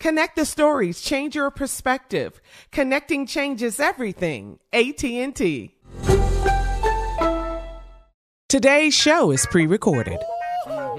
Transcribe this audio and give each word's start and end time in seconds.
Connect 0.00 0.34
the 0.34 0.46
stories, 0.46 1.02
change 1.02 1.34
your 1.34 1.50
perspective. 1.50 2.40
Connecting 2.72 3.26
changes 3.26 3.78
everything. 3.78 4.58
AT&T. 4.72 5.76
Today's 8.48 8.94
show 8.94 9.30
is 9.30 9.46
pre-recorded. 9.50 10.18
Y'all 10.66 10.98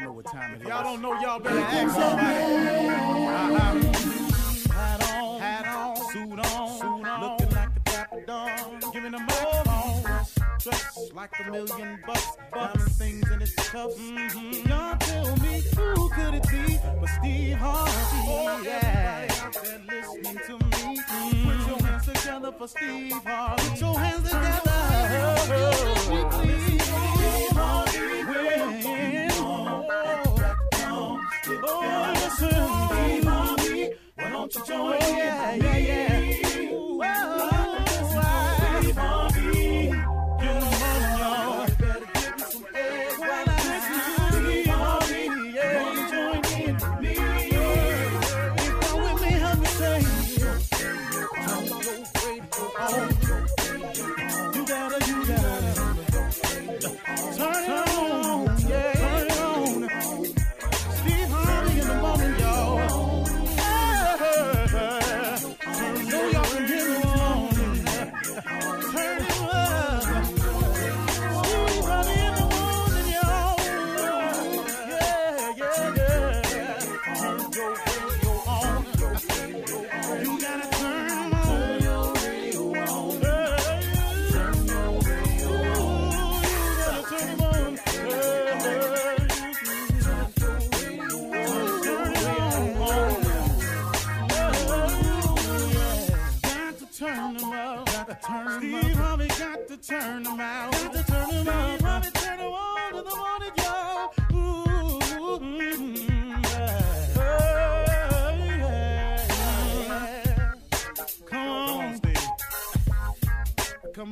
know 0.00 0.12
what 0.12 0.26
time 0.26 0.54
it 0.54 0.62
is. 0.62 0.68
Y'all 0.68 0.84
don't 0.84 1.02
know, 1.02 1.20
y'all 1.20 1.40
better 1.40 1.58
ask 1.58 1.94
somebody. 1.94 2.88
Uh-huh. 2.88 3.99
Dressed 10.62 11.14
like 11.14 11.30
a 11.40 11.50
million 11.50 11.98
bucks, 12.06 12.36
diamond 12.52 12.92
things 12.92 13.30
in 13.30 13.42
its 13.42 13.54
cuffs. 13.54 13.96
Mm-hmm. 13.96 14.68
Y'all 14.68 14.96
tell 14.98 15.36
me 15.36 15.62
who 15.74 16.08
could 16.10 16.34
it 16.34 16.46
be 16.50 16.78
but 17.00 17.08
Steve 17.08 17.56
Harvey? 17.56 17.92
Oh, 18.28 18.62
yeah. 18.64 19.26
Everybody 19.28 19.40
out 19.40 19.54
there 19.64 19.80
listening 19.88 20.38
to 20.46 20.52
me, 20.64 20.98
mm-hmm. 20.98 21.48
put 21.48 21.58
your 21.68 21.80
hands 21.86 22.06
together 22.06 22.52
for 22.52 22.68
Steve 22.68 23.12
Harvey. 23.24 23.68
Put 23.70 23.80
your 23.80 23.98
hands 23.98 24.22
together. 24.22 24.60
Oh, 25.22 25.36
Steve 26.36 26.70
Harvey. 27.56 28.00
Oh, 31.62 32.12
listen, 32.14 32.48
Steve 32.88 33.24
Harvey. 33.24 33.82
Why 34.14 34.30
don't 34.30 34.54
you 34.54 34.60
join 34.66 34.78
oh, 34.78 35.16
yeah, 35.16 35.54
yeah, 35.54 35.76
yeah. 35.78 36.49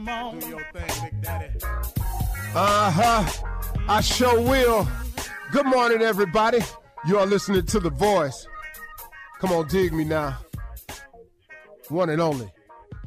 On. 0.09 0.39
Do 0.39 0.49
your 0.49 0.67
thing, 0.73 1.03
Big 1.03 1.23
Daddy. 1.23 1.51
Uh 2.55 2.91
huh. 2.91 3.25
I 3.89 4.01
sure 4.01 4.41
will. 4.41 4.89
Good 5.53 5.67
morning, 5.67 6.01
everybody. 6.01 6.61
You 7.07 7.19
are 7.19 7.27
listening 7.27 7.67
to 7.67 7.79
The 7.79 7.91
Voice. 7.91 8.47
Come 9.39 9.53
on, 9.53 9.69
dig 9.69 9.93
me 9.93 10.05
now. 10.05 10.39
One 11.91 12.09
and 12.09 12.23
only, 12.23 12.51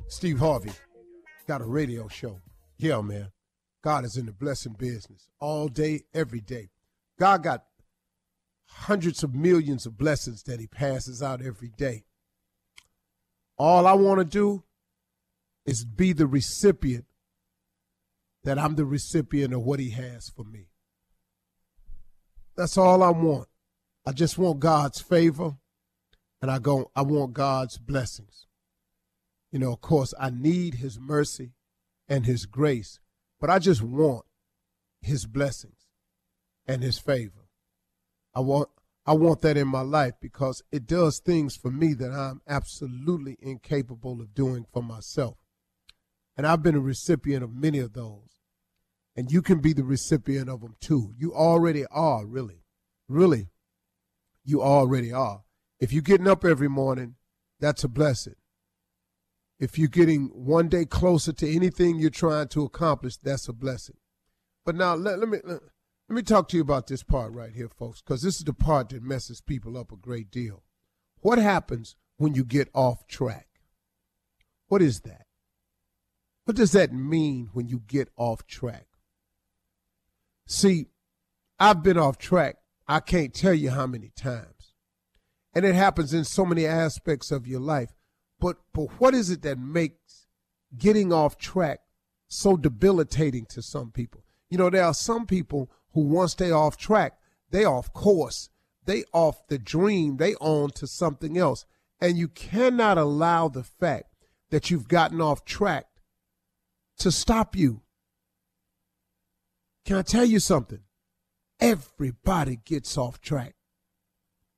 Steve 0.07 0.39
Harvey. 0.39 0.71
Got 1.47 1.61
a 1.61 1.65
radio 1.65 2.07
show. 2.07 2.39
Yeah, 2.77 3.01
man. 3.01 3.31
God 3.83 4.05
is 4.05 4.15
in 4.15 4.27
the 4.27 4.31
blessing 4.31 4.73
business 4.77 5.27
all 5.39 5.69
day, 5.69 6.01
every 6.13 6.39
day. 6.39 6.69
God 7.19 7.41
got 7.43 7.63
hundreds 8.67 9.23
of 9.23 9.33
millions 9.33 9.87
of 9.87 9.97
blessings 9.97 10.43
that 10.43 10.59
he 10.59 10.67
passes 10.67 11.23
out 11.23 11.41
every 11.41 11.71
day. 11.75 12.03
All 13.57 13.87
I 13.87 13.93
want 13.93 14.19
to 14.19 14.25
do 14.25 14.63
is 15.65 15.85
be 15.85 16.13
the 16.13 16.27
recipient 16.27 17.05
that 18.43 18.57
I'm 18.57 18.75
the 18.75 18.85
recipient 18.85 19.53
of 19.53 19.61
what 19.61 19.79
he 19.79 19.91
has 19.91 20.29
for 20.29 20.43
me. 20.43 20.67
That's 22.55 22.77
all 22.77 23.03
I 23.03 23.09
want. 23.09 23.47
I 24.05 24.11
just 24.11 24.37
want 24.37 24.59
God's 24.59 24.99
favor 24.99 25.57
and 26.41 26.49
I 26.49 26.59
go 26.59 26.91
I 26.95 27.03
want 27.03 27.33
God's 27.33 27.77
blessings. 27.77 28.47
You 29.51 29.59
know, 29.59 29.73
of 29.73 29.81
course, 29.81 30.13
I 30.19 30.29
need 30.29 30.75
his 30.75 30.99
mercy 30.99 31.51
and 32.07 32.25
his 32.25 32.45
grace, 32.45 32.99
but 33.39 33.49
I 33.49 33.59
just 33.59 33.81
want 33.81 34.25
his 35.01 35.25
blessings 35.25 35.87
and 36.65 36.81
his 36.81 36.97
favor. 36.97 37.47
I 38.33 38.39
want 38.39 38.69
I 39.05 39.13
want 39.13 39.41
that 39.41 39.57
in 39.57 39.67
my 39.67 39.81
life 39.81 40.13
because 40.21 40.63
it 40.71 40.85
does 40.85 41.19
things 41.19 41.55
for 41.55 41.71
me 41.71 41.93
that 41.93 42.11
I'm 42.11 42.41
absolutely 42.47 43.37
incapable 43.41 44.21
of 44.21 44.33
doing 44.33 44.65
for 44.71 44.81
myself. 44.83 45.37
And 46.41 46.47
I've 46.47 46.63
been 46.63 46.73
a 46.73 46.79
recipient 46.79 47.43
of 47.43 47.53
many 47.53 47.77
of 47.77 47.93
those. 47.93 48.39
And 49.15 49.31
you 49.31 49.43
can 49.43 49.59
be 49.59 49.73
the 49.73 49.83
recipient 49.83 50.49
of 50.49 50.61
them 50.61 50.73
too. 50.81 51.13
You 51.15 51.35
already 51.35 51.85
are, 51.91 52.25
really. 52.25 52.63
Really, 53.07 53.49
you 54.43 54.59
already 54.59 55.13
are. 55.13 55.43
If 55.79 55.93
you're 55.93 56.01
getting 56.01 56.27
up 56.27 56.43
every 56.43 56.67
morning, 56.67 57.13
that's 57.59 57.83
a 57.83 57.87
blessing. 57.87 58.37
If 59.59 59.77
you're 59.77 59.87
getting 59.87 60.31
one 60.33 60.67
day 60.67 60.85
closer 60.85 61.31
to 61.31 61.55
anything 61.55 61.99
you're 61.99 62.09
trying 62.09 62.47
to 62.47 62.63
accomplish, 62.63 63.17
that's 63.17 63.47
a 63.47 63.53
blessing. 63.53 63.97
But 64.65 64.73
now 64.73 64.95
let, 64.95 65.19
let 65.19 65.29
me 65.29 65.37
let, 65.43 65.59
let 66.09 66.15
me 66.15 66.23
talk 66.23 66.47
to 66.47 66.57
you 66.57 66.63
about 66.63 66.87
this 66.87 67.03
part 67.03 67.33
right 67.33 67.53
here, 67.53 67.69
folks, 67.69 68.01
because 68.01 68.23
this 68.23 68.37
is 68.37 68.45
the 68.45 68.53
part 68.55 68.89
that 68.89 69.03
messes 69.03 69.41
people 69.41 69.77
up 69.77 69.91
a 69.91 69.95
great 69.95 70.31
deal. 70.31 70.63
What 71.19 71.37
happens 71.37 71.95
when 72.17 72.33
you 72.33 72.43
get 72.43 72.67
off 72.73 73.05
track? 73.05 73.47
What 74.69 74.81
is 74.81 75.01
that? 75.01 75.27
What 76.45 76.57
does 76.57 76.71
that 76.71 76.91
mean 76.91 77.49
when 77.53 77.67
you 77.67 77.81
get 77.87 78.09
off 78.17 78.47
track? 78.47 78.87
See, 80.47 80.87
I've 81.59 81.83
been 81.83 81.97
off 81.97 82.17
track, 82.17 82.57
I 82.87 82.99
can't 82.99 83.33
tell 83.33 83.53
you 83.53 83.69
how 83.69 83.87
many 83.87 84.11
times. 84.15 84.73
And 85.53 85.65
it 85.65 85.75
happens 85.75 86.13
in 86.13 86.23
so 86.23 86.45
many 86.45 86.65
aspects 86.65 87.31
of 87.31 87.47
your 87.47 87.59
life. 87.59 87.93
But 88.39 88.57
but 88.73 88.99
what 88.99 89.13
is 89.13 89.29
it 89.29 89.43
that 89.43 89.59
makes 89.59 90.27
getting 90.75 91.13
off 91.13 91.37
track 91.37 91.81
so 92.27 92.57
debilitating 92.57 93.45
to 93.51 93.61
some 93.61 93.91
people? 93.91 94.23
You 94.49 94.57
know, 94.57 94.69
there 94.69 94.83
are 94.83 94.93
some 94.93 95.27
people 95.27 95.69
who 95.93 96.01
once 96.01 96.33
they 96.33 96.51
off 96.51 96.77
track, 96.77 97.13
they 97.51 97.63
off 97.63 97.93
course, 97.93 98.49
they 98.85 99.03
off 99.13 99.47
the 99.47 99.59
dream, 99.59 100.17
they 100.17 100.35
on 100.35 100.71
to 100.71 100.87
something 100.87 101.37
else. 101.37 101.65
And 102.01 102.17
you 102.17 102.27
cannot 102.27 102.97
allow 102.97 103.47
the 103.47 103.63
fact 103.63 104.15
that 104.49 104.71
you've 104.71 104.87
gotten 104.87 105.21
off 105.21 105.45
track 105.45 105.85
to 107.01 107.11
stop 107.11 107.55
you. 107.55 107.81
Can 109.85 109.97
I 109.97 110.01
tell 110.01 110.25
you 110.25 110.39
something? 110.39 110.81
Everybody 111.59 112.59
gets 112.63 112.97
off 112.97 113.21
track. 113.21 113.55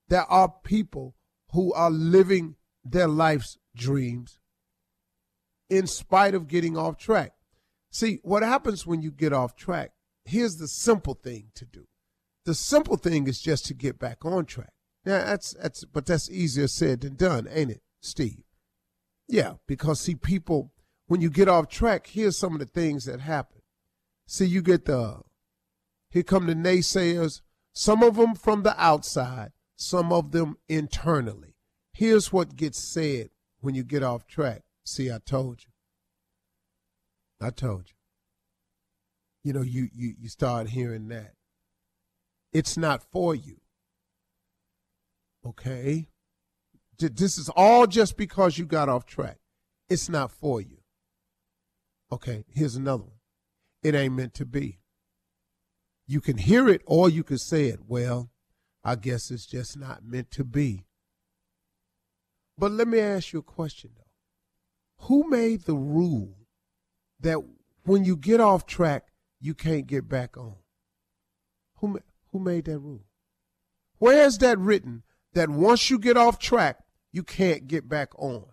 There 0.10 0.24
are 0.24 0.54
people 0.64 1.16
who 1.52 1.74
are 1.74 1.92
living 1.92 2.56
their 2.84 3.08
life's 3.08 3.58
dreams 3.76 4.40
in 5.70 5.88
spite 5.88 6.36
of 6.36 6.48
getting 6.48 6.78
off 6.78 6.98
track. 6.98 7.34
See, 7.92 8.20
what 8.24 8.44
happens 8.44 8.86
when 8.86 9.02
you 9.02 9.12
get 9.12 9.34
off 9.34 9.56
track 9.56 9.92
here's 10.26 10.58
the 10.58 10.68
simple 10.68 11.14
thing 11.14 11.52
to 11.56 11.66
do. 11.66 11.88
The 12.46 12.54
simple 12.54 12.98
thing 12.98 13.28
is 13.28 13.42
just 13.42 13.66
to 13.68 13.74
get 13.74 14.00
back 14.00 14.26
on 14.26 14.46
track. 14.46 14.74
Yeah, 15.06 15.24
that's 15.26 15.54
that's 15.54 15.86
but 15.86 16.06
that's 16.06 16.30
easier 16.30 16.68
said 16.68 17.02
than 17.02 17.16
done, 17.16 17.48
ain't 17.50 17.72
it, 17.72 17.82
Steve? 18.02 18.44
Yeah, 19.28 19.54
because 19.68 20.02
see 20.02 20.16
people 20.16 20.72
when 21.08 21.22
you 21.22 21.30
get 21.30 21.48
off 21.48 21.70
track, 21.70 22.08
here's 22.08 22.38
some 22.38 22.54
of 22.54 22.60
the 22.60 22.66
things 22.66 23.06
that 23.06 23.22
happen. 23.22 23.62
See, 24.28 24.46
you 24.46 24.62
get 24.62 24.86
the 24.86 25.22
here 26.10 26.24
come 26.24 26.46
the 26.46 26.54
naysayers, 26.54 27.42
some 27.74 28.04
of 28.04 28.16
them 28.16 28.36
from 28.36 28.64
the 28.64 28.80
outside, 28.82 29.52
some 29.76 30.14
of 30.14 30.32
them 30.32 30.58
internally. 30.70 31.56
Here's 31.92 32.32
what 32.32 32.56
gets 32.56 32.80
said 32.80 33.30
when 33.62 33.76
you 33.76 33.84
get 33.84 34.04
off 34.04 34.28
track. 34.28 34.62
See, 34.86 35.12
I 35.12 35.20
told 35.26 35.64
you. 35.64 35.72
I 37.46 37.50
told 37.50 37.90
you 37.90 37.96
you 39.44 39.52
know, 39.52 39.62
you, 39.62 39.90
you, 39.94 40.16
you 40.20 40.30
start 40.30 40.70
hearing 40.70 41.10
that. 41.10 41.34
It's 42.54 42.78
not 42.78 43.04
for 43.04 43.36
you. 43.36 43.58
Okay? 45.46 46.08
This 46.98 47.38
is 47.38 47.50
all 47.50 47.86
just 47.86 48.16
because 48.16 48.58
you 48.58 48.66
got 48.66 48.88
off 48.88 49.06
track. 49.06 49.40
It's 49.90 50.08
not 50.08 50.32
for 50.32 50.62
you. 50.62 50.78
Okay, 52.14 52.46
here's 52.54 52.76
another 52.76 53.06
one. 53.06 53.18
It 53.82 53.96
ain't 53.96 54.14
meant 54.14 54.36
to 54.36 54.46
be. 54.46 54.78
You 56.06 56.22
can 56.22 56.38
hear 56.38 56.70
it 56.70 56.84
or 56.86 57.10
you 57.10 57.24
can 57.24 57.40
say 57.40 57.70
it. 57.70 57.80
Well, 57.88 58.30
I 58.84 58.94
guess 58.94 59.32
it's 59.32 59.48
just 59.48 59.80
not 59.80 60.06
meant 60.06 60.30
to 60.32 60.44
be. 60.44 60.86
But 62.56 62.72
let 62.72 62.88
me 62.88 63.00
ask 63.00 63.34
you 63.34 63.40
a 63.40 63.42
question 63.42 63.94
though. 63.96 65.08
Who 65.08 65.28
made 65.28 65.64
the 65.64 65.74
rule 65.74 66.36
that 67.20 67.40
when 67.84 68.06
you 68.06 68.16
get 68.16 68.40
off 68.40 68.68
track, 68.68 69.08
you 69.42 69.56
can't 69.56 69.88
get 69.88 70.08
back 70.08 70.38
on. 70.38 70.58
Who, 71.78 72.00
who 72.32 72.38
made 72.38 72.66
that 72.66 72.78
rule? 72.78 73.06
Where 73.98 74.24
is 74.24 74.38
that 74.38 74.60
written 74.60 75.02
that 75.34 75.50
once 75.50 75.90
you 75.90 75.98
get 75.98 76.16
off 76.16 76.38
track, 76.38 76.78
you 77.12 77.24
can't 77.24 77.66
get 77.66 77.90
back 77.90 78.10
on? 78.20 78.46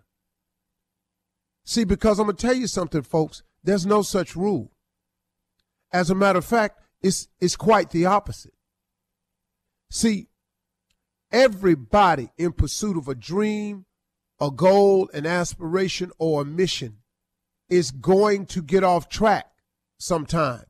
See, 1.63 1.83
because 1.83 2.17
I'm 2.17 2.25
going 2.25 2.37
to 2.37 2.47
tell 2.47 2.55
you 2.55 2.65
something, 2.65 3.03
folks, 3.03 3.43
there's 3.63 3.85
no 3.85 4.01
such 4.01 4.35
rule. 4.35 4.71
As 5.91 6.09
a 6.09 6.15
matter 6.15 6.39
of 6.39 6.45
fact, 6.45 6.79
it's, 7.01 7.27
it's 7.39 7.55
quite 7.55 7.89
the 7.89 8.05
opposite. 8.05 8.53
See, 9.89 10.27
everybody 11.31 12.29
in 12.37 12.53
pursuit 12.53 12.97
of 12.97 13.07
a 13.07 13.15
dream, 13.15 13.85
a 14.39 14.51
goal, 14.51 15.09
an 15.13 15.25
aspiration, 15.25 16.11
or 16.17 16.41
a 16.41 16.45
mission 16.45 16.97
is 17.69 17.91
going 17.91 18.45
to 18.47 18.61
get 18.61 18.83
off 18.83 19.09
track 19.09 19.47
sometimes 19.97 20.65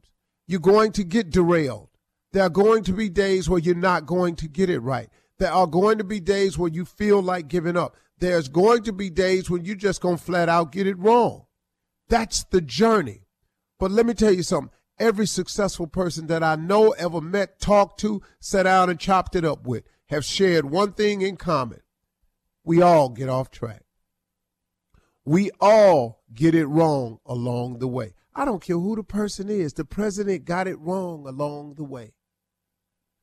you're 0.52 0.60
going 0.60 0.92
to 0.92 1.06
get 1.06 1.30
derailed. 1.30 1.88
There 2.34 2.44
are 2.44 2.50
going 2.50 2.84
to 2.84 2.92
be 2.92 3.08
days 3.08 3.50
where 3.50 3.60
you're 3.60 3.74
not 3.74 4.06
going 4.06 4.36
to 4.36 4.50
get 4.50 4.70
it 4.70 4.80
right. 4.80 5.10
There 5.40 5.50
are 5.52 5.66
going 5.66 5.98
to 6.00 6.04
be 6.04 6.20
days 6.20 6.58
where 6.58 6.70
you 6.70 6.84
feel 6.84 7.22
like 7.22 7.48
giving 7.48 7.78
up. 7.78 7.96
There's 8.18 8.50
going 8.50 8.84
to 8.84 8.92
be 8.92 9.10
days 9.10 9.50
when 9.50 9.64
you're 9.64 9.76
just 9.76 10.02
going 10.02 10.18
to 10.18 10.24
flat 10.24 10.50
out 10.50 10.74
get 10.74 10.88
it 10.88 11.00
wrong. 11.00 11.46
That's 12.12 12.44
the 12.44 12.60
journey. 12.60 13.22
But 13.80 13.90
let 13.90 14.06
me 14.06 14.14
tell 14.14 14.34
you 14.34 14.44
something. 14.44 14.70
Every 15.00 15.26
successful 15.26 15.88
person 15.88 16.28
that 16.28 16.44
I 16.44 16.58
know, 16.58 16.92
ever 16.92 17.22
met, 17.22 17.62
talked 17.62 18.02
to, 18.02 18.22
sat 18.42 18.64
down 18.64 18.90
and 18.90 19.00
chopped 19.00 19.34
it 19.34 19.46
up 19.46 19.66
with 19.66 19.86
have 20.08 20.26
shared 20.26 20.66
one 20.66 20.92
thing 20.92 21.22
in 21.22 21.38
common. 21.38 21.80
We 22.66 22.82
all 22.82 23.08
get 23.08 23.30
off 23.30 23.50
track. 23.50 23.84
We 25.24 25.52
all 25.62 26.22
get 26.34 26.54
it 26.54 26.66
wrong 26.66 27.20
along 27.26 27.80
the 27.80 27.88
way. 27.88 28.14
I 28.36 28.44
don't 28.44 28.62
care 28.62 28.78
who 28.78 28.98
the 28.98 29.04
person 29.04 29.48
is. 29.50 29.72
The 29.74 29.86
president 29.86 30.44
got 30.44 30.68
it 30.68 30.80
wrong 30.80 31.26
along 31.26 31.76
the 31.76 31.86
way. 31.86 32.12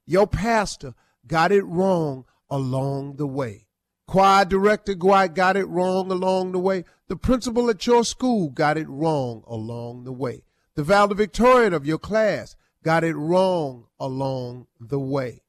Your 0.07 0.27
pastor 0.27 0.95
got 1.27 1.53
it 1.53 1.65
wrong 1.65 2.25
along 2.49 3.17
the 3.17 3.27
way. 3.27 3.68
Choir 4.09 4.45
director 4.45 4.95
got 4.95 5.57
it 5.57 5.69
wrong 5.69 6.11
along 6.11 6.51
the 6.51 6.59
way. 6.59 6.85
The 7.07 7.15
principal 7.15 7.71
at 7.71 7.87
your 7.87 8.03
school 8.05 8.51
got 8.51 8.77
it 8.77 8.89
wrong 8.89 9.45
along 9.47 10.03
the 10.03 10.13
way. 10.13 10.43
The 10.75 10.83
valedictorian 10.83 11.73
of 11.73 11.87
your 11.87 11.99
class 11.99 12.57
got 12.83 13.05
it 13.05 13.15
wrong 13.15 13.87
along 14.01 14.67
the 14.81 14.99
way. 14.99 15.45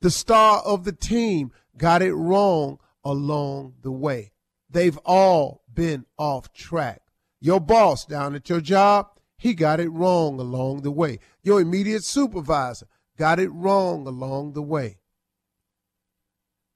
The 0.00 0.12
star 0.12 0.60
of 0.60 0.84
the 0.84 0.92
team 0.92 1.50
got 1.76 2.00
it 2.02 2.14
wrong 2.14 2.78
along 3.02 3.74
the 3.82 3.92
way. 3.92 4.30
They've 4.70 4.98
all 5.04 5.64
been 5.74 6.06
off 6.16 6.52
track 6.52 7.02
your 7.40 7.60
boss 7.60 8.04
down 8.04 8.34
at 8.34 8.48
your 8.50 8.60
job, 8.60 9.08
he 9.38 9.54
got 9.54 9.80
it 9.80 9.88
wrong 9.88 10.38
along 10.38 10.82
the 10.82 10.90
way. 10.90 11.18
Your 11.42 11.60
immediate 11.60 12.04
supervisor 12.04 12.86
got 13.16 13.40
it 13.40 13.48
wrong 13.48 14.06
along 14.06 14.52
the 14.52 14.62
way. 14.62 14.99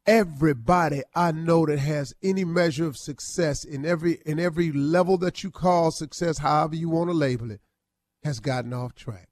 Everybody 0.06 1.02
I 1.14 1.32
know 1.32 1.64
that 1.66 1.78
has 1.78 2.14
any 2.22 2.44
measure 2.44 2.86
of 2.86 2.96
success 2.96 3.64
in 3.64 3.86
every 3.86 4.20
in 4.26 4.38
every 4.38 4.70
level 4.70 5.16
that 5.18 5.42
you 5.42 5.50
call 5.50 5.90
success, 5.90 6.38
however 6.38 6.76
you 6.76 6.90
want 6.90 7.08
to 7.08 7.14
label 7.14 7.50
it, 7.50 7.62
has 8.22 8.38
gotten 8.38 8.74
off 8.74 8.94
track. 8.94 9.28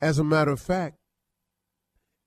As 0.00 0.18
a 0.18 0.24
matter 0.24 0.50
of 0.50 0.60
fact, 0.60 0.98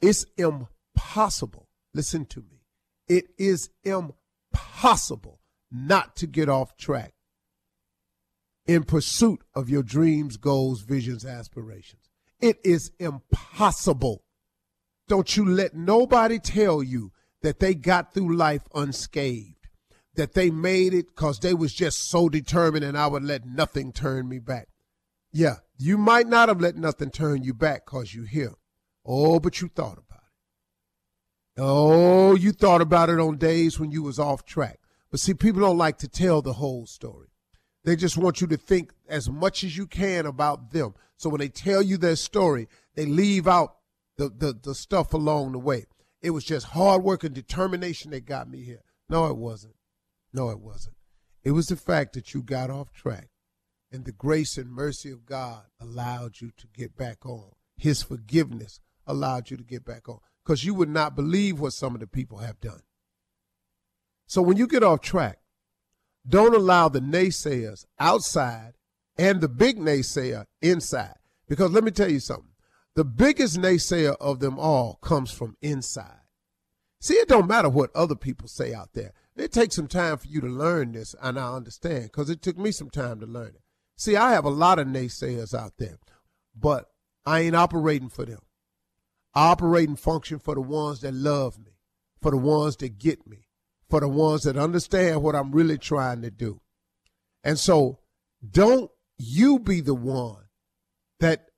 it's 0.02 0.26
impossible. 0.38 1.68
Listen 1.94 2.26
to 2.26 2.40
me. 2.40 2.62
It 3.08 3.26
is 3.38 3.70
impossible 3.84 5.40
not 5.72 6.16
to 6.18 6.28
get 6.28 6.50
off 6.50 6.78
track 6.78 7.14
in 8.66 8.84
pursuit 8.84 9.42
of 9.56 9.70
your 9.70 9.84
dreams, 9.84 10.38
goals, 10.38 10.82
visions, 10.82 11.26
aspirations. 11.26 12.10
It 12.40 12.60
is 12.64 12.92
impossible. 13.00 14.24
Don't 15.08 15.36
you 15.36 15.46
let 15.46 15.76
nobody 15.76 16.40
tell 16.40 16.84
you 16.84 17.12
that 17.42 17.60
they 17.60 17.74
got 17.74 18.14
through 18.14 18.36
life 18.36 18.64
unscathed, 18.76 19.68
that 20.16 20.34
they 20.34 20.50
made 20.50 20.94
it 20.94 21.08
because 21.08 21.40
they 21.40 21.54
was 21.54 21.74
just 21.74 22.10
so 22.10 22.30
determined 22.30 22.84
and 22.84 22.98
I 22.98 23.08
would 23.08 23.24
let 23.24 23.46
nothing 23.46 23.92
turn 23.92 24.28
me 24.28 24.40
back. 24.40 24.68
Yeah, 25.32 25.58
you 25.78 25.98
might 25.98 26.28
not 26.28 26.50
have 26.50 26.62
let 26.62 26.76
nothing 26.76 27.12
turn 27.12 27.44
you 27.44 27.54
back 27.54 27.86
because 27.86 28.14
you 28.14 28.24
here. 28.24 28.56
Oh, 29.06 29.40
but 29.40 29.62
you 29.62 29.68
thought 29.68 29.98
about 29.98 30.24
it. 31.56 31.62
Oh, 31.62 32.36
you 32.36 32.52
thought 32.52 32.82
about 32.82 33.10
it 33.10 33.20
on 33.20 33.38
days 33.38 33.80
when 33.80 33.92
you 33.92 34.04
was 34.04 34.20
off 34.20 34.46
track. 34.46 34.80
But 35.10 35.20
see, 35.20 35.34
people 35.34 35.62
don't 35.62 35.78
like 35.78 35.98
to 36.00 36.08
tell 36.08 36.42
the 36.42 36.54
whole 36.54 36.86
story. 36.86 37.28
They 37.84 37.96
just 37.96 38.18
want 38.18 38.42
you 38.42 38.48
to 38.48 38.58
think 38.58 38.92
as 39.08 39.30
much 39.30 39.64
as 39.64 39.78
you 39.78 39.88
can 39.88 40.26
about 40.26 40.72
them. 40.72 40.94
So 41.16 41.30
when 41.30 41.40
they 41.40 41.48
tell 41.48 41.82
you 41.82 41.98
their 41.98 42.18
story, 42.18 42.68
they 42.96 43.06
leave 43.06 43.48
out 43.48 43.77
the, 44.18 44.30
the, 44.30 44.58
the 44.62 44.76
stuff 44.76 45.14
along 45.14 45.52
the 45.52 45.60
way. 45.60 45.86
It 46.22 46.32
was 46.32 46.44
just 46.44 46.68
hard 46.68 47.04
work 47.04 47.24
and 47.24 47.34
determination 47.34 48.12
that 48.12 48.26
got 48.26 48.50
me 48.50 48.64
here. 48.64 48.82
No, 49.10 49.28
it 49.28 49.38
wasn't. 49.38 49.76
No, 50.34 50.50
it 50.50 50.60
wasn't. 50.60 50.96
It 51.44 51.52
was 51.52 51.68
the 51.68 51.76
fact 51.76 52.14
that 52.14 52.34
you 52.34 52.42
got 52.42 52.70
off 52.70 52.92
track 52.92 53.30
and 53.92 54.06
the 54.06 54.12
grace 54.12 54.58
and 54.58 54.70
mercy 54.70 55.12
of 55.12 55.26
God 55.26 55.64
allowed 55.80 56.42
you 56.42 56.52
to 56.58 56.68
get 56.76 56.98
back 56.98 57.26
on. 57.26 57.52
His 57.78 58.02
forgiveness 58.04 58.80
allowed 59.06 59.50
you 59.50 59.58
to 59.58 59.64
get 59.64 59.86
back 59.86 60.10
on 60.10 60.20
because 60.44 60.66
you 60.66 60.74
would 60.74 60.90
not 60.90 61.16
believe 61.16 61.60
what 61.60 61.74
some 61.74 61.94
of 61.94 62.02
the 62.02 62.08
people 62.08 62.40
have 62.40 62.60
done. 62.60 62.82
So 64.26 64.42
when 64.42 64.58
you 64.58 64.68
get 64.68 64.84
off 64.84 65.02
track, 65.02 65.40
don't 66.28 66.56
allow 66.56 66.90
the 66.90 67.00
naysayers 67.00 67.86
outside 68.00 68.74
and 69.18 69.40
the 69.40 69.48
big 69.48 69.78
naysayer 69.78 70.46
inside. 70.62 71.16
Because 71.48 71.72
let 71.72 71.84
me 71.84 71.92
tell 71.92 72.12
you 72.12 72.20
something. 72.20 72.52
The 72.98 73.06
biggest 73.06 73.60
naysayer 73.60 74.16
of 74.20 74.40
them 74.40 74.58
all 74.58 74.96
comes 75.04 75.32
from 75.32 75.56
inside. 75.62 76.24
See, 77.00 77.14
it 77.14 77.28
don't 77.28 77.46
matter 77.48 77.70
what 77.70 77.96
other 77.96 78.16
people 78.16 78.48
say 78.48 78.74
out 78.74 78.94
there. 78.96 79.14
It 79.36 79.52
takes 79.52 79.76
some 79.76 79.86
time 79.86 80.18
for 80.18 80.26
you 80.26 80.42
to 80.42 80.48
learn 80.48 80.94
this, 80.94 81.14
and 81.22 81.38
I 81.38 81.54
understand 81.54 82.06
because 82.06 82.32
it 82.32 82.42
took 82.42 82.58
me 82.58 82.72
some 82.72 82.90
time 82.90 83.20
to 83.20 83.28
learn 83.28 83.50
it. 83.50 83.62
See, 83.98 84.16
I 84.16 84.32
have 84.32 84.46
a 84.46 84.50
lot 84.50 84.80
of 84.80 84.88
naysayers 84.88 85.54
out 85.54 85.74
there, 85.78 86.00
but 86.56 86.90
I 87.24 87.42
ain't 87.42 87.56
operating 87.56 88.10
for 88.10 88.26
them. 88.26 88.42
I 89.36 89.50
operate 89.50 89.90
and 89.90 90.00
function 90.00 90.40
for 90.40 90.56
the 90.56 90.62
ones 90.62 91.02
that 91.02 91.14
love 91.14 91.60
me, 91.60 91.78
for 92.20 92.32
the 92.32 92.38
ones 92.38 92.78
that 92.78 92.98
get 92.98 93.28
me, 93.28 93.46
for 93.88 94.00
the 94.00 94.08
ones 94.08 94.42
that 94.42 94.58
understand 94.58 95.22
what 95.22 95.36
I'm 95.36 95.52
really 95.52 95.78
trying 95.78 96.24
to 96.24 96.32
do. 96.32 96.62
And 97.44 97.60
so 97.60 98.00
don't 98.50 98.90
you 99.20 99.60
be 99.60 99.82
the 99.82 99.94
one 99.94 100.46
that 101.20 101.50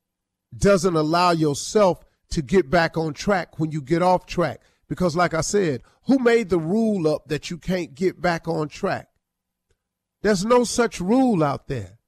doesn't 0.56 0.96
allow 0.96 1.30
yourself 1.30 2.04
to 2.30 2.42
get 2.42 2.70
back 2.70 2.96
on 2.96 3.14
track 3.14 3.58
when 3.58 3.72
you 3.72 3.80
get 3.82 4.02
off 4.02 4.26
track. 4.26 4.60
Because, 4.88 5.14
like 5.14 5.34
I 5.34 5.40
said, 5.40 5.82
who 6.04 6.18
made 6.18 6.48
the 6.48 6.58
rule 6.58 7.06
up 7.06 7.28
that 7.28 7.50
you 7.50 7.58
can't 7.58 7.94
get 7.94 8.20
back 8.20 8.48
on 8.48 8.68
track? 8.68 9.08
There's 10.22 10.44
no 10.44 10.64
such 10.64 11.00
rule 11.00 11.44
out 11.44 11.68
there. 11.68 11.98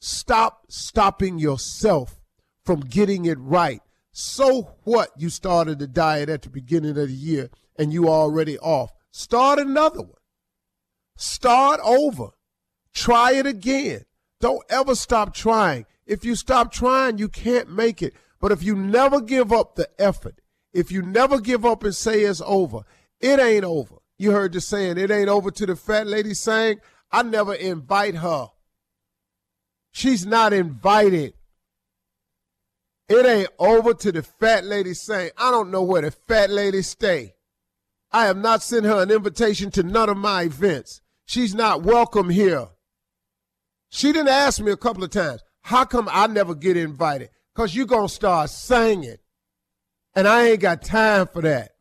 Stop 0.00 0.64
stopping 0.68 1.38
yourself 1.38 2.20
from 2.64 2.80
getting 2.80 3.24
it 3.24 3.38
right. 3.40 3.80
So 4.12 4.74
what? 4.84 5.10
You 5.16 5.30
started 5.30 5.78
the 5.78 5.86
diet 5.86 6.28
at 6.28 6.42
the 6.42 6.50
beginning 6.50 6.90
of 6.90 6.96
the 6.96 7.12
year 7.12 7.50
and 7.78 7.92
you 7.92 8.08
already 8.08 8.58
off. 8.58 8.92
Start 9.10 9.58
another 9.58 10.02
one. 10.02 10.12
Start 11.16 11.80
over. 11.82 12.30
Try 12.92 13.32
it 13.32 13.46
again. 13.46 14.04
Don't 14.40 14.64
ever 14.68 14.94
stop 14.94 15.34
trying. 15.34 15.86
If 16.08 16.24
you 16.24 16.34
stop 16.34 16.72
trying, 16.72 17.18
you 17.18 17.28
can't 17.28 17.70
make 17.70 18.02
it. 18.02 18.14
But 18.40 18.50
if 18.50 18.62
you 18.62 18.74
never 18.74 19.20
give 19.20 19.52
up 19.52 19.76
the 19.76 19.88
effort, 20.00 20.40
if 20.72 20.90
you 20.90 21.02
never 21.02 21.38
give 21.40 21.64
up 21.64 21.84
and 21.84 21.94
say 21.94 22.22
it's 22.22 22.42
over, 22.44 22.80
it 23.20 23.38
ain't 23.38 23.64
over. 23.64 23.96
You 24.16 24.32
heard 24.32 24.52
the 24.52 24.60
saying, 24.60 24.98
it 24.98 25.10
ain't 25.10 25.28
over 25.28 25.50
to 25.50 25.66
the 25.66 25.76
fat 25.76 26.06
lady 26.06 26.34
saying, 26.34 26.80
I 27.12 27.22
never 27.22 27.54
invite 27.54 28.16
her. 28.16 28.48
She's 29.92 30.26
not 30.26 30.52
invited. 30.52 31.34
It 33.08 33.26
ain't 33.26 33.50
over 33.58 33.94
to 33.94 34.12
the 34.12 34.22
fat 34.22 34.64
lady 34.64 34.94
saying, 34.94 35.30
I 35.36 35.50
don't 35.50 35.70
know 35.70 35.82
where 35.82 36.02
the 36.02 36.10
fat 36.10 36.50
lady 36.50 36.82
stay. 36.82 37.34
I 38.10 38.24
have 38.24 38.36
not 38.38 38.62
sent 38.62 38.86
her 38.86 39.02
an 39.02 39.10
invitation 39.10 39.70
to 39.72 39.82
none 39.82 40.08
of 40.08 40.16
my 40.16 40.42
events. 40.42 41.02
She's 41.26 41.54
not 41.54 41.82
welcome 41.82 42.30
here. 42.30 42.68
She 43.90 44.12
didn't 44.12 44.28
ask 44.28 44.60
me 44.60 44.72
a 44.72 44.76
couple 44.76 45.04
of 45.04 45.10
times, 45.10 45.42
how 45.68 45.84
come 45.84 46.08
I 46.10 46.26
never 46.28 46.54
get 46.54 46.78
invited? 46.78 47.28
Because 47.54 47.74
you're 47.74 47.84
going 47.84 48.08
to 48.08 48.14
start 48.14 48.48
singing. 48.48 49.18
And 50.14 50.26
I 50.26 50.48
ain't 50.48 50.60
got 50.60 50.80
time 50.80 51.26
for 51.26 51.42
that. 51.42 51.72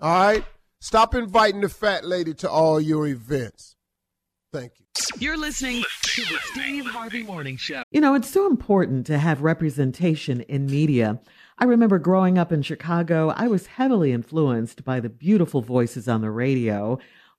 All 0.00 0.12
right? 0.12 0.44
Stop 0.80 1.14
inviting 1.14 1.62
the 1.62 1.70
fat 1.70 2.04
lady 2.04 2.34
to 2.34 2.50
all 2.50 2.78
your 2.78 3.06
events. 3.06 3.74
Thank 4.52 4.72
you. 4.78 4.84
You're 5.18 5.38
listening 5.38 5.82
to 6.02 6.20
the 6.20 6.38
Steve 6.52 6.84
Harvey 6.84 7.22
Morning 7.22 7.56
Show. 7.56 7.84
You 7.90 8.02
know, 8.02 8.14
it's 8.14 8.28
so 8.28 8.46
important 8.46 9.06
to 9.06 9.16
have 9.16 9.40
representation 9.40 10.42
in 10.42 10.66
media. 10.66 11.18
I 11.56 11.64
remember 11.64 11.98
growing 11.98 12.36
up 12.36 12.52
in 12.52 12.60
Chicago, 12.60 13.32
I 13.34 13.48
was 13.48 13.66
heavily 13.66 14.12
influenced 14.12 14.84
by 14.84 15.00
the 15.00 15.08
beautiful 15.08 15.62
voices 15.62 16.06
on 16.06 16.20
the 16.20 16.30
radio. 16.30 16.98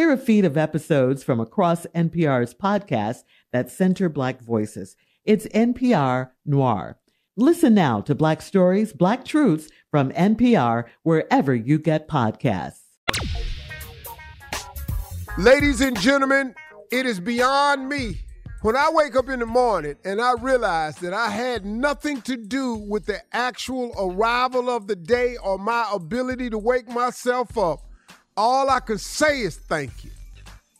Hear 0.00 0.12
a 0.12 0.16
feed 0.16 0.46
of 0.46 0.56
episodes 0.56 1.22
from 1.22 1.40
across 1.40 1.84
NPR's 1.94 2.54
podcasts 2.54 3.22
that 3.52 3.70
center 3.70 4.08
Black 4.08 4.40
voices. 4.40 4.96
It's 5.26 5.46
NPR 5.48 6.30
Noir. 6.46 6.98
Listen 7.36 7.74
now 7.74 8.00
to 8.00 8.14
Black 8.14 8.40
Stories, 8.40 8.94
Black 8.94 9.26
Truths 9.26 9.68
from 9.90 10.10
NPR 10.12 10.84
wherever 11.02 11.54
you 11.54 11.78
get 11.78 12.08
podcasts. 12.08 12.80
Ladies 15.36 15.82
and 15.82 16.00
gentlemen, 16.00 16.54
it 16.90 17.04
is 17.04 17.20
beyond 17.20 17.86
me. 17.86 18.22
When 18.62 18.76
I 18.76 18.88
wake 18.90 19.16
up 19.16 19.28
in 19.28 19.40
the 19.40 19.44
morning 19.44 19.96
and 20.06 20.18
I 20.22 20.32
realize 20.40 20.96
that 21.00 21.12
I 21.12 21.28
had 21.28 21.66
nothing 21.66 22.22
to 22.22 22.38
do 22.38 22.76
with 22.76 23.04
the 23.04 23.20
actual 23.34 23.92
arrival 23.98 24.70
of 24.70 24.86
the 24.86 24.96
day 24.96 25.36
or 25.36 25.58
my 25.58 25.86
ability 25.92 26.48
to 26.48 26.58
wake 26.58 26.88
myself 26.88 27.58
up, 27.58 27.89
all 28.40 28.70
I 28.70 28.80
can 28.80 28.96
say 28.96 29.42
is 29.42 29.56
thank 29.56 30.02
you. 30.02 30.10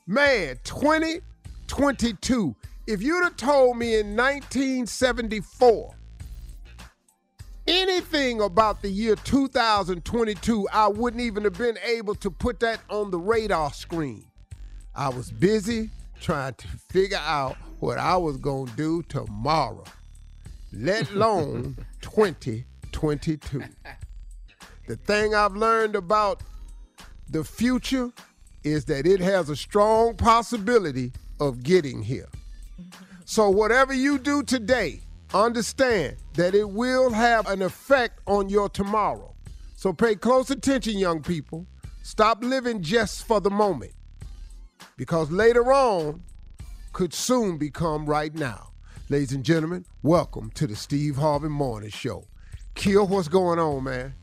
Man, 0.07 0.59
2022. 0.65 2.57
If 2.87 3.03
you'd 3.03 3.23
have 3.23 3.37
told 3.37 3.77
me 3.77 3.99
in 4.01 4.17
1974 4.17 5.95
anything 7.67 8.41
about 8.41 8.81
the 8.81 8.89
year 8.89 9.15
2022, 9.15 10.69
I 10.73 10.89
wouldn't 10.89 11.23
even 11.23 11.45
have 11.45 11.59
been 11.59 11.77
able 11.85 12.15
to 12.15 12.31
put 12.31 12.61
that 12.61 12.81
on 12.89 13.11
the 13.11 13.19
radar 13.19 13.75
screen. 13.75 14.25
I 14.95 15.11
was 15.11 15.31
busy 15.31 15.91
trying 16.19 16.55
to 16.55 16.67
figure 16.67 17.21
out 17.21 17.59
what 17.81 17.99
I 17.99 18.17
was 18.17 18.39
going 18.39 18.69
to 18.69 18.77
do 18.77 19.03
tomorrow, 19.03 19.85
let 20.73 21.11
alone 21.13 21.77
2022. 22.01 23.63
The 24.89 24.97
thing 24.97 25.35
I've 25.35 25.55
learned 25.55 25.95
about 25.95 26.43
the 27.31 27.45
future 27.45 28.11
is 28.65 28.85
that 28.87 29.07
it 29.07 29.21
has 29.21 29.49
a 29.49 29.57
strong 29.57 30.17
possibility 30.17 31.13
of 31.39 31.63
getting 31.63 32.03
here. 32.03 32.29
So, 33.25 33.49
whatever 33.49 33.93
you 33.93 34.19
do 34.19 34.43
today, 34.43 35.01
understand 35.33 36.17
that 36.35 36.55
it 36.55 36.69
will 36.69 37.13
have 37.13 37.49
an 37.49 37.63
effect 37.63 38.21
on 38.27 38.49
your 38.49 38.69
tomorrow. 38.69 39.35
So, 39.77 39.93
pay 39.93 40.17
close 40.17 40.51
attention, 40.51 40.99
young 40.99 41.23
people. 41.23 41.67
Stop 42.03 42.43
living 42.43 42.83
just 42.83 43.27
for 43.27 43.41
the 43.41 43.51
moment. 43.51 43.93
Because 44.97 45.31
later 45.31 45.73
on 45.73 46.23
could 46.93 47.15
soon 47.15 47.57
become 47.57 48.05
right 48.05 48.35
now. 48.35 48.71
Ladies 49.09 49.33
and 49.33 49.45
gentlemen, 49.45 49.85
welcome 50.03 50.51
to 50.55 50.67
the 50.67 50.75
Steve 50.75 51.17
Harvey 51.17 51.49
Morning 51.49 51.91
Show. 51.91 52.25
Kill, 52.75 53.07
what's 53.07 53.29
going 53.29 53.59
on, 53.59 53.85
man? 53.85 54.15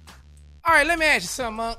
All 0.66 0.74
right, 0.74 0.86
let 0.86 1.00
me 1.00 1.06
ask 1.06 1.24
you 1.24 1.28
something. 1.28 1.76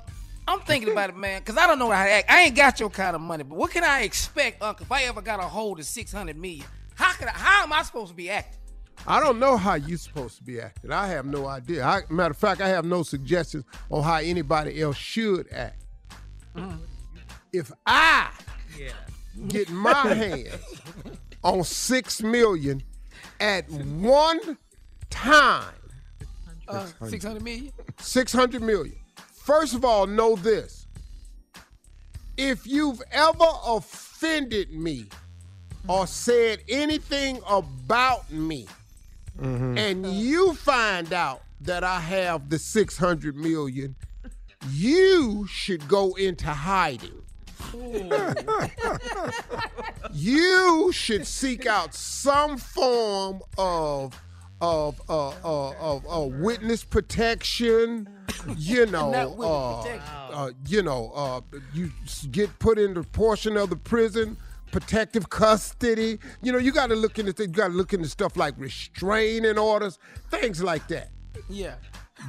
I'm 0.49 0.61
thinking 0.61 0.91
about 0.91 1.11
it, 1.11 1.17
man, 1.17 1.41
because 1.41 1.59
I 1.59 1.67
don't 1.67 1.79
know 1.79 1.91
how 1.91 2.05
to 2.05 2.11
act. 2.11 2.31
I 2.31 2.41
ain't 2.43 2.57
got 2.57 2.81
your 2.81 2.89
kind 2.89 3.15
of 3.15 3.21
money, 3.21 3.45
but 3.45 3.57
what 3.57 3.71
can 3.71 3.85
I 3.85 4.03
expect, 4.03 4.63
Unc, 4.63 4.81
if 4.81 4.91
I 4.91 5.03
ever 5.03 5.21
got 5.21 5.41
a 5.41 5.43
hold 5.43 5.79
of 5.79 5.85
600 5.85 6.37
million? 6.37 6.65
How 6.95 7.13
could 7.13 7.29
I, 7.29 7.33
how 7.33 7.63
am 7.65 7.73
I 7.73 7.83
supposed 7.83 8.09
to 8.11 8.17
be 8.17 8.31
acting? 8.31 8.59
I 9.07 9.21
don't 9.21 9.39
know 9.39 9.57
how 9.59 9.75
you're 9.75 9.99
supposed 9.99 10.39
to 10.39 10.43
be 10.43 10.59
acting. 10.61 10.91
I 10.91 11.07
have 11.09 11.27
no 11.27 11.47
idea. 11.47 11.85
I, 11.85 12.01
matter 12.09 12.31
of 12.33 12.39
fact, 12.39 12.61
I 12.63 12.69
have 12.69 12.85
no 12.85 13.03
suggestions 13.03 13.65
on 13.91 14.03
how 14.03 14.17
anybody 14.17 14.81
else 14.81 14.97
should 14.97 15.47
act. 15.53 15.85
If 17.53 17.71
I 17.87 18.31
get 19.49 19.71
my 19.71 19.93
hands 20.15 20.57
on 21.45 21.63
six 21.63 22.23
million 22.23 22.83
at 23.39 23.71
one 23.71 24.57
time, 25.11 25.75
Uh, 26.67 26.87
600 27.07 27.43
million? 27.43 27.73
600 27.99 28.61
million. 28.63 28.97
First 29.49 29.73
of 29.73 29.83
all, 29.83 30.07
know 30.07 30.37
this. 30.37 30.87
If 32.37 32.67
you've 32.67 33.01
ever 33.11 33.47
offended 33.67 34.71
me 34.71 35.07
or 35.89 36.07
said 36.07 36.59
anything 36.69 37.41
about 37.49 38.31
me, 38.31 38.67
mm-hmm. 39.41 39.79
and 39.79 40.05
you 40.05 40.53
find 40.53 41.15
out 41.15 41.41
that 41.63 41.83
I 41.83 41.99
have 41.99 42.51
the 42.51 42.59
600 42.59 43.37
million, 43.37 43.97
you 44.71 45.47
should 45.47 45.89
go 45.89 46.13
into 46.17 46.49
hiding. 46.49 47.23
you 50.13 50.93
should 50.93 51.27
seek 51.27 51.65
out 51.65 51.95
some 51.95 52.59
form 52.59 53.41
of 53.57 54.13
of 54.61 55.01
uh, 55.09 55.29
uh, 55.29 55.73
of 55.79 56.05
uh, 56.09 56.27
witness 56.27 56.85
protection. 56.85 58.09
You 58.57 58.87
know, 58.95 59.13
uh, 59.13 59.83
protection. 59.83 60.13
uh, 60.33 60.51
you 60.67 60.83
know, 60.83 61.13
uh, 61.15 61.41
you 61.73 61.91
get 62.31 62.57
put 62.59 62.79
in 62.79 62.95
the 62.95 63.03
portion 63.03 63.57
of 63.57 63.71
the 63.71 63.77
prison. 63.77 64.37
Protective 64.71 65.31
custody. 65.31 66.19
You 66.43 66.53
know, 66.53 66.59
you 66.59 66.73
got 66.73 66.89
to 66.89 66.95
look 66.95 67.19
into 67.19 67.33
things. 67.33 67.49
You 67.49 67.55
got 67.55 67.69
to 67.69 67.75
look 67.75 67.95
into 67.95 68.07
stuff 68.09 68.37
like 68.37 68.53
restraining 68.59 69.57
orders, 69.57 69.99
things 70.31 70.63
like 70.63 70.87
that. 70.89 71.09
Yeah. 71.49 71.77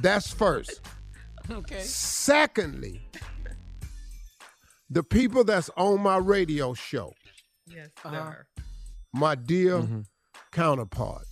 That's 0.02 0.30
first. 0.32 0.80
Okay. 1.50 1.80
Secondly, 1.80 3.00
the 4.88 5.02
people 5.02 5.42
that's 5.42 5.68
on 5.76 6.00
my 6.00 6.16
radio 6.16 6.74
show, 6.74 7.12
Yes, 7.66 7.88
Uh-huh. 8.04 8.32
sir. 8.32 8.46
my 9.12 9.34
dear 9.34 9.82
counterparts, 10.52 11.29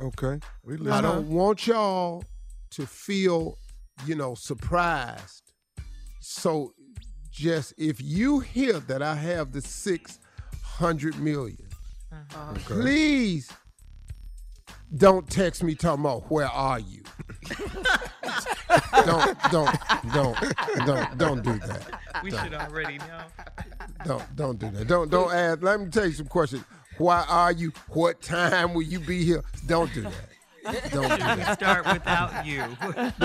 Okay. 0.00 0.40
We 0.64 0.90
I 0.90 1.00
don't 1.00 1.28
want 1.28 1.66
y'all 1.66 2.24
to 2.70 2.86
feel, 2.86 3.58
you 4.06 4.14
know, 4.14 4.34
surprised. 4.34 5.52
So 6.20 6.72
just 7.30 7.74
if 7.76 8.00
you 8.00 8.40
hear 8.40 8.80
that 8.80 9.02
I 9.02 9.14
have 9.14 9.52
the 9.52 9.60
600 9.60 11.18
million, 11.20 11.68
uh-huh. 12.12 12.54
please 12.64 13.50
don't 14.96 15.28
text 15.28 15.62
me 15.62 15.74
talking 15.74 16.04
about 16.04 16.30
where 16.30 16.48
are 16.48 16.80
you. 16.80 17.02
don't 19.04 19.38
don't 19.50 19.78
don't 20.12 20.36
don't 20.86 21.18
don't 21.18 21.42
do 21.42 21.58
that. 21.58 22.00
We 22.24 22.30
should 22.30 22.54
already 22.54 22.98
know. 22.98 23.22
Don't 24.04 24.36
don't 24.36 24.58
do 24.58 24.70
that. 24.70 24.88
Don't 24.88 25.10
don't 25.10 25.32
ask. 25.32 25.62
Let 25.62 25.80
me 25.80 25.90
tell 25.90 26.06
you 26.06 26.12
some 26.12 26.26
questions. 26.26 26.64
Why 27.00 27.24
are 27.30 27.50
you? 27.50 27.72
What 27.88 28.20
time 28.20 28.74
will 28.74 28.82
you 28.82 29.00
be 29.00 29.24
here? 29.24 29.42
Don't 29.66 29.92
do 29.94 30.02
that. 30.02 30.90
Don't 30.92 31.08
do 31.08 31.16
that. 31.16 31.54
Start 31.58 31.86
without 31.86 32.44
you. 32.44 32.62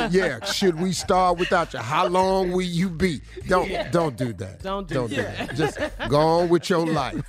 Yeah, 0.09 0.45
should 0.45 0.79
we 0.79 0.93
start 0.93 1.37
without 1.37 1.73
you? 1.73 1.79
How 1.79 2.07
long 2.07 2.53
will 2.53 2.61
you 2.61 2.89
be? 2.89 3.19
Don't 3.49 3.91
don't 3.91 4.15
do 4.15 4.31
that. 4.31 4.63
Don't 4.63 4.87
do 4.87 4.95
don't 4.95 5.09
do 5.09 5.17
that. 5.17 5.49
that. 5.49 5.55
Just 5.57 5.77
go 6.09 6.19
on 6.19 6.47
with 6.47 6.69
your 6.69 6.87
life. 6.87 7.21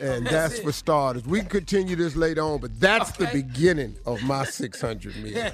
And 0.00 0.26
that's 0.26 0.58
for 0.58 0.72
starters. 0.72 1.24
We 1.26 1.40
can 1.40 1.48
continue 1.48 1.94
this 1.94 2.16
later 2.16 2.42
on, 2.42 2.58
but 2.58 2.80
that's 2.80 3.12
the 3.12 3.26
beginning 3.26 3.94
of 4.04 4.20
my 4.24 4.44
600 4.44 5.14
million. 5.16 5.52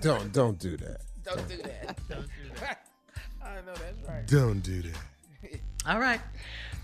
Don't 0.00 0.32
don't 0.32 0.60
do 0.60 0.76
that. 0.76 1.00
Don't 1.24 1.48
do 1.48 1.56
that. 1.56 1.98
Don't 2.08 2.22
do 2.22 2.60
that. 2.60 2.86
I 3.42 3.54
know 3.66 3.74
that's 3.74 4.08
right. 4.08 4.26
Don't 4.28 4.60
do 4.60 4.82
that. 4.82 5.60
All 5.88 5.98
right. 5.98 6.20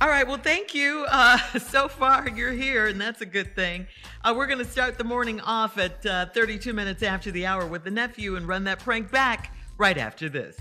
All 0.03 0.09
right. 0.09 0.27
Well, 0.27 0.37
thank 0.37 0.75
you. 0.75 1.07
Uh, 1.09 1.39
so 1.59 1.87
far, 1.87 2.29
you're 2.29 2.51
here, 2.51 2.89
and 2.89 3.01
that's 3.01 3.21
a 3.21 3.27
good 3.27 3.55
thing. 3.55 3.87
Uh, 4.25 4.35
we're 4.37 4.49
going 4.49 4.59
to 4.59 4.65
start 4.65 4.99
the 4.99 5.05
morning 5.05 5.41
off 5.43 5.79
at 5.79 6.05
uh, 6.05 6.27
32 6.27 6.73
minutes 6.73 7.05
after 7.05 7.31
the 7.31 7.47
hour 7.47 7.67
with 7.67 7.85
the 7.85 7.91
nephew 7.93 8.35
and 8.35 8.49
run 8.49 8.65
that 8.65 8.81
prank 8.81 9.13
back 9.13 9.55
right 9.79 9.97
after 9.97 10.29
this. 10.29 10.57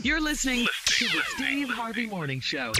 You're 0.00 0.20
listening 0.20 0.68
to 0.86 1.04
the 1.06 1.22
Steve 1.34 1.70
Harvey 1.70 2.06
Morning 2.06 2.38
Show. 2.38 2.70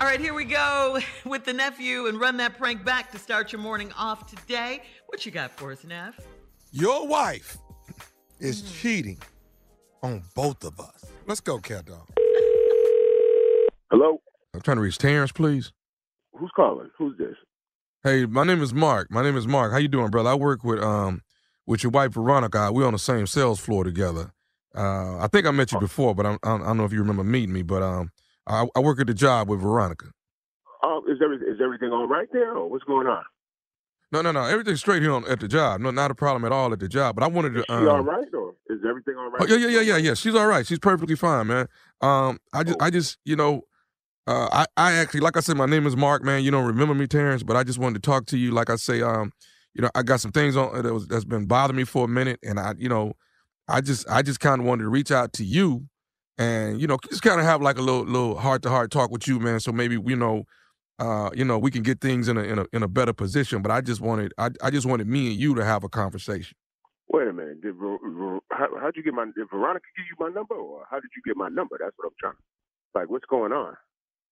All 0.00 0.06
right, 0.06 0.20
here 0.20 0.32
we 0.32 0.44
go 0.44 1.00
with 1.24 1.44
the 1.44 1.52
nephew 1.52 2.06
and 2.06 2.20
run 2.20 2.36
that 2.36 2.56
prank 2.56 2.84
back 2.84 3.10
to 3.10 3.18
start 3.18 3.50
your 3.50 3.60
morning 3.60 3.90
off 3.98 4.30
today. 4.30 4.84
What 5.06 5.26
you 5.26 5.32
got 5.32 5.50
for 5.50 5.72
us, 5.72 5.82
Neff? 5.82 6.20
Your 6.70 7.04
wife 7.04 7.58
is 8.38 8.62
cheating 8.80 9.18
on 10.04 10.22
both 10.36 10.62
of 10.62 10.78
us. 10.78 11.04
Let's 11.26 11.40
go, 11.40 11.58
cat 11.58 11.86
dog. 11.86 12.08
Hello? 13.90 14.20
I'm 14.56 14.62
trying 14.62 14.78
to 14.78 14.82
reach 14.82 14.96
Terrence, 14.96 15.32
please. 15.32 15.72
Who's 16.32 16.50
calling? 16.56 16.88
Who's 16.96 17.16
this? 17.18 17.34
Hey, 18.02 18.24
my 18.24 18.44
name 18.44 18.62
is 18.62 18.72
Mark. 18.72 19.10
My 19.10 19.22
name 19.22 19.36
is 19.36 19.46
Mark. 19.46 19.70
How 19.70 19.78
you 19.78 19.88
doing, 19.88 20.10
brother? 20.10 20.30
I 20.30 20.34
work 20.34 20.64
with 20.64 20.82
um 20.82 21.22
with 21.66 21.82
your 21.82 21.90
wife 21.90 22.12
Veronica. 22.12 22.72
We're 22.72 22.86
on 22.86 22.94
the 22.94 22.98
same 22.98 23.26
sales 23.26 23.60
floor 23.60 23.84
together. 23.84 24.32
Uh, 24.74 25.18
I 25.18 25.28
think 25.30 25.46
I 25.46 25.50
met 25.50 25.72
you 25.72 25.80
before, 25.80 26.14
but 26.14 26.26
I'm, 26.26 26.38
I 26.42 26.48
don't 26.48 26.62
I 26.62 26.66
don't 26.68 26.76
know 26.78 26.84
if 26.84 26.92
you 26.92 27.00
remember 27.00 27.24
meeting 27.24 27.52
me. 27.52 27.62
But 27.62 27.82
um, 27.82 28.10
I, 28.46 28.66
I 28.74 28.80
work 28.80 28.98
at 29.00 29.06
the 29.06 29.14
job 29.14 29.48
with 29.48 29.60
Veronica. 29.60 30.06
Oh, 30.82 31.02
is 31.08 31.18
every, 31.22 31.36
is 31.36 31.60
everything 31.62 31.90
all 31.90 32.06
right 32.06 32.28
there, 32.32 32.56
or 32.56 32.68
what's 32.70 32.84
going 32.84 33.06
on? 33.06 33.24
No, 34.12 34.22
no, 34.22 34.30
no. 34.30 34.44
Everything's 34.44 34.80
straight 34.80 35.02
here 35.02 35.12
on, 35.12 35.26
at 35.28 35.40
the 35.40 35.48
job. 35.48 35.80
No, 35.80 35.90
not 35.90 36.10
a 36.10 36.14
problem 36.14 36.44
at 36.44 36.52
all 36.52 36.72
at 36.72 36.78
the 36.78 36.88
job. 36.88 37.16
But 37.16 37.24
I 37.24 37.26
wanted 37.26 37.54
to. 37.54 37.60
Is 37.60 37.66
she 37.66 37.74
um, 37.74 37.88
all 37.88 38.00
right, 38.02 38.32
or 38.32 38.54
is 38.70 38.80
everything 38.88 39.16
all 39.18 39.30
right? 39.30 39.42
Oh, 39.42 39.46
yeah, 39.46 39.56
yeah, 39.56 39.68
yeah, 39.68 39.80
yeah, 39.80 39.96
yeah. 39.96 40.14
She's 40.14 40.34
all 40.34 40.46
right. 40.46 40.66
She's 40.66 40.78
perfectly 40.78 41.16
fine, 41.16 41.48
man. 41.48 41.68
Um, 42.00 42.38
I 42.52 42.62
just, 42.62 42.80
I 42.80 42.90
just, 42.90 43.18
you 43.24 43.34
know, 43.34 43.62
uh, 44.26 44.48
I, 44.52 44.66
I 44.76 44.92
actually, 44.94 45.20
like 45.20 45.36
I 45.36 45.40
said, 45.40 45.56
my 45.56 45.66
name 45.66 45.86
is 45.86 45.96
Mark, 45.96 46.22
man. 46.22 46.42
You 46.44 46.50
don't 46.50 46.66
remember 46.66 46.94
me, 46.94 47.06
Terrence, 47.06 47.42
but 47.42 47.56
I 47.56 47.64
just 47.64 47.78
wanted 47.78 48.02
to 48.02 48.10
talk 48.10 48.26
to 48.26 48.38
you. 48.38 48.50
Like 48.50 48.70
I 48.70 48.76
say, 48.76 49.02
um, 49.02 49.32
you 49.74 49.82
know, 49.82 49.90
I 49.94 50.02
got 50.02 50.20
some 50.20 50.32
things 50.32 50.56
on 50.56 50.82
that 50.82 50.92
was 50.92 51.06
that's 51.06 51.24
been 51.24 51.46
bothering 51.46 51.76
me 51.76 51.84
for 51.84 52.04
a 52.06 52.08
minute, 52.08 52.40
and 52.42 52.58
I, 52.58 52.74
you 52.78 52.88
know, 52.88 53.12
I 53.68 53.80
just, 53.80 54.08
I 54.10 54.22
just 54.22 54.40
kind 54.40 54.60
of 54.60 54.66
wanted 54.66 54.84
to 54.84 54.88
reach 54.88 55.10
out 55.10 55.32
to 55.34 55.44
you, 55.44 55.86
and 56.38 56.80
you 56.80 56.86
know, 56.86 56.98
just 57.08 57.22
kind 57.22 57.40
of 57.40 57.46
have 57.46 57.62
like 57.62 57.78
a 57.78 57.82
little, 57.82 58.04
little 58.04 58.38
heart 58.38 58.62
to 58.62 58.70
heart 58.70 58.90
talk 58.90 59.10
with 59.10 59.28
you, 59.28 59.38
man. 59.40 59.60
So 59.60 59.72
maybe 59.72 59.98
you 60.04 60.16
know. 60.16 60.44
Uh, 60.98 61.28
you 61.34 61.44
know, 61.44 61.58
we 61.58 61.70
can 61.70 61.82
get 61.82 62.00
things 62.00 62.26
in 62.26 62.38
a 62.38 62.42
in 62.42 62.58
a 62.58 62.66
in 62.72 62.82
a 62.82 62.88
better 62.88 63.12
position. 63.12 63.60
But 63.60 63.70
I 63.70 63.82
just 63.82 64.00
wanted, 64.00 64.32
I 64.38 64.48
I 64.62 64.70
just 64.70 64.86
wanted 64.86 65.06
me 65.06 65.26
and 65.26 65.36
you 65.36 65.54
to 65.56 65.62
have 65.62 65.84
a 65.84 65.90
conversation. 65.90 66.56
Wait 67.08 67.28
a 67.28 67.32
minute. 67.34 67.60
Did 67.60 67.76
Ver, 67.76 67.98
Ver, 68.02 68.40
how, 68.50 68.68
how'd 68.80 68.96
you 68.96 69.02
get 69.02 69.14
my? 69.14 69.26
Did 69.26 69.48
Veronica 69.50 69.84
give 69.96 70.06
you 70.08 70.16
my 70.18 70.32
number, 70.32 70.54
or 70.54 70.84
how 70.90 70.96
did 70.98 71.10
you 71.14 71.22
get 71.26 71.36
my 71.36 71.48
number? 71.48 71.76
That's 71.78 71.92
what 71.98 72.06
I'm 72.06 72.14
trying. 72.18 72.34
to, 72.34 72.98
Like, 72.98 73.10
what's 73.10 73.26
going 73.26 73.52
on? 73.52 73.76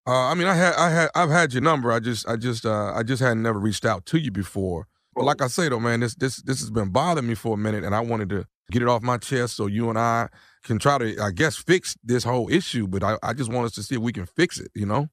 Uh, 0.07 0.27
I 0.29 0.35
mean, 0.35 0.47
I 0.47 0.55
had, 0.55 0.75
I 0.75 0.91
had, 0.91 1.11
I've 1.15 1.31
had 1.31 1.53
your 1.55 1.63
number. 1.63 1.91
I 1.91 1.99
just, 2.01 2.29
I 2.29 2.37
just, 2.37 2.67
uh, 2.67 2.93
I 2.95 3.03
just 3.03 3.23
hadn't 3.23 3.43
never 3.43 3.59
reached 3.59 3.85
out 3.87 4.05
to 4.07 4.19
you 4.19 4.31
before. 4.31 4.87
But 5.15 5.25
like 5.25 5.41
I 5.41 5.47
say 5.47 5.69
though, 5.69 5.81
man, 5.81 6.01
this, 6.01 6.15
this, 6.17 6.43
this 6.43 6.61
has 6.61 6.71
been 6.71 6.91
bothering 6.91 7.27
me 7.27 7.35
for 7.35 7.55
a 7.55 7.57
minute, 7.57 7.85
and 7.85 7.95
I 7.95 8.01
wanted 8.01 8.29
to 8.31 8.47
get 8.71 8.83
it 8.83 8.89
off 8.89 9.03
my 9.03 9.17
chest 9.17 9.57
so 9.57 9.67
you 9.67 9.89
and 9.89 9.99
I 9.99 10.29
can 10.65 10.79
try 10.79 10.99
to, 10.99 11.19
I 11.23 11.31
guess, 11.31 11.57
fix 11.57 11.97
this 12.05 12.25
whole 12.25 12.51
issue. 12.51 12.87
But 12.87 13.03
I, 13.03 13.17
I 13.23 13.33
just 13.33 13.51
want 13.53 13.67
us 13.67 13.73
to 13.73 13.83
see 13.83 13.95
if 13.95 14.01
we 14.01 14.13
can 14.13 14.27
fix 14.27 14.59
it. 14.59 14.71
You 14.75 14.87
know? 14.87 15.09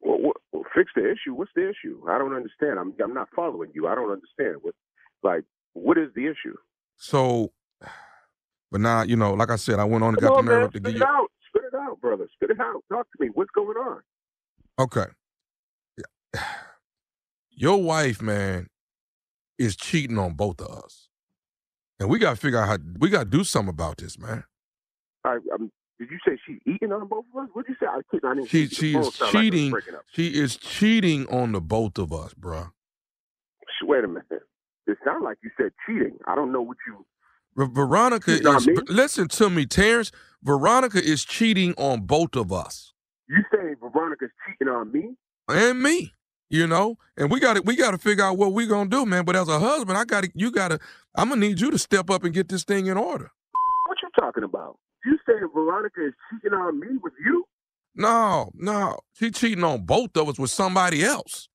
Well, 0.00 0.18
what, 0.20 0.36
well, 0.52 0.64
fix 0.74 0.90
the 0.94 1.04
issue. 1.10 1.34
What's 1.34 1.50
the 1.56 1.68
issue? 1.68 2.02
I 2.08 2.18
don't 2.18 2.34
understand. 2.34 2.78
I'm 2.78 2.92
I'm 3.02 3.14
not 3.14 3.28
following 3.34 3.70
you. 3.74 3.88
I 3.88 3.94
don't 3.94 4.10
understand. 4.12 4.56
What 4.62 4.74
like 5.22 5.44
what 5.72 5.98
is 5.98 6.10
the 6.14 6.26
issue? 6.26 6.54
So, 6.96 7.52
but 8.70 8.80
now, 8.80 9.02
you 9.02 9.16
know, 9.16 9.32
like 9.34 9.50
I 9.50 9.56
said, 9.56 9.78
I 9.78 9.84
went 9.84 10.04
on 10.04 10.10
and 10.14 10.18
Come 10.20 10.28
got 10.28 10.38
on, 10.38 10.44
the 10.44 10.50
nerve 10.50 10.58
man. 10.60 10.66
up 10.66 10.72
to 10.74 10.80
get 10.80 10.94
you. 10.94 11.04
out. 11.04 11.30
Out, 11.78 12.00
brother. 12.00 12.26
Spit 12.34 12.50
it 12.50 12.60
out. 12.60 12.82
Talk 12.90 13.06
to 13.16 13.24
me. 13.24 13.30
What's 13.34 13.50
going 13.54 13.76
on? 13.76 14.00
Okay. 14.78 15.06
Your 17.50 17.82
wife, 17.82 18.22
man, 18.22 18.68
is 19.58 19.76
cheating 19.76 20.18
on 20.18 20.34
both 20.34 20.60
of 20.60 20.68
us, 20.84 21.08
and 21.98 22.08
we 22.08 22.18
got 22.18 22.30
to 22.30 22.36
figure 22.36 22.58
out 22.60 22.68
how. 22.68 22.78
We 22.98 23.08
got 23.10 23.24
to 23.24 23.30
do 23.30 23.42
something 23.44 23.70
about 23.70 23.96
this, 23.98 24.18
man. 24.18 24.44
I, 25.24 25.38
I'm, 25.52 25.72
did 25.98 26.10
you 26.10 26.18
say 26.26 26.38
she's 26.46 26.58
eating 26.66 26.92
on 26.92 27.06
both 27.08 27.24
of 27.34 27.42
us? 27.42 27.48
What 27.52 27.66
did 27.66 27.72
you 27.72 27.76
say? 27.80 27.90
I, 27.90 28.00
couldn't- 28.08 28.30
I 28.30 28.34
didn't 28.34 28.48
She 28.48 28.68
she 28.68 28.94
is 28.96 29.14
sound 29.14 29.34
like 29.34 29.42
cheating. 29.42 29.74
She 30.12 30.28
is 30.28 30.56
cheating 30.56 31.26
on 31.28 31.52
the 31.52 31.60
both 31.60 31.98
of 31.98 32.12
us, 32.12 32.34
bruh. 32.34 32.70
Sh- 33.64 33.84
Wait 33.84 34.04
a 34.04 34.08
minute. 34.08 34.24
It 34.86 34.96
sounded 35.04 35.24
like 35.24 35.38
you 35.42 35.50
said 35.60 35.72
cheating. 35.86 36.16
I 36.26 36.34
don't 36.36 36.52
know 36.52 36.62
what 36.62 36.76
you. 36.86 37.04
Ver- 37.58 37.68
Veronica 37.68 38.38
Cheating 38.38 38.48
on 38.48 38.56
is. 38.58 38.68
me? 38.68 38.76
Listen 38.88 39.28
to 39.30 39.50
me, 39.50 39.66
Terrence. 39.66 40.12
Veronica 40.44 41.04
is 41.04 41.24
cheating 41.26 41.74
on 41.78 42.02
both 42.02 42.36
of 42.36 42.52
us 42.52 42.94
You 43.28 43.44
saying 43.54 43.76
Veronica's 43.82 44.30
cheating 44.46 44.72
on 44.72 44.92
me? 44.92 45.16
and 45.48 45.82
me. 45.82 46.14
You 46.50 46.66
know, 46.68 46.98
and 47.18 47.30
we 47.30 47.40
got 47.40 47.56
to 47.56 47.62
we 47.62 47.76
got 47.76 47.92
to 47.92 47.98
figure 47.98 48.24
out 48.24 48.38
what 48.38 48.54
we 48.54 48.66
gonna 48.68 48.90
do, 48.90 49.06
man. 49.06 49.26
But 49.26 49.36
as 49.36 49.48
a 49.48 49.60
husband, 49.60 49.98
I 49.98 50.04
got 50.06 50.24
to 50.24 50.30
you 50.34 50.52
got 50.52 50.68
to. 50.70 50.80
I'm 51.16 51.30
gonna 51.30 51.42
need 51.42 51.60
you 51.60 51.72
to 51.72 51.78
step 51.78 52.10
up 52.10 52.24
and 52.24 52.34
get 52.34 52.48
this 52.50 52.64
thing 52.64 52.86
in 52.86 52.96
order. 52.98 53.32
What 53.86 53.98
you 54.02 54.10
talking 54.20 54.44
about? 54.44 54.78
You 55.04 55.18
saying 55.28 55.48
Veronica 55.54 56.06
is 56.06 56.14
cheating 56.30 56.58
on 56.58 56.80
me 56.80 56.88
with 57.02 57.14
you? 57.24 57.44
No, 57.96 58.50
no, 58.54 59.00
she 59.14 59.30
cheating 59.30 59.64
on 59.64 59.86
both 59.86 60.16
of 60.16 60.28
us 60.28 60.38
with 60.38 60.50
somebody 60.50 61.04
else. 61.04 61.48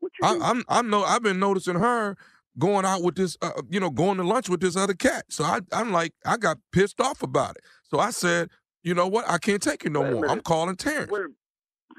What 0.00 0.12
you 0.20 0.28
I, 0.28 0.32
mean? 0.34 0.42
I'm 0.42 0.64
I 0.68 0.82
know 0.82 1.04
I've 1.04 1.22
been 1.22 1.38
noticing 1.40 1.76
her 1.76 2.16
going 2.58 2.84
out 2.84 3.02
with 3.02 3.14
this, 3.14 3.36
uh, 3.42 3.62
you 3.68 3.80
know, 3.80 3.90
going 3.90 4.16
to 4.18 4.24
lunch 4.24 4.48
with 4.48 4.60
this 4.60 4.76
other 4.76 4.94
cat. 4.94 5.24
So 5.30 5.44
I 5.44 5.60
I'm 5.72 5.92
like 5.92 6.12
I 6.24 6.36
got 6.36 6.58
pissed 6.72 7.00
off 7.00 7.22
about 7.22 7.56
it. 7.56 7.62
So 7.84 7.98
I 7.98 8.10
said, 8.10 8.50
you 8.82 8.94
know 8.94 9.06
what? 9.06 9.28
I 9.28 9.38
can't 9.38 9.62
take 9.62 9.84
it 9.84 9.92
no 9.92 10.10
more. 10.10 10.28
I'm 10.28 10.40
calling 10.40 10.76
Terrence. 10.76 11.10
Wait, 11.10 11.26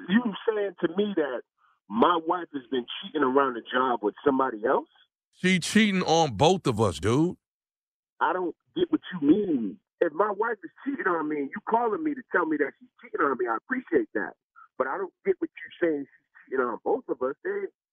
you 0.10 0.24
saying 0.50 0.76
to 0.82 0.88
me 0.96 1.14
that 1.16 1.42
my 1.90 2.20
wife 2.26 2.48
has 2.54 2.64
been 2.72 2.86
cheating 3.02 3.24
around 3.24 3.56
the 3.56 3.62
job 3.72 4.00
with 4.02 4.16
somebody 4.26 4.66
else? 4.66 4.88
She 5.42 5.60
cheating 5.60 6.04
on 6.04 6.34
both 6.34 6.68
of 6.68 6.80
us, 6.80 7.00
dude. 7.00 7.36
I 8.20 8.34
don't 8.34 8.56
get 8.76 8.92
what 8.92 9.02
you 9.14 9.28
mean. 9.28 9.78
If 10.00 10.14
my 10.14 10.32
wife 10.32 10.58
is 10.64 10.72
cheating 10.86 11.08
on 11.08 11.30
me 11.30 11.38
and 11.38 11.50
you 11.50 11.62
calling 11.70 12.04
me 12.04 12.14
to 12.14 12.22
tell 12.32 12.46
me 12.46 12.58
that 12.58 12.72
she's 12.80 12.90
cheating 13.02 13.26
on 13.26 13.38
me, 13.38 13.46
I 13.48 13.58
appreciate 13.58 14.10
that. 14.14 14.34
But 14.78 14.88
I 14.88 14.98
don't 14.98 15.14
get 15.26 15.36
what 15.40 15.50
you're 15.58 15.90
saying 15.90 16.06
she's 16.06 16.50
cheating 16.50 16.66
on 16.66 16.80
both 16.84 17.04
of 17.10 17.22
us. 17.22 17.36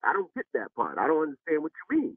I 0.04 0.12
don't 0.12 0.32
get 0.34 0.46
that 0.54 0.74
part. 0.74 0.98
I 0.98 1.06
don't 1.06 1.22
understand 1.34 1.62
what 1.62 1.72
you 1.90 1.98
mean. 1.98 2.16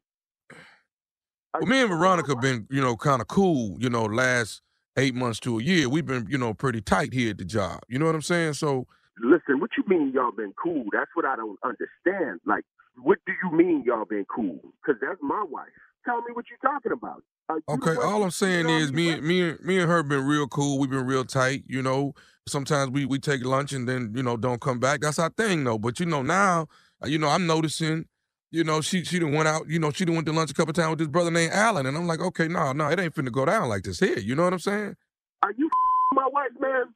Well, 1.53 1.65
me 1.65 1.81
and 1.81 1.89
Veronica 1.89 2.35
been, 2.35 2.67
you 2.69 2.81
know, 2.81 2.95
kind 2.95 3.21
of 3.21 3.27
cool, 3.27 3.75
you 3.79 3.89
know, 3.89 4.03
last 4.03 4.61
eight 4.97 5.15
months 5.15 5.39
to 5.41 5.59
a 5.59 5.63
year. 5.63 5.89
We've 5.89 6.05
been, 6.05 6.27
you 6.29 6.37
know, 6.37 6.53
pretty 6.53 6.81
tight 6.81 7.13
here 7.13 7.31
at 7.31 7.37
the 7.37 7.45
job. 7.45 7.81
You 7.87 7.99
know 7.99 8.05
what 8.05 8.15
I'm 8.15 8.21
saying? 8.21 8.53
So 8.53 8.87
Listen, 9.19 9.59
what 9.59 9.71
you 9.77 9.83
mean 9.87 10.11
y'all 10.13 10.31
been 10.31 10.53
cool? 10.61 10.85
That's 10.91 11.11
what 11.13 11.25
I 11.25 11.35
don't 11.35 11.59
understand. 11.63 12.39
Like, 12.45 12.63
what 12.95 13.19
do 13.25 13.33
you 13.43 13.55
mean 13.55 13.83
y'all 13.85 14.05
been 14.05 14.25
cool? 14.33 14.59
Because 14.81 14.99
that's 15.01 15.19
my 15.21 15.43
wife. 15.47 15.67
Tell 16.05 16.17
me 16.21 16.33
what 16.33 16.45
you're 16.49 16.71
talking 16.71 16.91
about. 16.91 17.23
You 17.49 17.61
Okay, 17.75 17.95
all 18.01 18.23
I'm 18.23 18.31
saying 18.31 18.69
is 18.69 18.91
me 18.91 19.11
and 19.11 19.23
me 19.23 19.49
and 19.49 19.59
me 19.59 19.79
and 19.79 19.89
her 19.89 20.01
been 20.03 20.25
real 20.25 20.47
cool. 20.47 20.79
We've 20.79 20.89
been 20.89 21.05
real 21.05 21.25
tight, 21.25 21.63
you 21.67 21.81
know. 21.81 22.13
Sometimes 22.47 22.91
we 22.91 23.05
we 23.05 23.19
take 23.19 23.45
lunch 23.45 23.73
and 23.73 23.87
then, 23.87 24.13
you 24.15 24.23
know, 24.23 24.37
don't 24.37 24.61
come 24.61 24.79
back. 24.79 25.01
That's 25.01 25.19
our 25.19 25.29
thing 25.29 25.63
though. 25.65 25.77
But 25.77 25.99
you 25.99 26.05
know, 26.05 26.21
now, 26.21 26.67
you 27.05 27.19
know, 27.19 27.27
I'm 27.27 27.45
noticing, 27.45 28.05
you 28.51 28.63
know, 28.63 28.81
she 28.81 29.03
she 29.03 29.17
done 29.19 29.31
went 29.31 29.47
out, 29.47 29.67
you 29.69 29.79
know, 29.79 29.91
she 29.91 30.05
done 30.05 30.15
went 30.15 30.27
to 30.27 30.33
lunch 30.33 30.51
a 30.51 30.53
couple 30.53 30.73
times 30.73 30.89
with 30.91 30.99
this 30.99 31.07
brother 31.07 31.31
named 31.31 31.53
Alan. 31.53 31.85
And 31.85 31.95
I'm 31.95 32.05
like, 32.05 32.19
okay, 32.19 32.47
no, 32.47 32.73
no, 32.73 32.89
it 32.89 32.99
ain't 32.99 33.15
finna 33.15 33.31
go 33.31 33.45
down 33.45 33.69
like 33.69 33.83
this 33.83 33.99
here. 33.99 34.19
You 34.19 34.35
know 34.35 34.43
what 34.43 34.53
I'm 34.53 34.59
saying? 34.59 34.95
Are 35.41 35.53
you 35.57 35.69
my 36.13 36.27
wife, 36.31 36.51
man? 36.59 36.93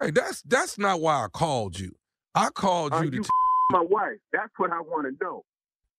Hey, 0.00 0.10
that's 0.10 0.42
that's 0.42 0.78
not 0.78 1.00
why 1.00 1.24
I 1.24 1.28
called 1.28 1.78
you. 1.78 1.92
I 2.34 2.48
called 2.48 2.92
Are 2.94 3.04
you 3.04 3.10
to 3.10 3.16
you 3.18 3.22
t- 3.22 3.28
my 3.70 3.82
wife? 3.82 4.18
That's 4.32 4.52
what 4.56 4.72
I 4.72 4.80
want 4.80 5.06
to 5.06 5.24
know. 5.24 5.44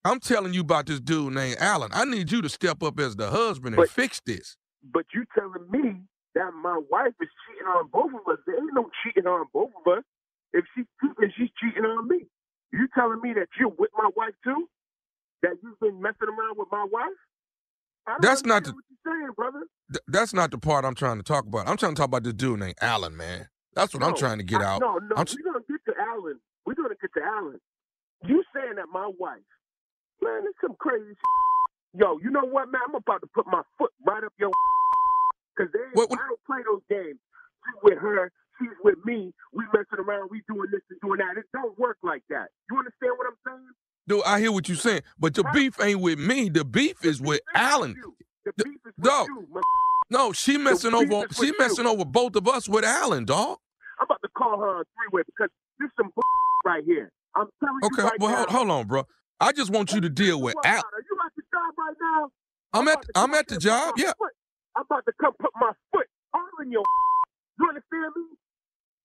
I'm 0.04 0.20
telling 0.20 0.54
you 0.54 0.62
about 0.62 0.86
this 0.88 1.00
dude 1.00 1.34
named 1.34 1.58
Alan. 1.60 1.90
I 1.94 2.06
need 2.06 2.32
you 2.32 2.42
to 2.42 2.50
step 2.50 2.84
up 2.84 3.00
as 3.00 3.16
the 3.16 3.30
husband 3.30 3.76
and 3.76 3.90
fix 3.90 4.22
this. 4.26 4.58
But 4.84 5.06
you 5.14 5.26
telling 5.38 5.70
me 5.72 6.02
that 6.36 6.52
my 6.62 6.80
wife 6.92 7.14
is 7.22 7.30
cheating 7.48 7.66
on 7.68 7.88
both 7.92 8.12
of 8.14 8.32
us? 8.32 8.40
There 8.46 8.56
ain't 8.56 8.74
no 8.74 8.90
cheating 9.04 9.26
on 9.26 9.48
both 9.52 9.72
of 9.84 9.98
us. 9.98 10.04
If 10.54 10.66
she's 10.76 10.86
cheating, 11.02 11.34
she's 11.36 11.50
cheating 11.60 11.86
on 11.86 12.08
me. 12.08 12.26
You 12.72 12.88
telling 12.94 13.20
me 13.22 13.34
that 13.34 13.48
you're 13.60 13.70
with 13.70 13.90
my 13.98 14.10
wife 14.16 14.36
too? 14.44 14.68
That 15.46 15.58
you've 15.62 15.80
been 15.80 16.02
messing 16.02 16.26
around 16.28 16.58
with 16.58 16.70
my 16.72 16.88
wife? 16.90 17.14
That's 18.22 18.44
not 18.46 18.66
you're 18.66 18.74
saying, 19.06 19.30
brother. 19.38 19.62
Th- 19.94 20.02
that's 20.08 20.34
not 20.34 20.50
the 20.50 20.58
part 20.58 20.86
I'm 20.86 20.96
trying 20.96 21.18
to 21.18 21.24
talk 21.24 21.46
about. 21.46 21.68
I'm 21.70 21.78
trying 21.78 21.94
to 21.94 22.00
talk 22.00 22.08
about 22.10 22.24
this 22.24 22.34
dude 22.34 22.60
named 22.60 22.76
Alan, 22.82 23.16
man. 23.16 23.48
That's 23.76 23.94
what 23.94 24.02
I'm 24.02 24.16
trying 24.16 24.40
to 24.40 24.44
get 24.44 24.62
I- 24.62 24.66
out. 24.76 24.82
No, 24.82 24.98
no, 24.98 25.14
I'm 25.18 25.26
we're 25.30 25.46
gonna 25.54 25.66
get 25.70 25.82
to 25.86 25.94
Alan. 26.02 26.40
We're 26.66 26.74
gonna 26.74 26.98
get 27.00 27.14
to 27.14 27.22
Alan. 27.22 27.60
You 28.26 28.42
saying 28.56 28.76
that 28.82 28.90
my 28.92 29.06
wife, 29.20 29.46
man, 30.22 30.42
it's 30.50 30.58
some 30.62 30.76
crazy. 30.80 31.14
Shit. 31.14 32.02
Yo, 32.02 32.18
you 32.24 32.32
know 32.32 32.46
what, 32.46 32.72
man? 32.72 32.82
I'm 32.90 32.96
about 32.96 33.22
to 33.22 33.28
put 33.34 33.46
my 33.46 33.62
foot 33.78 33.92
right 34.06 34.24
up 34.24 34.34
your. 34.40 34.50
Cause 35.58 35.68
they, 35.74 35.80
What- 35.94 36.10
what- 36.10 36.20
I 36.20 36.26
don't 36.28 36.44
play 36.46 36.62
those 36.66 36.82
games. 36.90 37.20
She's 37.66 37.80
with 37.84 38.00
her, 38.00 38.32
she's 38.60 38.74
with 38.84 38.98
me. 39.06 39.34
We 39.54 39.66
messing 39.74 40.00
around, 40.02 40.30
we 40.32 40.42
doing 40.48 40.70
this 40.72 40.82
and 40.90 41.00
doing 41.02 41.20
that. 41.20 41.38
It 41.38 41.46
don't 41.54 41.78
work 41.78 41.98
like 42.04 42.24
that. 42.30 42.50
You 42.70 42.78
understand 42.78 43.14
what 43.18 43.28
I'm 43.30 43.40
saying? 43.46 43.74
Dude, 44.08 44.22
I 44.26 44.40
hear 44.40 44.52
what 44.52 44.68
you're 44.70 44.78
saying, 44.78 45.02
but 45.18 45.34
the 45.34 45.44
beef 45.54 45.80
ain't 45.82 46.00
with 46.00 46.20
me. 46.20 46.50
The 46.50 46.64
beef 46.64 47.04
is 47.04 47.20
with 47.20 47.42
Alan. 47.56 47.96
The 48.46 48.52
D- 48.58 48.64
beef 48.70 48.80
is 48.86 48.94
dog. 49.02 49.28
No, 50.12 50.32
she 50.32 50.58
messing 50.58 50.94
over. 50.94 51.26
She 51.34 51.52
messing 51.58 51.88
over 51.88 52.06
both 52.06 52.36
of 52.36 52.48
us 52.48 52.70
with 52.70 52.86
Alan, 52.86 53.26
dog. 53.26 53.58
I'm 54.00 54.06
about 54.06 54.22
to 54.22 54.30
call 54.38 54.60
her 54.60 54.78
on 54.78 54.84
three 54.84 55.08
way 55.12 55.24
because 55.26 55.50
this 55.80 55.90
some 55.98 56.12
right 56.64 56.84
here. 56.86 57.12
I'm 57.36 57.48
telling 57.60 57.80
Okay, 57.86 58.02
you 58.04 58.08
right 58.10 58.20
well, 58.20 58.36
hold, 58.36 58.50
hold 58.50 58.70
on, 58.70 58.88
bro. 58.88 59.08
I 59.40 59.52
just 59.52 59.72
want 59.72 59.92
you 59.92 60.02
to 60.02 60.10
deal 60.10 60.40
with 60.40 60.54
What, 60.56 60.66
Al. 60.66 60.78
Are 60.78 60.82
you 61.10 61.18
at 61.26 61.32
the 61.36 61.42
job 61.52 61.74
right 61.78 61.96
now? 62.00 62.32
I'm 62.74 62.88
at 62.88 62.94
about 62.94 63.04
to 63.06 63.10
I'm 63.16 63.34
at 63.34 63.48
the 63.48 63.58
job. 63.58 63.96
Yeah. 63.98 64.14
foot- 64.18 64.32
I'm 64.76 64.84
about 64.90 65.06
to 65.06 65.14
come 65.20 65.34
put 65.40 65.52
my 65.60 65.72
foot 65.92 66.06
all 66.34 66.42
in 66.62 66.72
your. 66.72 66.84
You 67.60 67.68
understand 67.70 68.14
me? 68.16 68.24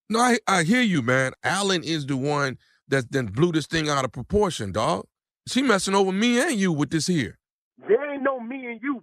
No, 0.09 0.19
I 0.19 0.39
I 0.47 0.63
hear 0.63 0.81
you, 0.81 1.01
man. 1.01 1.31
Alan 1.43 1.83
is 1.83 2.05
the 2.05 2.17
one 2.17 2.57
that 2.91 3.11
then 3.11 3.27
blew 3.27 3.51
this 3.51 3.65
thing 3.65 3.89
out 3.89 4.05
of 4.05 4.11
proportion, 4.11 4.71
dog. 4.71 5.05
She 5.47 5.61
messing 5.63 5.95
over 5.95 6.11
me 6.11 6.39
and 6.39 6.53
you 6.59 6.71
with 6.71 6.91
this 6.91 7.07
here. 7.07 7.39
There 7.87 8.13
ain't 8.13 8.21
no 8.21 8.39
me 8.39 8.67
and 8.67 8.79
you. 8.81 9.01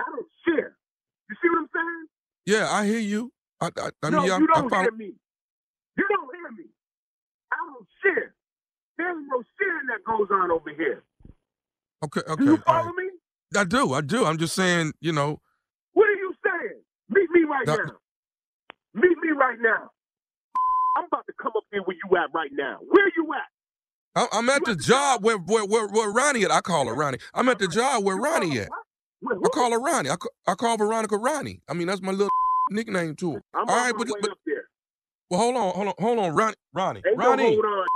I 0.00 0.04
don't 0.06 0.26
share. 0.46 0.76
You 1.28 1.36
see 1.42 1.48
what 1.50 1.58
I'm 1.58 1.68
saying? 1.74 2.06
Yeah, 2.46 2.70
I 2.70 2.86
hear 2.86 2.98
you. 2.98 3.32
I 3.60 3.66
I, 3.78 3.90
I 4.02 4.10
no, 4.10 4.18
mean, 4.18 4.26
you 4.26 4.32
I 4.34 4.38
don't 4.60 4.70
follow- 4.70 4.82
hear 4.82 4.92
me. 4.92 5.12
You 5.98 6.06
don't 6.08 6.34
hear 6.34 6.50
me. 6.64 6.70
I 7.52 7.56
don't 7.66 7.86
share. 8.02 8.34
There 8.96 9.10
ain't 9.10 9.26
no 9.28 9.42
sharing 9.60 9.86
that 9.88 10.04
goes 10.06 10.28
on 10.30 10.50
over 10.50 10.70
here. 10.70 11.02
Okay, 12.04 12.20
okay. 12.26 12.44
Do 12.44 12.50
you 12.52 12.56
follow 12.58 12.86
right. 12.86 12.94
me? 12.96 13.58
I 13.60 13.64
do, 13.64 13.92
I 13.92 14.00
do. 14.00 14.24
I'm 14.24 14.38
just 14.38 14.54
saying, 14.54 14.92
you 15.00 15.12
know, 15.12 15.40
What 15.92 16.08
are 16.08 16.14
you 16.14 16.32
saying? 16.44 16.80
Meet 17.10 17.28
me 17.30 17.42
right 17.44 17.66
No. 17.66 17.76
now. 17.76 17.92
Meet 18.94 19.18
me 19.22 19.30
right 19.36 19.58
now. 19.60 19.90
I'm 20.96 21.04
about 21.06 21.26
to 21.26 21.32
come 21.40 21.52
up 21.56 21.64
here 21.72 21.82
where 21.82 21.96
you 21.96 22.16
at 22.16 22.32
right 22.34 22.50
now. 22.52 22.78
Where 22.88 23.06
you 23.16 23.26
at? 23.34 24.28
I'm 24.32 24.48
at 24.50 24.64
the 24.64 24.76
job 24.76 25.24
where 25.24 25.38
where 25.38 25.64
where, 25.64 25.88
where 25.88 26.10
Ronnie 26.10 26.44
at. 26.44 26.50
I 26.50 26.60
call 26.60 26.86
her 26.86 26.94
Ronnie. 26.94 27.18
I'm 27.34 27.48
at 27.48 27.58
the 27.58 27.68
job 27.68 28.04
where 28.04 28.16
call 28.16 28.24
Ronnie 28.32 28.58
at. 28.60 28.68
I 29.44 29.48
call 29.48 29.70
her 29.72 29.80
Ronnie. 29.80 30.10
I, 30.10 30.16
ca- 30.16 30.28
I 30.46 30.54
call 30.54 30.76
Veronica 30.76 31.16
Ronnie. 31.16 31.60
I 31.68 31.74
mean, 31.74 31.86
that's 31.86 32.02
my 32.02 32.12
little 32.12 32.30
nickname 32.70 33.16
to 33.16 33.34
her. 33.34 33.42
I'm 33.54 33.68
All 33.68 33.76
right, 33.76 33.94
but, 33.96 34.06
but 34.20 34.30
up 34.30 34.38
there. 34.44 34.64
well, 35.30 35.40
hold 35.40 35.56
on, 35.56 35.72
hold 35.74 35.88
on, 35.88 35.94
hold 35.98 36.18
on, 36.18 36.34
Ronnie, 36.34 36.56
Ronnie, 36.74 37.02
Ain't 37.06 37.16
Ronnie. 37.16 37.42
no 37.42 37.48
hold 37.52 37.64
on. 37.64 37.86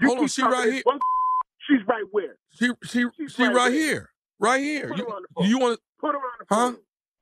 You 0.00 0.08
Hold 0.08 0.18
on, 0.20 0.28
she 0.28 0.42
right 0.42 0.72
here. 0.72 0.82
She's 1.68 1.86
right 1.88 2.04
where? 2.10 2.36
She 2.50 2.70
she 2.84 3.06
She's 3.16 3.32
she 3.32 3.44
right 3.46 3.54
right 3.54 3.72
here, 3.72 4.10
right 4.38 4.60
here. 4.60 4.88
Put 4.90 4.98
You 4.98 5.04
her 5.06 5.10
on 5.16 5.22
the 5.22 5.28
phone. 5.34 5.48
you 5.48 5.58
want 5.58 5.80
Put 6.00 6.12
her 6.12 6.18
on 6.18 6.22
the 6.38 6.46
Huh? 6.54 6.66
phone. 6.66 6.76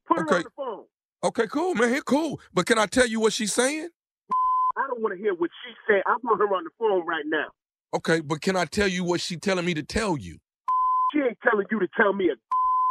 Put 0.09 0.16
her 0.18 0.23
Okay. 0.25 0.37
on 0.37 0.42
the 0.42 0.51
phone. 0.57 0.85
Okay, 1.25 1.47
cool, 1.47 1.75
man. 1.77 1.88
Here, 1.90 2.03
cool. 2.03 2.40
But 2.53 2.66
can 2.66 2.79
I 2.79 2.87
tell 2.87 3.07
you 3.07 3.21
what 3.21 3.33
she's 3.33 3.53
saying? 3.53 3.88
I 4.76 4.87
don't 4.88 5.02
want 5.02 5.14
to 5.14 5.20
hear 5.20 5.35
what 5.35 5.50
she 5.64 5.72
said. 5.87 6.02
I 6.06 6.16
want 6.22 6.40
her 6.40 6.46
on 6.54 6.64
the 6.64 6.70
phone 6.78 7.06
right 7.06 7.24
now. 7.26 7.46
Okay, 7.94 8.20
but 8.20 8.40
can 8.40 8.56
I 8.56 8.64
tell 8.64 8.88
you 8.88 9.04
what 9.04 9.20
she 9.20 9.37
telling 9.37 9.64
me 9.64 9.74
to 9.74 9.82
tell 9.82 10.16
you? 10.16 10.38
She 11.12 11.20
ain't 11.20 11.38
telling 11.42 11.66
you 11.70 11.78
to 11.80 11.88
tell 11.96 12.12
me 12.12 12.30
a 12.30 12.37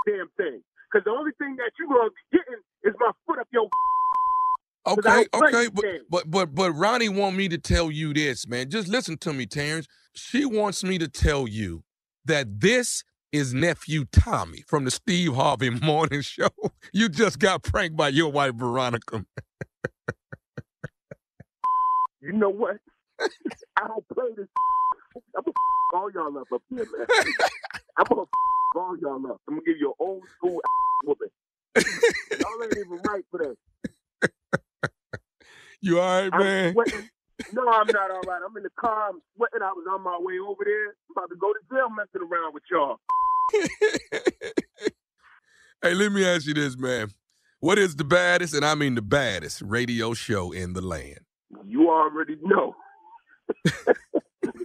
damn 0.10 0.28
thing. 0.38 0.62
Because 0.92 1.06
the 1.06 1.12
only 1.12 1.32
thing 1.40 1.56
that 1.56 1.72
you 1.80 1.88
gonna 1.88 2.10
be 2.10 2.38
getting 2.38 2.62
is 2.84 2.94
my 3.00 3.12
foot 3.26 3.40
up 3.40 3.48
your. 3.52 3.68
Okay, 4.88 5.28
okay, 5.32 5.68
but, 5.72 5.86
but 6.10 6.32
but 6.32 6.56
but 6.56 6.72
Ronnie 6.72 7.08
want 7.08 7.36
me 7.36 7.48
to 7.50 7.60
tell 7.60 7.92
you 7.92 8.16
this, 8.16 8.48
man. 8.48 8.72
Just 8.72 8.88
listen 8.88 9.16
to 9.20 9.32
me, 9.32 9.46
Terrence. 9.46 9.86
She 10.16 10.44
wants 10.44 10.84
me 10.84 10.98
to 10.98 11.08
tell 11.08 11.48
you 11.48 11.84
that 12.26 12.62
this 12.62 13.04
is 13.32 13.54
nephew 13.54 14.06
Tommy 14.12 14.64
from 14.68 14.86
the 14.86 14.90
Steve 14.90 15.36
Harvey 15.36 15.70
Morning 15.82 16.22
Show. 16.22 16.50
You 16.92 17.10
just 17.10 17.38
got 17.38 17.62
pranked 17.62 17.96
by 17.96 18.10
your 18.10 18.32
wife 18.32 18.56
Veronica. 18.56 19.24
You 22.22 22.34
know 22.34 22.50
what? 22.50 22.78
I 23.20 23.88
don't 23.88 24.08
play 24.10 24.30
this. 24.38 24.48
I'm 25.36 25.44
gonna 25.44 25.54
all 25.94 26.12
y'all 26.12 26.38
up 26.38 26.48
up 26.54 26.62
here, 26.70 26.86
man. 26.98 27.08
I'm 27.98 28.06
gonna 28.08 28.26
all 28.76 28.98
y'all 29.02 29.32
up. 29.32 29.42
I'm 29.48 29.56
gonna 29.56 29.66
give 29.66 29.78
you 29.80 29.90
an 29.90 29.96
old 30.00 30.24
school 30.38 30.62
whooping. 31.04 31.28
y'all 31.76 32.64
ain't 32.64 32.78
even 32.78 33.00
right 33.08 33.24
for 33.32 33.40
that. 33.40 33.58
You 35.82 36.00
all 36.00 36.30
right, 36.30 36.40
man? 36.40 36.74
sweating. 36.74 37.10
No, 37.54 37.68
I'm 37.68 37.88
not 37.88 38.12
all 38.12 38.22
right. 38.28 38.42
I'm 38.48 38.56
in 38.56 38.64
the 38.64 38.70
car. 38.80 39.10
I'm 39.10 39.20
sweating. 39.36 39.64
I 39.64 39.72
was 39.72 39.86
on 39.92 40.04
my 40.04 40.18
way 40.20 40.38
over 40.38 40.64
there. 40.64 40.90
I'm 40.90 41.18
about 41.18 41.30
to 41.30 41.36
go 41.36 41.52
to 41.52 41.60
jail 41.74 41.90
messing 41.90 42.22
around 42.22 42.54
with 42.54 42.64
y'all. 42.70 42.98
hey, 45.82 45.96
let 45.96 46.12
me 46.12 46.24
ask 46.24 46.46
you 46.46 46.54
this, 46.54 46.78
man. 46.78 47.10
What 47.60 47.80
is 47.80 47.96
the 47.96 48.04
baddest, 48.04 48.54
and 48.54 48.64
I 48.64 48.76
mean 48.76 48.94
the 48.94 49.02
baddest, 49.02 49.62
radio 49.64 50.14
show 50.14 50.52
in 50.52 50.74
the 50.74 50.82
land? 50.82 51.22
You 51.66 51.90
already 51.90 52.38
know. 52.42 52.76
the 53.64 53.96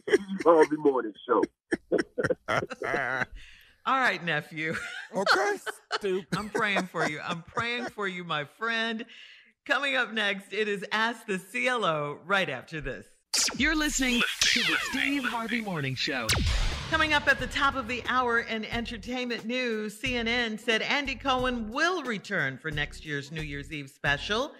Steve 0.08 0.42
Harvey 0.44 0.76
Morning 0.76 1.12
Show. 1.26 1.42
All 3.86 3.98
right, 4.00 4.24
nephew. 4.24 4.74
Okay. 5.14 5.56
Stupid. 5.94 6.26
I'm 6.36 6.48
praying 6.48 6.86
for 6.86 7.08
you. 7.08 7.20
I'm 7.22 7.42
praying 7.42 7.86
for 7.86 8.08
you, 8.08 8.24
my 8.24 8.44
friend. 8.44 9.04
Coming 9.64 9.96
up 9.96 10.12
next, 10.12 10.52
it 10.52 10.68
is 10.68 10.84
Ask 10.92 11.26
the 11.26 11.38
CLO 11.38 12.18
right 12.24 12.48
after 12.48 12.80
this. 12.80 13.06
You're 13.56 13.76
listening 13.76 14.22
to 14.40 14.60
the 14.60 14.76
Steve 14.90 15.24
Harvey 15.24 15.60
Morning 15.60 15.94
Show. 15.94 16.26
Coming 16.90 17.12
up 17.12 17.28
at 17.28 17.38
the 17.38 17.48
top 17.48 17.74
of 17.74 17.88
the 17.88 18.02
hour 18.08 18.40
in 18.40 18.64
entertainment 18.66 19.44
news, 19.44 20.00
CNN 20.00 20.58
said 20.58 20.82
Andy 20.82 21.14
Cohen 21.16 21.70
will 21.70 22.02
return 22.04 22.58
for 22.58 22.70
next 22.70 23.04
year's 23.04 23.30
New 23.30 23.42
Year's 23.42 23.72
Eve 23.72 23.90
special. 23.90 24.52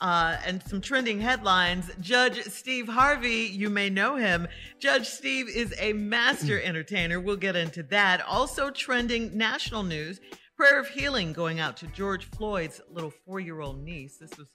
Uh, 0.00 0.38
and 0.46 0.62
some 0.62 0.80
trending 0.80 1.20
headlines. 1.20 1.90
Judge 2.00 2.42
Steve 2.44 2.88
Harvey, 2.88 3.50
you 3.52 3.68
may 3.68 3.90
know 3.90 4.16
him. 4.16 4.48
Judge 4.78 5.06
Steve 5.06 5.46
is 5.48 5.74
a 5.78 5.92
master 5.92 6.58
entertainer. 6.58 7.20
We'll 7.20 7.36
get 7.36 7.54
into 7.54 7.82
that. 7.84 8.22
Also, 8.22 8.70
trending 8.70 9.36
national 9.36 9.82
news 9.82 10.18
prayer 10.60 10.78
of 10.78 10.88
healing 10.88 11.32
going 11.32 11.58
out 11.58 11.74
to 11.74 11.86
George 11.86 12.26
Floyd's 12.26 12.82
little 12.90 13.10
four 13.24 13.40
year 13.40 13.60
old 13.60 13.82
niece. 13.82 14.18
This 14.18 14.36
was 14.36 14.46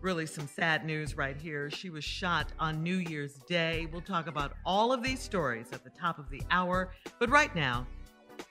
really 0.00 0.26
some 0.26 0.46
sad 0.46 0.86
news 0.86 1.16
right 1.16 1.36
here. 1.36 1.68
She 1.72 1.90
was 1.90 2.04
shot 2.04 2.52
on 2.60 2.84
New 2.84 2.98
Year's 2.98 3.34
Day. 3.48 3.88
We'll 3.90 4.00
talk 4.00 4.28
about 4.28 4.52
all 4.64 4.92
of 4.92 5.02
these 5.02 5.18
stories 5.18 5.66
at 5.72 5.82
the 5.82 5.90
top 5.90 6.20
of 6.20 6.30
the 6.30 6.40
hour. 6.52 6.92
But 7.18 7.30
right 7.30 7.52
now, 7.56 7.84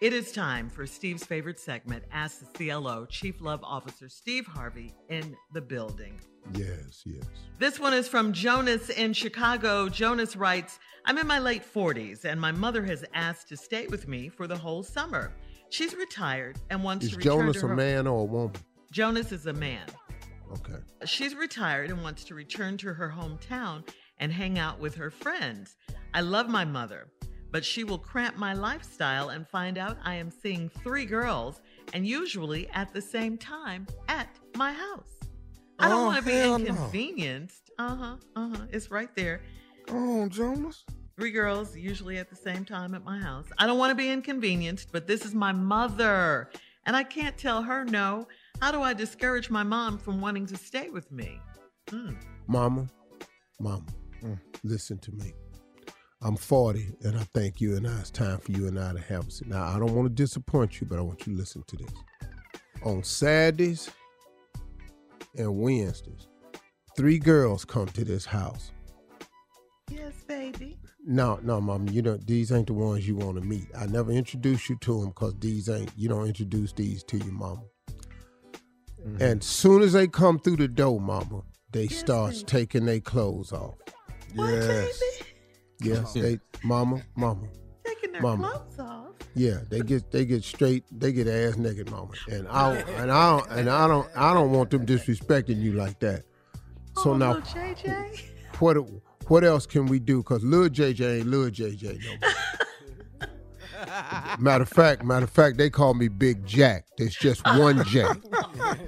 it 0.01 0.13
is 0.13 0.31
time 0.31 0.69
for 0.69 0.85
Steve's 0.85 1.23
favorite 1.25 1.59
segment, 1.59 2.03
Ask 2.11 2.39
the 2.39 2.69
CLO, 2.69 3.05
Chief 3.05 3.41
Love 3.41 3.61
Officer 3.63 4.09
Steve 4.09 4.45
Harvey 4.45 4.93
in 5.09 5.35
the 5.53 5.61
building. 5.61 6.19
Yes, 6.53 7.03
yes. 7.05 7.23
This 7.57 7.79
one 7.79 7.93
is 7.93 8.07
from 8.07 8.33
Jonas 8.33 8.89
in 8.89 9.13
Chicago. 9.13 9.87
Jonas 9.87 10.35
writes, 10.35 10.79
I'm 11.05 11.17
in 11.17 11.27
my 11.27 11.39
late 11.39 11.63
40s 11.63 12.25
and 12.25 12.39
my 12.39 12.51
mother 12.51 12.83
has 12.83 13.05
asked 13.13 13.47
to 13.49 13.57
stay 13.57 13.87
with 13.87 14.07
me 14.07 14.29
for 14.29 14.47
the 14.47 14.57
whole 14.57 14.83
summer. 14.83 15.31
She's 15.69 15.95
retired 15.95 16.57
and 16.69 16.83
wants 16.83 17.05
Is 17.05 17.11
to 17.11 17.17
return 17.17 17.39
Jonas 17.39 17.59
to 17.61 17.65
a 17.65 17.69
her. 17.69 17.75
man 17.75 18.07
or 18.07 18.21
a 18.21 18.25
woman? 18.25 18.55
Jonas 18.91 19.31
is 19.31 19.47
a 19.47 19.53
man. 19.53 19.87
Okay. 20.51 20.79
She's 21.05 21.33
retired 21.33 21.89
and 21.89 22.03
wants 22.03 22.23
to 22.25 22.35
return 22.35 22.77
to 22.77 22.93
her 22.93 23.09
hometown 23.17 23.87
and 24.19 24.31
hang 24.31 24.59
out 24.59 24.79
with 24.79 24.95
her 24.95 25.09
friends. 25.09 25.75
I 26.13 26.21
love 26.21 26.47
my 26.47 26.63
mother, 26.63 27.07
but 27.53 27.63
she 27.63 27.83
will 27.83 27.99
cramp 27.99 28.35
my 28.35 28.53
lifestyle 28.53 29.29
and 29.29 29.47
find 29.47 29.77
out 29.77 29.95
I 30.03 30.15
am 30.15 30.29
seeing 30.31 30.69
three 30.83 31.05
girls 31.05 31.61
and 31.93 32.05
usually 32.05 32.67
at 32.71 32.91
the 32.93 33.01
same 33.01 33.37
time 33.37 33.85
at 34.09 34.27
my 34.55 34.73
house. 34.73 35.13
I 35.79 35.87
don't 35.87 36.01
Oh, 36.01 36.05
want 36.07 36.17
to 36.17 36.25
be 36.25 36.31
hell 36.33 36.57
no. 36.57 36.65
inconvenienced. 36.65 37.69
Uh 37.77 37.95
huh. 37.95 38.15
Uh 38.35 38.49
huh. 38.55 38.65
It's 38.71 38.89
right 38.89 39.13
there. 39.15 39.41
Oh, 39.89 40.27
Jonas. 40.29 40.83
Three 41.15 41.29
girls, 41.29 41.77
usually 41.77 42.17
at 42.17 42.29
the 42.29 42.35
same 42.35 42.65
time 42.65 42.95
at 42.95 43.03
my 43.05 43.19
house. 43.19 43.45
I 43.59 43.67
don't 43.67 43.77
want 43.77 43.91
to 43.91 43.95
be 43.95 44.09
inconvenienced, 44.09 44.91
but 44.91 45.05
this 45.05 45.23
is 45.23 45.35
my 45.35 45.51
mother, 45.51 46.49
and 46.87 46.95
I 46.95 47.03
can't 47.03 47.37
tell 47.37 47.61
her 47.61 47.85
no. 47.85 48.27
How 48.61 48.71
do 48.71 48.81
I 48.81 48.93
discourage 48.93 49.51
my 49.51 49.61
mom 49.61 49.99
from 49.99 50.21
wanting 50.21 50.47
to 50.47 50.57
stay 50.57 50.89
with 50.89 51.11
me? 51.11 51.39
Hmm. 51.89 52.13
Mama, 52.47 52.87
mama, 53.59 53.85
Mm. 54.23 54.39
listen 54.63 54.97
to 54.99 55.11
me. 55.11 55.33
I'm 56.25 56.37
40, 56.37 56.95
and 57.01 57.17
I 57.17 57.23
thank 57.33 57.59
you 57.59 57.75
and 57.75 57.85
I, 57.85 57.99
it's 57.99 58.09
time 58.09 58.37
for 58.37 58.53
you 58.53 58.67
and 58.67 58.79
I 58.79 58.93
to 58.93 58.99
have 58.99 59.27
a 59.27 59.31
seat. 59.31 59.49
Now, 59.49 59.65
I 59.65 59.77
don't 59.77 59.93
want 59.93 60.07
to 60.07 60.13
disappoint 60.13 60.79
you, 60.79 60.87
but 60.87 60.97
I 60.97 61.01
want 61.01 61.27
you 61.27 61.33
to 61.33 61.39
listen 61.39 61.63
to 61.67 61.75
this. 61.75 61.91
On 62.83 63.03
Saturdays 63.03 63.89
and 65.37 65.59
Wednesdays, 65.59 66.27
three 66.95 67.19
girls 67.19 67.65
come 67.65 67.87
to 67.87 68.05
this 68.05 68.25
house. 68.25 68.71
Yes, 69.89 70.13
baby. 70.25 70.77
No, 71.05 71.39
no, 71.43 71.59
mama, 71.59 71.91
you 71.91 72.01
know, 72.01 72.15
these 72.15 72.53
ain't 72.53 72.67
the 72.67 72.73
ones 72.73 73.05
you 73.05 73.17
want 73.17 73.35
to 73.35 73.41
meet. 73.45 73.67
I 73.77 73.87
never 73.87 74.13
introduce 74.13 74.69
you 74.69 74.77
to 74.77 75.01
them 75.01 75.09
because 75.09 75.35
these 75.39 75.67
ain't, 75.67 75.91
you 75.97 76.07
don't 76.07 76.25
introduce 76.25 76.71
these 76.71 77.03
to 77.03 77.17
your 77.17 77.33
mama. 77.33 77.63
Mm-hmm. 79.05 79.21
And 79.21 79.43
soon 79.43 79.81
as 79.81 79.91
they 79.91 80.07
come 80.07 80.39
through 80.39 80.55
the 80.55 80.69
door, 80.69 81.01
mama, 81.01 81.41
they 81.73 81.87
starts 81.87 82.43
taking 82.43 82.85
their 82.85 83.01
clothes 83.01 83.51
off. 83.51 83.75
Yes. 84.33 85.01
Yes, 85.83 86.13
they, 86.13 86.39
mama, 86.63 87.01
mama, 87.15 87.47
Taking 87.83 88.13
their 88.13 88.21
Mama. 88.21 88.49
clothes 88.49 88.79
off. 88.79 89.07
yeah, 89.35 89.57
they 89.69 89.81
get 89.81 90.11
they 90.11 90.25
get 90.25 90.43
straight, 90.43 90.85
they 90.91 91.11
get 91.11 91.27
ass 91.27 91.57
naked, 91.57 91.89
mama, 91.91 92.13
and 92.31 92.47
I 92.47 92.71
and 92.97 93.11
I 93.11 93.37
don't 93.37 93.51
and 93.51 93.69
I 93.69 93.87
don't 93.87 94.07
I 94.15 94.33
don't 94.33 94.51
want 94.51 94.69
them 94.71 94.85
disrespecting 94.85 95.61
you 95.61 95.73
like 95.73 95.99
that. 95.99 96.23
So 97.03 97.11
oh, 97.11 97.17
now, 97.17 97.33
JJ. 97.41 98.21
what 98.59 98.77
what 99.27 99.43
else 99.43 99.65
can 99.65 99.85
we 99.87 99.99
do? 99.99 100.21
Cause 100.23 100.43
Lil 100.43 100.69
JJ 100.69 101.19
ain't 101.19 101.27
Lil 101.27 101.49
JJ 101.49 102.03
no 102.03 102.11
more. 102.21 102.31
Matter 104.39 104.63
of 104.63 104.69
fact, 104.69 105.03
matter 105.03 105.25
of 105.25 105.29
fact, 105.29 105.57
they 105.57 105.69
call 105.69 105.93
me 105.93 106.07
Big 106.07 106.45
Jack. 106.45 106.85
There's 106.97 107.15
just 107.15 107.45
one 107.45 107.83
Jack, 107.85 108.17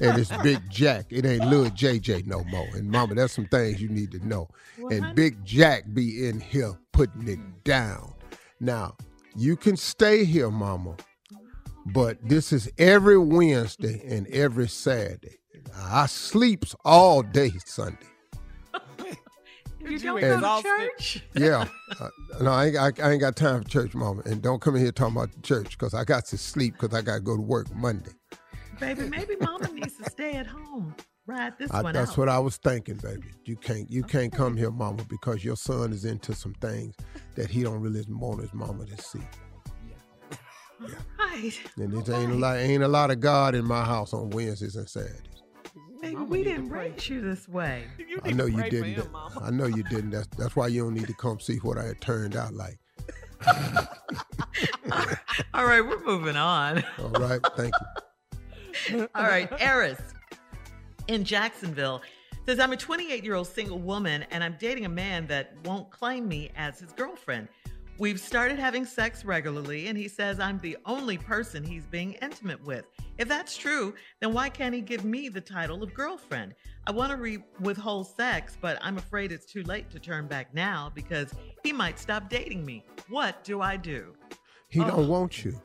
and 0.01 0.17
it's 0.19 0.35
Big 0.37 0.59
Jack. 0.69 1.05
It 1.09 1.25
ain't 1.25 1.45
Lil 1.47 1.69
JJ 1.71 2.27
no 2.27 2.43
more. 2.45 2.67
And 2.73 2.89
Mama, 2.89 3.15
that's 3.15 3.33
some 3.33 3.47
things 3.47 3.81
you 3.81 3.89
need 3.89 4.11
to 4.11 4.27
know. 4.27 4.47
and 4.91 5.15
Big 5.15 5.43
Jack 5.45 5.83
be 5.93 6.27
in 6.27 6.39
here 6.39 6.73
putting 6.91 7.27
it 7.27 7.39
down. 7.63 8.13
Now, 8.59 8.95
you 9.35 9.55
can 9.57 9.75
stay 9.77 10.23
here, 10.23 10.49
Mama, 10.49 10.95
but 11.93 12.17
this 12.27 12.53
is 12.53 12.69
every 12.77 13.17
Wednesday 13.17 14.01
and 14.07 14.27
every 14.27 14.67
Saturday. 14.67 15.39
I 15.75 16.05
sleeps 16.05 16.75
all 16.85 17.21
day 17.21 17.51
Sunday. 17.65 18.07
You 20.03 20.09
don't 20.09 20.23
And- 20.23 20.41
go 20.41 20.61
to 20.61 20.67
church? 20.67 21.23
Yeah. 21.35 21.65
Uh, 21.99 22.09
no, 22.41 22.51
I 22.51 22.65
ain't, 22.65 22.77
I, 22.77 22.91
I 23.03 23.11
ain't 23.11 23.21
got 23.21 23.35
time 23.35 23.61
for 23.63 23.69
church, 23.69 23.93
Mama. 23.93 24.21
And 24.25 24.41
don't 24.41 24.61
come 24.61 24.75
in 24.75 24.81
here 24.81 24.91
talking 24.91 25.15
about 25.15 25.31
the 25.33 25.41
church 25.41 25.71
because 25.77 25.93
I 25.93 26.03
got 26.03 26.25
to 26.25 26.37
sleep 26.37 26.73
because 26.79 26.97
I 26.97 27.01
got 27.01 27.15
to 27.15 27.21
go 27.21 27.35
to 27.35 27.41
work 27.41 27.73
Monday. 27.75 28.11
Baby, 28.79 29.03
maybe 29.09 29.35
mama 29.39 29.71
needs 29.71 29.95
to 29.97 30.09
stay 30.09 30.33
at 30.33 30.47
home. 30.47 30.95
Ride 31.27 31.53
this 31.57 31.71
I, 31.71 31.81
one 31.81 31.93
that's 31.93 32.11
out. 32.11 32.17
what 32.17 32.29
I 32.29 32.37
was 32.39 32.57
thinking, 32.57 32.97
baby. 32.97 33.27
You 33.45 33.55
can't 33.55 33.89
you 33.89 34.03
can't 34.03 34.31
come 34.31 34.55
here, 34.57 34.69
Mama, 34.69 35.03
because 35.09 35.43
your 35.43 35.55
son 35.55 35.91
is 35.91 36.05
into 36.05 36.35
some 36.35 36.53
things 36.55 36.93
that 37.35 37.49
he 37.49 37.63
don't 37.63 37.79
really 37.79 38.03
want 38.07 38.41
his 38.41 38.53
mama 38.53 38.85
to 38.85 39.01
see. 39.01 39.21
Yeah. 40.81 40.89
Right. 41.17 41.59
And 41.77 41.93
it 41.93 42.09
ain't 42.09 42.31
a 42.31 42.35
lot 42.35 42.57
ain't 42.57 42.83
a 42.83 42.87
lot 42.87 43.09
of 43.09 43.21
God 43.21 43.55
in 43.55 43.65
my 43.65 43.83
house 43.83 44.13
on 44.13 44.29
Wednesdays 44.31 44.75
and 44.75 44.87
Saturdays. 44.89 45.34
Baby, 46.05 46.21
we 46.21 46.43
didn't 46.43 46.69
raise 46.69 47.09
you 47.09 47.21
this 47.21 47.47
way. 47.47 47.85
You 48.07 48.21
I 48.23 48.31
know 48.31 48.45
you 48.45 48.63
didn't. 48.69 48.93
him, 48.93 49.15
I 49.41 49.49
know 49.49 49.65
you 49.65 49.83
didn't. 49.83 50.11
That's 50.11 50.27
that's 50.37 50.55
why 50.55 50.67
you 50.67 50.83
don't 50.83 50.93
need 50.93 51.07
to 51.07 51.13
come 51.13 51.39
see 51.39 51.57
what 51.57 51.77
I 51.77 51.85
had 51.85 51.99
turned 51.99 52.35
out 52.35 52.53
like. 52.53 52.77
All 55.53 55.65
right, 55.65 55.81
we're 55.81 56.03
moving 56.03 56.37
on. 56.37 56.83
All 56.99 57.09
right, 57.09 57.41
thank 57.57 57.73
you. 58.89 59.09
All 59.15 59.23
right, 59.23 59.51
Eris 59.59 59.99
in 61.07 61.23
Jacksonville 61.23 62.01
says, 62.45 62.59
I'm 62.59 62.71
a 62.71 62.77
28 62.77 63.23
year 63.23 63.33
old 63.35 63.47
single 63.47 63.79
woman 63.79 64.25
and 64.31 64.43
I'm 64.43 64.55
dating 64.59 64.85
a 64.85 64.89
man 64.89 65.27
that 65.27 65.53
won't 65.65 65.89
claim 65.89 66.27
me 66.27 66.51
as 66.55 66.79
his 66.79 66.91
girlfriend. 66.91 67.47
We've 67.97 68.19
started 68.19 68.59
having 68.59 68.85
sex 68.85 69.23
regularly 69.23 69.87
and 69.87 69.97
he 69.97 70.09
says 70.09 70.39
I'm 70.39 70.59
the 70.59 70.77
only 70.85 71.17
person 71.17 71.63
he's 71.63 71.85
being 71.85 72.13
intimate 72.21 72.61
with. 72.65 72.85
If 73.17 73.29
that's 73.29 73.55
true, 73.55 73.93
then 74.19 74.33
why 74.33 74.49
can't 74.49 74.75
he 74.75 74.81
give 74.81 75.05
me 75.05 75.29
the 75.29 75.39
title 75.39 75.81
of 75.81 75.93
girlfriend? 75.93 76.55
I 76.87 76.91
want 76.91 77.11
to 77.11 77.17
re- 77.17 77.43
withhold 77.61 78.07
sex, 78.07 78.57
but 78.59 78.77
I'm 78.81 78.97
afraid 78.97 79.31
it's 79.31 79.45
too 79.45 79.63
late 79.63 79.89
to 79.91 79.99
turn 79.99 80.27
back 80.27 80.53
now 80.53 80.91
because 80.93 81.33
he 81.63 81.71
might 81.71 81.97
stop 81.97 82.29
dating 82.29 82.65
me. 82.65 82.83
What 83.07 83.43
do 83.45 83.61
I 83.61 83.77
do? 83.77 84.13
He 84.67 84.81
Oh. 84.81 84.87
don't 84.87 85.07
want 85.07 85.45
you. 85.45 85.59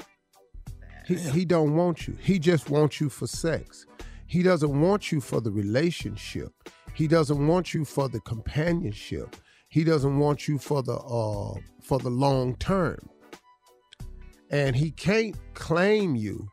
He, 1.07 1.17
he 1.17 1.45
don't 1.45 1.75
want 1.75 2.07
you. 2.07 2.17
He 2.21 2.39
just 2.39 2.71
wants 2.71 3.01
you 3.01 3.09
for 3.09 3.27
sex. 3.27 3.87
He 4.29 4.45
doesn't 4.45 4.81
want 4.81 5.11
you 5.11 5.21
for 5.21 5.41
the 5.41 5.51
relationship. 5.51 6.53
He 6.95 7.09
doesn't 7.09 7.45
want 7.45 7.75
you 7.75 7.85
for 7.85 8.09
the 8.09 8.21
companionship. 8.21 9.35
He 9.71 9.85
doesn't 9.85 10.19
want 10.19 10.49
you 10.49 10.59
for 10.59 10.83
the 10.83 10.97
uh 10.97 11.55
for 11.83 11.99
the 11.99 12.11
long 12.11 12.57
term. 12.57 12.99
And 14.51 14.75
he 14.75 14.91
can't 14.91 15.37
claim 15.55 16.17
you 16.17 16.51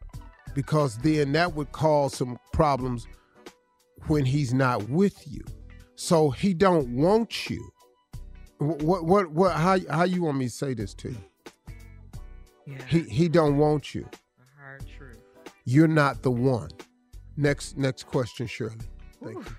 because 0.54 0.98
then 1.00 1.32
that 1.34 1.56
would 1.56 1.72
cause 1.72 2.16
some 2.16 2.38
problems 2.54 3.08
when 4.06 4.24
he's 4.24 4.54
not 4.54 4.88
with 4.90 5.28
you. 5.28 5.44
So 5.96 6.30
he 6.30 6.54
don't 6.54 6.90
want 6.90 7.50
you. 7.50 7.68
What 8.60 9.04
what 9.06 9.32
what 9.32 9.56
how 9.56 9.78
how 9.90 10.04
you 10.04 10.24
want 10.24 10.38
me 10.38 10.46
to 10.46 10.52
say 10.52 10.74
this 10.76 10.94
to 10.96 11.10
you? 11.10 11.18
Yeah, 12.68 12.86
He 12.88 13.02
he 13.04 13.28
don't 13.30 13.58
want 13.58 13.96
you. 13.96 14.08
hard 14.60 14.86
truth. 14.98 15.18
You're 15.66 15.88
not 15.88 16.22
the 16.22 16.32
one. 16.32 16.70
Next 17.36 17.78
next 17.78 18.04
question, 18.08 18.46
Shirley. 18.46 18.76
Thank 19.24 19.38
you. 19.38 19.56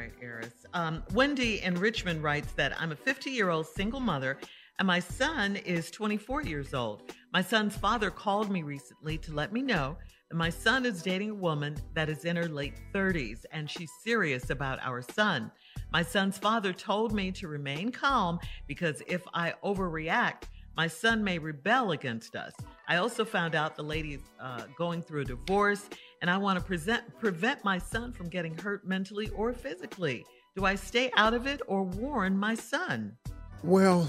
Right, 0.00 0.14
Eris. 0.22 0.64
Um, 0.72 1.02
Wendy 1.12 1.60
in 1.60 1.74
Richmond 1.74 2.22
writes 2.22 2.52
that 2.52 2.72
I'm 2.80 2.90
a 2.90 2.96
50 2.96 3.28
year 3.28 3.50
old 3.50 3.66
single 3.66 4.00
mother 4.00 4.38
and 4.78 4.86
my 4.86 4.98
son 4.98 5.56
is 5.56 5.90
24 5.90 6.40
years 6.40 6.72
old. 6.72 7.12
My 7.34 7.42
son's 7.42 7.76
father 7.76 8.10
called 8.10 8.50
me 8.50 8.62
recently 8.62 9.18
to 9.18 9.34
let 9.34 9.52
me 9.52 9.60
know 9.60 9.98
that 10.30 10.36
my 10.36 10.48
son 10.48 10.86
is 10.86 11.02
dating 11.02 11.28
a 11.28 11.34
woman 11.34 11.76
that 11.92 12.08
is 12.08 12.24
in 12.24 12.34
her 12.36 12.48
late 12.48 12.80
30s 12.94 13.44
and 13.52 13.68
she's 13.68 13.90
serious 14.02 14.48
about 14.48 14.78
our 14.80 15.02
son. 15.02 15.52
My 15.92 16.02
son's 16.02 16.38
father 16.38 16.72
told 16.72 17.12
me 17.12 17.30
to 17.32 17.46
remain 17.46 17.92
calm 17.92 18.40
because 18.66 19.02
if 19.06 19.22
I 19.34 19.52
overreact, 19.62 20.44
my 20.78 20.86
son 20.86 21.22
may 21.22 21.38
rebel 21.38 21.90
against 21.90 22.36
us. 22.36 22.54
I 22.88 22.96
also 22.96 23.22
found 23.22 23.54
out 23.54 23.76
the 23.76 23.82
lady's 23.82 24.22
uh, 24.40 24.62
going 24.78 25.02
through 25.02 25.20
a 25.20 25.24
divorce, 25.26 25.90
and 26.20 26.30
I 26.30 26.36
want 26.36 26.58
to 26.58 26.64
present, 26.64 27.02
prevent 27.18 27.64
my 27.64 27.78
son 27.78 28.12
from 28.12 28.28
getting 28.28 28.56
hurt 28.56 28.86
mentally 28.86 29.30
or 29.30 29.52
physically. 29.52 30.24
Do 30.56 30.64
I 30.64 30.74
stay 30.74 31.10
out 31.16 31.34
of 31.34 31.46
it 31.46 31.60
or 31.66 31.84
warn 31.84 32.36
my 32.36 32.54
son? 32.54 33.16
Well, 33.62 34.08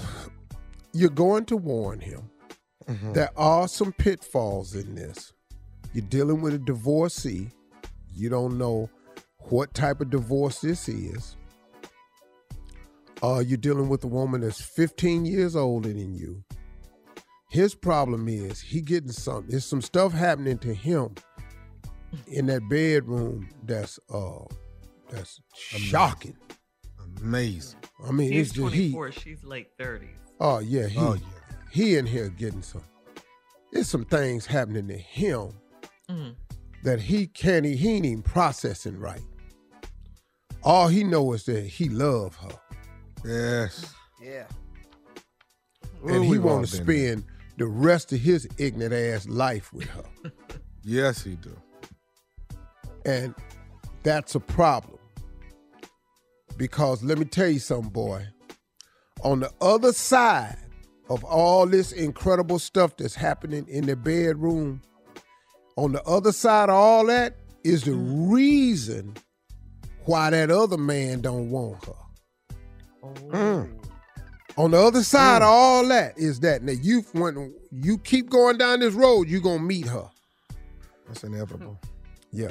you're 0.92 1.10
going 1.10 1.44
to 1.46 1.56
warn 1.56 2.00
him. 2.00 2.28
There 3.12 3.30
are 3.36 3.68
some 3.68 3.92
pitfalls 3.92 4.74
in 4.74 4.94
this. 4.94 5.32
You're 5.94 6.04
dealing 6.06 6.42
with 6.42 6.54
a 6.54 6.58
divorcee. 6.58 7.48
You 8.12 8.28
don't 8.28 8.58
know 8.58 8.90
what 9.48 9.72
type 9.72 10.00
of 10.00 10.10
divorce 10.10 10.60
this 10.60 10.88
is. 10.88 11.36
Uh, 13.22 13.42
you're 13.46 13.56
dealing 13.56 13.88
with 13.88 14.04
a 14.04 14.08
woman 14.08 14.40
that's 14.40 14.60
15 14.60 15.24
years 15.24 15.54
older 15.54 15.88
than 15.88 16.14
you. 16.14 16.42
His 17.50 17.74
problem 17.74 18.28
is 18.28 18.60
he 18.60 18.80
getting 18.80 19.12
some. 19.12 19.46
There's 19.48 19.64
some 19.64 19.82
stuff 19.82 20.12
happening 20.12 20.58
to 20.58 20.74
him 20.74 21.14
in 22.26 22.46
that 22.46 22.68
bedroom 22.68 23.48
that's 23.64 23.98
uh 24.12 24.44
that's 25.10 25.40
shocking. 25.56 26.36
Amazing. 27.20 27.78
I 28.06 28.10
mean, 28.12 28.32
He's 28.32 28.48
it's 28.48 28.56
just 28.56 28.74
he. 28.74 28.90
24, 28.92 29.12
she's 29.12 29.44
late 29.44 29.68
30s. 29.78 30.08
Oh 30.40 30.58
yeah, 30.58 30.86
he 30.86 30.98
Oh, 30.98 31.16
he 31.70 31.96
in 31.96 32.06
here 32.06 32.28
getting 32.28 32.62
some. 32.62 32.82
There's 33.72 33.88
some 33.88 34.04
things 34.04 34.44
happening 34.46 34.88
to 34.88 34.96
him 34.98 35.52
Mhm. 36.10 36.34
that 36.82 37.00
he 37.00 37.26
can't. 37.26 37.64
He 37.64 37.90
ain't 37.90 38.04
even 38.06 38.22
processing 38.22 38.98
right. 38.98 39.22
All 40.64 40.88
he 40.88 41.04
know 41.04 41.32
is 41.32 41.44
that 41.44 41.64
he 41.66 41.88
love 41.88 42.36
her, 42.36 42.58
Yes. 43.24 43.94
Yeah. 44.22 44.46
Well, 46.02 46.14
and 46.16 46.24
he 46.24 46.38
want 46.38 46.66
to 46.68 46.76
been 46.78 46.86
there. 46.86 46.96
spend 47.06 47.24
the 47.56 47.66
rest 47.66 48.12
of 48.12 48.20
his 48.20 48.48
ignorant 48.58 48.92
ass 48.94 49.26
life 49.28 49.72
with 49.72 49.88
her, 49.88 50.04
Yes, 50.84 51.22
he 51.22 51.34
do. 51.36 51.56
And 53.04 53.34
that's 54.02 54.34
a 54.34 54.40
problem. 54.40 54.98
Because 56.56 57.02
let 57.02 57.18
me 57.18 57.24
tell 57.24 57.48
you 57.48 57.58
something, 57.58 57.90
boy. 57.90 58.26
On 59.22 59.40
the 59.40 59.50
other 59.60 59.92
side 59.92 60.56
of 61.08 61.24
all 61.24 61.66
this 61.66 61.92
incredible 61.92 62.58
stuff 62.58 62.96
that's 62.96 63.14
happening 63.14 63.66
in 63.68 63.86
the 63.86 63.96
bedroom, 63.96 64.82
on 65.76 65.92
the 65.92 66.02
other 66.04 66.32
side 66.32 66.68
of 66.68 66.74
all 66.74 67.06
that 67.06 67.36
is 67.64 67.84
the 67.84 67.92
reason 67.92 69.14
why 70.04 70.30
that 70.30 70.50
other 70.50 70.76
man 70.76 71.20
don't 71.20 71.50
want 71.50 71.84
her. 71.84 71.92
Mm. 73.30 73.70
On 74.56 74.70
the 74.70 74.78
other 74.78 75.02
side 75.02 75.42
of 75.42 75.48
all 75.48 75.86
that 75.88 76.18
is 76.18 76.40
that 76.40 76.62
now 76.62 76.72
you 76.72 77.00
when 77.12 77.54
you 77.70 77.98
keep 77.98 78.28
going 78.28 78.58
down 78.58 78.80
this 78.80 78.94
road, 78.94 79.28
you're 79.28 79.40
gonna 79.40 79.62
meet 79.62 79.86
her. 79.86 80.08
That's 81.06 81.24
inevitable. 81.24 81.78
Yeah. 82.32 82.50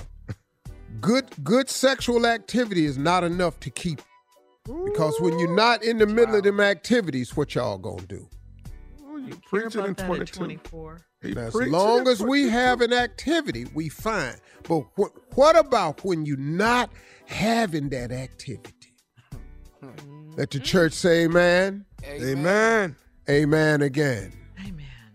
Good 0.99 1.25
good 1.43 1.69
sexual 1.69 2.25
activity 2.25 2.85
is 2.85 2.97
not 2.97 3.23
enough 3.23 3.59
to 3.61 3.69
keep. 3.69 4.01
Because 4.65 5.19
when 5.19 5.39
you're 5.39 5.55
not 5.55 5.83
in 5.83 5.97
the 5.97 6.05
middle 6.05 6.35
of 6.35 6.43
them 6.43 6.59
activities, 6.59 7.35
what 7.35 7.55
y'all 7.55 7.77
gonna 7.77 8.03
do? 8.03 8.27
You 9.25 9.39
preaching 9.47 9.83
in 9.85 9.91
about 9.91 9.97
that 10.07 10.21
at 10.21 10.33
22. 10.33 10.69
24. 10.69 11.01
As 11.23 11.55
long 11.55 12.07
as 12.07 12.21
we 12.21 12.49
have 12.49 12.81
an 12.81 12.91
activity, 12.91 13.67
we 13.73 13.89
fine. 13.89 14.35
But 14.67 14.85
what 14.95 15.11
what 15.35 15.57
about 15.57 16.03
when 16.03 16.25
you're 16.25 16.37
not 16.37 16.91
having 17.25 17.89
that 17.89 18.11
activity? 18.11 18.93
Let 20.37 20.51
the 20.51 20.59
church 20.59 20.93
say 20.93 21.25
amen. 21.25 21.85
Amen. 22.03 22.95
Amen 23.29 23.81
again. 23.81 24.33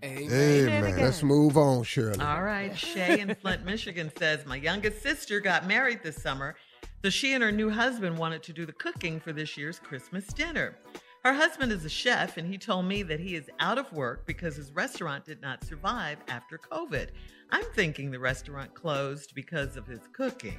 Amen. 0.07 0.69
Amen. 0.69 1.01
Let's 1.01 1.23
move 1.25 1.57
on, 1.57 1.83
Shirley. 1.83 2.21
All 2.21 2.43
right. 2.43 2.77
Shay 2.79 3.19
in 3.19 3.35
Flint, 3.35 3.65
Michigan 3.65 4.13
says, 4.17 4.47
My 4.47 4.57
youngest 4.57 5.03
sister 5.03 5.41
got 5.41 5.67
married 5.67 6.01
this 6.05 6.17
summer, 6.23 6.55
so 7.03 7.11
she 7.11 7.33
and 7.33 7.43
her 7.43 7.51
new 7.51 7.71
husband 7.71 8.17
wanted 8.17 8.43
to 8.45 8.53
do 8.53 8.65
the 8.65 8.73
cooking 8.73 9.19
for 9.19 9.33
this 9.33 9.57
year's 9.57 9.81
Christmas 9.81 10.27
dinner. 10.29 10.77
Her 11.25 11.33
husband 11.35 11.73
is 11.73 11.85
a 11.85 11.89
chef, 11.89 12.37
and 12.37 12.47
he 12.47 12.57
told 12.57 12.87
me 12.87 13.03
that 13.03 13.19
he 13.19 13.35
is 13.35 13.51
out 13.59 13.79
of 13.79 13.93
work 13.93 14.27
because 14.27 14.55
his 14.55 14.71
restaurant 14.71 15.25
did 15.25 15.43
not 15.43 15.65
survive 15.65 16.19
after 16.29 16.57
COVID. 16.57 17.09
I'm 17.51 17.65
thinking 17.75 18.13
the 18.13 18.21
restaurant 18.21 18.75
closed 18.75 19.35
because 19.35 19.77
of 19.77 19.89
his 19.89 20.03
cooking. 20.13 20.59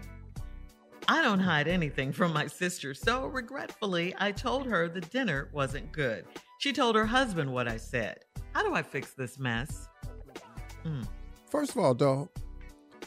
I 1.07 1.21
don't 1.21 1.39
hide 1.39 1.69
anything 1.69 2.11
from 2.11 2.33
my 2.33 2.47
sister, 2.47 2.93
so 2.93 3.27
regretfully, 3.27 4.13
I 4.17 4.33
told 4.33 4.67
her 4.67 4.89
the 4.89 4.99
dinner 4.99 5.47
wasn't 5.53 5.93
good. 5.93 6.25
She 6.59 6.73
told 6.73 6.95
her 6.95 7.05
husband 7.05 7.53
what 7.53 7.67
I 7.67 7.77
said. 7.77 8.19
How 8.53 8.63
do 8.63 8.73
I 8.73 8.81
fix 8.81 9.13
this 9.13 9.37
mess? 9.37 9.87
Mm. 10.83 11.07
First 11.49 11.71
of 11.71 11.77
all, 11.77 11.93
dog. 11.93 12.29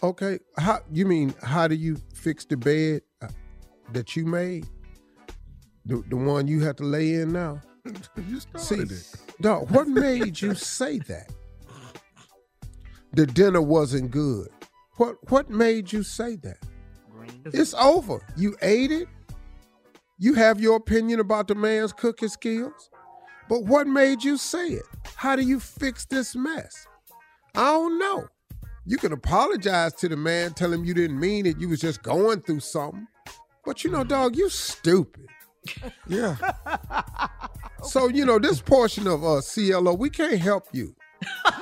Okay, 0.02 0.38
how 0.56 0.80
you 0.90 1.04
mean? 1.04 1.34
How 1.42 1.68
do 1.68 1.74
you 1.74 1.96
fix 2.14 2.44
the 2.44 2.56
bed 2.56 3.02
uh, 3.20 3.28
that 3.92 4.16
you 4.16 4.24
made? 4.24 4.66
The 5.84 6.02
the 6.08 6.16
one 6.16 6.46
you 6.46 6.60
have 6.60 6.76
to 6.76 6.84
lay 6.84 7.14
in 7.14 7.32
now. 7.32 7.60
you 7.84 8.40
See, 8.56 8.86
started 8.86 8.92
it. 8.92 9.14
dog. 9.40 9.70
What 9.70 9.88
made 9.88 10.40
you 10.40 10.54
say 10.54 10.98
that? 11.00 11.30
The 13.12 13.26
dinner 13.26 13.60
wasn't 13.60 14.10
good. 14.10 14.48
What 14.96 15.16
what 15.30 15.50
made 15.50 15.92
you 15.92 16.02
say 16.02 16.36
that? 16.36 16.58
It's 17.46 17.74
over. 17.74 18.20
You 18.36 18.56
ate 18.62 18.92
it. 18.92 19.08
You 20.18 20.34
have 20.34 20.60
your 20.60 20.76
opinion 20.76 21.20
about 21.20 21.48
the 21.48 21.54
man's 21.54 21.92
cooking 21.92 22.28
skills. 22.28 22.90
But 23.50 23.64
what 23.64 23.88
made 23.88 24.22
you 24.22 24.36
say 24.36 24.68
it? 24.68 24.84
How 25.16 25.34
do 25.34 25.42
you 25.42 25.58
fix 25.58 26.06
this 26.06 26.36
mess? 26.36 26.86
I 27.56 27.72
don't 27.72 27.98
know. 27.98 28.28
You 28.86 28.96
can 28.96 29.12
apologize 29.12 29.92
to 29.94 30.08
the 30.08 30.16
man, 30.16 30.54
tell 30.54 30.72
him 30.72 30.84
you 30.84 30.94
didn't 30.94 31.18
mean 31.18 31.46
it, 31.46 31.58
you 31.58 31.68
was 31.68 31.80
just 31.80 32.04
going 32.04 32.42
through 32.42 32.60
something. 32.60 33.08
But 33.64 33.82
you 33.82 33.90
know, 33.90 34.04
dog, 34.04 34.36
you 34.36 34.48
stupid. 34.48 35.26
Yeah. 36.08 36.36
So, 37.82 38.08
you 38.08 38.24
know, 38.24 38.38
this 38.38 38.60
portion 38.60 39.06
of 39.06 39.24
uh, 39.24 39.40
CLO, 39.42 39.94
we 39.94 40.10
can't 40.10 40.40
help 40.40 40.64
you. 40.72 40.94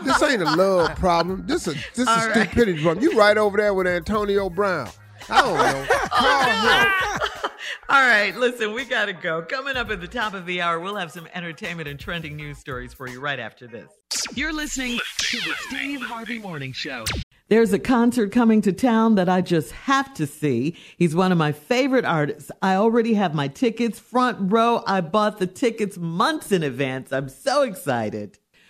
This 0.05 0.23
ain't 0.23 0.43
a 0.43 0.57
love 0.57 0.95
problem. 0.97 1.47
This 1.47 1.67
is 1.67 1.75
this 1.95 1.99
is 1.99 2.07
right. 2.07 2.47
stupidity 2.47 2.83
problem. 2.83 3.03
You 3.03 3.19
right 3.19 3.37
over 3.37 3.57
there 3.57 3.75
with 3.75 3.87
Antonio 3.87 4.49
Brown. 4.49 4.89
I 5.31 5.43
don't 5.43 5.57
know. 5.57 5.87
Call 6.11 6.43
him. 6.45 7.51
All 7.91 8.07
right, 8.07 8.37
listen, 8.37 8.73
we 8.73 8.85
got 8.85 9.07
to 9.07 9.13
go. 9.13 9.43
Coming 9.43 9.77
up 9.77 9.91
at 9.91 10.01
the 10.01 10.09
top 10.09 10.35
of 10.35 10.47
the 10.47 10.61
hour, 10.61 10.79
we'll 10.79 10.97
have 10.97 11.11
some 11.11 11.29
entertainment 11.35 11.89
and 11.89 11.99
trending 11.99 12.37
news 12.37 12.59
stories 12.59 12.93
for 12.93 13.09
you 13.09 13.21
right 13.21 13.39
after 13.39 13.67
this. 13.67 13.91
You're 14.35 14.53
listening 14.53 14.99
to 15.19 15.37
the 15.39 15.55
Steve 15.69 16.03
Harvey 16.03 16.39
Morning 16.39 16.73
Show. 16.73 17.05
There's 17.49 17.73
a 17.73 17.79
concert 17.79 18.31
coming 18.31 18.61
to 18.63 18.73
town 18.73 19.15
that 19.15 19.31
I 19.31 19.41
just 19.41 19.73
have 19.73 20.13
to 20.15 20.27
see. 20.27 20.77
He's 20.99 21.17
one 21.17 21.33
of 21.33 21.39
my 21.39 21.53
favorite 21.53 22.05
artists. 22.05 22.51
I 22.61 22.75
already 22.75 23.15
have 23.15 23.35
my 23.35 23.49
tickets 23.49 23.99
front 23.99 24.53
row. 24.53 24.83
I 24.87 25.01
bought 25.01 25.39
the 25.39 25.47
tickets 25.47 25.97
months 25.97 26.53
in 26.53 26.63
advance. 26.63 27.11
I'm 27.11 27.31
so 27.31 27.63
excited. 27.63 28.39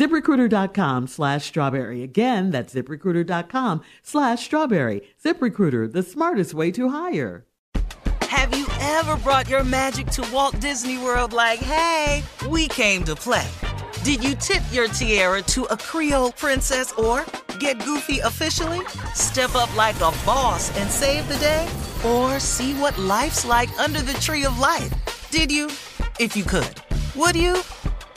ZipRecruiter.com 0.00 1.08
slash 1.08 1.44
strawberry. 1.44 2.02
Again, 2.02 2.50
that's 2.52 2.72
ZipRecruiter.com 2.74 3.82
slash 4.02 4.42
strawberry. 4.42 5.02
ZipRecruiter, 5.22 5.92
the 5.92 6.02
smartest 6.02 6.54
way 6.54 6.70
to 6.70 6.88
hire. 6.88 7.44
Have 8.22 8.56
you 8.56 8.66
ever 8.80 9.18
brought 9.18 9.46
your 9.46 9.62
magic 9.62 10.06
to 10.12 10.26
Walt 10.32 10.58
Disney 10.58 10.96
World 10.96 11.34
like, 11.34 11.58
hey, 11.58 12.22
we 12.48 12.66
came 12.68 13.04
to 13.04 13.14
play? 13.14 13.46
Did 14.02 14.24
you 14.24 14.34
tip 14.36 14.62
your 14.72 14.88
tiara 14.88 15.42
to 15.42 15.64
a 15.64 15.76
Creole 15.76 16.32
princess 16.32 16.92
or 16.92 17.26
get 17.58 17.84
goofy 17.84 18.20
officially? 18.20 18.80
Step 19.12 19.54
up 19.54 19.74
like 19.76 19.96
a 19.96 20.16
boss 20.24 20.74
and 20.78 20.90
save 20.90 21.28
the 21.28 21.36
day? 21.36 21.68
Or 22.06 22.40
see 22.40 22.72
what 22.80 22.96
life's 22.96 23.44
like 23.44 23.78
under 23.78 24.00
the 24.00 24.14
tree 24.14 24.46
of 24.46 24.58
life? 24.58 25.28
Did 25.30 25.52
you? 25.52 25.66
If 26.18 26.38
you 26.38 26.44
could. 26.44 26.74
Would 27.16 27.36
you? 27.36 27.56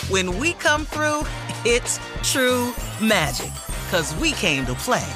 When 0.09 0.37
we 0.37 0.53
come 0.53 0.85
through, 0.85 1.23
it's 1.65 1.99
true 2.23 2.73
magic. 3.01 3.51
Cause 3.89 4.15
we 4.15 4.31
came 4.33 4.65
to 4.65 4.73
play. 4.73 5.07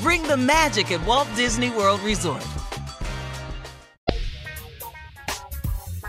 Bring 0.00 0.22
the 0.22 0.36
magic 0.36 0.90
at 0.92 1.04
Walt 1.06 1.28
Disney 1.36 1.70
World 1.70 2.00
Resort. 2.00 2.46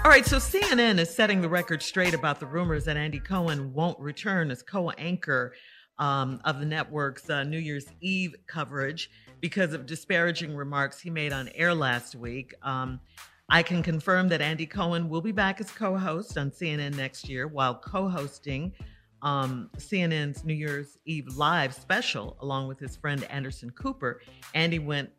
All 0.04 0.10
right, 0.10 0.26
so 0.26 0.38
CNN 0.38 0.98
is 0.98 1.14
setting 1.14 1.42
the 1.42 1.50
record 1.50 1.84
straight 1.84 2.16
about 2.16 2.40
the 2.40 2.46
rumors 2.48 2.86
that 2.86 2.98
Andy 2.98 3.20
Cohen 3.20 3.72
won't 3.72 4.00
return 4.00 4.50
as 4.50 4.64
co 4.64 4.90
anchor 4.92 5.54
um, 6.00 6.42
of 6.44 6.60
the 6.60 6.66
network's 6.66 7.30
uh, 7.30 7.44
New 7.44 7.60
Year's 7.60 7.86
Eve 8.02 8.36
coverage 8.48 9.12
because 9.42 9.74
of 9.74 9.86
disparaging 9.86 10.56
remarks 10.56 11.00
he 11.00 11.12
made 11.12 11.32
on 11.32 11.50
air 11.50 11.76
last 11.76 12.16
week. 12.16 12.56
Um, 12.64 13.00
I 13.48 13.62
can 13.62 13.84
confirm 13.84 14.28
that 14.30 14.42
Andy 14.42 14.66
Cohen 14.66 15.08
will 15.08 15.22
be 15.22 15.32
back 15.32 15.62
as 15.62 15.70
co 15.70 15.96
host 15.96 16.36
on 16.36 16.50
CNN 16.50 16.96
next 16.96 17.30
year 17.30 17.48
while 17.48 17.76
co 17.76 18.10
hosting 18.10 18.74
um, 19.22 19.70
CNN's 19.78 20.44
New 20.44 20.54
Year's 20.54 20.98
Eve 21.06 21.28
live 21.36 21.74
special 21.74 22.38
along 22.42 22.68
with 22.68 22.80
his 22.80 22.96
friend 22.96 23.24
Anderson 23.26 23.70
Cooper. 23.72 24.22
Andy 24.54 24.80
went 24.80 25.10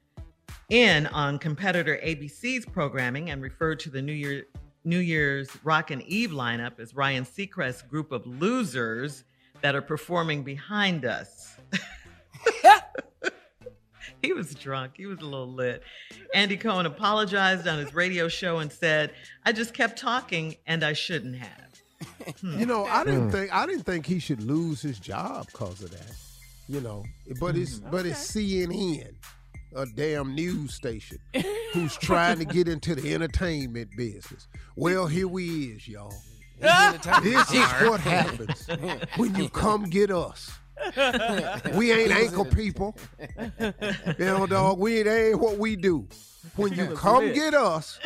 in 0.70 1.06
on 1.08 1.38
competitor 1.38 2.00
ABC's 2.04 2.66
programming 2.66 3.30
and 3.30 3.42
referred 3.42 3.78
to 3.80 3.90
the 3.90 4.02
New 4.02 4.12
Year 4.12 4.44
New 4.84 4.98
Year's 4.98 5.48
Eve 6.06 6.30
lineup 6.30 6.80
as 6.80 6.94
Ryan 6.94 7.24
Seacrest's 7.24 7.82
group 7.82 8.10
of 8.10 8.26
losers 8.26 9.22
that 9.60 9.76
are 9.76 9.82
performing 9.82 10.42
behind 10.42 11.04
us. 11.04 11.56
he 14.22 14.32
was 14.32 14.56
drunk. 14.56 14.94
He 14.96 15.06
was 15.06 15.20
a 15.20 15.24
little 15.24 15.52
lit. 15.52 15.84
Andy 16.34 16.56
Cohen 16.56 16.86
apologized 16.86 17.68
on 17.68 17.78
his 17.78 17.94
radio 17.94 18.26
show 18.26 18.58
and 18.58 18.72
said, 18.72 19.12
"I 19.44 19.52
just 19.52 19.72
kept 19.72 19.98
talking 19.98 20.56
and 20.66 20.82
I 20.82 20.94
shouldn't 20.94 21.36
have." 21.36 21.61
Hmm. 22.40 22.58
You 22.58 22.66
know, 22.66 22.84
I 22.84 23.04
didn't 23.04 23.30
think 23.30 23.52
I 23.54 23.66
didn't 23.66 23.84
think 23.84 24.06
he 24.06 24.18
should 24.18 24.42
lose 24.42 24.80
his 24.82 24.98
job 24.98 25.46
because 25.46 25.82
of 25.82 25.90
that. 25.90 26.16
You 26.68 26.80
know, 26.80 27.04
but 27.40 27.56
it's 27.56 27.78
but 27.78 28.06
it's 28.06 28.32
CNN, 28.32 29.14
a 29.76 29.86
damn 29.86 30.34
news 30.34 30.74
station, 30.74 31.18
who's 31.72 31.96
trying 31.98 32.38
to 32.38 32.44
get 32.44 32.68
into 32.68 32.94
the 32.94 33.14
entertainment 33.14 33.90
business. 33.96 34.48
Well, 34.76 35.06
here 35.06 35.28
we 35.28 35.66
is, 35.66 35.88
y'all. 35.88 36.14
This 37.22 37.52
is 37.52 37.68
what 37.88 38.00
happens 38.00 38.68
when 39.16 39.34
you 39.34 39.48
come 39.48 39.84
get 39.84 40.10
us. 40.10 40.50
We 41.74 41.92
ain't 41.92 42.12
ankle 42.12 42.44
people. 42.44 42.96
You 43.60 43.72
know, 44.18 44.46
dog, 44.46 44.78
we 44.78 44.98
ain't, 44.98 45.08
ain't 45.08 45.40
what 45.40 45.58
we 45.58 45.76
do. 45.76 46.06
When 46.56 46.72
you 46.72 46.94
come 46.94 47.32
get 47.32 47.54
us, 47.54 47.98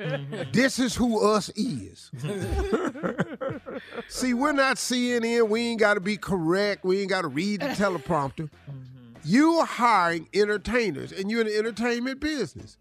Mm-hmm. 0.00 0.52
this 0.52 0.78
is 0.78 0.94
who 0.94 1.22
us 1.22 1.50
is. 1.50 2.10
See, 4.08 4.34
we're 4.34 4.52
not 4.52 4.76
CNN. 4.76 5.48
We 5.48 5.68
ain't 5.68 5.80
got 5.80 5.94
to 5.94 6.00
be 6.00 6.16
correct. 6.16 6.84
We 6.84 7.00
ain't 7.00 7.10
got 7.10 7.22
to 7.22 7.28
read 7.28 7.60
the 7.60 7.68
teleprompter. 7.68 8.48
Mm-hmm. 8.48 8.80
You 9.24 9.52
are 9.54 9.66
hiring 9.66 10.28
entertainers, 10.32 11.12
and 11.12 11.30
you're 11.30 11.42
in 11.42 11.48
the 11.48 11.58
entertainment 11.58 12.20
business. 12.20 12.78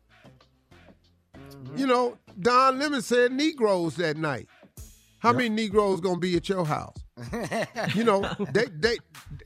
Mm-hmm. 1.36 1.78
You 1.78 1.88
know, 1.88 2.18
Don 2.40 2.80
Lemon 2.80 3.02
said 3.02 3.34
Negroes 3.34 3.96
that 3.98 4.16
night. 4.16 4.48
How 5.20 5.34
many 5.34 5.50
Negroes 5.50 6.00
gonna 6.00 6.20
be 6.20 6.38
at 6.38 6.48
your 6.48 6.66
house? 6.66 6.96
you 7.94 8.06
know, 8.06 8.22
they 8.54 8.66
they 8.66 8.98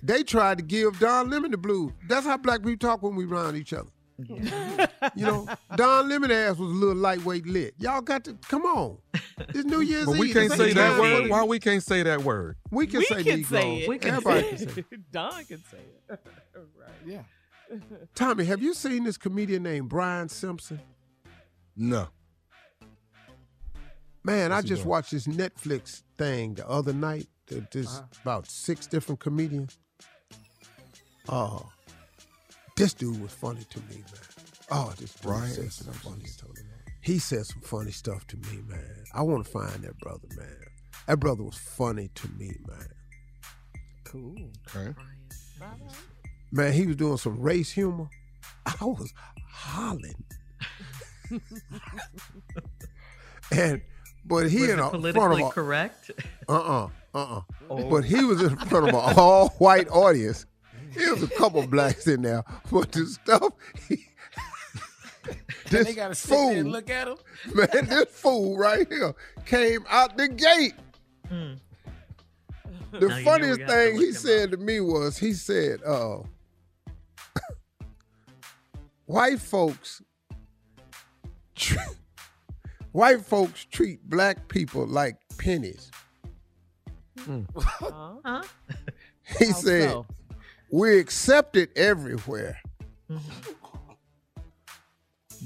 they 0.03 0.23
tried 0.23 0.59
to 0.59 0.63
give 0.63 0.99
Don 0.99 1.31
Lemon 1.31 1.49
the 1.49 1.57
blues. 1.57 1.91
That's 2.07 2.25
how 2.27 2.37
black 2.37 2.61
people 2.61 2.77
talk 2.77 3.01
when 3.01 3.15
we 3.15 3.25
round 3.25 3.57
each 3.57 3.73
other. 3.73 3.89
You 4.19 5.25
know, 5.25 5.47
Don 5.75 6.07
Lemon 6.07 6.31
ass 6.31 6.57
was 6.57 6.69
a 6.69 6.73
little 6.73 6.95
lightweight 6.95 7.45
lit. 7.47 7.73
Y'all 7.79 8.01
got 8.01 8.23
to 8.25 8.33
come 8.47 8.63
on. 8.63 8.97
It's 9.49 9.65
New 9.65 9.81
Year's 9.81 10.05
But 10.05 10.17
we 10.19 10.31
can't 10.31 10.45
It's 10.45 10.55
say 10.55 10.65
ain't 10.67 10.75
that 10.75 10.91
time 10.91 10.99
word. 11.01 11.29
Why 11.29 11.43
we 11.43 11.59
can't 11.59 11.81
say 11.83 12.03
that 12.03 12.23
word? 12.23 12.55
We 12.71 12.85
can 12.87 12.99
we 12.99 13.05
say 13.05 13.23
can 13.23 13.37
Negroes. 13.41 13.47
say 13.61 13.75
it. 13.79 13.89
We 13.89 13.97
can 13.97 14.09
Everybody 14.11 14.43
can 14.49 14.57
say 14.69 14.85
it. 14.91 14.99
Don 15.11 15.45
can 15.45 15.63
say 15.65 15.77
it. 16.09 16.19
right. 16.79 16.89
Yeah. 17.05 17.21
Tommy, 18.13 18.45
have 18.45 18.61
you 18.61 18.73
seen 18.75 19.03
this 19.03 19.17
comedian 19.17 19.63
named 19.63 19.89
Brian 19.89 20.29
Simpson? 20.29 20.79
No. 21.75 22.07
Man, 24.23 24.51
I 24.51 24.55
What's 24.57 24.65
he 24.65 24.69
just 24.69 24.81
doing? 24.83 24.89
watched 24.89 25.11
this 25.11 25.27
Netflix 25.27 26.03
thing 26.17 26.53
the 26.53 26.67
other 26.69 26.93
night. 26.93 27.27
There- 27.47 27.67
There's 27.71 27.87
Uh-huh. 27.87 28.03
about 28.21 28.47
six 28.49 28.87
different 28.87 29.19
comedians. 29.19 29.77
Oh, 31.27 31.71
this 32.75 32.93
dude 32.93 33.21
was 33.21 33.31
funny 33.31 33.63
to 33.69 33.79
me, 33.81 33.97
man. 33.97 34.21
Oh, 34.71 34.93
this 34.99 35.13
dude 35.13 35.21
Brian 35.23 35.49
said 35.49 35.71
some 35.71 35.93
Simpson. 35.93 36.11
funny 36.11 36.25
stuff. 36.25 36.49
He 37.01 37.19
said 37.19 37.45
some 37.45 37.61
funny 37.61 37.91
stuff 37.91 38.25
to 38.27 38.37
me, 38.37 38.61
man. 38.67 39.03
I 39.13 39.21
want 39.23 39.45
to 39.45 39.51
find 39.51 39.83
that 39.83 39.97
brother, 39.99 40.27
man. 40.37 40.57
That 41.07 41.19
brother 41.19 41.43
was 41.43 41.57
funny 41.57 42.09
to 42.15 42.27
me, 42.37 42.55
man. 42.67 42.87
Cool. 44.05 44.35
Okay. 44.75 44.93
Man, 46.51 46.71
he 46.73 46.87
was 46.87 46.95
doing 46.95 47.17
some 47.17 47.39
race 47.41 47.71
humor. 47.71 48.09
I 48.65 48.85
was 48.85 49.13
hollering. 49.49 50.23
and 53.51 53.81
but 54.25 54.49
he 54.49 54.61
Was 54.61 54.69
in 54.69 54.79
it 54.79 54.81
a 54.81 54.89
front 54.89 54.95
of 55.05 55.13
politically 55.13 55.43
a, 55.43 55.49
correct? 55.49 56.11
Uh-uh. 56.47 56.87
Uh-uh. 57.13 57.41
Oh. 57.69 57.89
But 57.89 58.05
he 58.05 58.23
was 58.23 58.41
in 58.41 58.55
front 58.55 58.87
of 58.89 58.95
an 58.95 59.17
all-white 59.17 59.89
audience. 59.89 60.45
There 60.95 61.13
was 61.13 61.23
a 61.23 61.27
couple 61.27 61.65
blacks 61.67 62.07
in 62.07 62.21
there, 62.21 62.43
but 62.71 62.91
the 62.91 63.05
stuff 63.05 63.53
he, 63.87 64.05
this 65.69 65.87
they 65.87 65.93
gotta 65.93 66.15
sit 66.15 66.29
fool, 66.29 66.49
there 66.49 66.59
and 66.59 66.71
look 66.71 66.89
at 66.89 67.07
him. 67.07 67.17
man, 67.53 67.67
this 67.87 68.05
fool 68.09 68.57
right 68.57 68.87
here 68.91 69.13
came 69.45 69.85
out 69.89 70.17
the 70.17 70.27
gate. 70.27 70.73
Hmm. 71.29 71.53
The 72.91 73.07
Now 73.07 73.17
you 73.17 73.23
know 73.25 73.31
funniest 73.31 73.61
thing 73.61 73.95
he 73.95 73.99
look 74.07 74.07
him 74.09 74.13
said 74.13 74.51
to 74.51 74.57
me 74.57 74.79
was, 74.79 75.17
he 75.17 75.33
said, 75.33 75.79
uh, 75.83 76.17
white 79.05 79.39
folks, 79.39 80.01
tr- 81.55 81.77
white 82.91 83.21
folks 83.25 83.65
treat 83.65 84.07
black 84.07 84.47
people 84.47 84.85
like 84.85 85.17
pennies. 85.37 85.89
Huh? 87.55 88.43
He 89.39 89.47
How 89.47 89.53
said, 89.53 89.89
so? 89.89 90.05
We're 90.73 90.99
accepted 90.99 91.69
everywhere. 91.75 92.59
Mm-hmm. 93.07 93.51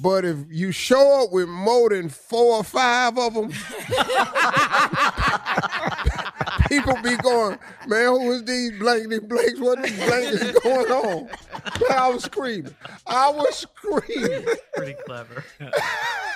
But 0.01 0.23
if 0.23 0.37
you 0.49 0.71
show 0.71 1.23
up 1.23 1.33
with 1.33 1.49
more 1.49 1.89
than 1.89 2.07
four 2.07 2.57
or 2.57 2.63
five 2.63 3.17
of 3.17 3.33
them, 3.33 3.49
people 6.69 6.95
be 7.03 7.17
going, 7.17 7.59
man, 7.87 8.07
who 8.07 8.31
is 8.31 8.45
these 8.45 8.79
blankety 8.79 9.19
blanks? 9.19 9.59
What 9.59 9.83
these 9.83 9.97
blankets 9.97 10.59
going 10.59 10.91
on? 10.91 11.25
Man, 11.25 11.91
I 11.91 12.07
was 12.07 12.23
screaming. 12.23 12.73
I 13.05 13.29
was 13.29 13.57
screaming. 13.57 14.45
Pretty 14.75 14.95
clever. 15.05 15.43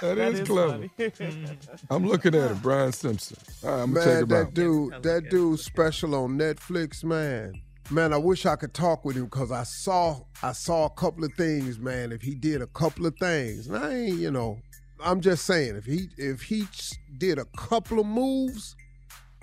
That 0.02 0.16
That 0.16 0.34
is, 0.34 0.40
is 0.40 0.48
clever. 0.48 0.88
Mm. 0.98 1.78
I'm 1.92 2.08
looking 2.08 2.34
at 2.34 2.50
it, 2.50 2.62
Brian 2.64 2.92
Simpson. 2.92 3.38
All 3.64 3.70
right, 3.70 3.84
I'm 3.84 3.94
gonna 3.94 4.04
check 4.04 4.28
Man, 4.28 4.46
that 4.46 4.54
dude, 4.56 5.04
that 5.04 5.30
dude 5.30 5.60
special 5.60 6.16
on 6.16 6.40
Netflix, 6.40 7.04
man. 7.04 7.62
Man, 7.92 8.14
I 8.14 8.18
wish 8.18 8.46
I 8.46 8.56
could 8.56 8.74
talk 8.74 9.04
with 9.04 9.18
him 9.18 9.26
because 9.26 9.52
I 9.52 9.64
saw 9.64 10.22
I 10.42 10.54
saw 10.54 10.86
a 10.86 10.90
couple 10.90 11.26
of 11.26 11.34
things, 11.34 11.78
man. 11.78 12.14
If 12.14 12.22
he 12.22 12.36
did 12.36 12.62
a 12.62 12.68
couple 12.68 13.06
of 13.06 13.18
things, 13.18 13.68
and 13.68 13.76
I 13.76 13.94
ain't, 13.94 14.18
you 14.18 14.32
know, 14.32 14.60
I'm 15.04 15.20
just 15.20 15.46
saying 15.46 15.76
if 15.76 15.84
he 15.86 16.08
if 16.18 16.42
he 16.42 16.64
did 17.18 17.38
a 17.38 17.46
couple 17.58 18.00
of 18.00 18.06
moves 18.06 18.78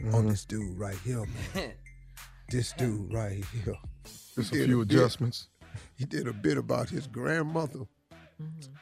on 0.01 0.11
mm-hmm. 0.11 0.29
this 0.31 0.47
dude 0.47 0.79
right 0.79 0.97
here, 1.05 1.27
man. 1.55 1.73
this 2.49 2.73
dude 2.73 3.13
right 3.13 3.45
here. 3.53 3.77
Just 4.35 4.55
He 4.55 4.63
a 4.63 4.65
few 4.65 4.83
bit- 4.83 4.97
adjustments. 4.97 5.49
he 5.99 6.07
did 6.07 6.27
a 6.27 6.33
bit 6.33 6.57
about 6.57 6.89
his 6.89 7.07
grandmother. 7.07 7.81
Mm-hmm. 8.43 8.73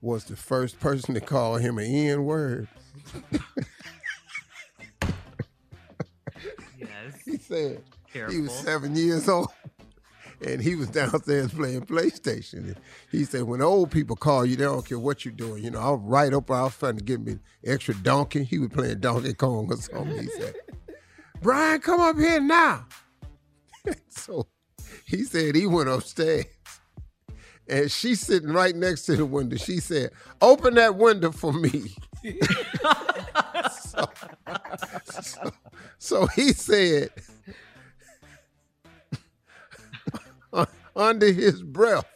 Was 0.00 0.24
the 0.24 0.34
first 0.34 0.80
person 0.80 1.14
to 1.14 1.20
call 1.20 1.56
him 1.56 1.78
an 1.78 1.84
N 1.84 2.24
word. 2.24 2.66
Yes. 6.78 7.14
He 7.24 7.38
said 7.38 7.82
he 8.12 8.40
was 8.40 8.52
seven 8.52 8.96
years 8.96 9.28
old. 9.28 9.48
And 10.44 10.60
he 10.60 10.74
was 10.74 10.88
downstairs 10.88 11.52
playing 11.52 11.82
PlayStation. 11.82 12.64
And 12.64 12.76
he 13.12 13.24
said, 13.24 13.44
when 13.44 13.62
old 13.62 13.92
people 13.92 14.16
call 14.16 14.44
you, 14.44 14.56
they 14.56 14.64
don't 14.64 14.84
care 14.84 14.98
what 14.98 15.24
you're 15.24 15.32
doing. 15.32 15.62
You 15.62 15.70
know, 15.70 15.78
I'll 15.78 15.98
right 15.98 16.34
up, 16.34 16.50
I 16.50 16.64
was 16.64 16.76
trying 16.76 16.96
to 16.96 17.04
give 17.04 17.24
me 17.24 17.38
extra 17.64 17.94
donkey. 17.94 18.42
He 18.42 18.58
was 18.58 18.70
playing 18.70 18.98
Donkey 18.98 19.34
Kong 19.34 19.68
or 19.70 19.76
something. 19.76 20.20
He 20.20 20.26
said, 20.26 20.54
Brian, 21.42 21.80
come 21.80 22.00
up 22.00 22.16
here 22.16 22.40
now. 22.40 22.86
so 24.08 24.48
he 25.06 25.22
said 25.22 25.54
he 25.54 25.66
went 25.66 25.88
upstairs. 25.88 26.46
And 27.68 27.90
she's 27.90 28.20
sitting 28.20 28.50
right 28.50 28.74
next 28.74 29.06
to 29.06 29.16
the 29.16 29.24
window. 29.24 29.56
She 29.56 29.78
said, 29.78 30.10
open 30.40 30.74
that 30.74 30.96
window 30.96 31.30
for 31.30 31.52
me. 31.52 31.94
so, 33.72 34.10
so, 35.12 35.52
so 35.98 36.26
he 36.26 36.52
said, 36.52 37.10
under 40.96 41.30
his 41.32 41.62
breath, 41.62 42.06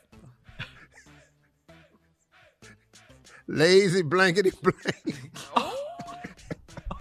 lazy 3.46 4.02
blankety 4.02 4.50
blank. 4.62 5.30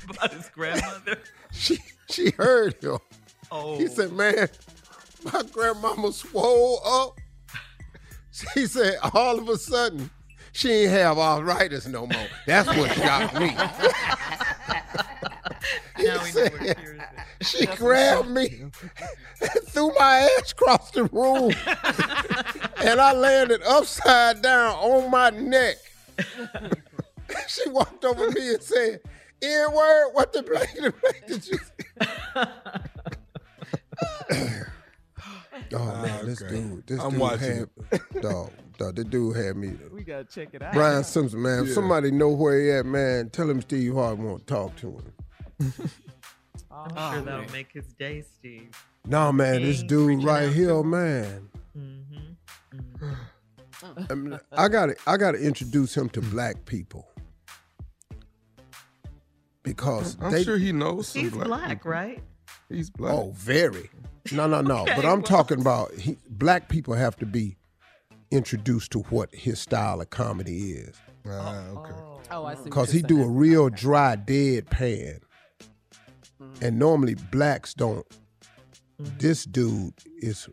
About 0.09 0.33
his 0.33 0.49
grandmother. 0.49 1.17
She 1.51 1.77
she 2.09 2.31
heard 2.31 2.83
him. 2.83 2.97
Oh. 3.49 3.77
He 3.77 3.87
said, 3.87 4.11
"Man, 4.11 4.49
my 5.23 5.41
grandmama 5.53 6.11
swole 6.11 6.81
up." 6.85 7.17
She 8.53 8.67
said, 8.67 8.97
all 9.13 9.39
of 9.39 9.47
a 9.47 9.57
sudden, 9.57 10.09
she 10.51 10.69
ain't 10.69 10.91
have 10.91 11.17
arthritis 11.17 11.87
no 11.87 12.05
more. 12.05 12.27
That's 12.45 12.67
what 12.67 12.91
shocked 12.91 13.39
me. 13.39 13.55
He 15.97 16.03
Now 16.03 16.21
we 16.21 16.31
know 16.33 16.41
where 16.49 16.65
said. 16.65 17.04
She 17.45 17.65
grabbed 17.65 18.29
me 18.29 18.61
and 18.61 18.73
threw 19.67 19.91
my 19.97 20.29
ass 20.39 20.51
across 20.51 20.91
the 20.91 21.05
room, 21.05 21.51
and 22.85 22.99
I 22.99 23.13
landed 23.13 23.61
upside 23.63 24.41
down 24.41 24.75
on 24.75 25.11
my 25.11 25.29
neck. 25.29 25.75
she 27.47 27.69
walked 27.69 28.03
over 28.05 28.29
me 28.31 28.53
and 28.53 28.63
said, 28.63 29.01
"N 29.41 29.71
word, 29.73 30.09
what 30.13 30.33
the 30.33 30.43
blanket 30.43 30.93
blanket 31.01 31.27
did 31.27 31.47
you?" 31.47 31.59
oh 35.73 35.85
man, 36.01 36.19
ah, 36.21 36.25
this 36.25 36.41
Okay. 36.41 36.55
dude, 36.55 36.87
this 36.87 36.99
I'm 36.99 37.11
dude 37.11 37.19
watching 37.19 37.67
had 37.91 38.21
dog, 38.21 38.51
dog. 38.77 38.95
This 38.95 39.05
dude 39.05 39.35
had 39.35 39.55
me. 39.57 39.73
We 39.91 40.03
gotta 40.03 40.25
check 40.25 40.49
it 40.53 40.61
out. 40.61 40.73
Brian 40.73 41.03
Simpson, 41.03 41.41
man. 41.41 41.65
Yeah. 41.65 41.73
somebody 41.73 42.11
know 42.11 42.29
where 42.29 42.59
he 42.59 42.71
at, 42.71 42.85
man, 42.85 43.29
tell 43.29 43.49
him 43.49 43.61
Steve 43.61 43.93
Harvey 43.93 44.23
want 44.23 44.45
to 44.47 44.53
talk 44.53 44.75
to 44.77 44.91
him. 44.91 45.13
I'm 46.75 47.13
sure 47.13 47.21
that'll 47.23 47.51
make 47.51 47.71
his 47.71 47.87
day, 47.93 48.21
Steve. 48.21 48.69
No, 49.07 49.31
man, 49.31 49.61
this 49.61 49.81
dude 49.83 50.07
reaching 50.09 50.25
right 50.25 50.49
here, 50.51 50.69
to 50.69 50.79
him. 50.79 50.89
man. 50.89 51.49
Mm-hmm. 51.77 53.13
I, 54.09 54.13
mean, 54.15 54.39
I 54.51 54.67
gotta, 54.67 54.95
I 55.05 55.17
gotta 55.17 55.37
introduce 55.37 55.95
him 55.95 56.09
to 56.09 56.21
black 56.21 56.65
people 56.65 57.07
because 59.63 60.17
I'm 60.21 60.31
they, 60.31 60.43
sure 60.43 60.57
he 60.57 60.71
knows 60.71 61.07
some 61.09 61.21
He's 61.23 61.31
black. 61.31 61.47
black, 61.47 61.85
right? 61.85 62.23
He's 62.69 62.89
black. 62.89 63.13
Oh, 63.13 63.31
very. 63.35 63.89
No, 64.31 64.47
no, 64.47 64.61
no. 64.61 64.77
Okay, 64.81 64.93
but 64.95 65.05
I'm 65.05 65.19
well- 65.19 65.21
talking 65.23 65.59
about 65.61 65.93
he, 65.93 66.17
black 66.29 66.69
people 66.69 66.93
have 66.93 67.15
to 67.17 67.25
be 67.25 67.57
introduced 68.31 68.91
to 68.91 68.99
what 68.99 69.33
his 69.33 69.59
style 69.59 70.01
of 70.01 70.09
comedy 70.09 70.71
is 70.71 70.95
Ah, 71.27 71.63
okay. 71.69 71.93
Oh, 72.31 72.45
I 72.45 72.55
see. 72.55 72.63
because 72.63 72.91
he 72.91 73.01
do 73.01 73.21
a 73.23 73.27
real 73.27 73.69
dry 73.69 74.15
deadpan, 74.15 75.19
and 76.61 76.77
normally 76.79 77.15
blacks 77.31 77.73
don't. 77.73 78.05
This 78.97 79.43
dude 79.45 79.93
is 80.19 80.47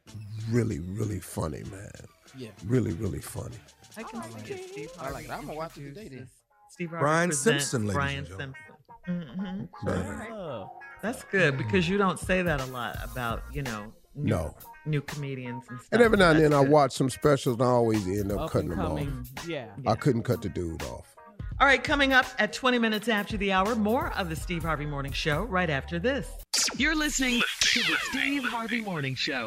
really, 0.51 0.81
really 0.81 1.21
funny, 1.21 1.63
man. 1.71 1.91
Yeah. 2.37 2.51
Really, 2.67 2.93
really 2.95 3.21
funny. 3.21 3.57
I 3.97 4.03
can 4.03 4.23
see 4.45 4.53
it. 4.55 4.71
Steve 4.71 4.91
I 4.99 5.11
like 5.11 5.27
it. 5.27 5.31
I'm 5.31 5.43
gonna 5.47 5.55
watch 5.59 5.77
it 5.77 5.83
today 5.95 6.09
then. 6.09 6.29
Steve 6.71 6.91
Harvey 6.91 7.03
Brian 7.03 7.33
Simpson, 7.33 7.83
ladies 7.83 7.95
Brian 7.95 8.19
and 8.19 8.27
gentlemen. 8.27 8.55
Simpson. 9.07 9.69
hmm 9.85 9.89
Oh. 10.33 10.71
That's 11.03 11.23
good 11.25 11.59
because 11.59 11.89
you 11.89 11.99
don't 11.99 12.19
say 12.19 12.43
that 12.43 12.61
a 12.61 12.67
lot 12.67 12.97
about 13.05 13.43
you 13.53 13.63
know 13.63 13.93
new, 14.15 14.31
No. 14.31 14.57
new 14.87 15.03
comedians 15.03 15.65
and 15.69 15.79
stuff. 15.81 15.89
And 15.93 16.01
every 16.03 16.17
now 16.17 16.31
and 16.31 16.41
That's 16.41 16.51
then 16.51 16.67
I 16.67 16.69
watch 16.69 16.93
some 16.93 17.11
specials 17.11 17.55
and 17.57 17.63
I 17.65 17.67
always 17.67 18.07
end 18.07 18.33
up 18.33 18.41
Up 18.43 18.51
cutting 18.51 18.71
and 18.71 18.81
them 18.81 18.87
off. 18.93 18.99
coming. 18.99 19.27
Yeah. 19.47 19.67
I 19.87 19.95
couldn't 19.95 20.23
cut 20.23 20.43
the 20.43 20.49
dude 20.49 20.83
off. 20.85 21.12
All 21.61 21.67
right, 21.67 21.83
coming 21.83 22.13
up 22.13 22.27
at 22.39 22.53
20 22.53 22.79
minutes 22.79 23.09
after 23.09 23.37
the 23.37 23.53
hour, 23.53 23.77
more 23.77 24.13
of 24.15 24.29
the 24.29 24.37
Steve 24.37 24.63
Harvey 24.63 24.87
Morning 24.87 25.13
Show 25.13 25.45
right 25.45 25.69
after 25.71 25.99
this. 25.99 26.29
You're 26.77 26.97
listening 26.97 27.43
to 27.61 27.81
the 27.81 27.97
Steve 28.01 28.45
Harvey 28.45 28.81
Morning 28.81 29.15
Show. 29.15 29.47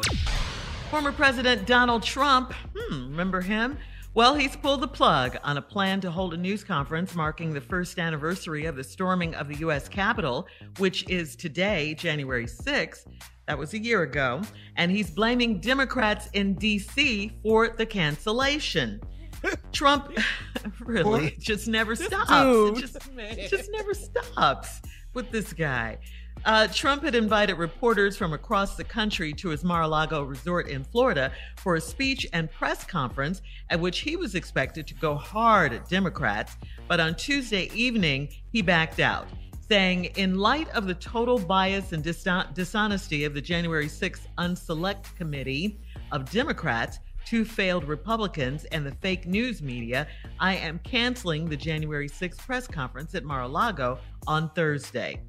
Former 0.90 1.12
President 1.12 1.66
Donald 1.66 2.02
Trump, 2.02 2.52
hmm, 2.74 3.10
remember 3.10 3.40
him? 3.40 3.76
Well, 4.14 4.34
he's 4.34 4.56
pulled 4.56 4.80
the 4.80 4.88
plug 4.88 5.36
on 5.42 5.58
a 5.58 5.62
plan 5.62 6.00
to 6.02 6.10
hold 6.10 6.32
a 6.32 6.36
news 6.38 6.64
conference 6.64 7.14
marking 7.14 7.52
the 7.52 7.60
first 7.60 7.98
anniversary 7.98 8.64
of 8.64 8.76
the 8.76 8.84
storming 8.84 9.34
of 9.34 9.48
the 9.48 9.56
U.S. 9.56 9.88
Capitol, 9.88 10.46
which 10.78 11.06
is 11.10 11.36
today, 11.36 11.92
January 11.94 12.46
6th. 12.46 13.06
That 13.46 13.58
was 13.58 13.74
a 13.74 13.78
year 13.78 14.02
ago. 14.02 14.42
And 14.76 14.90
he's 14.90 15.10
blaming 15.10 15.60
Democrats 15.60 16.28
in 16.32 16.54
D.C. 16.54 17.32
for 17.42 17.68
the 17.68 17.84
cancellation. 17.84 19.00
Trump 19.72 20.12
really 20.80 21.36
just 21.38 21.68
never 21.68 21.94
stops. 21.94 22.30
it 22.30 22.80
just, 22.80 22.96
it 23.18 23.50
just 23.50 23.70
never 23.72 23.94
stops 23.94 24.80
with 25.14 25.30
this 25.30 25.52
guy. 25.52 25.98
Uh, 26.44 26.68
Trump 26.68 27.02
had 27.02 27.16
invited 27.16 27.54
reporters 27.54 28.16
from 28.16 28.32
across 28.32 28.76
the 28.76 28.84
country 28.84 29.32
to 29.32 29.48
his 29.48 29.64
Mar 29.64 29.82
a 29.82 29.88
Lago 29.88 30.22
resort 30.22 30.68
in 30.68 30.84
Florida 30.84 31.32
for 31.56 31.74
a 31.74 31.80
speech 31.80 32.26
and 32.32 32.50
press 32.52 32.84
conference 32.84 33.42
at 33.70 33.80
which 33.80 34.00
he 34.00 34.14
was 34.14 34.36
expected 34.36 34.86
to 34.86 34.94
go 34.94 35.16
hard 35.16 35.72
at 35.72 35.88
Democrats. 35.88 36.56
But 36.86 37.00
on 37.00 37.16
Tuesday 37.16 37.68
evening, 37.74 38.28
he 38.52 38.62
backed 38.62 39.00
out, 39.00 39.26
saying, 39.68 40.04
in 40.16 40.38
light 40.38 40.68
of 40.70 40.86
the 40.86 40.94
total 40.94 41.38
bias 41.38 41.92
and 41.92 42.02
dis- 42.04 42.28
dishonesty 42.54 43.24
of 43.24 43.34
the 43.34 43.40
January 43.40 43.88
6th 43.88 44.26
Unselect 44.38 45.16
Committee 45.16 45.80
of 46.12 46.30
Democrats, 46.30 47.00
two 47.26 47.44
failed 47.44 47.84
Republicans, 47.84 48.64
and 48.66 48.86
the 48.86 48.92
fake 48.92 49.26
news 49.26 49.60
media, 49.60 50.06
I 50.38 50.54
am 50.56 50.78
canceling 50.78 51.46
the 51.46 51.56
January 51.56 52.08
6th 52.08 52.38
press 52.38 52.66
conference 52.68 53.14
at 53.14 53.24
Mar 53.24 53.42
a 53.42 53.48
Lago 53.48 53.98
on 54.26 54.48
Thursday. 54.50 55.20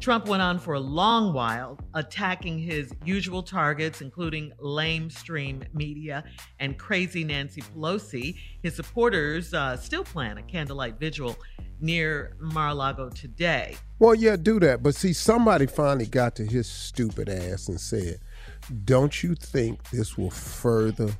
Trump 0.00 0.26
went 0.26 0.42
on 0.42 0.58
for 0.58 0.74
a 0.74 0.80
long 0.80 1.32
while, 1.32 1.78
attacking 1.94 2.58
his 2.58 2.92
usual 3.04 3.42
targets, 3.42 4.02
including 4.02 4.52
lamestream 4.60 5.62
media 5.72 6.24
and 6.58 6.78
crazy 6.78 7.24
Nancy 7.24 7.62
Pelosi. 7.62 8.36
His 8.62 8.74
supporters 8.74 9.54
uh, 9.54 9.76
still 9.76 10.04
plan 10.04 10.36
a 10.36 10.42
candlelight 10.42 10.98
vigil 10.98 11.36
near 11.80 12.36
Mar 12.40 12.68
a 12.68 12.74
Lago 12.74 13.08
today. 13.08 13.76
Well, 13.98 14.14
yeah, 14.14 14.36
do 14.36 14.60
that. 14.60 14.82
But 14.82 14.96
see, 14.96 15.14
somebody 15.14 15.66
finally 15.66 16.06
got 16.06 16.36
to 16.36 16.44
his 16.44 16.66
stupid 16.66 17.30
ass 17.30 17.68
and 17.68 17.80
said, 17.80 18.18
Don't 18.84 19.22
you 19.22 19.34
think 19.34 19.90
this 19.90 20.18
will 20.18 20.30
further 20.30 21.16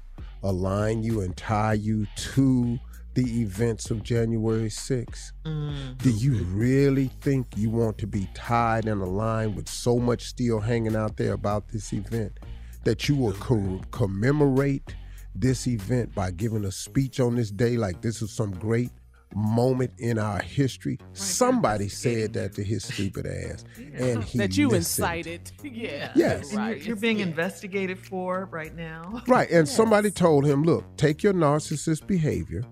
align 0.48 1.02
you 1.02 1.20
and 1.20 1.36
tie 1.36 1.74
you 1.74 2.06
to 2.16 2.78
the 3.14 3.40
events 3.40 3.90
of 3.90 4.02
January 4.02 4.68
6th? 4.68 5.32
Mm. 5.44 5.98
Do 5.98 6.10
you 6.10 6.44
really 6.44 7.08
think 7.20 7.46
you 7.56 7.70
want 7.70 7.98
to 7.98 8.06
be 8.06 8.28
tied 8.34 8.86
and 8.86 9.02
aligned 9.02 9.56
with 9.56 9.68
so 9.68 9.98
much 9.98 10.24
still 10.24 10.60
hanging 10.60 10.96
out 10.96 11.16
there 11.16 11.32
about 11.32 11.68
this 11.68 11.92
event 11.92 12.38
that 12.84 13.08
you 13.08 13.16
will 13.16 13.32
co- 13.32 13.80
commemorate 13.90 14.94
this 15.34 15.66
event 15.66 16.14
by 16.14 16.30
giving 16.30 16.64
a 16.64 16.72
speech 16.72 17.20
on 17.20 17.34
this 17.36 17.50
day 17.50 17.76
like 17.76 18.00
this 18.00 18.22
is 18.22 18.30
some 18.30 18.52
great 18.52 18.90
moment 19.34 19.92
in 19.98 20.18
our 20.18 20.40
history? 20.40 20.98
Somebody 21.12 21.88
said 21.88 22.32
that 22.34 22.54
to 22.54 22.62
his 22.62 22.84
stupid 22.84 23.26
ass, 23.26 23.64
and 23.94 24.22
he 24.24 24.38
that 24.38 24.56
you 24.56 24.68
listened. 24.68 25.06
incited. 25.06 25.52
Yeah. 25.76 26.12
Yes. 26.14 26.52
And 26.52 26.68
you're, 26.68 26.76
you're 26.76 26.96
being 26.96 27.20
investigated 27.20 27.98
for 27.98 28.46
right 28.46 28.74
now. 28.74 29.22
Right, 29.28 29.50
and 29.50 29.68
somebody 29.68 30.10
told 30.10 30.46
him, 30.46 30.62
"Look, 30.62 30.84
take 30.96 31.22
your 31.22 31.34
narcissist 31.34 32.06
behavior. 32.06 32.64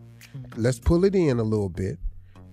Let's 0.56 0.78
pull 0.78 1.04
it 1.04 1.14
in 1.14 1.38
a 1.38 1.42
little 1.42 1.68
bit. 1.68 1.98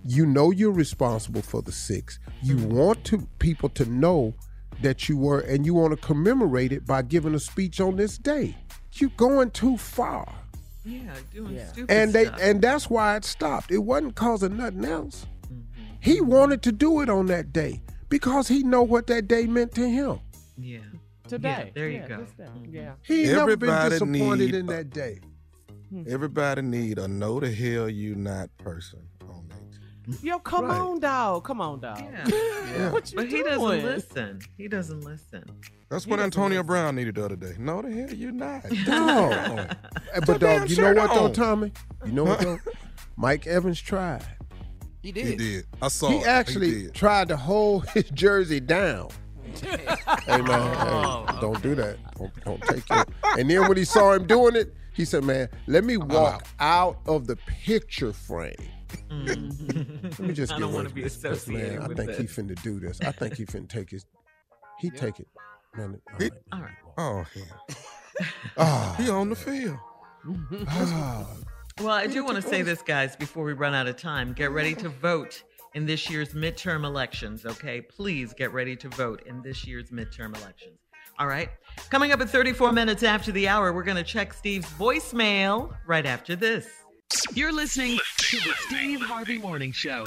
You 0.03 0.25
know 0.25 0.51
you're 0.51 0.71
responsible 0.71 1.41
for 1.43 1.61
the 1.61 1.71
six. 1.71 2.19
You 2.41 2.55
mm-hmm. 2.55 2.75
want 2.75 3.03
to 3.05 3.27
people 3.39 3.69
to 3.69 3.85
know 3.85 4.33
that 4.81 5.07
you 5.07 5.17
were, 5.17 5.39
and 5.41 5.65
you 5.65 5.73
want 5.73 5.91
to 5.91 5.97
commemorate 6.07 6.71
it 6.71 6.85
by 6.85 7.03
giving 7.03 7.35
a 7.35 7.39
speech 7.39 7.79
on 7.79 7.95
this 7.95 8.17
day. 8.17 8.55
You're 8.93 9.11
going 9.15 9.51
too 9.51 9.77
far, 9.77 10.33
Yeah, 10.83 11.13
doing 11.33 11.55
Yeah. 11.55 11.67
stupid 11.67 11.91
and 11.91 12.11
they 12.13 12.25
stuff. 12.25 12.39
and 12.41 12.61
that's 12.61 12.89
why 12.89 13.15
it 13.17 13.25
stopped. 13.25 13.71
It 13.71 13.79
wasn't 13.79 14.15
cause 14.15 14.41
of 14.43 14.51
nothing 14.51 14.83
else. 14.85 15.25
Mm-hmm. 15.45 15.61
He 15.99 16.21
wanted 16.21 16.61
to 16.63 16.71
do 16.71 17.01
it 17.01 17.09
on 17.09 17.27
that 17.27 17.53
day 17.53 17.81
because 18.09 18.47
he 18.47 18.63
know 18.63 18.81
what 18.83 19.07
that 19.07 19.27
day 19.27 19.45
meant 19.45 19.73
to 19.75 19.87
him. 19.89 20.19
yeah. 20.57 20.79
Today. 21.27 21.65
Yeah, 21.67 21.71
there 21.75 21.87
you 21.89 21.97
Yeah, 21.99 22.07
go. 22.09 22.17
Mm-hmm. 22.17 22.75
Yeah. 22.75 22.93
He 23.03 23.23
ain't 23.23 23.31
never 23.37 23.55
been 23.55 23.89
disappointed 23.89 24.39
need 24.39 24.55
in 24.55 24.69
a- 24.69 24.73
that 24.73 24.89
day. 24.89 25.19
Hmm. 25.89 26.03
Everybody 26.07 26.61
need 26.61 26.97
a 26.97 27.07
know 27.07 27.39
the 27.39 27.49
hell 27.51 27.87
you 27.89 28.15
not 28.15 28.49
person 28.57 28.99
on 28.99 29.05
that. 29.05 29.10
Yo, 30.21 30.39
come 30.39 30.65
Right. 30.65 30.79
on, 30.79 30.99
dog. 30.99 31.43
Come 31.43 31.61
on, 31.61 31.79
dog. 31.79 31.99
Yeah. 32.31 32.91
What 32.91 33.11
you 33.11 33.17
But 33.17 33.27
he 33.27 33.43
doesn't 33.43 33.61
listen. 33.83 34.39
He 34.57 34.67
doesn't 34.69 35.01
listen. 35.01 35.43
That's 35.89 36.07
what 36.07 36.19
Antonio 36.21 36.59
listen. 36.59 36.67
Brown 36.67 36.95
needed 36.95 37.15
the 37.15 37.25
other 37.25 37.35
day. 37.35 37.53
No, 37.59 37.81
the 37.81 37.91
hell 37.91 38.13
you 38.13 38.31
not. 38.31 38.63
No. 38.87 39.29
No. 39.29 39.67
But 40.25 40.39
dog, 40.39 40.69
you 40.69 40.77
know 40.77 40.83
shirt 40.83 40.97
what 40.97 41.13
though. 41.13 41.33
Tommy? 41.33 41.71
You 42.05 42.11
know 42.13 42.23
what 42.23 42.39
though? 42.39 42.59
Mike 43.17 43.45
Evans 43.47 43.79
tried. 43.81 44.23
He 45.01 45.11
did. 45.11 45.25
He 45.27 45.35
did. 45.35 45.65
I 45.81 45.87
saw 45.89 46.09
He 46.09 46.17
it. 46.17 46.27
actually 46.27 46.83
did. 46.83 46.93
tried 46.93 47.27
to 47.27 47.35
hold 47.37 47.89
his 47.89 48.05
jersey 48.11 48.59
down. 48.61 49.09
hey 49.61 50.41
man, 50.41 50.47
Oh, 50.49 51.25
hey, 51.27 51.41
don't 51.41 51.61
do 51.61 51.75
that. 51.75 51.97
Don't, 52.17 52.43
don't 52.45 52.61
take 52.63 52.83
it. 52.89 53.09
And 53.37 53.49
then 53.49 53.67
when 53.67 53.75
he 53.77 53.83
saw 53.83 54.13
him 54.13 54.25
doing 54.27 54.55
it, 54.55 54.73
he 54.93 55.03
said, 55.03 55.23
"Man, 55.25 55.49
let 55.67 55.83
me 55.83 55.97
walk 55.97 56.45
out 56.59 56.99
of 57.05 57.27
the 57.27 57.35
picture 57.35 58.13
frame." 58.13 58.53
Let 59.09 60.19
me 60.19 60.33
just 60.33 60.53
I 60.53 60.55
get 60.55 60.61
don't 60.61 60.73
want 60.73 60.87
to 60.89 60.93
be 60.93 61.01
from 61.01 61.09
this, 61.09 61.17
associated 61.17 61.73
man. 61.73 61.81
I 61.83 61.87
with 61.87 61.97
think 61.97 62.11
he 62.11 62.23
this. 62.23 62.35
finna 62.35 62.61
do 62.63 62.79
this. 62.79 62.99
I 63.01 63.11
think 63.11 63.35
he 63.35 63.45
finna 63.45 63.69
take 63.69 63.89
his. 63.91 64.05
He 64.79 64.89
take 64.89 65.19
it. 65.19 65.27
Man, 65.75 66.01
all 66.11 66.17
He- 66.19 66.29
right. 66.29 66.31
All 66.51 66.61
right. 66.61 66.75
Oh, 66.97 67.25
hell. 67.33 67.77
Ah, 68.57 68.95
He 68.99 69.09
on 69.09 69.29
the 69.29 69.35
field. 69.35 69.77
ah. 70.67 71.27
Well, 71.79 71.89
I 71.89 72.07
do 72.07 72.23
want 72.23 72.35
to 72.35 72.41
say 72.41 72.61
this, 72.61 72.81
guys, 72.81 73.15
before 73.15 73.43
we 73.43 73.53
run 73.53 73.73
out 73.73 73.87
of 73.87 73.95
time. 73.97 74.33
Get 74.33 74.51
ready 74.51 74.75
to 74.75 74.89
vote 74.89 75.43
in 75.73 75.85
this 75.85 76.09
year's 76.09 76.33
midterm 76.33 76.83
elections, 76.83 77.45
okay? 77.45 77.81
Please 77.81 78.33
get 78.33 78.51
ready 78.53 78.75
to 78.75 78.89
vote 78.89 79.23
in 79.25 79.41
this 79.41 79.65
year's 79.65 79.89
midterm 79.89 80.35
elections. 80.37 80.77
All 81.17 81.27
right. 81.27 81.49
Coming 81.89 82.11
up 82.11 82.19
at 82.21 82.29
34 82.29 82.71
minutes 82.73 83.03
after 83.03 83.31
the 83.31 83.47
hour, 83.47 83.71
we're 83.73 83.83
going 83.83 83.97
to 83.97 84.03
check 84.03 84.33
Steve's 84.33 84.67
voicemail 84.71 85.73
right 85.87 86.05
after 86.05 86.35
this. 86.35 86.67
You're 87.33 87.51
listening 87.51 87.97
to 88.17 88.37
the 88.37 88.53
Steve 88.67 89.01
Harvey 89.01 89.37
Morning 89.37 89.71
Show. 89.71 90.03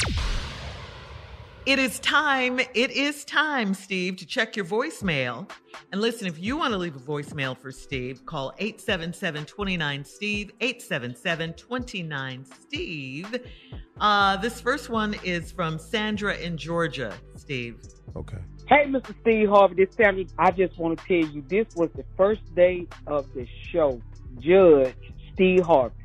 It 1.66 1.78
is 1.78 1.98
time. 2.00 2.60
It 2.60 2.90
is 2.90 3.24
time, 3.24 3.74
Steve, 3.74 4.16
to 4.16 4.26
check 4.26 4.56
your 4.56 4.64
voicemail. 4.64 5.50
And 5.92 6.00
listen, 6.00 6.26
if 6.26 6.38
you 6.38 6.56
want 6.56 6.72
to 6.72 6.78
leave 6.78 6.94
a 6.94 7.00
voicemail 7.00 7.56
for 7.56 7.72
Steve, 7.72 8.24
call 8.26 8.52
877 8.58 9.44
29 9.46 10.04
Steve, 10.04 10.52
877 10.60 11.52
29 11.54 12.44
Steve. 12.44 13.40
Uh, 14.00 14.36
this 14.38 14.60
first 14.60 14.90
one 14.90 15.14
is 15.24 15.52
from 15.52 15.78
Sandra 15.78 16.36
in 16.36 16.56
Georgia, 16.56 17.14
Steve. 17.36 17.80
Okay. 18.14 18.38
Hey, 18.68 18.86
Mr. 18.86 19.14
Steve 19.20 19.48
Harvey, 19.48 19.84
this 19.84 19.94
Sammy. 19.94 20.26
I 20.38 20.50
just 20.50 20.78
want 20.78 20.98
to 20.98 21.04
tell 21.06 21.32
you 21.32 21.42
this 21.48 21.66
was 21.76 21.90
the 21.96 22.04
first 22.16 22.54
day 22.54 22.86
of 23.06 23.26
the 23.34 23.46
show. 23.72 24.00
Judge 24.38 24.94
Steve 25.32 25.64
Harvey. 25.64 26.03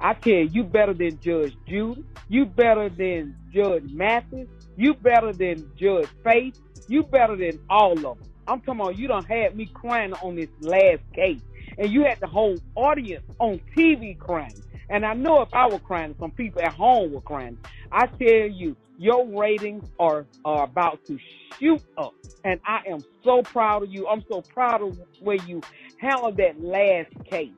I 0.00 0.14
tell 0.14 0.32
you, 0.32 0.50
you 0.52 0.64
better 0.64 0.94
than 0.94 1.18
Judge 1.20 1.56
Judy. 1.66 2.04
You 2.28 2.46
better 2.46 2.88
than 2.88 3.36
Judge 3.52 3.84
Mathis. 3.90 4.48
You 4.76 4.94
better 4.94 5.32
than 5.32 5.70
Judge 5.76 6.08
Faith. 6.22 6.60
You 6.88 7.02
better 7.02 7.36
than 7.36 7.58
all 7.68 7.92
of 7.92 8.02
them. 8.02 8.28
I'm 8.46 8.60
talking 8.60 8.80
about 8.80 8.98
you 8.98 9.08
done 9.08 9.24
had 9.24 9.56
me 9.56 9.66
crying 9.66 10.14
on 10.14 10.36
this 10.36 10.48
last 10.60 11.02
case. 11.14 11.40
And 11.76 11.90
you 11.90 12.04
had 12.04 12.20
the 12.20 12.26
whole 12.26 12.56
audience 12.74 13.24
on 13.38 13.60
TV 13.76 14.18
crying. 14.18 14.62
And 14.88 15.04
I 15.04 15.14
know 15.14 15.42
if 15.42 15.52
I 15.52 15.68
were 15.68 15.78
crying, 15.78 16.14
some 16.18 16.30
people 16.30 16.62
at 16.62 16.72
home 16.72 17.12
were 17.12 17.20
crying. 17.20 17.58
I 17.92 18.06
tell 18.06 18.48
you, 18.48 18.76
your 18.98 19.26
ratings 19.26 19.84
are, 20.00 20.26
are 20.44 20.64
about 20.64 21.04
to 21.06 21.18
shoot 21.58 21.82
up. 21.96 22.14
And 22.44 22.60
I 22.66 22.80
am 22.88 23.00
so 23.22 23.42
proud 23.42 23.84
of 23.84 23.92
you. 23.92 24.08
I'm 24.08 24.24
so 24.28 24.42
proud 24.42 24.82
of 24.82 24.98
where 25.20 25.36
you 25.36 25.60
handled 25.98 26.36
that 26.38 26.60
last 26.60 27.12
case. 27.30 27.52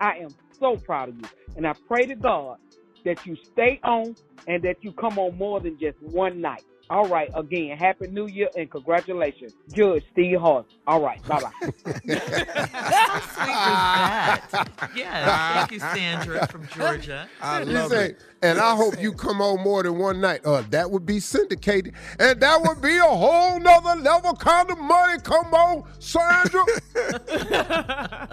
I 0.00 0.18
am 0.18 0.28
so 0.58 0.76
proud 0.78 1.10
of 1.10 1.16
you. 1.18 1.28
And 1.56 1.66
I 1.66 1.74
pray 1.88 2.06
to 2.06 2.16
God 2.16 2.58
that 3.04 3.26
you 3.26 3.36
stay 3.36 3.80
on 3.84 4.16
and 4.46 4.62
that 4.64 4.76
you 4.82 4.92
come 4.92 5.18
on 5.18 5.36
more 5.38 5.60
than 5.60 5.78
just 5.78 6.00
one 6.02 6.40
night. 6.40 6.64
All 6.88 7.08
right, 7.08 7.28
again, 7.34 7.76
Happy 7.76 8.06
New 8.06 8.26
Year 8.28 8.48
and 8.56 8.70
congratulations, 8.70 9.54
Judge 9.74 10.04
Steve 10.12 10.38
Hart. 10.40 10.66
All 10.86 11.00
right, 11.02 11.20
bye 11.26 11.40
bye. 11.40 11.50
How 11.60 13.20
sweet 13.20 13.48
was 13.48 14.50
that? 14.52 14.68
Yeah, 14.94 15.54
thank 15.54 15.72
you, 15.72 15.80
Sandra 15.80 16.46
from 16.46 16.68
Georgia. 16.68 17.28
I 17.42 17.62
You 17.62 17.72
love 17.72 17.90
say, 17.90 18.10
it. 18.10 18.20
and 18.42 18.60
I 18.60 18.76
hope 18.76 19.00
you 19.02 19.12
come 19.12 19.40
on 19.40 19.62
more 19.64 19.82
than 19.82 19.98
one 19.98 20.20
night. 20.20 20.42
Uh, 20.44 20.62
that 20.70 20.88
would 20.88 21.04
be 21.04 21.18
syndicated, 21.18 21.94
and 22.20 22.40
that 22.40 22.62
would 22.62 22.80
be 22.80 22.96
a 22.98 23.02
whole 23.02 23.58
nother 23.58 24.00
level 24.00 24.34
kind 24.34 24.70
of 24.70 24.78
money. 24.78 25.18
Come 25.24 25.52
on, 25.54 25.82
Sandra. 25.98 26.64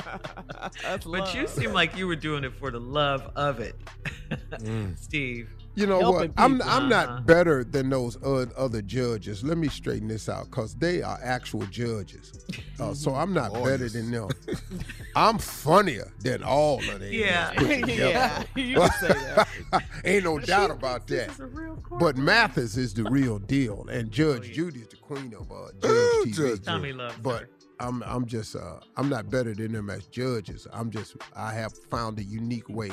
But 1.05 1.33
you 1.35 1.47
seem 1.47 1.73
like 1.73 1.97
you 1.97 2.07
were 2.07 2.15
doing 2.15 2.43
it 2.43 2.53
for 2.53 2.71
the 2.71 2.79
love 2.79 3.29
of 3.35 3.59
it, 3.59 3.75
Steve. 4.99 5.49
You 5.75 5.87
know 5.87 6.11
what? 6.11 6.31
I'm 6.37 6.53
people. 6.59 6.69
I'm 6.71 6.91
Uh-huh. 6.91 7.05
not 7.05 7.25
better 7.25 7.63
than 7.63 7.89
those 7.89 8.17
other 8.23 8.81
judges. 8.81 9.43
Let 9.43 9.57
me 9.57 9.67
straighten 9.69 10.07
this 10.07 10.29
out, 10.29 10.51
cause 10.51 10.75
they 10.75 11.01
are 11.01 11.19
actual 11.23 11.65
judges. 11.67 12.31
Uh, 12.79 12.91
so 12.91 13.13
I'm 13.13 13.33
not 13.33 13.53
better 13.53 13.87
than 13.87 14.09
them. 14.09 14.27
I'm 15.15 15.37
funnier 15.37 16.11
than 16.21 16.41
all 16.43 16.79
of 16.79 16.99
them. 16.99 17.03
Yeah. 17.11 17.51
put 17.53 17.67
together. 17.81 17.85
Yeah, 18.09 18.43
you 18.55 18.75
say 18.99 19.07
that. 19.09 19.47
Ain't 20.03 20.23
no 20.23 20.39
doubt 20.39 20.71
about 20.71 21.05
that. 21.07 21.29
But 21.99 22.17
Mathis 22.17 22.75
is 22.75 22.93
the 22.95 23.03
real 23.03 23.37
deal, 23.37 23.85
and 23.91 24.11
Judge 24.11 24.51
Judy 24.53 24.79
is 24.81 24.87
the 24.87 24.95
queen 24.97 25.35
of 25.39 25.51
uh, 25.51 25.67
Judge 25.81 26.59
TV. 26.59 26.63
Tommy 26.63 26.93
loves 26.93 27.15
but 27.21 27.45
I'm 27.79 28.01
I'm 28.03 28.25
just 28.25 28.55
uh, 28.55 28.79
I'm 28.97 29.07
not 29.07 29.29
better 29.29 29.53
than 29.53 29.71
them 29.73 29.91
as 29.91 30.07
judges. 30.07 30.67
I'm 30.73 30.89
just 30.89 31.15
I 31.35 31.53
have 31.53 31.73
found 31.91 32.17
a 32.17 32.23
unique 32.23 32.67
way 32.69 32.89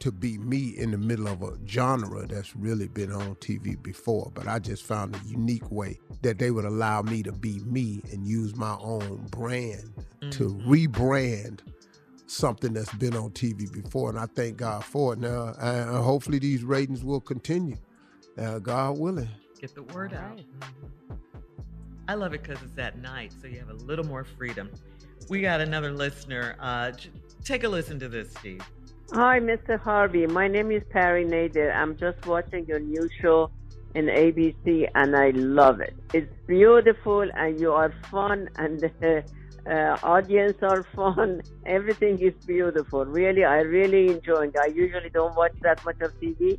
to 0.00 0.12
be 0.12 0.38
me 0.38 0.74
in 0.76 0.90
the 0.90 0.98
middle 0.98 1.28
of 1.28 1.42
a 1.42 1.56
genre 1.66 2.26
that's 2.26 2.54
really 2.56 2.88
been 2.88 3.12
on 3.12 3.34
TV 3.36 3.80
before. 3.82 4.30
But 4.34 4.48
I 4.48 4.58
just 4.58 4.84
found 4.84 5.14
a 5.14 5.20
unique 5.28 5.70
way 5.70 5.98
that 6.22 6.38
they 6.38 6.50
would 6.50 6.64
allow 6.64 7.02
me 7.02 7.22
to 7.22 7.32
be 7.32 7.60
me 7.60 8.02
and 8.12 8.26
use 8.26 8.54
my 8.54 8.76
own 8.80 9.26
brand 9.30 9.92
to 10.32 10.54
rebrand 10.66 11.60
something 12.26 12.72
that's 12.72 12.92
been 12.94 13.14
on 13.14 13.30
TV 13.30 13.70
before. 13.70 14.10
And 14.10 14.18
I 14.18 14.26
thank 14.26 14.56
God 14.58 14.84
for 14.84 15.12
it. 15.12 15.18
Now, 15.18 15.54
and 15.60 15.90
hopefully 15.90 16.38
these 16.38 16.64
ratings 16.64 17.04
will 17.04 17.20
continue. 17.20 17.76
Uh, 18.38 18.58
God 18.58 18.98
willing. 18.98 19.28
Get 19.60 19.74
the 19.74 19.82
word 19.82 20.12
out. 20.12 20.40
I 22.08 22.14
love 22.14 22.34
it 22.34 22.42
because 22.42 22.62
it's 22.62 22.78
at 22.78 22.98
night, 22.98 23.32
so 23.40 23.48
you 23.48 23.58
have 23.58 23.70
a 23.70 23.74
little 23.74 24.04
more 24.04 24.24
freedom. 24.24 24.70
We 25.28 25.40
got 25.40 25.60
another 25.60 25.90
listener. 25.90 26.56
Uh, 26.60 26.92
take 27.44 27.64
a 27.64 27.68
listen 27.68 27.98
to 28.00 28.08
this, 28.08 28.30
Steve. 28.32 28.62
Hi, 29.12 29.38
Mr. 29.38 29.78
Harvey. 29.78 30.26
My 30.26 30.48
name 30.48 30.72
is 30.72 30.82
Perry 30.90 31.24
Nader. 31.24 31.74
I'm 31.74 31.96
just 31.96 32.26
watching 32.26 32.66
your 32.66 32.80
new 32.80 33.08
show 33.22 33.50
in 33.94 34.06
ABC, 34.06 34.88
and 34.96 35.16
I 35.16 35.30
love 35.30 35.80
it. 35.80 35.94
It's 36.12 36.32
beautiful, 36.48 37.20
and 37.34 37.58
you 37.60 37.72
are 37.72 37.94
fun, 38.10 38.50
and 38.56 38.80
the 38.80 39.24
uh, 39.66 39.96
audience 40.02 40.58
are 40.62 40.82
fun. 40.82 41.40
Everything 41.66 42.18
is 42.20 42.34
beautiful. 42.46 43.04
Really, 43.04 43.44
I 43.44 43.58
really 43.60 44.08
enjoy 44.08 44.48
it. 44.48 44.56
I 44.60 44.66
usually 44.66 45.10
don't 45.10 45.36
watch 45.36 45.54
that 45.62 45.84
much 45.84 46.00
of 46.00 46.12
TV, 46.20 46.58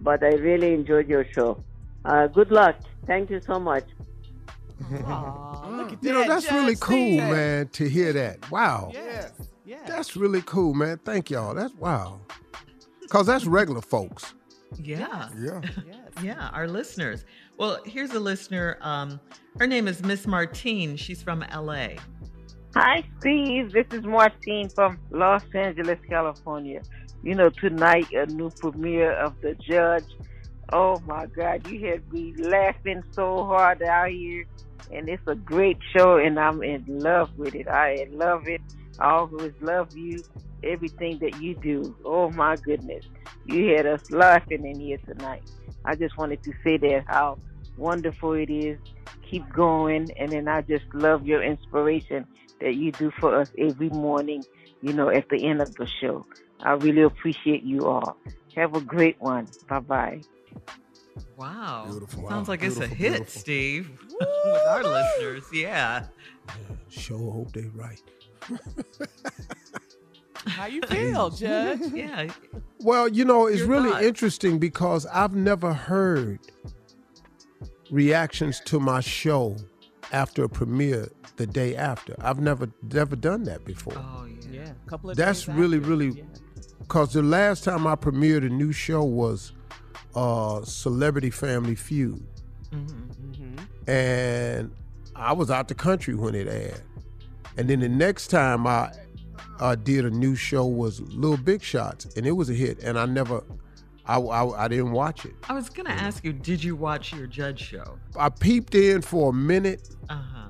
but 0.00 0.22
I 0.22 0.34
really 0.34 0.74
enjoyed 0.74 1.08
your 1.08 1.24
show. 1.32 1.64
Uh, 2.04 2.26
good 2.26 2.50
luck. 2.50 2.76
Thank 3.06 3.30
you 3.30 3.40
so 3.40 3.58
much. 3.58 3.84
You 6.02 6.12
know, 6.12 6.24
that's 6.24 6.52
really 6.52 6.76
cool, 6.76 7.16
man, 7.16 7.68
to 7.68 7.88
hear 7.88 8.12
that. 8.12 8.50
Wow. 8.50 8.90
Yes. 8.92 9.32
Yes. 9.66 9.88
That's 9.88 10.16
really 10.16 10.42
cool, 10.42 10.74
man. 10.74 10.98
Thank 11.04 11.28
y'all. 11.28 11.52
That's 11.52 11.74
wow. 11.74 12.20
Cause 13.08 13.26
that's 13.26 13.46
regular 13.46 13.82
folks. 13.82 14.34
Yeah. 14.80 15.28
Yeah. 15.38 15.60
Yeah, 16.22 16.48
our 16.52 16.68
listeners. 16.68 17.24
Well, 17.58 17.80
here's 17.84 18.12
a 18.12 18.20
listener. 18.20 18.78
Um, 18.80 19.20
her 19.58 19.66
name 19.66 19.88
is 19.88 20.02
Miss 20.02 20.26
Martine. 20.26 20.96
She's 20.96 21.20
from 21.22 21.44
LA. 21.52 21.88
Hi, 22.74 23.02
Steve. 23.18 23.72
This 23.72 23.86
is 23.92 24.04
Martine 24.04 24.68
from 24.68 24.98
Los 25.10 25.42
Angeles, 25.54 25.98
California. 26.08 26.82
You 27.22 27.34
know, 27.34 27.48
tonight, 27.48 28.12
a 28.12 28.26
new 28.26 28.50
premiere 28.50 29.12
of 29.12 29.40
The 29.40 29.54
Judge. 29.54 30.04
Oh, 30.72 31.00
my 31.06 31.26
God. 31.26 31.66
You 31.68 31.86
had 31.86 32.12
me 32.12 32.34
laughing 32.36 33.02
so 33.12 33.44
hard 33.44 33.82
out 33.82 34.10
here. 34.10 34.44
And 34.92 35.08
it's 35.08 35.26
a 35.26 35.34
great 35.34 35.78
show, 35.96 36.18
and 36.18 36.38
I'm 36.38 36.62
in 36.62 36.84
love 36.86 37.36
with 37.36 37.54
it. 37.54 37.66
I 37.66 38.06
love 38.10 38.46
it. 38.46 38.60
I 38.98 39.10
always 39.10 39.52
love 39.60 39.96
you, 39.96 40.22
everything 40.62 41.18
that 41.20 41.40
you 41.40 41.54
do. 41.54 41.96
Oh, 42.04 42.30
my 42.30 42.56
goodness. 42.56 43.04
You 43.44 43.68
had 43.76 43.86
us 43.86 44.10
laughing 44.10 44.66
in 44.66 44.80
here 44.80 44.98
tonight. 45.06 45.42
I 45.84 45.94
just 45.94 46.16
wanted 46.16 46.42
to 46.44 46.52
say 46.64 46.76
that 46.78 47.04
how 47.06 47.38
wonderful 47.76 48.32
it 48.32 48.50
is. 48.50 48.78
Keep 49.30 49.52
going. 49.52 50.10
And 50.18 50.30
then 50.30 50.48
I 50.48 50.62
just 50.62 50.84
love 50.94 51.26
your 51.26 51.42
inspiration 51.42 52.26
that 52.60 52.74
you 52.74 52.92
do 52.92 53.10
for 53.20 53.38
us 53.38 53.50
every 53.58 53.90
morning, 53.90 54.44
you 54.80 54.92
know, 54.92 55.10
at 55.10 55.28
the 55.28 55.46
end 55.46 55.60
of 55.60 55.74
the 55.74 55.86
show. 56.00 56.24
I 56.60 56.72
really 56.72 57.02
appreciate 57.02 57.62
you 57.62 57.86
all. 57.86 58.16
Have 58.54 58.74
a 58.74 58.80
great 58.80 59.20
one. 59.20 59.46
Bye 59.68 59.80
bye. 59.80 60.20
Wow. 61.36 61.86
Beautiful. 61.90 62.28
Sounds 62.28 62.48
Wow. 62.48 62.52
like 62.52 62.62
it's 62.62 62.80
a 62.80 62.86
hit, 62.86 63.12
beautiful. 63.12 63.40
Steve, 63.40 64.00
with 64.44 64.66
our 64.68 64.82
listeners. 64.82 65.44
Yeah. 65.52 66.06
Sure 66.88 67.30
hope 67.32 67.52
they 67.52 67.66
right. 67.74 68.00
How 70.46 70.66
you 70.66 70.80
feel, 70.88 71.30
Judge? 71.30 71.80
yeah. 71.92 72.28
Well, 72.80 73.08
you 73.08 73.24
know, 73.24 73.46
it's 73.46 73.58
Your 73.60 73.68
really 73.68 73.90
thoughts? 73.90 74.04
interesting 74.04 74.58
because 74.58 75.06
I've 75.06 75.34
never 75.34 75.72
heard 75.72 76.38
reactions 77.90 78.60
to 78.66 78.78
my 78.80 79.00
show 79.00 79.56
after 80.12 80.44
a 80.44 80.48
premiere 80.48 81.08
the 81.36 81.46
day 81.46 81.76
after. 81.76 82.14
I've 82.20 82.40
never 82.40 82.68
never 82.92 83.16
done 83.16 83.44
that 83.44 83.64
before. 83.64 83.94
Oh 83.96 84.26
yeah. 84.50 84.60
Yeah. 84.62 84.72
A 84.86 84.88
couple 84.88 85.10
of 85.10 85.16
That's 85.16 85.44
days 85.44 85.54
really, 85.54 85.78
after. 85.78 85.88
really 85.90 86.24
because 86.80 87.12
the 87.12 87.22
last 87.22 87.64
time 87.64 87.86
I 87.86 87.96
premiered 87.96 88.44
a 88.46 88.48
new 88.48 88.72
show 88.72 89.02
was 89.04 89.52
uh 90.14 90.62
Celebrity 90.64 91.30
Family 91.30 91.74
Feud. 91.74 92.24
Mm-hmm. 92.72 93.88
and 93.90 94.70
I 95.14 95.32
was 95.32 95.50
out 95.50 95.68
the 95.68 95.74
country 95.74 96.14
when 96.14 96.34
it 96.34 96.46
aired. 96.48 96.82
And 97.56 97.68
then 97.68 97.80
the 97.80 97.88
next 97.88 98.28
time 98.28 98.66
I 98.66 98.92
I 99.58 99.74
did 99.74 100.04
a 100.04 100.10
new 100.10 100.34
show 100.34 100.66
was 100.66 101.00
Little 101.00 101.36
Big 101.38 101.62
Shots, 101.62 102.06
and 102.16 102.26
it 102.26 102.32
was 102.32 102.50
a 102.50 102.54
hit. 102.54 102.78
And 102.82 102.98
I 102.98 103.06
never, 103.06 103.42
I, 104.04 104.18
I, 104.18 104.64
I 104.64 104.68
didn't 104.68 104.92
watch 104.92 105.24
it. 105.24 105.32
I 105.48 105.54
was 105.54 105.70
going 105.70 105.86
to 105.86 105.92
ask 105.92 106.24
you, 106.24 106.34
did 106.34 106.62
you 106.62 106.76
watch 106.76 107.14
your 107.14 107.26
judge 107.26 107.60
show? 107.60 107.98
I 108.18 108.28
peeped 108.28 108.74
in 108.74 109.00
for 109.00 109.30
a 109.30 109.32
minute, 109.32 109.88
Uh 110.10 110.16
huh. 110.34 110.48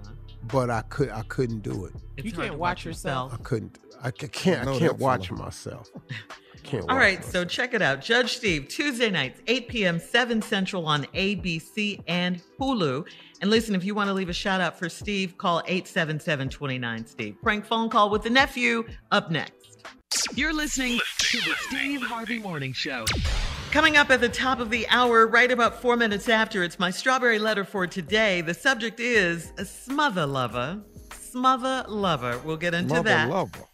but 0.48 0.70
I 0.70 0.82
could 0.82 1.10
I 1.10 1.22
couldn't 1.22 1.60
do 1.60 1.84
it. 1.86 1.92
It's 2.16 2.26
You 2.26 2.32
can't 2.32 2.52
to 2.52 2.58
watch 2.58 2.84
yourself. 2.84 3.32
I 3.34 3.36
couldn't. 3.38 3.78
I 4.02 4.10
can't. 4.10 4.68
I 4.68 4.78
can't 4.78 4.98
watch 4.98 5.30
myself. 5.30 5.88
I 6.10 6.58
Can't 6.68 6.84
All 6.88 6.96
watch 6.96 7.22
so 7.22 7.44
check 7.44 7.74
it 7.74 7.82
out. 7.82 8.00
Judge 8.00 8.36
Steve, 8.36 8.66
Tuesday 8.66 9.08
nights, 9.08 9.40
8 9.46 9.68
p.m., 9.68 10.00
7 10.00 10.42
Central 10.42 10.84
on 10.86 11.04
ABC 11.14 12.02
and 12.08 12.42
Hulu. 12.58 13.06
And 13.42 13.50
listen, 13.50 13.74
if 13.74 13.84
you 13.84 13.94
want 13.94 14.08
to 14.08 14.14
leave 14.14 14.28
a 14.30 14.32
shout 14.34 14.60
out 14.60 14.78
for 14.78 14.88
Steve, 14.88 15.36
call 15.36 15.58
877 15.66 16.48
29 16.48 17.06
Steve. 17.06 17.36
Prank 17.42 17.66
phone 17.66 17.90
call 17.90 18.08
with 18.08 18.22
the 18.22 18.30
nephew 18.30 18.84
up 19.10 19.30
next. 19.30 19.82
You're 20.34 20.54
listening 20.54 20.98
to 21.18 21.38
the 21.38 21.54
Steve 21.68 22.02
Harvey 22.02 22.38
Morning 22.38 22.72
Show. 22.72 23.04
Coming 23.70 23.96
up 23.98 24.10
at 24.10 24.20
the 24.20 24.28
top 24.28 24.58
of 24.58 24.70
the 24.70 24.88
hour, 24.88 25.26
right 25.26 25.50
about 25.50 25.82
four 25.82 25.96
minutes 25.96 26.28
after, 26.30 26.62
it's 26.62 26.78
my 26.78 26.90
strawberry 26.90 27.38
letter 27.38 27.64
for 27.64 27.86
today. 27.86 28.40
The 28.40 28.54
subject 28.54 29.00
is 29.00 29.52
a 29.58 29.64
smother 29.66 30.24
lover. 30.24 30.80
Smother 31.12 31.84
lover. 31.88 32.40
We'll 32.44 32.56
get 32.56 32.72
into 32.72 32.94
Mother 32.94 33.10
that. 33.10 33.28
lover. 33.28 33.64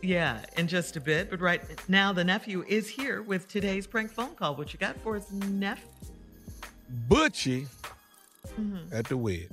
Yeah, 0.00 0.44
in 0.56 0.68
just 0.68 0.96
a 0.96 1.00
bit. 1.00 1.28
But 1.28 1.40
right 1.40 1.60
now, 1.88 2.12
the 2.12 2.22
nephew 2.22 2.64
is 2.68 2.88
here 2.88 3.20
with 3.22 3.48
today's 3.48 3.86
prank 3.86 4.12
phone 4.12 4.36
call. 4.36 4.54
What 4.54 4.72
you 4.72 4.78
got 4.78 4.96
for 5.00 5.16
us, 5.16 5.28
Neff? 5.32 5.84
Butchie 7.08 7.66
Mhm. 8.58 8.92
at 8.92 9.06
the 9.06 9.16
wedding. 9.16 9.48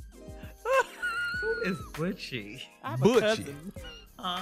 Who 1.42 1.62
is 1.64 1.78
Butchie? 1.94 2.62
Butchie 2.98 3.54
Uh, 4.18 4.42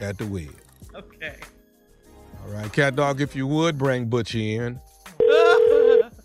at 0.00 0.16
the 0.18 0.26
wedding. 0.26 0.54
okay. 0.94 1.36
All 2.44 2.52
right, 2.52 2.72
cat 2.72 2.96
dog, 2.96 3.20
if 3.20 3.34
you 3.36 3.46
would 3.46 3.76
bring 3.78 4.08
Butchie 4.08 4.54
in. 4.56 4.80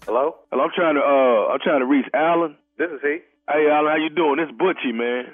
Hello? 0.05 0.35
Hello, 0.51 0.63
I'm 0.63 0.71
trying 0.75 0.95
to 0.95 1.01
uh 1.01 1.53
I'm 1.53 1.59
trying 1.63 1.79
to 1.79 1.85
reach 1.85 2.05
Alan. 2.13 2.55
This 2.77 2.89
is 2.91 2.99
he. 3.01 3.17
Hey 3.49 3.67
Alan, 3.69 3.91
how 3.91 3.97
you 3.97 4.09
doing? 4.09 4.37
This 4.37 4.51
Butchie, 4.55 4.93
man. 4.93 5.33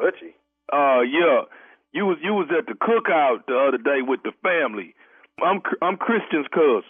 Butchie? 0.00 0.34
Uh 0.72 1.02
yeah. 1.02 1.42
You 1.92 2.06
was 2.06 2.18
you 2.22 2.32
was 2.34 2.48
at 2.56 2.66
the 2.66 2.74
cookout 2.74 3.46
the 3.46 3.56
other 3.58 3.78
day 3.78 4.00
with 4.02 4.22
the 4.22 4.32
family. 4.42 4.94
I'm 5.42 5.60
I'm 5.82 5.96
Christian's 5.96 6.46
cousin. 6.52 6.82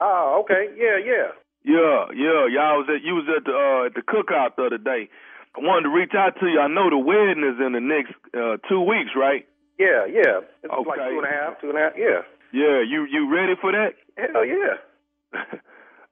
Oh, 0.00 0.42
okay. 0.44 0.68
Yeah, 0.76 0.98
yeah. 1.04 1.28
Yeah, 1.64 2.10
yeah. 2.14 2.46
Y'all 2.50 2.82
was 2.82 2.88
at 2.90 3.02
you 3.02 3.14
was 3.14 3.26
at 3.30 3.44
the 3.44 3.54
uh 3.54 3.86
at 3.86 3.94
the 3.94 4.02
cookout 4.02 4.56
the 4.56 4.66
other 4.66 4.78
day. 4.78 5.08
I 5.54 5.60
wanted 5.60 5.84
to 5.84 5.94
reach 5.94 6.12
out 6.16 6.38
to 6.40 6.46
you. 6.46 6.58
I 6.58 6.66
know 6.68 6.90
the 6.90 6.98
wedding 6.98 7.44
is 7.44 7.60
in 7.64 7.72
the 7.72 7.80
next 7.80 8.14
uh 8.34 8.56
two 8.68 8.80
weeks, 8.80 9.12
right? 9.14 9.46
Yeah, 9.78 10.06
yeah. 10.06 10.42
It's 10.62 10.72
like 10.72 10.98
two 10.98 11.18
and 11.22 11.26
a 11.26 11.30
half, 11.30 11.60
two 11.60 11.68
and 11.70 11.78
a 11.78 11.80
half. 11.80 11.92
Yeah. 11.96 12.22
Yeah, 12.52 12.82
you 12.82 13.06
you 13.10 13.32
ready 13.32 13.54
for 13.60 13.72
that? 13.72 13.94
Hell 14.16 14.44
yeah. 14.44 14.76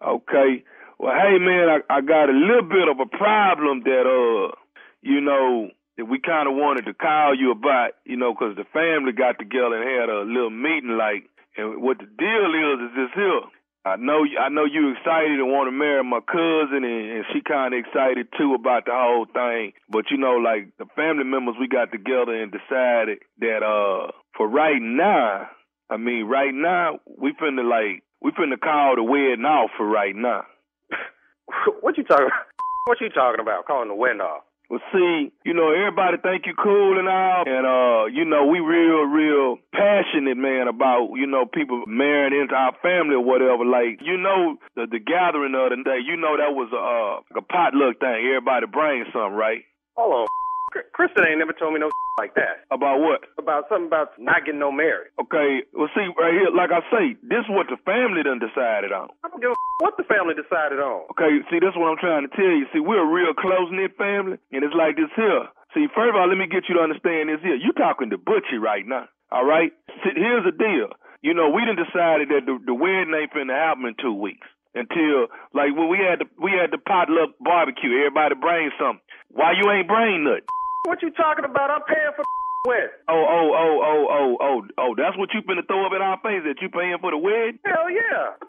Okay. 0.03 0.65
Well, 0.99 1.13
hey 1.13 1.37
man, 1.39 1.69
I, 1.69 1.79
I 1.93 2.01
got 2.01 2.31
a 2.31 2.33
little 2.33 2.65
bit 2.65 2.89
of 2.89 3.01
a 3.01 3.07
problem 3.07 3.83
that 3.85 4.09
uh, 4.09 4.57
you 5.03 5.21
know, 5.21 5.69
that 5.97 6.07
we 6.07 6.19
kind 6.21 6.49
of 6.49 6.55
wanted 6.55 6.87
to 6.87 6.95
call 6.95 7.35
you 7.37 7.51
about, 7.51 7.93
you 8.05 8.17
know, 8.17 8.33
because 8.33 8.57
the 8.57 8.65
family 8.73 9.13
got 9.13 9.39
together 9.39 9.77
and 9.77 9.85
had 9.85 10.09
a 10.09 10.21
little 10.25 10.51
meeting, 10.51 10.97
like, 10.97 11.29
and 11.57 11.83
what 11.83 11.99
the 11.99 12.07
deal 12.07 12.51
is 12.57 12.91
is 12.91 12.97
this 12.97 13.13
here. 13.15 13.41
I 13.85 13.97
know, 13.97 14.27
I 14.39 14.51
know 14.51 14.67
you 14.67 14.93
excited 14.93 15.41
and 15.41 15.49
want 15.49 15.69
to 15.69 15.73
marry 15.73 16.05
my 16.05 16.21
cousin, 16.21 16.85
and, 16.85 17.11
and 17.17 17.25
she 17.33 17.41
kind 17.41 17.73
of 17.73 17.81
excited 17.81 18.29
too 18.37 18.53
about 18.55 18.85
the 18.85 18.93
whole 18.93 19.25
thing. 19.25 19.73
But 19.89 20.11
you 20.11 20.19
know, 20.19 20.37
like 20.37 20.77
the 20.79 20.85
family 20.97 21.25
members, 21.25 21.57
we 21.59 21.67
got 21.67 21.91
together 21.91 22.35
and 22.37 22.53
decided 22.53 23.21
that 23.39 23.65
uh, 23.65 24.13
for 24.37 24.47
right 24.47 24.81
now, 24.81 25.49
I 25.89 25.97
mean, 25.97 26.27
right 26.27 26.53
now 26.53 27.01
we 27.07 27.33
finna 27.33 27.65
like 27.65 28.05
we 28.21 28.33
finna 28.33 28.61
call 28.61 28.97
the 28.97 29.03
wedding 29.03 29.47
off 29.47 29.71
for 29.77 29.87
right 29.87 30.15
now. 30.15 30.45
What 31.81 31.97
you 31.97 32.05
talking? 32.05 32.29
What 32.87 33.01
you 33.01 33.09
talking 33.11 33.41
about? 33.41 33.67
Calling 33.67 33.89
the 33.89 33.95
wind 33.95 34.21
off? 34.23 34.43
Well, 34.71 34.79
see, 34.95 35.33
you 35.45 35.53
know, 35.53 35.75
everybody 35.75 36.17
think 36.23 36.47
you 36.47 36.55
cool 36.55 36.97
and 36.97 37.09
all, 37.09 37.43
and 37.45 37.67
uh, 37.67 38.07
you 38.07 38.25
know, 38.25 38.47
we 38.47 38.61
real, 38.61 39.03
real 39.03 39.59
passionate, 39.75 40.39
man, 40.39 40.69
about 40.69 41.11
you 41.19 41.27
know 41.27 41.45
people 41.45 41.83
marrying 41.89 42.41
into 42.41 42.55
our 42.55 42.71
family 42.81 43.17
or 43.17 43.25
whatever. 43.25 43.67
Like, 43.67 43.99
you 44.01 44.17
know, 44.17 44.63
the 44.77 44.87
the 44.87 45.01
gathering 45.01 45.59
of 45.59 45.75
the 45.75 45.83
day, 45.83 45.99
you 46.07 46.17
know, 46.17 46.39
that 46.39 46.55
was 46.55 46.71
a 46.71 46.79
uh, 46.79 47.41
a 47.41 47.43
potluck 47.43 47.99
thing. 47.99 48.23
Everybody 48.31 48.67
bring 48.71 49.11
something, 49.13 49.35
right? 49.35 49.67
Hold 49.97 50.15
on. 50.15 50.27
Kristen 50.71 51.27
ain't 51.27 51.39
never 51.39 51.53
told 51.53 51.75
me 51.75 51.81
no 51.81 51.91
like 52.21 52.37
that. 52.37 52.69
About 52.69 53.01
what? 53.01 53.25
About 53.41 53.65
something 53.73 53.89
about 53.89 54.13
not 54.21 54.45
getting 54.45 54.61
no 54.61 54.69
married. 54.69 55.09
Okay, 55.17 55.65
well, 55.73 55.89
see, 55.97 56.05
right 56.21 56.37
here, 56.37 56.53
like 56.53 56.69
I 56.69 56.85
say, 56.93 57.17
this 57.25 57.49
is 57.49 57.51
what 57.51 57.73
the 57.73 57.81
family 57.89 58.21
done 58.21 58.37
decided 58.37 58.93
on. 58.93 59.09
I 59.25 59.33
don't 59.33 59.41
give 59.41 59.51
a 59.53 59.59
what 59.81 59.97
the 59.97 60.05
family 60.05 60.37
decided 60.37 60.77
on. 60.85 61.09
Okay, 61.17 61.41
see, 61.49 61.57
that's 61.65 61.73
what 61.81 61.89
I'm 61.89 61.97
trying 61.97 62.29
to 62.29 62.33
tell 62.37 62.53
you. 62.53 62.69
See, 62.77 62.85
we're 62.85 63.01
a 63.01 63.09
real 63.09 63.33
close 63.33 63.73
knit 63.73 63.97
family, 63.97 64.37
and 64.53 64.61
it's 64.61 64.77
like 64.77 65.01
this 65.01 65.09
here. 65.17 65.49
See, 65.73 65.89
first 65.97 66.13
of 66.13 66.21
all, 66.21 66.29
let 66.29 66.37
me 66.37 66.45
get 66.45 66.69
you 66.69 66.77
to 66.77 66.85
understand 66.85 67.33
this 67.33 67.41
here. 67.41 67.57
You 67.57 67.73
talking 67.73 68.13
to 68.13 68.19
Butchie 68.21 68.61
right 68.61 68.85
now, 68.85 69.09
all 69.33 69.49
right? 69.49 69.73
See, 70.05 70.13
here's 70.13 70.45
the 70.45 70.53
deal. 70.53 70.93
You 71.25 71.33
know, 71.33 71.49
we 71.49 71.65
done 71.65 71.81
decided 71.81 72.29
that 72.29 72.45
the, 72.45 72.61
the 72.61 72.77
wedding 72.77 73.17
ain't 73.17 73.33
finna 73.33 73.57
happen 73.57 73.89
in 73.89 73.97
two 73.97 74.13
weeks. 74.13 74.47
Until 74.73 75.27
like 75.51 75.75
when 75.75 75.91
we 75.91 75.99
had 75.99 76.23
the 76.23 76.31
we 76.39 76.55
had 76.55 76.71
the 76.71 76.79
potluck 76.79 77.35
barbecue, 77.43 78.07
everybody 78.07 78.39
bring 78.39 78.71
something. 78.79 79.03
Why 79.35 79.51
you 79.59 79.67
ain't 79.67 79.89
bring 79.89 80.23
nothing? 80.23 80.47
What 80.85 81.03
you 81.03 81.11
talking 81.13 81.45
about? 81.45 81.71
I'm 81.71 81.85
paying 81.85 82.13
for 82.17 82.25
the 82.25 82.69
wedding. 82.69 82.97
Oh, 83.09 83.21
oh, 83.21 83.49
oh, 83.53 83.77
oh, 83.85 84.03
oh, 84.09 84.31
oh, 84.41 84.59
oh, 84.79 84.93
that's 84.97 85.17
what 85.19 85.29
you 85.35 85.43
finna 85.43 85.67
throw 85.67 85.85
up 85.87 85.93
in 85.93 86.01
our 86.01 86.17
face 86.25 86.41
that 86.49 86.61
you 86.63 86.69
paying 86.73 86.97
for 87.01 87.11
the 87.13 87.21
wedding? 87.21 87.61
Hell 87.65 87.91
yeah. 87.93 88.41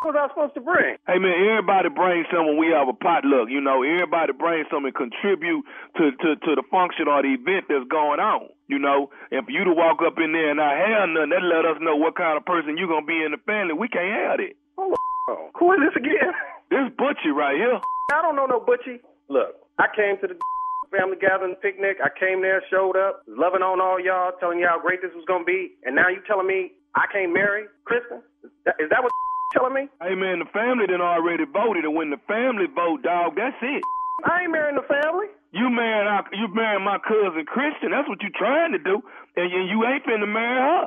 What 0.00 0.14
was 0.14 0.16
I 0.16 0.24
supposed 0.30 0.54
to 0.54 0.62
bring? 0.62 0.96
Hey 1.10 1.18
man, 1.18 1.34
everybody 1.34 1.90
bring 1.90 2.24
something 2.30 2.54
when 2.54 2.62
we 2.62 2.70
have 2.72 2.86
a 2.86 2.94
potluck. 2.94 3.50
You 3.50 3.60
know, 3.60 3.82
everybody 3.82 4.32
bring 4.32 4.64
something 4.70 4.94
and 4.94 4.96
contribute 4.96 5.66
to, 5.98 6.14
to, 6.14 6.28
to 6.40 6.50
the 6.54 6.64
function 6.70 7.10
or 7.10 7.20
the 7.26 7.34
event 7.34 7.66
that's 7.66 7.84
going 7.90 8.22
on. 8.22 8.48
You 8.70 8.78
know, 8.78 9.10
and 9.34 9.42
for 9.44 9.50
you 9.50 9.66
to 9.66 9.74
walk 9.74 9.98
up 10.06 10.14
in 10.22 10.30
there 10.30 10.54
and 10.54 10.62
not 10.62 10.78
have 10.78 11.10
nothing, 11.10 11.34
that 11.34 11.42
let 11.42 11.66
us 11.66 11.82
know 11.82 11.98
what 11.98 12.14
kind 12.14 12.38
of 12.38 12.46
person 12.46 12.78
you're 12.78 12.88
gonna 12.88 13.04
be 13.04 13.18
in 13.18 13.34
the 13.34 13.42
family. 13.44 13.74
We 13.74 13.90
can't 13.90 14.14
have 14.30 14.38
it. 14.38 14.54
Hold 14.78 14.94
on. 15.26 15.50
Who 15.58 15.74
is 15.74 15.80
this 15.90 15.96
again? 15.98 16.32
This 16.70 16.86
Butchie 16.94 17.34
right 17.34 17.58
here. 17.58 17.82
I 18.14 18.22
don't 18.22 18.38
know 18.38 18.46
no 18.46 18.62
Butchie. 18.62 19.02
Look, 19.28 19.58
I 19.78 19.90
came 19.90 20.16
to 20.22 20.26
the 20.30 20.38
family 20.90 21.16
gathering 21.20 21.56
picnic. 21.62 21.98
I 22.02 22.10
came 22.18 22.42
there, 22.42 22.62
showed 22.70 22.98
up, 22.98 23.22
loving 23.26 23.62
on 23.62 23.80
all 23.80 23.98
y'all, 23.98 24.34
telling 24.38 24.58
y'all 24.58 24.76
how 24.76 24.82
great 24.82 25.00
this 25.02 25.14
was 25.14 25.24
gonna 25.26 25.46
be, 25.46 25.72
and 25.86 25.94
now 25.94 26.10
you 26.10 26.20
telling 26.26 26.46
me 26.46 26.74
I 26.94 27.06
can't 27.10 27.32
marry 27.32 27.70
Kristen? 27.86 28.22
Is 28.42 28.50
that, 28.66 28.76
is 28.82 28.90
that 28.90 29.02
what 29.02 29.10
you 29.10 29.22
telling 29.56 29.74
me? 29.74 29.84
Hey 30.02 30.14
man, 30.18 30.42
the 30.42 30.50
family 30.50 30.86
done 30.86 31.02
already 31.02 31.46
voted, 31.46 31.86
and 31.86 31.94
when 31.94 32.10
the 32.10 32.20
family 32.26 32.66
vote, 32.70 33.02
dog, 33.02 33.38
that's 33.38 33.56
it. 33.62 33.82
I 34.26 34.44
ain't 34.44 34.52
marrying 34.52 34.76
the 34.76 34.84
family. 34.84 35.32
You 35.52 35.70
marrying 35.70 36.06
our, 36.06 36.22
you 36.30 36.46
marrying 36.54 36.84
my 36.84 36.98
cousin 37.02 37.42
Christian. 37.46 37.90
That's 37.90 38.06
what 38.06 38.22
you 38.22 38.30
trying 38.36 38.72
to 38.72 38.78
do, 38.78 39.02
and 39.36 39.50
you, 39.50 39.60
you 39.66 39.78
ain't 39.86 40.04
finna 40.04 40.28
marry 40.28 40.60
her. 40.60 40.84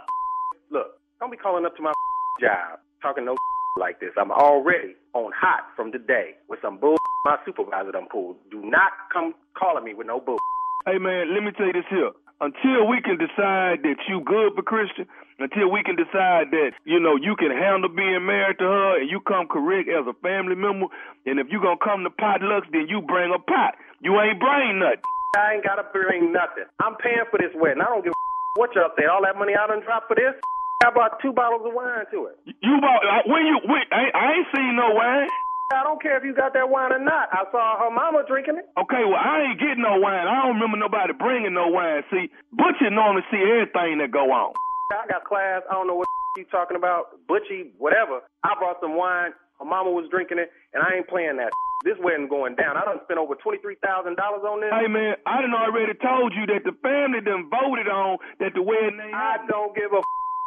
Look, 0.71 0.87
don't 1.19 1.31
be 1.31 1.37
calling 1.37 1.65
up 1.65 1.75
to 1.75 1.81
my 1.81 1.91
job 2.41 2.79
talking 3.01 3.25
no 3.25 3.35
like 3.77 3.99
this. 3.99 4.11
I'm 4.17 4.31
already 4.31 4.95
on 5.13 5.31
hot 5.35 5.65
from 5.75 5.91
today 5.91 6.37
with 6.49 6.59
some 6.61 6.77
bull 6.77 6.97
my 7.25 7.37
supervisor 7.45 7.91
done 7.91 8.07
pulled. 8.11 8.35
Do 8.51 8.59
not 8.59 8.91
come 9.11 9.33
calling 9.55 9.85
me 9.85 9.93
with 9.93 10.07
no 10.07 10.19
bull. 10.19 10.37
Hey 10.85 10.99
man, 10.99 11.33
let 11.33 11.41
me 11.43 11.51
tell 11.55 11.67
you 11.67 11.73
this 11.73 11.87
here. 11.89 12.11
Until 12.41 12.83
we 12.91 12.99
can 12.99 13.15
decide 13.15 13.87
that 13.87 14.03
you 14.11 14.19
good 14.19 14.51
for 14.51 14.63
Christian, 14.67 15.07
until 15.39 15.71
we 15.71 15.79
can 15.79 15.95
decide 15.95 16.51
that, 16.51 16.75
you 16.83 16.99
know, 16.99 17.15
you 17.15 17.39
can 17.39 17.55
handle 17.55 17.87
being 17.87 18.27
married 18.27 18.59
to 18.59 18.67
her 18.67 18.99
and 18.99 19.07
you 19.07 19.23
come 19.23 19.47
correct 19.47 19.87
as 19.87 20.03
a 20.03 20.15
family 20.19 20.59
member, 20.59 20.91
and 21.23 21.39
if 21.39 21.47
you 21.47 21.63
gonna 21.63 21.79
come 21.79 22.03
to 22.03 22.11
potlucks, 22.11 22.67
then 22.75 22.91
you 22.91 22.99
bring 22.99 23.31
a 23.31 23.39
pot. 23.39 23.79
You 24.03 24.19
ain't 24.19 24.43
bring 24.43 24.83
nothing. 24.83 25.07
I 25.39 25.55
ain't 25.55 25.63
gotta 25.63 25.87
bring 25.95 26.35
nothing. 26.35 26.67
I'm 26.83 26.99
paying 26.99 27.23
for 27.31 27.39
this 27.39 27.55
wedding. 27.55 27.79
I 27.79 27.87
don't 27.87 28.03
give 28.03 28.11
a 28.11 28.59
what 28.59 28.75
y'all 28.75 28.91
say. 28.99 29.07
All 29.07 29.23
that 29.23 29.39
money 29.39 29.55
I 29.55 29.65
done 29.65 29.79
dropped 29.79 30.11
for 30.11 30.19
this. 30.19 30.35
I 30.83 30.91
bought 30.91 31.23
two 31.23 31.31
bottles 31.31 31.63
of 31.63 31.71
wine 31.71 32.03
to 32.11 32.27
it. 32.27 32.35
You 32.59 32.75
bought 32.83 33.03
uh, 33.07 33.23
when 33.31 33.47
you 33.47 33.55
when, 33.63 33.87
I, 33.87 34.11
I 34.11 34.25
ain't 34.35 34.49
seen 34.51 34.75
no 34.75 34.91
wine. 34.91 35.31
I 35.71 35.81
don't 35.81 36.01
care 36.03 36.19
if 36.19 36.27
you 36.27 36.35
got 36.35 36.51
that 36.53 36.67
wine 36.67 36.91
or 36.91 36.99
not. 36.99 37.31
I 37.31 37.47
saw 37.49 37.79
her 37.79 37.89
mama 37.89 38.27
drinking 38.27 38.59
it. 38.59 38.67
Okay, 38.75 39.07
well 39.07 39.17
I 39.17 39.47
ain't 39.47 39.59
getting 39.63 39.81
no 39.81 39.95
wine. 40.03 40.27
I 40.27 40.43
don't 40.43 40.59
remember 40.59 40.75
nobody 40.75 41.15
bringing 41.15 41.55
no 41.55 41.71
wine. 41.71 42.03
See, 42.11 42.27
Butcher 42.51 42.91
normally 42.91 43.23
see 43.31 43.39
everything 43.39 44.03
that 44.03 44.11
go 44.11 44.27
on. 44.27 44.51
I 44.91 45.07
got 45.07 45.23
class. 45.23 45.63
I 45.71 45.73
don't 45.79 45.87
know 45.87 45.95
what 45.95 46.07
you 46.37 46.45
talking 46.51 46.75
about. 46.75 47.15
Butchie, 47.31 47.71
whatever. 47.79 48.19
I 48.43 48.51
brought 48.59 48.83
some 48.83 48.99
wine. 48.99 49.31
Her 49.63 49.65
mama 49.65 49.89
was 49.89 50.11
drinking 50.11 50.37
it, 50.37 50.51
and 50.75 50.83
I 50.83 50.99
ain't 50.99 51.07
playing 51.07 51.37
that. 51.39 51.51
This 51.83 51.99
wedding 51.99 52.31
going 52.31 52.55
down. 52.55 52.79
I 52.79 52.87
done 52.87 53.03
spent 53.03 53.19
over 53.19 53.35
twenty 53.35 53.59
three 53.59 53.75
thousand 53.83 54.15
dollars 54.15 54.39
on 54.47 54.63
this. 54.63 54.71
Hey 54.71 54.87
man, 54.87 55.19
I 55.27 55.43
done 55.43 55.51
already 55.51 55.91
told 55.99 56.31
you 56.31 56.47
that 56.47 56.63
the 56.63 56.71
family 56.79 57.19
done 57.19 57.51
voted 57.51 57.91
on 57.91 58.23
that 58.39 58.55
the 58.55 58.63
wedding 58.63 59.03
ain't 59.03 59.11
I 59.11 59.43
don't 59.51 59.75
give 59.75 59.91
a 59.91 59.99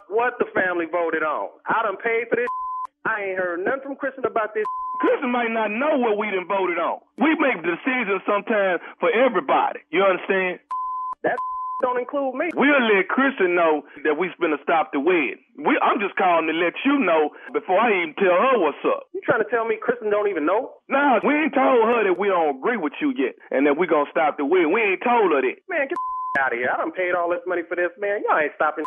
what 0.08 0.38
the 0.38 0.46
family 0.54 0.86
voted 0.90 1.22
on. 1.22 1.50
I 1.66 1.82
done 1.82 1.96
paid 1.98 2.28
for 2.30 2.36
this. 2.36 2.48
I 3.06 3.22
ain't 3.22 3.38
heard 3.38 3.62
nothing 3.62 3.94
from 3.94 3.96
Kristen 3.96 4.24
about 4.26 4.54
this. 4.54 4.66
Kristen 5.00 5.30
might 5.30 5.52
not 5.52 5.70
know 5.70 5.98
what 6.00 6.18
we 6.18 6.30
done 6.32 6.48
voted 6.48 6.78
on. 6.78 6.98
We 7.18 7.36
make 7.36 7.60
decisions 7.62 8.24
sometimes 8.26 8.80
for 8.98 9.12
everybody. 9.12 9.80
You 9.92 10.02
understand? 10.02 10.58
That 11.22 11.36
don't 11.84 12.00
include 12.00 12.34
me. 12.34 12.48
We'll 12.56 12.82
let 12.88 13.06
Kristen 13.12 13.54
know 13.54 13.84
that 14.02 14.16
we 14.16 14.32
finna 14.40 14.56
stop 14.64 14.90
the 14.96 15.00
wedding. 15.00 15.38
We, 15.60 15.76
I'm 15.84 16.00
just 16.00 16.16
calling 16.16 16.48
to 16.48 16.56
let 16.56 16.72
you 16.88 16.98
know 16.98 17.30
before 17.52 17.76
I 17.78 17.92
even 18.02 18.14
tell 18.16 18.32
her 18.32 18.56
what's 18.58 18.80
up. 18.88 19.06
You 19.12 19.20
trying 19.22 19.44
to 19.44 19.50
tell 19.52 19.68
me 19.68 19.76
Kristen 19.76 20.08
don't 20.10 20.28
even 20.32 20.46
know? 20.48 20.80
Nah, 20.88 21.20
we 21.20 21.34
ain't 21.36 21.54
told 21.54 21.84
her 21.84 22.08
that 22.08 22.16
we 22.18 22.28
don't 22.32 22.58
agree 22.58 22.80
with 22.80 22.96
you 23.00 23.12
yet 23.14 23.36
and 23.52 23.66
that 23.68 23.76
we 23.76 23.86
gonna 23.86 24.10
stop 24.10 24.40
the 24.40 24.44
wedding. 24.48 24.72
We 24.72 24.80
ain't 24.80 25.04
told 25.04 25.30
her 25.30 25.44
that. 25.44 25.56
Man, 25.68 25.86
get 25.86 26.00
out 26.40 26.52
of 26.52 26.58
here. 26.58 26.72
I 26.72 26.76
done 26.80 26.92
paid 26.92 27.14
all 27.14 27.28
this 27.28 27.44
money 27.46 27.62
for 27.68 27.76
this, 27.76 27.92
man. 28.00 28.24
Y'all 28.24 28.40
ain't 28.40 28.56
stopping. 28.56 28.84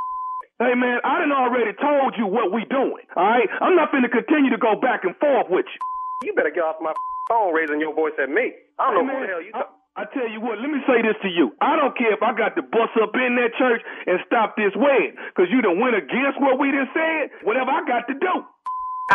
Hey 0.59 0.75
man, 0.75 0.99
I 1.07 1.23
done 1.23 1.31
already 1.31 1.71
told 1.79 2.19
you 2.19 2.27
what 2.27 2.51
we 2.51 2.67
doing. 2.67 3.07
All 3.15 3.23
right, 3.23 3.47
I'm 3.63 3.79
not 3.79 3.95
finna 3.95 4.11
continue 4.11 4.51
to 4.51 4.59
go 4.59 4.75
back 4.75 5.07
and 5.07 5.15
forth 5.15 5.47
with 5.47 5.63
you. 5.63 5.79
You 6.27 6.35
better 6.35 6.51
get 6.51 6.67
off 6.67 6.83
my 6.83 6.91
phone 7.31 7.55
raising 7.55 7.79
your 7.79 7.95
voice 7.95 8.11
at 8.19 8.27
me. 8.27 8.51
I 8.75 8.91
don't 8.91 9.07
know 9.07 9.15
who 9.15 9.23
the 9.23 9.31
hell 9.31 9.39
you 9.39 9.55
talking. 9.55 9.79
I 9.95 10.03
tell 10.11 10.27
you 10.27 10.43
what, 10.43 10.59
let 10.59 10.67
me 10.67 10.83
say 10.83 10.99
this 10.99 11.15
to 11.23 11.31
you. 11.31 11.55
I 11.63 11.79
don't 11.79 11.95
care 11.95 12.11
if 12.11 12.19
I 12.19 12.35
got 12.35 12.59
to 12.59 12.63
bust 12.63 12.91
up 12.99 13.15
in 13.15 13.39
that 13.39 13.55
church 13.55 13.79
and 14.03 14.19
stop 14.27 14.59
this 14.59 14.75
wedding, 14.75 15.15
cause 15.39 15.47
you 15.47 15.63
done 15.63 15.79
went 15.79 15.95
against 15.95 16.39
what 16.43 16.59
we 16.59 16.75
done 16.75 16.91
said. 16.91 17.31
Whatever 17.47 17.71
I 17.71 17.87
got 17.87 18.11
to 18.11 18.15
do. 18.19 18.33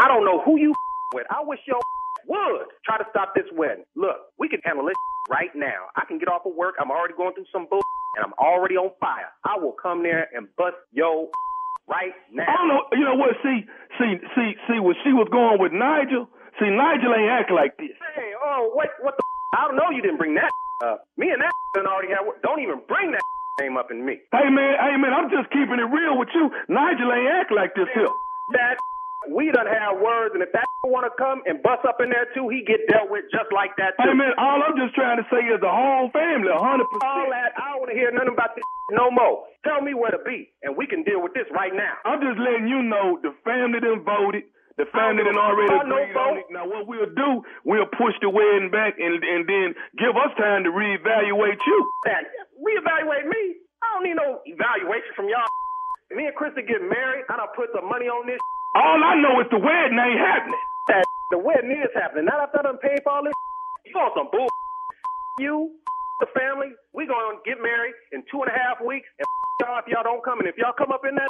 I 0.01 0.09
don't 0.09 0.25
know 0.25 0.41
who 0.41 0.57
you 0.57 0.73
with. 1.13 1.29
I 1.29 1.45
wish 1.45 1.61
your 1.69 1.77
would 2.27 2.73
try 2.89 2.97
to 2.97 3.05
stop 3.13 3.37
this 3.37 3.49
wedding. 3.53 3.85
Look, 3.97 4.33
we 4.41 4.49
can 4.49 4.61
handle 4.65 4.89
this 4.89 4.97
right 5.29 5.53
now. 5.53 5.93
I 5.97 6.09
can 6.09 6.17
get 6.17 6.29
off 6.29 6.49
of 6.49 6.57
work. 6.57 6.81
I'm 6.81 6.89
already 6.91 7.15
going 7.17 7.37
through 7.37 7.49
some 7.53 7.69
bull, 7.69 7.85
and 8.17 8.25
I'm 8.25 8.37
already 8.39 8.77
on 8.77 8.91
fire. 9.01 9.31
I 9.45 9.59
will 9.59 9.75
come 9.75 10.03
there 10.03 10.29
and 10.35 10.49
bust 10.57 10.77
yo 10.93 11.31
right 11.89 12.13
now. 12.33 12.45
I 12.47 12.55
don't 12.57 12.69
know. 12.69 12.83
You 12.93 13.05
know 13.05 13.17
what? 13.17 13.37
See, 13.43 13.67
see, 13.99 14.13
see, 14.35 14.51
see. 14.69 14.79
When 14.81 14.95
she 15.05 15.13
was 15.13 15.29
going 15.31 15.61
with 15.61 15.73
Nigel, 15.73 16.29
see, 16.59 16.71
Nigel 16.71 17.15
ain't 17.15 17.31
act 17.31 17.51
like 17.51 17.77
this. 17.77 17.95
Hey, 18.15 18.33
oh, 18.43 18.71
what, 18.75 18.89
what 19.03 19.15
the? 19.17 19.23
I 19.59 19.69
don't 19.69 19.77
know. 19.77 19.91
You 19.91 20.03
didn't 20.03 20.19
bring 20.19 20.35
that 20.35 20.51
up. 20.85 21.07
Me 21.17 21.31
and 21.31 21.41
that 21.43 21.53
done 21.75 21.87
already 21.87 22.11
have. 22.15 22.27
Don't 22.43 22.61
even 22.61 22.83
bring 22.89 23.13
that 23.13 23.23
name 23.61 23.77
up 23.77 23.91
in 23.91 24.05
me. 24.05 24.19
Hey 24.33 24.51
man, 24.51 24.75
hey 24.83 24.97
man, 24.99 25.15
I'm 25.15 25.31
just 25.31 25.51
keeping 25.51 25.79
it 25.79 25.89
real 25.91 26.19
with 26.19 26.29
you. 26.35 26.51
Nigel 26.69 27.13
ain't 27.13 27.31
act 27.31 27.53
like 27.55 27.75
this 27.75 27.87
here. 27.95 28.11
That 28.53 28.77
we 29.31 29.51
done 29.53 29.67
have 29.67 30.01
words, 30.01 30.35
and 30.35 30.43
if 30.43 30.53
that 30.53 30.65
want 30.85 31.09
to 31.09 31.15
come 31.17 31.41
and 31.49 31.63
bust 31.65 31.85
up 31.89 32.01
in 32.05 32.11
there 32.13 32.29
too, 32.37 32.49
he 32.53 32.61
get 32.65 32.85
dealt 32.89 33.09
with 33.09 33.25
just 33.33 33.49
like 33.53 33.73
that 33.81 33.97
too. 33.97 34.09
Hey 34.11 34.17
man, 34.17 34.37
all 34.37 34.61
I'm 34.61 34.77
just 34.77 34.95
trying 34.95 35.17
to 35.19 35.27
say 35.33 35.41
is 35.49 35.61
the 35.61 35.71
whole 35.71 36.13
family, 36.13 36.53
100. 36.53 36.61
percent 36.93 37.05
All 37.09 37.29
that, 37.33 37.57
I 37.57 37.75
don't 37.75 37.81
want 37.85 37.91
to 37.93 37.99
hear 37.99 38.13
nothing 38.13 38.37
about 38.37 38.53
this 38.57 38.65
no 38.93 39.09
more. 39.11 39.49
Tell 39.65 39.81
me 39.81 39.95
where 39.97 40.13
to 40.13 40.21
be, 40.23 40.53
and 40.63 40.77
we 40.77 40.87
can 40.87 41.03
deal 41.05 41.23
with 41.25 41.33
this 41.33 41.49
right 41.53 41.73
now. 41.73 41.97
I'm 42.05 42.21
just 42.21 42.37
letting 42.37 42.69
you 42.69 42.85
know 42.85 43.17
the 43.23 43.33
family 43.45 43.81
done 43.81 44.05
voted. 44.05 44.45
The 44.77 44.91
family 44.91 45.23
done 45.23 45.39
already 45.39 45.71
agreed 45.71 46.19
on 46.19 46.35
it. 46.43 46.51
Now 46.51 46.67
what 46.67 46.91
we'll 46.91 47.07
do, 47.15 47.31
we'll 47.63 47.87
push 47.95 48.15
the 48.19 48.29
wedding 48.29 48.75
back 48.75 48.99
and 48.99 49.23
and 49.23 49.47
then 49.47 49.69
give 49.97 50.19
us 50.19 50.35
time 50.35 50.67
to 50.67 50.71
reevaluate 50.75 51.63
you. 51.63 51.79
That 52.11 52.27
reevaluate 52.59 53.31
me? 53.31 53.43
I 53.83 53.87
don't 53.95 54.05
need 54.05 54.19
no 54.19 54.43
evaluation 54.45 55.15
from 55.15 55.29
y'all. 55.31 55.47
Me 56.15 56.27
and 56.27 56.35
Krista 56.37 56.67
get 56.67 56.83
married. 56.83 57.25
I 57.31 57.37
done 57.39 57.55
put 57.57 57.71
some 57.75 57.89
money 57.89 58.07
on 58.07 58.27
this. 58.27 58.39
All 58.75 58.99
I 59.03 59.15
know 59.23 59.41
is 59.41 59.49
the 59.51 59.59
wedding 59.59 59.99
ain't 59.99 60.19
happening. 60.21 60.63
That 60.89 61.05
the 61.31 61.39
wedding 61.39 61.71
is 61.73 61.93
happening. 61.95 62.27
Not 62.27 62.43
after 62.43 62.59
I 62.61 62.63
done 62.63 62.79
paid 62.79 63.01
for 63.05 63.13
all 63.13 63.25
this. 63.25 63.35
You 63.87 63.93
want 64.01 64.15
some 64.17 64.29
bull? 64.33 64.49
You, 65.39 65.75
the 66.23 66.31
family, 66.31 66.71
we 66.95 67.11
gonna 67.11 67.43
get 67.43 67.59
married 67.59 67.95
in 68.15 68.23
two 68.31 68.39
and 68.39 68.47
a 68.47 68.55
half 68.55 68.79
weeks, 68.79 69.07
and 69.19 69.27
y'all 69.59 69.83
if 69.83 69.87
y'all 69.91 70.07
don't 70.07 70.23
come, 70.23 70.39
and 70.39 70.47
if 70.47 70.55
y'all 70.55 70.71
come 70.79 70.95
up 70.95 71.03
in 71.03 71.15
that, 71.19 71.27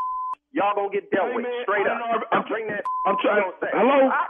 y'all 0.53 0.76
gonna 0.76 0.92
get 0.92 1.09
dealt 1.09 1.32
Hey, 1.32 1.36
with 1.40 1.49
man, 1.49 1.64
straight 1.64 1.88
up. 1.88 1.97
know, 2.05 2.20
I'm- 2.20 2.28
I'm 2.36 2.45
bring 2.53 2.68
that. 2.68 2.84
I'm 3.09 3.16
trying. 3.24 3.49
say. 3.64 3.70
Hello. 3.72 4.09
I- 4.12 4.28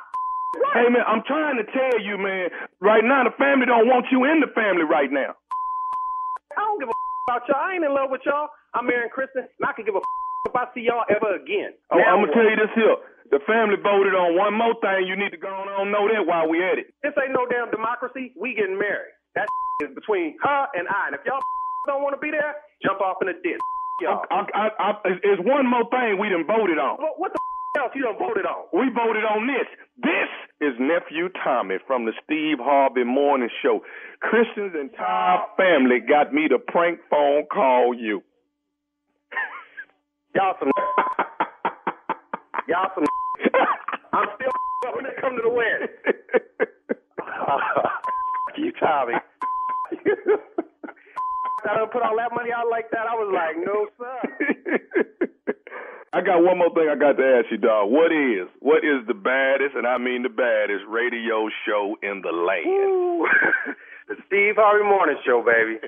Hey 0.79 0.87
man, 0.89 1.03
I'm 1.11 1.23
trying 1.27 1.59
to 1.59 1.67
tell 1.75 1.99
you, 1.99 2.15
man. 2.17 2.51
Right 2.79 3.03
now, 3.03 3.25
the 3.27 3.35
family 3.35 3.67
don't 3.67 3.89
want 3.91 4.07
you 4.15 4.23
in 4.25 4.39
the 4.39 4.47
family 4.55 4.85
right 4.87 5.11
now. 5.11 5.35
I 6.55 6.63
don't 6.63 6.79
give 6.79 6.89
a 6.89 6.95
about 7.27 7.43
y'all. 7.51 7.59
I 7.59 7.75
ain't 7.75 7.85
in 7.85 7.93
love 7.93 8.11
with 8.11 8.23
y'all. 8.25 8.47
I'm 8.75 8.87
marrying 8.87 9.11
Kristen, 9.11 9.43
and 9.43 9.65
I 9.67 9.73
can 9.75 9.85
give 9.85 9.97
a 9.97 10.03
if 10.47 10.55
I 10.55 10.65
see 10.75 10.87
y'all 10.87 11.05
ever 11.09 11.35
again. 11.37 11.73
Oh, 11.91 11.99
Now 11.99 12.17
I'm 12.17 12.21
gonna 12.25 12.33
tell 12.35 12.49
you 12.49 12.57
this 12.57 12.73
here. 12.75 12.97
The 13.33 13.41
family 13.49 13.81
voted 13.81 14.15
on 14.15 14.37
one 14.37 14.55
more 14.55 14.77
thing. 14.79 15.09
You 15.09 15.17
need 15.17 15.33
to 15.33 15.41
go 15.41 15.49
on 15.49 15.67
and 15.67 15.91
know 15.91 16.07
that 16.07 16.23
while 16.29 16.47
we 16.49 16.63
at 16.63 16.79
it. 16.79 16.93
This 17.03 17.17
ain't 17.19 17.33
no 17.33 17.49
damn 17.49 17.71
democracy. 17.73 18.33
We 18.39 18.55
getting 18.55 18.79
married. 18.79 19.17
That 19.35 19.49
is 19.83 19.95
between 19.97 20.37
her 20.45 20.63
and 20.77 20.87
I. 20.87 21.11
And 21.11 21.15
if 21.17 21.23
y'all 21.27 21.41
don't 21.89 22.03
want 22.05 22.15
to 22.15 22.21
be 22.23 22.31
there, 22.31 22.55
jump 22.85 23.01
off 23.01 23.19
in 23.25 23.29
the 23.29 23.37
ditch. 23.43 23.61
Y'all. 24.03 24.27
I, 24.29 24.43
I, 24.51 24.67
I, 24.79 24.91
there's 25.23 25.39
one 25.47 25.71
more 25.71 25.87
thing 25.87 26.19
we 26.19 26.29
done 26.29 26.43
voted 26.47 26.79
on. 26.83 26.99
What, 26.99 27.15
what 27.15 27.31
the 27.33 27.39
else 27.79 27.93
you 27.95 28.03
done 28.03 28.19
voted 28.19 28.45
on? 28.47 28.67
We 28.73 28.91
voted 28.91 29.23
on 29.23 29.47
this. 29.47 29.67
This 30.03 30.31
is 30.61 30.75
nephew 30.79 31.29
Tommy 31.43 31.77
from 31.87 32.05
the 32.05 32.13
Steve 32.25 32.59
Harvey 32.59 33.05
Morning 33.05 33.49
Show. 33.63 33.81
Christian's 34.21 34.75
entire 34.75 35.47
family 35.57 35.99
got 36.03 36.35
me 36.35 36.49
to 36.49 36.59
prank 36.59 36.99
phone 37.11 37.47
call 37.47 37.95
you. 37.95 38.23
Y'all 40.35 40.55
some. 40.59 40.71
y'all 42.69 42.91
some. 42.95 43.05
I'm 44.13 44.29
still 44.35 44.51
when 44.97 45.07
it 45.07 45.15
come 45.21 45.37
to 45.37 45.43
the 45.43 45.49
wedding. 45.49 45.89
you 48.57 48.73
Tommy. 48.81 49.15
I 51.65 51.77
done 51.79 51.89
put 51.93 52.03
all 52.03 52.17
that 52.17 52.35
money 52.35 52.51
out 52.53 52.67
like 52.71 52.91
that. 52.91 53.07
I 53.07 53.15
was 53.15 53.31
like, 53.33 53.57
no 53.65 53.87
sir. 53.97 54.21
I 56.13 56.21
got 56.21 56.43
one 56.45 56.59
more 56.59 56.71
thing 56.75 56.89
I 56.91 56.95
got 56.95 57.17
to 57.19 57.25
ask 57.25 57.51
you, 57.51 57.59
dog. 57.59 57.91
What 57.91 58.13
is 58.13 58.49
what 58.61 58.85
is 58.85 59.07
the 59.07 59.15
baddest, 59.15 59.75
and 59.75 59.87
I 59.87 59.99
mean 59.99 60.23
the 60.23 60.29
baddest, 60.31 60.85
radio 60.89 61.49
show 61.67 61.97
in 62.03 62.23
the 62.23 62.31
land? 62.31 62.67
the 64.09 64.15
Steve 64.27 64.55
Harvey 64.59 64.85
Morning 64.85 65.17
Show, 65.27 65.43
baby. 65.43 65.79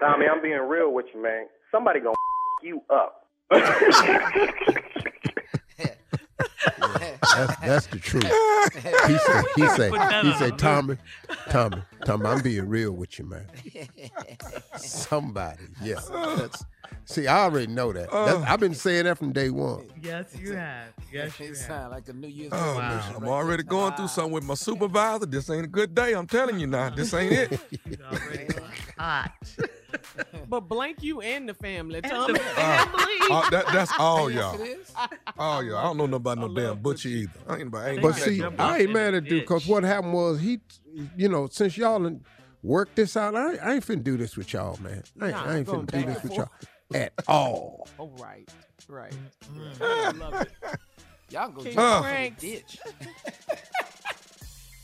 Tommy, 0.00 0.26
I'm 0.26 0.42
being 0.42 0.62
real 0.66 0.92
with 0.92 1.06
you, 1.14 1.22
man. 1.22 1.46
Somebody 1.70 2.00
gonna 2.00 2.14
you 2.64 2.82
up. 2.90 3.26
That's, 7.36 7.56
that's 7.60 7.86
the 7.88 7.98
truth. 7.98 8.24
He 9.06 9.18
said, 9.18 9.44
he 9.56 9.68
said, 9.68 10.24
he 10.24 10.32
said, 10.34 10.58
Tommy, 10.58 10.96
Tommy, 11.50 11.82
Tommy, 12.04 12.26
I'm 12.26 12.42
being 12.42 12.66
real 12.66 12.92
with 12.92 13.18
you, 13.18 13.26
man. 13.26 13.46
Somebody, 14.78 15.64
yeah. 15.82 16.00
That's, 16.36 16.64
see, 17.04 17.26
I 17.26 17.44
already 17.44 17.66
know 17.66 17.92
that. 17.92 18.10
That's- 18.10 18.34
uh. 18.34 18.44
I've 18.48 18.60
been 18.60 18.74
saying 18.74 19.04
that 19.04 19.18
from 19.18 19.32
day 19.32 19.50
one. 19.50 19.86
Yes, 20.02 20.34
you 20.38 20.54
have. 20.54 20.86
Yes, 21.12 21.38
you 21.38 21.48
have. 21.48 21.56
sound 21.56 21.90
like 21.92 22.08
a 22.08 22.14
New 22.14 22.28
Year's 22.28 22.52
Oh, 22.54 22.78
man, 22.78 23.02
I'm 23.16 23.28
already 23.28 23.62
going 23.62 23.92
through 23.94 24.08
something 24.08 24.32
with 24.32 24.44
my 24.44 24.54
supervisor. 24.54 25.26
This 25.26 25.50
ain't 25.50 25.64
a 25.64 25.68
good 25.68 25.94
day. 25.94 26.14
I'm 26.14 26.26
telling 26.26 26.58
you 26.58 26.66
now. 26.66 26.88
This 26.90 27.12
ain't 27.12 27.32
it. 27.32 27.60
Hot. 28.98 29.30
But 30.48 30.60
blank 30.62 31.02
you 31.02 31.20
and 31.20 31.48
the 31.48 31.54
family. 31.54 32.00
And 32.02 32.12
Tommy. 32.12 32.34
the. 32.34 32.40
Uh, 33.30 33.50
that, 33.50 33.66
that's 33.72 33.92
all 33.98 34.30
y'all. 34.30 34.58
Yes, 34.58 34.68
it 34.68 34.78
is. 34.80 34.92
All 35.38 35.62
y'all. 35.62 35.76
I 35.78 35.82
don't 35.84 35.96
know 35.96 36.04
nothing 36.06 36.14
about 36.16 36.38
no 36.38 36.54
damn 36.54 36.78
butcher 36.80 37.08
either. 37.08 37.32
I 37.48 37.58
ain't, 37.58 37.74
I 37.74 37.90
ain't 37.90 38.02
But 38.02 38.12
see, 38.14 38.42
I 38.42 38.78
ain't 38.78 38.92
mad 38.92 39.14
at 39.14 39.24
dude 39.24 39.40
because 39.42 39.66
what 39.66 39.82
happened 39.84 40.12
was 40.12 40.40
he, 40.40 40.60
you 41.16 41.28
know, 41.28 41.46
since 41.46 41.76
y'all 41.78 41.98
done 41.98 42.24
worked 42.62 42.96
this 42.96 43.16
out, 43.16 43.34
I, 43.34 43.54
I 43.56 43.74
ain't 43.74 43.86
finna 43.86 44.02
do 44.04 44.16
this 44.16 44.36
with 44.36 44.52
y'all, 44.52 44.78
man. 44.82 45.02
I, 45.20 45.26
ain't- 45.26 45.34
Nah, 45.34 45.44
I 45.44 45.56
ain't 45.56 45.66
finna 45.68 45.86
do 45.90 46.04
this 46.12 46.22
with 46.22 46.36
y'all 46.36 46.50
at 46.92 47.12
all. 47.26 47.88
Oh, 47.98 48.10
right. 48.18 48.48
Right. 48.88 49.14
Mm. 49.54 49.80
I 49.80 50.10
love 50.10 50.42
it. 50.42 50.52
Y'all 51.30 51.48
go 51.50 51.62
King 51.62 51.72
jump 51.74 51.78
off 51.86 52.04
Frank. 52.04 52.38
the 52.38 52.50
ditch. 52.50 52.78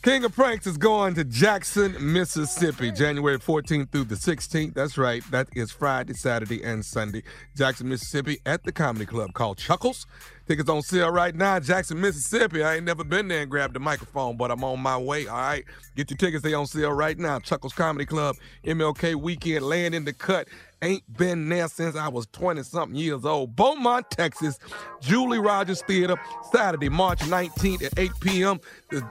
King 0.01 0.23
of 0.23 0.33
Pranks 0.33 0.65
is 0.65 0.77
going 0.77 1.13
to 1.13 1.23
Jackson, 1.23 1.95
Mississippi, 1.99 2.91
January 2.91 3.37
14th 3.37 3.91
through 3.91 4.05
the 4.05 4.15
16th. 4.15 4.73
That's 4.73 4.97
right. 4.97 5.23
That 5.29 5.47
is 5.55 5.71
Friday, 5.71 6.13
Saturday, 6.13 6.63
and 6.63 6.83
Sunday. 6.83 7.21
Jackson, 7.55 7.87
Mississippi 7.87 8.39
at 8.47 8.63
the 8.63 8.71
comedy 8.71 9.05
club 9.05 9.33
called 9.33 9.59
Chuckles. 9.59 10.07
Tickets 10.47 10.67
on 10.69 10.81
sale 10.81 11.11
right 11.11 11.35
now. 11.35 11.59
Jackson, 11.59 12.01
Mississippi. 12.01 12.63
I 12.63 12.77
ain't 12.77 12.85
never 12.85 13.03
been 13.03 13.27
there 13.27 13.43
and 13.43 13.51
grabbed 13.51 13.75
the 13.75 13.79
microphone, 13.79 14.37
but 14.37 14.49
I'm 14.49 14.63
on 14.63 14.79
my 14.79 14.97
way. 14.97 15.27
All 15.27 15.37
right. 15.37 15.63
Get 15.95 16.09
your 16.09 16.17
tickets. 16.17 16.43
They 16.43 16.55
on 16.55 16.65
sale 16.65 16.93
right 16.93 17.19
now. 17.19 17.37
Chuckles 17.37 17.73
Comedy 17.73 18.07
Club, 18.07 18.37
MLK 18.65 19.13
Weekend, 19.13 19.63
laying 19.63 19.93
in 19.93 20.03
the 20.05 20.13
cut. 20.13 20.47
Ain't 20.83 21.03
been 21.15 21.47
there 21.47 21.67
since 21.67 21.95
I 21.95 22.07
was 22.07 22.25
20 22.31 22.63
something 22.63 22.97
years 22.97 23.23
old. 23.23 23.55
Beaumont, 23.55 24.09
Texas, 24.09 24.57
Julie 24.99 25.37
Rogers 25.37 25.83
Theater, 25.83 26.15
Saturday, 26.51 26.89
March 26.89 27.19
19th 27.19 27.83
at 27.83 27.99
8 27.99 28.11
p.m. 28.19 28.59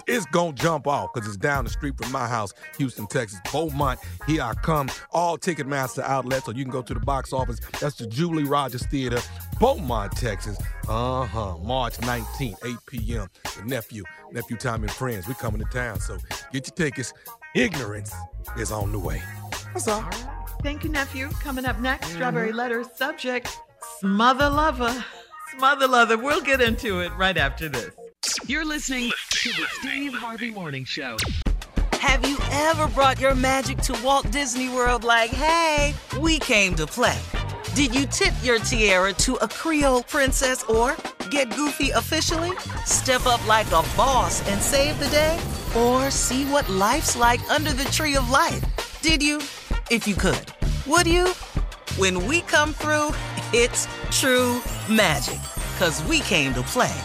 It's 0.08 0.26
gonna 0.26 0.52
jump 0.52 0.88
off 0.88 1.10
because 1.14 1.28
it's 1.28 1.36
down 1.36 1.62
the 1.62 1.70
street 1.70 1.94
from 1.96 2.10
my 2.10 2.26
house, 2.26 2.52
Houston, 2.78 3.06
Texas. 3.06 3.38
Beaumont, 3.52 4.00
here 4.26 4.42
I 4.42 4.54
come. 4.54 4.90
All 5.12 5.38
Ticketmaster 5.38 6.02
outlets, 6.02 6.46
so 6.46 6.50
you 6.50 6.64
can 6.64 6.72
go 6.72 6.82
to 6.82 6.92
the 6.92 6.98
box 6.98 7.32
office. 7.32 7.60
That's 7.80 7.94
the 7.94 8.08
Julie 8.08 8.44
Rogers 8.44 8.84
Theater, 8.86 9.20
Beaumont, 9.60 10.10
Texas. 10.16 10.58
Uh 10.88 11.24
huh. 11.24 11.56
March 11.58 11.98
19th, 11.98 12.56
8 12.64 12.76
p.m. 12.86 13.28
The 13.56 13.64
nephew, 13.64 14.02
nephew 14.32 14.56
Tommy 14.56 14.84
and 14.84 14.92
friends, 14.92 15.28
we 15.28 15.34
coming 15.34 15.60
to 15.60 15.68
town. 15.70 16.00
So 16.00 16.18
get 16.52 16.66
your 16.66 16.74
tickets. 16.74 17.12
Ignorance 17.54 18.12
is 18.56 18.72
on 18.72 18.90
the 18.90 18.98
way. 18.98 19.22
That's 19.72 19.86
all. 19.86 20.08
Thank 20.62 20.84
you, 20.84 20.90
nephew. 20.90 21.30
Coming 21.42 21.64
up 21.64 21.78
next, 21.80 22.08
Strawberry 22.12 22.48
mm-hmm. 22.48 22.58
Letter 22.58 22.84
subject 22.94 23.58
Smother 23.98 24.48
Lover. 24.50 25.04
Smother 25.56 25.88
Lover. 25.88 26.18
We'll 26.18 26.42
get 26.42 26.60
into 26.60 27.00
it 27.00 27.12
right 27.16 27.36
after 27.36 27.68
this. 27.68 27.90
You're 28.46 28.66
listening 28.66 29.10
to 29.30 29.48
the 29.50 29.66
Steve 29.80 30.12
Harvey 30.12 30.50
Morning 30.50 30.84
Show. 30.84 31.16
Have 31.94 32.28
you 32.28 32.36
ever 32.50 32.88
brought 32.88 33.18
your 33.18 33.34
magic 33.34 33.78
to 33.78 33.98
Walt 34.04 34.30
Disney 34.30 34.68
World 34.68 35.02
like, 35.02 35.30
hey, 35.30 35.94
we 36.18 36.38
came 36.38 36.74
to 36.74 36.86
play? 36.86 37.18
Did 37.74 37.94
you 37.94 38.04
tip 38.06 38.34
your 38.42 38.58
tiara 38.58 39.12
to 39.14 39.36
a 39.36 39.48
Creole 39.48 40.02
princess 40.02 40.62
or 40.64 40.96
get 41.30 41.54
goofy 41.56 41.90
officially? 41.90 42.52
Step 42.84 43.26
up 43.26 43.46
like 43.46 43.68
a 43.68 43.82
boss 43.96 44.46
and 44.48 44.60
save 44.60 44.98
the 44.98 45.08
day? 45.08 45.40
Or 45.76 46.10
see 46.10 46.44
what 46.46 46.68
life's 46.68 47.16
like 47.16 47.40
under 47.50 47.72
the 47.72 47.84
tree 47.84 48.16
of 48.16 48.28
life? 48.28 48.62
Did 49.02 49.22
you? 49.22 49.40
If 49.90 50.06
you 50.06 50.14
could. 50.14 50.46
Would 50.86 51.08
you? 51.08 51.26
When 51.98 52.24
we 52.28 52.42
come 52.42 52.72
through, 52.72 53.08
it's 53.52 53.88
true 54.12 54.62
magic. 54.88 55.40
Cause 55.78 56.00
we 56.04 56.20
came 56.20 56.54
to 56.54 56.62
play. 56.62 56.96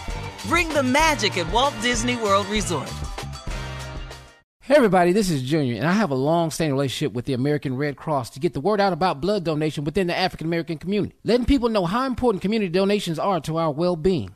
Bring 0.46 0.70
the 0.70 0.84
magic 0.84 1.40
at 1.40 1.52
Walt 1.52 1.74
Disney 1.82 2.16
World 2.16 2.46
Resort. 2.46 2.92
Hey 4.62 4.76
everybody, 4.76 5.14
this 5.14 5.32
is 5.32 5.42
Junior, 5.42 5.78
and 5.78 5.88
I 5.88 5.94
have 5.94 6.12
a 6.12 6.16
long-standing 6.16 6.74
relationship 6.74 7.14
with 7.14 7.26
the 7.26 7.34
American 7.34 7.76
Red 7.76 7.98
Cross 7.98 8.30
to 8.32 8.40
get 8.40 8.54
the 8.54 8.60
word 8.60 8.80
out 8.80 8.94
about 8.94 9.20
blood 9.20 9.44
donation 9.44 9.84
within 9.84 10.06
the 10.06 10.16
African 10.16 10.46
American 10.46 10.78
community, 10.78 11.16
letting 11.24 11.48
people 11.48 11.70
know 11.70 11.86
how 11.86 12.06
important 12.06 12.44
community 12.44 12.70
donations 12.70 13.18
are 13.18 13.40
to 13.42 13.58
our 13.58 13.72
well-being. 13.72 14.36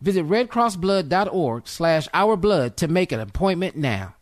Visit 0.00 0.26
redcrossblood.org 0.26 1.68
slash 1.68 2.08
ourblood 2.08 2.76
to 2.76 2.88
make 2.88 3.12
an 3.12 3.20
appointment 3.20 3.76
now. 3.76 4.14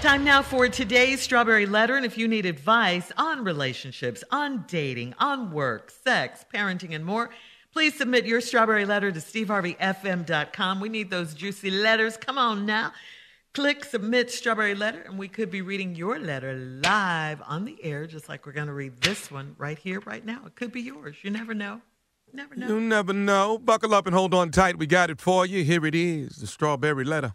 Time 0.00 0.24
now 0.24 0.42
for 0.42 0.68
today's 0.68 1.20
Strawberry 1.22 1.66
Letter. 1.66 1.96
And 1.96 2.04
if 2.04 2.18
you 2.18 2.28
need 2.28 2.46
advice 2.46 3.10
on 3.16 3.44
relationships, 3.44 4.22
on 4.30 4.64
dating, 4.68 5.14
on 5.18 5.50
work, 5.50 5.90
sex, 5.90 6.44
parenting, 6.54 6.94
and 6.94 7.04
more, 7.04 7.30
please 7.72 7.94
submit 7.96 8.26
your 8.26 8.40
Strawberry 8.40 8.84
Letter 8.84 9.10
to 9.10 9.18
steveharveyfm.com. 9.20 10.80
We 10.80 10.88
need 10.90 11.10
those 11.10 11.32
juicy 11.32 11.70
letters. 11.70 12.16
Come 12.16 12.36
on 12.36 12.66
now. 12.66 12.92
Click 13.54 13.84
submit 13.84 14.32
strawberry 14.32 14.74
letter, 14.74 15.02
and 15.02 15.16
we 15.16 15.28
could 15.28 15.48
be 15.48 15.62
reading 15.62 15.94
your 15.94 16.18
letter 16.18 16.54
live 16.54 17.40
on 17.46 17.64
the 17.64 17.78
air, 17.84 18.04
just 18.04 18.28
like 18.28 18.46
we're 18.46 18.52
going 18.52 18.66
to 18.66 18.72
read 18.72 19.00
this 19.00 19.30
one 19.30 19.54
right 19.58 19.78
here, 19.78 20.00
right 20.00 20.26
now. 20.26 20.42
It 20.44 20.56
could 20.56 20.72
be 20.72 20.80
yours. 20.80 21.14
You 21.22 21.30
never 21.30 21.54
know. 21.54 21.80
Never 22.34 22.56
know. 22.56 22.66
You 22.66 22.80
never 22.80 23.12
know. 23.12 23.58
Buckle 23.58 23.94
up 23.94 24.06
and 24.06 24.14
hold 24.14 24.34
on 24.34 24.50
tight. 24.50 24.76
We 24.76 24.86
got 24.86 25.08
it 25.08 25.20
for 25.20 25.46
you. 25.46 25.62
Here 25.62 25.86
it 25.86 25.94
is 25.94 26.36
the 26.38 26.48
strawberry 26.48 27.04
letter. 27.04 27.32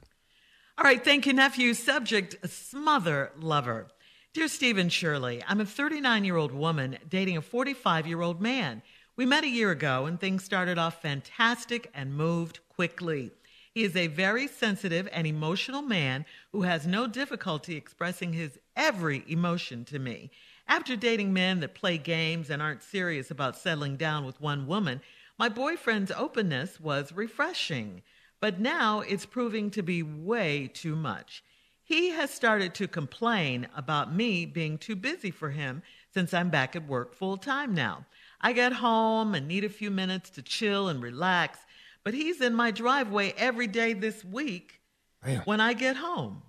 All 0.78 0.84
right. 0.84 1.02
Thank 1.02 1.26
you, 1.26 1.32
nephew. 1.32 1.74
Subject 1.74 2.36
Smother 2.50 3.32
Lover. 3.40 3.88
Dear 4.34 4.50
Stephen 4.50 4.90
Shirley, 4.90 5.42
I'm 5.48 5.62
a 5.62 5.66
39 5.66 6.26
year 6.26 6.36
old 6.36 6.52
woman 6.52 6.98
dating 7.08 7.38
a 7.38 7.42
45 7.42 8.08
year 8.08 8.22
old 8.22 8.42
man. 8.42 8.82
We 9.16 9.26
met 9.26 9.46
a 9.46 9.50
year 9.50 9.72
ago, 9.72 10.06
and 10.06 10.20
things 10.20 10.44
started 10.44 10.78
off 10.78 11.02
fantastic 11.02 11.90
and 11.94 12.14
moved 12.14 12.60
quickly. 12.68 13.32
He 13.74 13.84
is 13.84 13.96
a 13.96 14.08
very 14.08 14.48
sensitive 14.48 15.08
and 15.14 15.26
emotional 15.26 15.82
man 15.82 16.26
who 16.52 16.64
has 16.64 16.86
no 16.86 17.08
difficulty 17.08 17.78
expressing 17.78 18.34
his 18.34 18.60
every 18.76 19.24
emotion 19.28 19.86
to 19.86 20.00
me. 20.00 20.32
After 20.70 20.96
dating 20.96 21.34
men 21.34 21.62
that 21.62 21.74
play 21.74 21.98
games 21.98 22.52
and 22.52 22.62
aren't 22.62 22.84
serious 22.84 23.32
about 23.32 23.58
settling 23.58 23.98
down 23.98 24.24
with 24.24 24.40
one 24.40 24.68
woman, 24.68 25.02
my 25.40 25.50
boyfriend's 25.50 26.12
openness 26.12 26.80
was 26.80 27.12
refreshing. 27.12 28.04
But 28.40 28.60
now 28.60 29.00
it's 29.00 29.26
proving 29.26 29.72
to 29.72 29.82
be 29.82 30.04
way 30.04 30.70
too 30.72 30.96
much. 30.96 31.44
He 31.84 32.12
has 32.12 32.30
started 32.30 32.76
to 32.76 32.88
complain 32.88 33.68
about 33.76 34.14
me 34.14 34.46
being 34.46 34.78
too 34.78 34.96
busy 34.96 35.32
for 35.32 35.50
him 35.50 35.82
since 36.14 36.36
I'm 36.36 36.52
back 36.52 36.76
at 36.76 36.88
work 36.88 37.16
full 37.16 37.38
time 37.38 37.74
now. 37.74 38.06
I 38.40 38.54
get 38.54 38.74
home 38.74 39.34
and 39.34 39.48
need 39.48 39.64
a 39.64 39.70
few 39.70 39.90
minutes 39.90 40.30
to 40.32 40.44
chill 40.44 40.88
and 40.88 41.02
relax, 41.02 41.58
but 42.04 42.14
he's 42.14 42.42
in 42.42 42.54
my 42.54 42.70
driveway 42.70 43.34
every 43.38 43.66
day 43.66 43.94
this 43.94 44.24
week 44.24 44.82
Damn. 45.26 45.42
when 45.42 45.60
I 45.60 45.74
get 45.74 45.96
home. 45.96 46.44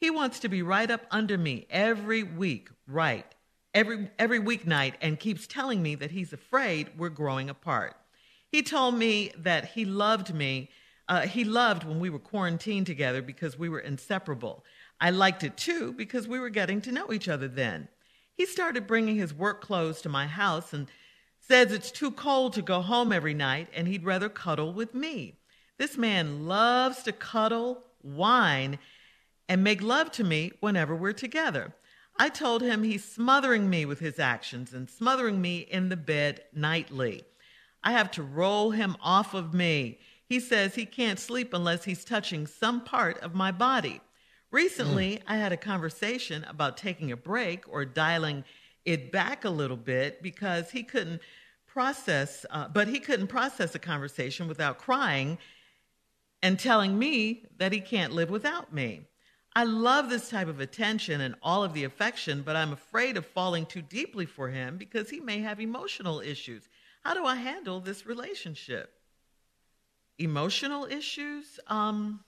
He 0.00 0.08
wants 0.08 0.40
to 0.40 0.48
be 0.48 0.62
right 0.62 0.90
up 0.90 1.02
under 1.10 1.36
me 1.36 1.66
every 1.68 2.22
week, 2.22 2.70
right? 2.90 3.26
Every 3.72 4.10
every 4.18 4.40
weeknight 4.40 4.94
and 5.00 5.18
keeps 5.18 5.46
telling 5.46 5.82
me 5.82 5.94
that 5.94 6.10
he's 6.10 6.32
afraid 6.32 6.90
we're 6.98 7.08
growing 7.08 7.48
apart. 7.48 7.94
He 8.50 8.62
told 8.62 8.96
me 8.96 9.32
that 9.38 9.64
he 9.66 9.84
loved 9.84 10.34
me. 10.34 10.70
Uh, 11.08 11.22
he 11.22 11.44
loved 11.44 11.84
when 11.84 12.00
we 12.00 12.10
were 12.10 12.18
quarantined 12.18 12.86
together 12.86 13.22
because 13.22 13.58
we 13.58 13.68
were 13.68 13.80
inseparable. 13.80 14.64
I 15.00 15.10
liked 15.10 15.44
it 15.44 15.56
too 15.56 15.92
because 15.92 16.28
we 16.28 16.38
were 16.38 16.50
getting 16.50 16.80
to 16.82 16.92
know 16.92 17.12
each 17.12 17.28
other 17.28 17.48
then. 17.48 17.88
He 18.34 18.46
started 18.46 18.86
bringing 18.86 19.16
his 19.16 19.34
work 19.34 19.60
clothes 19.60 20.02
to 20.02 20.08
my 20.08 20.26
house 20.26 20.72
and 20.72 20.88
says 21.38 21.72
it's 21.72 21.90
too 21.90 22.10
cold 22.10 22.52
to 22.54 22.62
go 22.62 22.80
home 22.80 23.12
every 23.12 23.34
night 23.34 23.68
and 23.74 23.88
he'd 23.88 24.04
rather 24.04 24.28
cuddle 24.28 24.72
with 24.72 24.94
me. 24.94 25.34
This 25.78 25.96
man 25.96 26.46
loves 26.46 27.02
to 27.04 27.12
cuddle, 27.12 27.84
whine, 28.02 28.78
and 29.48 29.64
make 29.64 29.82
love 29.82 30.12
to 30.12 30.24
me 30.24 30.52
whenever 30.60 30.94
we're 30.94 31.12
together. 31.12 31.74
I 32.20 32.28
told 32.28 32.60
him 32.60 32.82
he's 32.82 33.02
smothering 33.02 33.70
me 33.70 33.86
with 33.86 33.98
his 33.98 34.18
actions 34.18 34.74
and 34.74 34.90
smothering 34.90 35.40
me 35.40 35.60
in 35.60 35.88
the 35.88 35.96
bed 35.96 36.42
nightly. 36.52 37.24
I 37.82 37.92
have 37.92 38.10
to 38.10 38.22
roll 38.22 38.72
him 38.72 38.98
off 39.00 39.32
of 39.32 39.54
me. 39.54 40.00
He 40.26 40.38
says 40.38 40.74
he 40.74 40.84
can't 40.84 41.18
sleep 41.18 41.54
unless 41.54 41.84
he's 41.84 42.04
touching 42.04 42.46
some 42.46 42.84
part 42.84 43.18
of 43.20 43.34
my 43.34 43.52
body. 43.52 44.02
Recently, 44.50 45.22
I 45.26 45.38
had 45.38 45.52
a 45.52 45.56
conversation 45.56 46.44
about 46.44 46.76
taking 46.76 47.10
a 47.10 47.16
break 47.16 47.66
or 47.66 47.86
dialing 47.86 48.44
it 48.84 49.10
back 49.10 49.46
a 49.46 49.50
little 49.50 49.78
bit 49.78 50.22
because 50.22 50.70
he 50.70 50.82
couldn't 50.82 51.22
process, 51.66 52.44
uh, 52.50 52.68
but 52.68 52.86
he 52.86 53.00
couldn't 53.00 53.28
process 53.28 53.74
a 53.74 53.78
conversation 53.78 54.46
without 54.46 54.76
crying 54.76 55.38
and 56.42 56.58
telling 56.58 56.98
me 56.98 57.46
that 57.56 57.72
he 57.72 57.80
can't 57.80 58.12
live 58.12 58.28
without 58.28 58.74
me. 58.74 59.06
I 59.54 59.64
love 59.64 60.08
this 60.08 60.30
type 60.30 60.48
of 60.48 60.60
attention 60.60 61.20
and 61.20 61.34
all 61.42 61.64
of 61.64 61.72
the 61.74 61.84
affection, 61.84 62.42
but 62.42 62.54
I'm 62.54 62.72
afraid 62.72 63.16
of 63.16 63.26
falling 63.26 63.66
too 63.66 63.82
deeply 63.82 64.26
for 64.26 64.48
him 64.48 64.76
because 64.76 65.10
he 65.10 65.18
may 65.18 65.40
have 65.40 65.60
emotional 65.60 66.20
issues. 66.20 66.68
How 67.02 67.14
do 67.14 67.24
I 67.24 67.34
handle 67.34 67.80
this 67.80 68.06
relationship? 68.06 68.92
Emotional 70.18 70.84
issues? 70.84 71.58
Um, 71.66 72.20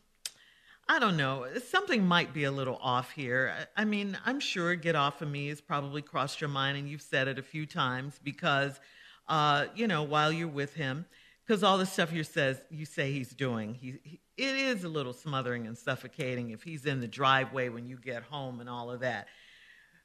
I 0.89 0.99
don't 0.99 1.17
know. 1.17 1.47
Something 1.69 2.07
might 2.07 2.35
be 2.35 2.45
a 2.45 2.51
little 2.51 2.79
off 2.83 3.13
here. 3.13 3.55
I 3.77 3.85
mean, 3.85 4.19
I'm 4.27 4.41
sure 4.41 4.75
get 4.75 4.97
off 4.97 5.23
of 5.23 5.31
me 5.31 5.49
has 5.49 5.61
probably 5.61 6.03
crossed 6.03 6.41
your 6.41 6.51
mind, 6.51 6.77
and 6.77 6.89
you've 6.89 7.03
said 7.03 7.29
it 7.29 7.39
a 7.39 7.43
few 7.43 7.67
times 7.67 8.19
because, 8.23 8.81
uh, 9.29 9.67
you 9.77 9.87
know, 9.87 10.03
while 10.03 10.33
you're 10.33 10.49
with 10.49 10.75
him, 10.75 11.07
because 11.47 11.63
all 11.63 11.79
the 11.79 11.87
stuff 11.87 12.13
you 12.13 12.25
says 12.25 12.59
you 12.71 12.85
say 12.85 13.13
he's 13.13 13.31
doing, 13.31 13.75
he 13.75 14.21
it 14.37 14.57
is 14.57 14.85
a 14.85 14.89
little 14.89 15.13
smothering 15.13 15.67
and 15.67 15.77
suffocating 15.77 16.51
if 16.51 16.63
he's 16.63 16.87
in 16.87 17.01
the 17.01 17.09
driveway 17.09 17.69
when 17.69 17.87
you 17.87 17.97
get 17.97 18.23
home 18.23 18.61
and 18.61 18.69
all 18.69 18.91
of 18.91 19.01
that. 19.01 19.29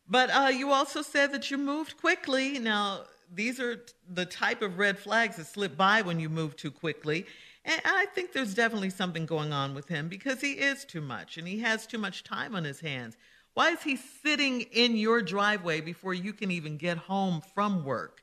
But 0.10 0.30
uh, 0.30 0.50
you 0.50 0.72
also 0.72 1.02
said 1.02 1.32
that 1.34 1.52
you 1.52 1.58
moved 1.58 1.98
quickly. 1.98 2.60
Now, 2.60 3.04
these 3.34 3.60
are 3.60 3.84
the 4.10 4.26
type 4.26 4.62
of 4.62 4.78
red 4.78 4.98
flags 4.98 5.36
that 5.36 5.48
slip 5.48 5.76
by 5.76 6.02
when 6.02 6.20
you 6.20 6.30
move 6.30 6.56
too 6.56 6.72
quickly. 6.72 7.26
And 7.66 7.82
I 7.84 8.06
think 8.16 8.32
there's 8.32 8.54
definitely 8.54 8.90
something 8.90 9.26
going 9.26 9.52
on 9.52 9.76
with 9.76 9.90
him 9.90 10.08
because 10.08 10.40
he 10.40 10.54
is 10.54 10.86
too 10.86 11.02
much 11.02 11.38
and 11.38 11.48
he 11.48 11.60
has 11.60 11.86
too 11.86 11.98
much 11.98 12.24
time 12.24 12.56
on 12.56 12.64
his 12.64 12.80
hands. 12.80 13.18
Why 13.54 13.72
is 13.72 13.82
he 13.82 13.98
sitting 13.98 14.62
in 14.62 14.96
your 14.96 15.22
driveway 15.22 15.82
before 15.82 16.14
you 16.14 16.32
can 16.32 16.52
even 16.52 16.78
get 16.78 16.98
home 16.98 17.42
from 17.54 17.84
work? 17.84 18.22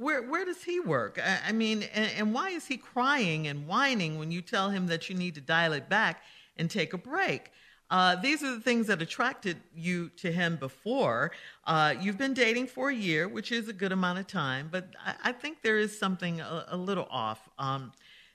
Where 0.00 0.22
where 0.22 0.46
does 0.46 0.64
he 0.64 0.80
work? 0.80 1.20
I, 1.22 1.48
I 1.48 1.52
mean, 1.52 1.82
and, 1.94 2.10
and 2.16 2.34
why 2.34 2.50
is 2.50 2.66
he 2.66 2.78
crying 2.78 3.46
and 3.46 3.66
whining 3.66 4.18
when 4.18 4.32
you 4.32 4.40
tell 4.40 4.70
him 4.70 4.86
that 4.86 5.10
you 5.10 5.14
need 5.14 5.34
to 5.34 5.42
dial 5.42 5.74
it 5.74 5.90
back 5.90 6.22
and 6.56 6.70
take 6.70 6.94
a 6.94 6.98
break? 6.98 7.50
Uh, 7.90 8.16
these 8.16 8.42
are 8.42 8.54
the 8.54 8.60
things 8.60 8.86
that 8.86 9.02
attracted 9.02 9.58
you 9.74 10.08
to 10.16 10.32
him 10.32 10.56
before. 10.56 11.32
Uh, 11.66 11.92
you've 12.00 12.16
been 12.16 12.32
dating 12.32 12.68
for 12.68 12.88
a 12.88 12.94
year, 12.94 13.28
which 13.28 13.52
is 13.52 13.68
a 13.68 13.74
good 13.74 13.92
amount 13.92 14.18
of 14.18 14.26
time, 14.26 14.68
but 14.72 14.88
I, 15.04 15.14
I 15.24 15.32
think 15.32 15.60
there 15.60 15.78
is 15.78 15.98
something 15.98 16.40
a, 16.40 16.66
a 16.68 16.76
little 16.78 17.08
off. 17.10 17.46
Um, 17.58 17.92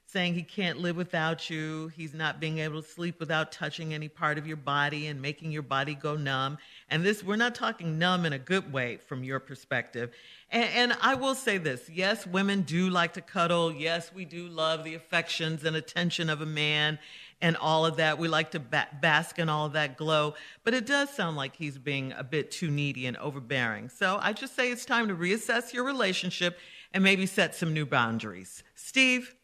saying 0.08 0.34
he 0.34 0.44
can't 0.44 0.80
live 0.80 0.96
without 0.96 1.50
you. 1.50 1.88
He's 1.90 2.14
not 2.14 2.40
being 2.40 2.60
able 2.60 2.82
to 2.82 2.88
sleep 2.88 3.20
without 3.20 3.52
touching 3.52 3.94
any 3.94 4.08
part 4.08 4.38
of 4.38 4.48
your 4.48 4.58
body 4.58 5.08
and 5.08 5.22
making 5.22 5.52
your 5.52 5.64
body 5.64 5.96
go 5.96 6.16
numb. 6.16 6.58
And 6.90 7.04
this, 7.04 7.24
we're 7.24 7.36
not 7.36 7.56
talking 7.56 7.98
numb 7.98 8.26
in 8.26 8.34
a 8.34 8.40
good 8.40 8.72
way 8.72 8.98
from 8.98 9.24
your 9.24 9.40
perspective. 9.40 10.12
And, 10.52 10.70
and 10.70 10.98
I 11.02 11.16
will 11.16 11.36
say 11.36 11.58
this 11.58 11.90
yes, 11.90 12.28
women 12.28 12.62
do 12.62 12.90
like 12.90 13.14
to 13.14 13.22
cuddle. 13.22 13.74
Yes, 13.74 14.12
we 14.14 14.26
do 14.26 14.48
love 14.48 14.84
the 14.84 14.94
affections 14.94 15.64
and 15.64 15.76
attention 15.76 16.30
of 16.30 16.42
a 16.42 16.46
man 16.46 17.00
and 17.42 17.58
all 17.58 17.86
of 17.86 17.98
that. 17.98 18.20
We 18.20 18.28
like 18.28 18.52
to 18.52 18.60
ba- 18.60 18.88
bask 19.02 19.40
in 19.40 19.50
all 19.50 19.66
of 19.66 19.74
that 19.74 19.98
glow. 19.98 20.36
But 20.64 20.74
it 20.74 20.86
does 20.86 21.10
sound 21.10 21.38
like 21.38 21.56
he's 21.56 21.78
being 21.78 22.14
a 22.14 22.24
bit 22.24 22.52
too 22.52 22.70
needy 22.70 23.08
and 23.08 23.18
overbearing. 23.18 23.90
So 23.90 24.20
I 24.22 24.34
just 24.34 24.56
say 24.56 24.72
it's 24.72 24.86
time 24.86 25.08
to 25.08 25.16
reassess 25.16 25.74
your 25.74 25.84
relationship 25.84 26.58
and 26.94 27.04
maybe 27.04 27.26
set 27.26 27.56
some 27.56 27.74
new 27.74 27.86
boundaries. 27.86 28.64
Steve? 28.76 29.36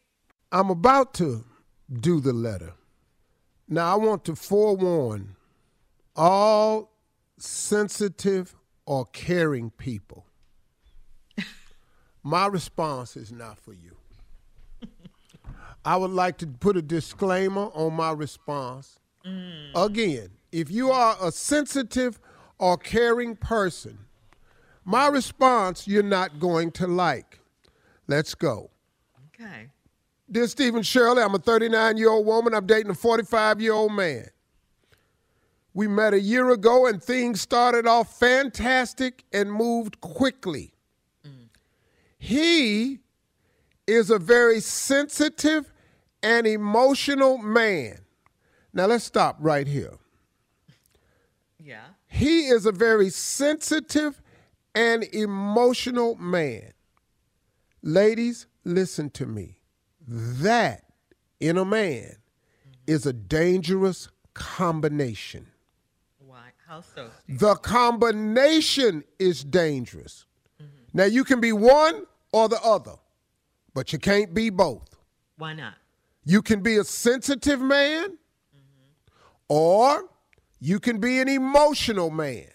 I'm 0.52 0.70
about 0.70 1.12
to 1.14 1.44
do 1.92 2.20
the 2.20 2.32
letter. 2.32 2.74
Now, 3.68 3.92
I 3.92 3.96
want 3.96 4.24
to 4.26 4.36
forewarn 4.36 5.36
all 6.14 6.91
sensitive 7.42 8.54
or 8.86 9.04
caring 9.06 9.70
people. 9.70 10.26
My 12.22 12.46
response 12.46 13.16
is 13.16 13.32
not 13.32 13.58
for 13.58 13.72
you. 13.72 13.96
I 15.84 15.96
would 15.96 16.12
like 16.12 16.38
to 16.38 16.46
put 16.46 16.76
a 16.76 16.82
disclaimer 16.82 17.62
on 17.74 17.94
my 17.94 18.12
response. 18.12 19.00
Mm. 19.26 19.70
Again, 19.74 20.30
if 20.52 20.70
you 20.70 20.92
are 20.92 21.16
a 21.20 21.32
sensitive 21.32 22.20
or 22.58 22.76
caring 22.76 23.34
person, 23.34 23.98
my 24.84 25.08
response 25.08 25.88
you're 25.88 26.04
not 26.04 26.38
going 26.38 26.70
to 26.72 26.86
like. 26.86 27.40
Let's 28.06 28.36
go. 28.36 28.70
Okay. 29.34 29.68
Dear 30.30 30.46
Stephen 30.46 30.82
Shirley, 30.82 31.22
I'm 31.22 31.34
a 31.34 31.38
39 31.38 31.96
year 31.96 32.10
old 32.10 32.24
woman. 32.24 32.54
I'm 32.54 32.66
dating 32.66 32.90
a 32.90 32.94
45 32.94 33.60
year 33.60 33.72
old 33.72 33.92
man. 33.92 34.28
We 35.74 35.88
met 35.88 36.12
a 36.12 36.20
year 36.20 36.50
ago 36.50 36.86
and 36.86 37.02
things 37.02 37.40
started 37.40 37.86
off 37.86 38.18
fantastic 38.18 39.24
and 39.32 39.52
moved 39.52 40.00
quickly. 40.00 40.74
He 42.18 43.00
is 43.86 44.10
a 44.10 44.18
very 44.18 44.60
sensitive 44.60 45.72
and 46.22 46.46
emotional 46.46 47.38
man. 47.38 47.98
Now 48.72 48.86
let's 48.86 49.04
stop 49.04 49.36
right 49.40 49.66
here. 49.66 49.98
Yeah. 51.58 51.86
He 52.06 52.46
is 52.46 52.66
a 52.66 52.72
very 52.72 53.10
sensitive 53.10 54.20
and 54.74 55.04
emotional 55.12 56.14
man. 56.16 56.72
Ladies, 57.82 58.46
listen 58.64 59.10
to 59.10 59.26
me. 59.26 59.58
That 60.06 60.84
in 61.40 61.58
a 61.58 61.64
man 61.64 62.16
is 62.86 63.06
a 63.06 63.12
dangerous 63.12 64.08
combination. 64.34 65.48
Why? 66.72 66.76
How 66.76 66.80
so? 66.94 67.10
The 67.28 67.54
combination 67.56 69.04
is 69.18 69.44
dangerous. 69.44 70.26
Mm-hmm. 70.60 70.70
Now, 70.94 71.04
you 71.04 71.24
can 71.24 71.40
be 71.40 71.52
one 71.52 72.06
or 72.32 72.48
the 72.48 72.60
other, 72.62 72.94
but 73.74 73.92
you 73.92 73.98
can't 73.98 74.32
be 74.32 74.50
both. 74.50 74.96
Why 75.36 75.54
not? 75.54 75.74
You 76.24 76.40
can 76.40 76.60
be 76.60 76.76
a 76.76 76.84
sensitive 76.84 77.60
man, 77.60 78.10
mm-hmm. 78.10 79.14
or 79.48 80.08
you 80.60 80.78
can 80.78 80.98
be 80.98 81.20
an 81.20 81.28
emotional 81.28 82.10
man, 82.10 82.46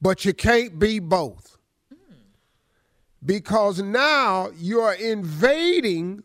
but 0.00 0.24
you 0.24 0.32
can't 0.32 0.78
be 0.78 0.98
both. 0.98 1.58
Hmm. 1.90 2.14
Because 3.24 3.82
now 3.82 4.50
you're 4.56 4.94
invading 4.94 6.22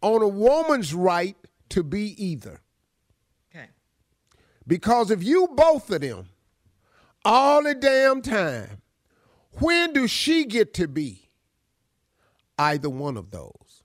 on 0.00 0.22
a 0.22 0.28
woman's 0.28 0.92
right 0.92 1.36
to 1.68 1.84
be 1.84 2.22
either. 2.22 2.60
Because 4.66 5.10
if 5.10 5.22
you 5.22 5.48
both 5.54 5.90
of 5.90 6.00
them 6.00 6.28
all 7.24 7.62
the 7.62 7.74
damn 7.74 8.22
time, 8.22 8.82
when 9.58 9.92
do 9.92 10.06
she 10.06 10.44
get 10.44 10.72
to 10.74 10.88
be 10.88 11.28
either 12.58 12.88
one 12.88 13.16
of 13.16 13.30
those? 13.30 13.82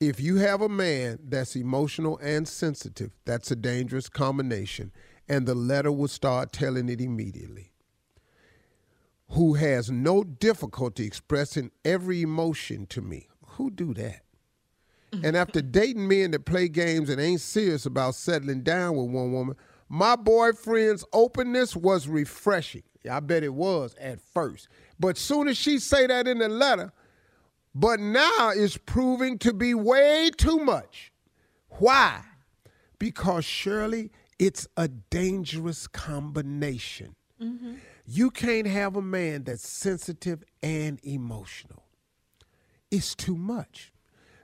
If 0.00 0.20
you 0.20 0.36
have 0.36 0.60
a 0.60 0.68
man 0.68 1.18
that's 1.24 1.56
emotional 1.56 2.18
and 2.18 2.46
sensitive, 2.46 3.10
that's 3.24 3.50
a 3.50 3.56
dangerous 3.56 4.08
combination, 4.08 4.92
and 5.28 5.44
the 5.46 5.56
letter 5.56 5.90
will 5.90 6.08
start 6.08 6.52
telling 6.52 6.88
it 6.88 7.00
immediately. 7.00 7.72
Who 9.30 9.54
has 9.54 9.90
no 9.90 10.22
difficulty 10.22 11.04
expressing 11.04 11.70
every 11.84 12.22
emotion 12.22 12.86
to 12.86 13.02
me. 13.02 13.28
Who 13.44 13.70
do 13.70 13.92
that? 13.94 14.22
Mm-hmm. 15.12 15.24
and 15.24 15.36
after 15.36 15.62
dating 15.62 16.06
men 16.06 16.32
that 16.32 16.44
play 16.44 16.68
games 16.68 17.08
and 17.08 17.18
ain't 17.18 17.40
serious 17.40 17.86
about 17.86 18.14
settling 18.14 18.62
down 18.62 18.94
with 18.94 19.08
one 19.08 19.32
woman, 19.32 19.56
my 19.88 20.16
boyfriend's 20.16 21.04
openness 21.14 21.74
was 21.74 22.06
refreshing. 22.06 22.82
Yeah, 23.02 23.16
I 23.16 23.20
bet 23.20 23.42
it 23.42 23.54
was 23.54 23.94
at 23.98 24.20
first. 24.20 24.68
But 25.00 25.16
soon 25.16 25.48
as 25.48 25.56
she 25.56 25.78
say 25.78 26.06
that 26.06 26.28
in 26.28 26.38
the 26.38 26.48
letter, 26.48 26.92
but 27.74 28.00
now 28.00 28.50
it's 28.54 28.76
proving 28.76 29.38
to 29.38 29.54
be 29.54 29.72
way 29.72 30.30
too 30.36 30.58
much. 30.58 31.12
Why? 31.78 32.22
Because 32.98 33.44
surely 33.44 34.10
it's 34.38 34.66
a 34.76 34.88
dangerous 34.88 35.86
combination. 35.86 37.14
Mm-hmm. 37.40 37.74
You 38.06 38.30
can't 38.30 38.66
have 38.66 38.96
a 38.96 39.02
man 39.02 39.44
that's 39.44 39.68
sensitive 39.68 40.42
and 40.62 40.98
emotional. 41.02 41.84
It's 42.90 43.14
too 43.14 43.36
much. 43.36 43.92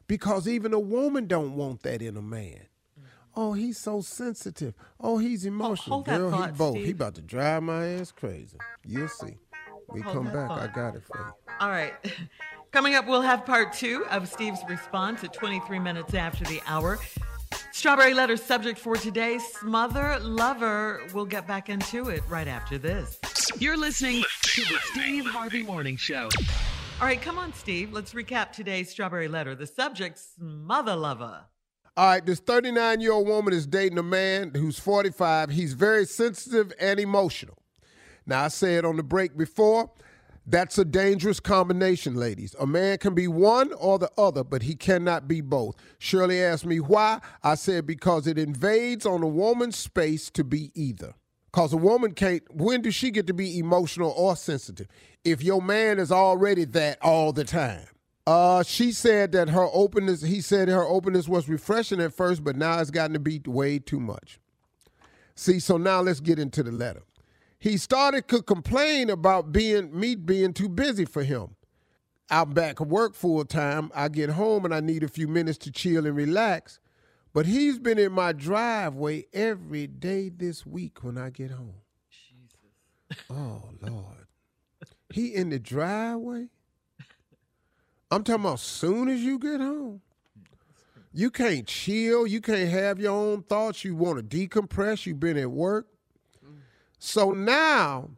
Because 0.07 0.47
even 0.47 0.73
a 0.73 0.79
woman 0.79 1.27
don't 1.27 1.57
want 1.57 1.83
that 1.83 2.03
in 2.03 2.17
a 2.17 2.23
man. 2.23 2.67
Oh, 3.37 3.53
he's 3.53 3.79
so 3.79 4.01
sensitive. 4.01 4.75
Oh, 5.01 5.19
he's 5.19 5.45
emotional. 5.45 5.97
hold 5.97 6.07
that 6.07 6.19
Girl, 6.19 6.31
he 6.31 6.37
thought, 6.37 6.57
both. 6.57 6.77
He 6.77 6.91
about 6.91 7.15
to 7.17 7.21
drive 7.21 7.63
my 7.65 7.87
ass 7.87 8.13
crazy. 8.13 8.59
You'll 8.85 9.09
see. 9.09 9.39
We 9.89 10.01
Hold 10.03 10.15
come 10.15 10.25
that 10.27 10.49
back. 10.49 10.51
I 10.51 10.67
got 10.69 10.95
it 10.95 11.03
for 11.05 11.19
you. 11.19 11.55
All 11.61 11.71
right. 11.71 11.93
Coming 12.71 12.95
up, 12.95 13.07
we'll 13.07 13.23
have 13.23 13.45
part 13.47 13.73
two 13.73 14.05
of 14.11 14.29
Steve's 14.29 14.61
response 14.69 15.23
at 15.23 15.33
23 15.33 15.79
minutes 15.79 16.15
after 16.15 16.45
the 16.45 16.61
hour. 16.67 16.99
Strawberry 17.73 18.15
letter 18.15 18.37
subject 18.37 18.79
for 18.79 18.97
today 18.97 19.39
smother 19.39 20.19
lover. 20.21 21.03
We'll 21.13 21.27
get 21.27 21.47
back 21.47 21.69
into 21.69 22.09
it 22.09 22.23
right 22.29 22.49
after 22.49 22.79
this. 22.79 23.21
You're 23.59 23.77
listening 23.77 24.25
to 24.43 24.61
the 24.63 24.79
Steve 24.93 25.27
Harvey 25.27 25.63
Morning 25.63 25.97
Show. 25.97 26.29
All 27.01 27.09
right, 27.09 27.21
come 27.21 27.39
on, 27.39 27.53
Steve. 27.53 27.93
Let's 27.93 28.15
recap 28.15 28.53
today's 28.53 28.89
strawberry 28.89 29.27
letter. 29.27 29.57
The 29.57 29.67
subject 29.67 30.19
Smother 30.19 30.95
Lover. 30.95 31.41
All 31.97 32.07
right, 32.07 32.25
this 32.25 32.39
39 32.39 33.01
year 33.01 33.13
old 33.13 33.27
woman 33.27 33.53
is 33.53 33.67
dating 33.67 33.99
a 33.99 34.03
man 34.03 34.53
who's 34.55 34.79
45. 34.79 35.51
He's 35.51 35.75
very 35.75 36.07
sensitive 36.07 36.73
and 36.81 37.01
emotional. 37.01 37.59
Now, 38.27 38.45
I 38.45 38.49
said 38.49 38.85
on 38.85 38.97
the 38.97 39.03
break 39.03 39.37
before, 39.37 39.91
that's 40.47 40.79
a 40.79 40.85
dangerous 40.85 41.41
combination, 41.41 42.15
ladies. 42.15 42.55
A 42.61 42.67
man 42.67 42.99
can 42.99 43.15
be 43.15 43.27
one 43.27 43.73
or 43.73 43.99
the 43.99 44.11
other, 44.17 44.45
but 44.45 44.63
he 44.63 44.77
cannot 44.77 45.27
be 45.27 45.41
both. 45.41 45.75
Shirley 45.99 46.41
asked 46.41 46.65
me 46.65 46.79
why. 46.79 47.21
I 47.43 47.57
said 47.57 47.87
because 47.87 48.29
it 48.29 48.39
invades 48.39 49.05
on 49.05 49.23
a 49.23 49.29
woman's 49.29 49.77
space 49.77 50.31
to 50.31 50.45
be 50.45 50.71
either. 50.75 51.15
Because 51.55 51.73
a 51.73 51.77
woman 51.77 52.15
can't, 52.15 52.43
when 52.53 52.83
does 52.83 52.97
she 52.97 53.13
get 53.13 53.29
to 53.29 53.33
be 53.33 53.61
emotional 53.61 54.13
or 54.17 54.35
sensitive? 54.35 54.89
If 55.23 55.41
your 55.41 55.63
man 55.63 56.01
is 56.01 56.11
already 56.11 56.65
that 56.65 56.99
all 57.01 57.33
the 57.33 57.45
time. 57.45 57.87
Uh, 58.27 58.65
she 58.65 58.91
said 58.91 59.31
that 59.31 59.51
her 59.51 59.69
openness, 59.73 60.23
he 60.23 60.41
said 60.41 60.67
her 60.67 60.83
openness 60.83 61.29
was 61.29 61.49
refreshing 61.49 62.01
at 62.01 62.13
first, 62.13 62.43
but 62.43 62.57
now 62.57 62.81
it's 62.81 62.91
gotten 62.91 63.13
to 63.13 63.21
be 63.21 63.41
way 63.47 63.79
too 63.79 64.01
much. 64.01 64.41
See, 65.37 65.61
so 65.61 65.77
now 65.77 66.01
let's 66.01 66.19
get 66.19 66.41
into 66.41 66.65
the 66.65 66.73
letter. 66.73 67.05
He 67.61 67.77
started 67.77 68.27
to 68.29 68.43
complain 68.43 69.09
about 69.09 69.53
being 69.53 69.97
me 69.97 70.17
being 70.17 70.55
too 70.55 70.69
busy 70.69 71.05
for 71.05 71.23
him. 71.23 71.55
I'm 72.31 72.53
back 72.53 72.81
at 72.81 72.89
work 72.89 73.15
full 73.15 73.45
time. 73.45 73.93
I 73.95 74.09
get 74.09 74.31
home 74.31 74.65
and 74.65 74.75
I 74.75 74.81
need 74.81 75.05
a 75.05 75.09
few 75.09 75.29
minutes 75.29 75.59
to 75.59 75.71
chill 75.71 76.05
and 76.05 76.17
relax. 76.17 76.81
But 77.35 77.47
he's 77.47 77.81
been 77.81 77.99
in 77.99 78.13
my 78.13 78.33
driveway 78.33 79.27
every 79.33 79.89
day 79.89 80.29
this 80.29 80.65
week 80.65 81.03
when 81.03 81.19
I 81.19 81.31
get 81.31 81.51
home. 81.51 81.75
Jesus. 82.09 83.25
Oh 83.29 83.71
Lord. 83.83 84.29
He 85.11 85.35
in 85.35 85.51
the 85.51 85.59
driveway? 85.59 86.47
I'm 88.11 88.23
talking 88.23 88.45
about 88.45 88.61
soon 88.61 89.09
as 89.09 89.21
you 89.21 89.41
get 89.41 89.61
home. 89.61 90.01
You 91.13 91.31
can't 91.31 91.67
chill. 91.67 92.27
You 92.27 92.41
can't 92.41 92.71
have 92.71 93.01
your 93.01 93.13
own 93.13 93.43
thoughts. 93.43 93.85
You 93.85 93.97
want 93.97 94.19
to 94.19 94.49
decompress. 94.49 95.05
You've 95.05 95.21
been 95.21 95.37
at 95.37 95.51
work. 95.51 95.89
So 96.99 97.33
now 97.33 98.11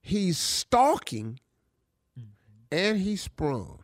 he's 0.00 0.38
stalking 0.38 1.40
mm-hmm. 2.18 2.28
and 2.70 2.98
he's 2.98 3.22
sprung. 3.22 3.80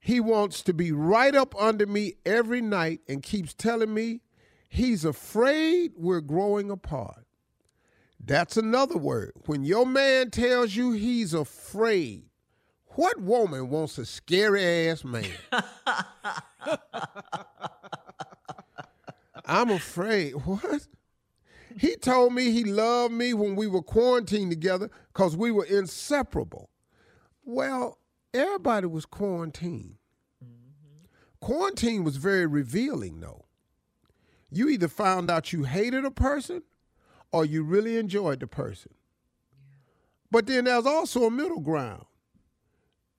He 0.00 0.18
wants 0.18 0.62
to 0.62 0.72
be 0.72 0.90
right 0.92 1.34
up 1.34 1.54
under 1.60 1.86
me 1.86 2.14
every 2.24 2.62
night 2.62 3.00
and 3.06 3.22
keeps 3.22 3.52
telling 3.52 3.92
me 3.92 4.22
he's 4.68 5.04
afraid 5.04 5.92
we're 5.94 6.22
growing 6.22 6.70
apart. 6.70 7.26
That's 8.18 8.56
another 8.56 8.96
word. 8.96 9.32
When 9.46 9.62
your 9.64 9.84
man 9.86 10.30
tells 10.30 10.74
you 10.74 10.92
he's 10.92 11.34
afraid, 11.34 12.24
what 12.94 13.20
woman 13.20 13.68
wants 13.68 13.98
a 13.98 14.06
scary 14.06 14.88
ass 14.88 15.04
man? 15.04 15.26
I'm 19.44 19.70
afraid. 19.70 20.32
What? 20.32 20.86
He 21.78 21.96
told 21.96 22.34
me 22.34 22.50
he 22.50 22.64
loved 22.64 23.14
me 23.14 23.32
when 23.32 23.54
we 23.54 23.66
were 23.66 23.82
quarantined 23.82 24.50
together 24.50 24.90
because 25.12 25.36
we 25.36 25.50
were 25.50 25.64
inseparable. 25.64 26.70
Well, 27.44 27.98
everybody 28.34 28.86
was 28.86 29.06
quarantined. 29.06 29.96
Quarantine 31.40 32.04
was 32.04 32.16
very 32.16 32.46
revealing, 32.46 33.20
though. 33.20 33.46
You 34.50 34.68
either 34.68 34.88
found 34.88 35.30
out 35.30 35.52
you 35.52 35.64
hated 35.64 36.04
a 36.04 36.10
person 36.10 36.62
or 37.32 37.44
you 37.44 37.62
really 37.62 37.96
enjoyed 37.96 38.40
the 38.40 38.46
person. 38.46 38.92
But 40.30 40.46
then 40.46 40.64
there's 40.64 40.86
also 40.86 41.24
a 41.24 41.30
middle 41.30 41.60
ground. 41.60 42.04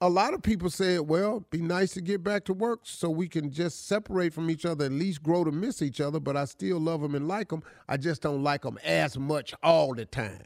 A 0.04 0.10
lot 0.10 0.34
of 0.34 0.42
people 0.42 0.70
said, 0.70 1.02
well, 1.02 1.46
be 1.52 1.62
nice 1.62 1.94
to 1.94 2.02
get 2.02 2.24
back 2.24 2.44
to 2.46 2.54
work 2.54 2.82
so 2.84 3.10
we 3.10 3.28
can 3.28 3.52
just 3.52 3.88
separate 3.88 4.34
from 4.34 4.50
each 4.50 4.66
other, 4.66 4.86
at 4.86 4.92
least 4.92 5.22
grow 5.22 5.44
to 5.44 5.52
miss 5.52 5.82
each 5.82 6.02
other, 6.02 6.20
but 6.20 6.36
I 6.36 6.46
still 6.46 6.80
love 6.80 7.02
them 7.02 7.14
and 7.14 7.28
like 7.28 7.50
them. 7.50 7.62
I 7.88 7.98
just 7.98 8.24
don't 8.24 8.44
like 8.44 8.64
them 8.64 8.80
as 8.84 9.18
much 9.18 9.54
all 9.62 9.94
the 9.94 10.06
time. 10.06 10.46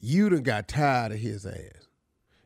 You 0.00 0.30
done 0.30 0.42
got 0.42 0.68
tired 0.68 1.12
of 1.12 1.18
his 1.18 1.44
ass. 1.44 1.83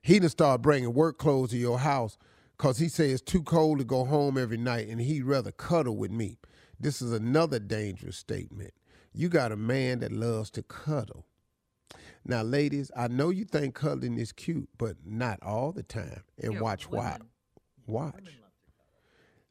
He 0.09 0.19
done 0.19 0.31
start 0.31 0.63
bringing 0.63 0.95
work 0.95 1.19
clothes 1.19 1.51
to 1.51 1.59
your 1.59 1.81
house 1.81 2.17
because 2.57 2.79
he 2.79 2.89
say 2.89 3.11
it's 3.11 3.21
too 3.21 3.43
cold 3.43 3.77
to 3.81 3.85
go 3.85 4.07
home 4.07 4.39
every 4.39 4.57
night 4.57 4.89
and 4.89 4.99
he'd 5.03 5.25
rather 5.25 5.53
cuddle 5.53 5.99
with 5.99 6.11
me. 6.11 6.39
This 6.81 7.03
is 7.03 7.13
another 7.13 7.59
dangerous 7.59 8.17
statement. 8.17 8.73
You 9.13 9.29
got 9.29 9.53
a 9.53 9.57
man 9.57 9.99
that 9.99 10.11
loves 10.11 10.49
to 10.53 10.63
cuddle. 10.63 11.27
Now, 12.25 12.41
ladies, 12.41 12.91
I 12.97 13.09
know 13.09 13.29
you 13.29 13.45
think 13.45 13.75
cuddling 13.75 14.17
is 14.17 14.33
cute, 14.33 14.71
but 14.79 14.97
not 15.05 15.43
all 15.43 15.73
the 15.73 15.83
time. 15.83 16.23
And 16.39 16.55
Yeah, 16.55 16.61
watch 16.61 16.89
why. 16.89 17.19
Watch. 17.87 18.15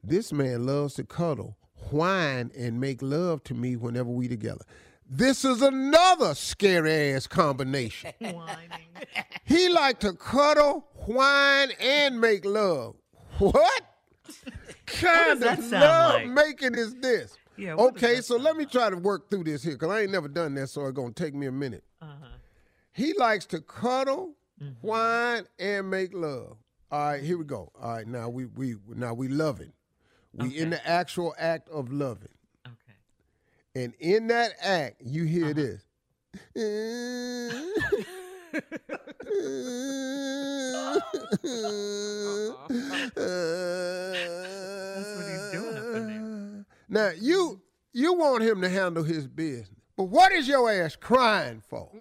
This 0.02 0.32
man 0.32 0.66
loves 0.66 0.94
to 0.94 1.04
cuddle, 1.04 1.56
whine, 1.92 2.50
and 2.58 2.80
make 2.80 3.00
love 3.00 3.44
to 3.44 3.54
me 3.54 3.76
whenever 3.76 4.10
we 4.10 4.26
together. 4.26 4.64
This 5.08 5.44
is 5.44 5.62
another 5.62 6.34
scary 6.34 7.12
ass 7.14 7.26
combination. 7.26 8.12
he 9.44 9.68
like 9.70 10.00
to 10.00 10.12
cuddle, 10.12 10.86
whine, 11.06 11.70
and 11.80 12.20
make 12.20 12.44
love. 12.44 12.96
What? 13.38 13.82
kind 14.86 15.40
that 15.42 15.58
of 15.58 15.70
love 15.70 16.14
like? 16.14 16.26
making 16.28 16.74
is 16.74 16.94
this? 16.96 17.36
Yeah, 17.56 17.74
okay, 17.74 18.20
so 18.20 18.36
let 18.36 18.56
me 18.56 18.66
try 18.66 18.90
to 18.90 18.96
work 18.96 19.30
through 19.30 19.44
this 19.44 19.62
here 19.62 19.72
because 19.72 19.90
I 19.90 20.02
ain't 20.02 20.12
never 20.12 20.28
done 20.28 20.54
that, 20.54 20.68
so 20.68 20.84
it's 20.86 20.92
gonna 20.92 21.12
take 21.12 21.34
me 21.34 21.46
a 21.46 21.52
minute. 21.52 21.84
Uh-huh. 22.00 22.26
He 22.92 23.14
likes 23.14 23.46
to 23.46 23.60
cuddle, 23.60 24.34
whine, 24.80 25.44
and 25.58 25.90
make 25.90 26.14
love. 26.14 26.56
All 26.90 27.10
right, 27.10 27.22
here 27.22 27.36
we 27.38 27.44
go. 27.44 27.72
All 27.80 27.94
right, 27.94 28.06
now 28.06 28.28
we 28.28 28.44
we 28.46 28.76
now 28.94 29.14
we 29.14 29.28
loving. 29.28 29.72
We 30.34 30.56
in 30.56 30.70
the 30.70 30.86
actual 30.86 31.34
act 31.38 31.68
of 31.70 31.90
loving. 31.92 32.28
Okay. 33.76 33.84
And 33.84 33.94
in 34.00 34.26
that 34.28 34.52
act, 34.62 35.02
you 35.04 35.24
hear 35.24 35.46
uh-huh. 35.46 35.52
this. 35.54 35.84
That's 36.52 36.64
what 45.16 45.26
he's 45.26 45.50
doing 45.52 45.76
up 45.76 45.96
in 45.96 46.06
there. 46.06 46.64
Now 46.90 47.10
you 47.20 47.60
you 47.92 48.14
want 48.14 48.42
him 48.42 48.62
to 48.62 48.68
handle 48.68 49.02
his 49.02 49.26
business, 49.26 49.68
but 49.96 50.04
what 50.04 50.32
is 50.32 50.48
your 50.48 50.70
ass 50.70 50.96
crying 50.96 51.62
for? 51.68 51.90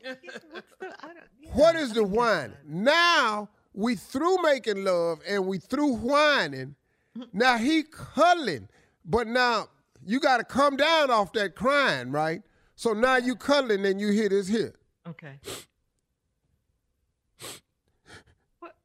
What 1.53 1.75
is 1.75 1.93
the 1.93 2.03
whining? 2.03 2.57
Now 2.65 3.49
we 3.73 3.95
through 3.95 4.41
making 4.41 4.83
love 4.83 5.19
and 5.27 5.47
we 5.47 5.59
through 5.59 5.93
whining. 5.93 6.75
Now 7.31 7.57
he 7.57 7.83
cuddling, 7.83 8.67
but 9.05 9.27
now 9.27 9.69
you 10.07 10.19
got 10.19 10.37
to 10.37 10.43
come 10.43 10.77
down 10.77 11.11
off 11.11 11.33
that 11.33 11.55
crying, 11.55 12.11
right? 12.11 12.41
So 12.75 12.93
now 12.93 13.17
you 13.17 13.35
cuddling 13.35 13.85
and 13.85 13.99
you 13.99 14.09
hit 14.09 14.29
this 14.29 14.47
here. 14.47 14.75
Okay. 15.07 15.39
What? 18.59 18.75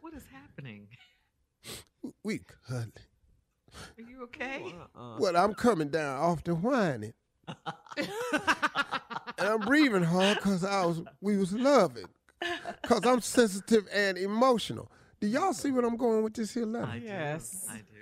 What 0.00 0.14
is 0.14 0.24
happening? 0.32 0.88
We 2.24 2.40
cuddling. 2.66 2.92
Are 3.96 4.02
you 4.02 4.22
okay? 4.24 4.74
Uh-uh. 4.96 5.18
Well, 5.18 5.36
I'm 5.36 5.54
coming 5.54 5.88
down 5.88 6.18
off 6.18 6.42
the 6.42 6.54
whining. 6.54 7.14
and 7.96 8.08
I'm 9.38 9.60
breathing 9.60 10.02
hard 10.02 10.38
because 10.38 10.64
I 10.64 10.84
was 10.84 11.02
we 11.20 11.36
was 11.36 11.52
loving. 11.52 12.06
Cause 12.82 13.06
I'm 13.06 13.20
sensitive 13.20 13.86
and 13.92 14.18
emotional. 14.18 14.90
Do 15.20 15.26
y'all 15.26 15.52
see 15.52 15.70
what 15.70 15.84
I'm 15.84 15.96
going 15.96 16.22
with 16.22 16.34
this 16.34 16.54
here 16.54 16.66
letter? 16.66 16.96
Yes. 17.02 17.66
I 17.68 17.78
do. 17.78 17.97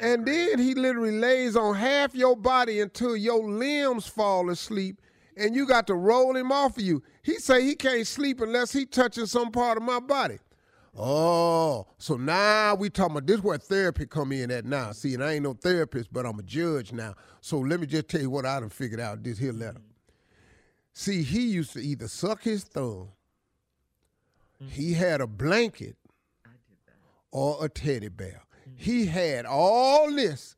And 0.00 0.26
then 0.26 0.58
he 0.58 0.74
literally 0.74 1.18
lays 1.18 1.56
on 1.56 1.74
half 1.74 2.14
your 2.14 2.34
body 2.34 2.80
until 2.80 3.16
your 3.16 3.48
limbs 3.48 4.06
fall 4.06 4.48
asleep 4.48 5.00
and 5.36 5.54
you 5.54 5.66
got 5.66 5.86
to 5.86 5.94
roll 5.94 6.36
him 6.36 6.50
off 6.52 6.76
of 6.76 6.82
you. 6.82 7.02
He 7.22 7.34
say 7.34 7.64
he 7.64 7.74
can't 7.74 8.06
sleep 8.06 8.40
unless 8.40 8.72
he 8.72 8.86
touching 8.86 9.26
some 9.26 9.50
part 9.50 9.76
of 9.76 9.82
my 9.82 10.00
body. 10.00 10.38
Oh, 10.96 11.86
so 11.98 12.16
now 12.16 12.74
we 12.74 12.90
talking 12.90 13.16
about 13.16 13.26
this 13.26 13.42
where 13.42 13.56
therapy 13.58 14.06
come 14.06 14.32
in 14.32 14.50
at 14.50 14.64
now. 14.64 14.92
See, 14.92 15.14
and 15.14 15.22
I 15.22 15.34
ain't 15.34 15.44
no 15.44 15.54
therapist, 15.54 16.12
but 16.12 16.26
I'm 16.26 16.38
a 16.38 16.42
judge 16.42 16.92
now. 16.92 17.14
So 17.40 17.58
let 17.58 17.80
me 17.80 17.86
just 17.86 18.08
tell 18.08 18.20
you 18.20 18.30
what 18.30 18.44
I 18.44 18.58
done 18.60 18.70
figured 18.70 19.00
out 19.00 19.22
this 19.22 19.38
here 19.38 19.52
letter. 19.52 19.80
See, 20.92 21.22
he 21.22 21.42
used 21.42 21.72
to 21.74 21.80
either 21.80 22.08
suck 22.08 22.42
his 22.42 22.64
thumb, 22.64 23.08
he 24.68 24.92
had 24.92 25.20
a 25.20 25.26
blanket, 25.26 25.96
or 27.30 27.64
a 27.64 27.68
teddy 27.68 28.08
bear. 28.08 28.42
He 28.80 29.04
had 29.04 29.44
all 29.44 30.10
this, 30.10 30.56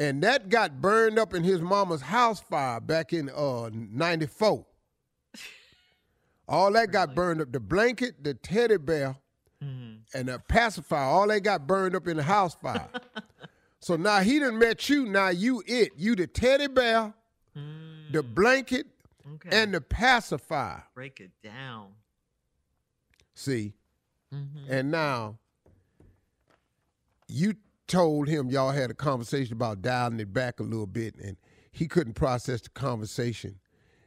and 0.00 0.24
that 0.24 0.48
got 0.48 0.80
burned 0.80 1.20
up 1.20 1.34
in 1.34 1.44
his 1.44 1.60
mama's 1.60 2.02
house 2.02 2.40
fire 2.40 2.80
back 2.80 3.12
in 3.12 3.30
uh 3.30 3.70
'94. 3.72 4.66
All 6.48 6.72
that 6.72 6.90
got 6.90 7.14
burned 7.14 7.40
up. 7.40 7.52
The 7.52 7.60
blanket, 7.60 8.24
the 8.24 8.34
teddy 8.34 8.76
bear, 8.76 9.16
mm-hmm. 9.62 10.18
and 10.18 10.28
the 10.28 10.40
pacifier, 10.48 11.04
all 11.04 11.28
they 11.28 11.38
got 11.38 11.64
burned 11.64 11.94
up 11.94 12.08
in 12.08 12.16
the 12.16 12.24
house 12.24 12.56
fire. 12.56 12.88
so 13.78 13.94
now 13.94 14.18
he 14.18 14.40
done 14.40 14.58
met 14.58 14.88
you. 14.88 15.06
Now 15.06 15.28
you 15.28 15.62
it. 15.64 15.92
You 15.96 16.16
the 16.16 16.26
teddy 16.26 16.66
bear, 16.66 17.14
the 17.54 17.60
mm. 18.24 18.34
blanket, 18.34 18.88
and 19.48 19.72
the 19.72 19.80
pacifier. 19.80 20.82
Break 20.92 21.20
it 21.20 21.30
down. 21.40 21.92
See? 23.36 23.74
Mm-hmm. 24.34 24.72
And 24.72 24.90
now 24.90 25.38
you 27.32 27.54
told 27.88 28.28
him 28.28 28.48
y'all 28.50 28.70
had 28.70 28.90
a 28.90 28.94
conversation 28.94 29.54
about 29.54 29.82
dialing 29.82 30.20
it 30.20 30.32
back 30.32 30.60
a 30.60 30.62
little 30.62 30.86
bit 30.86 31.14
and 31.16 31.36
he 31.70 31.88
couldn't 31.88 32.14
process 32.14 32.60
the 32.60 32.70
conversation. 32.70 33.58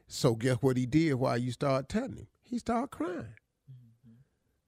So 0.08 0.34
guess 0.34 0.56
what 0.60 0.76
he 0.76 0.86
did 0.86 1.14
while 1.14 1.36
you 1.36 1.50
started 1.50 1.88
telling 1.88 2.16
him? 2.16 2.28
He 2.42 2.58
started 2.58 2.90
crying. 2.90 3.34
Mm-hmm. 3.70 4.12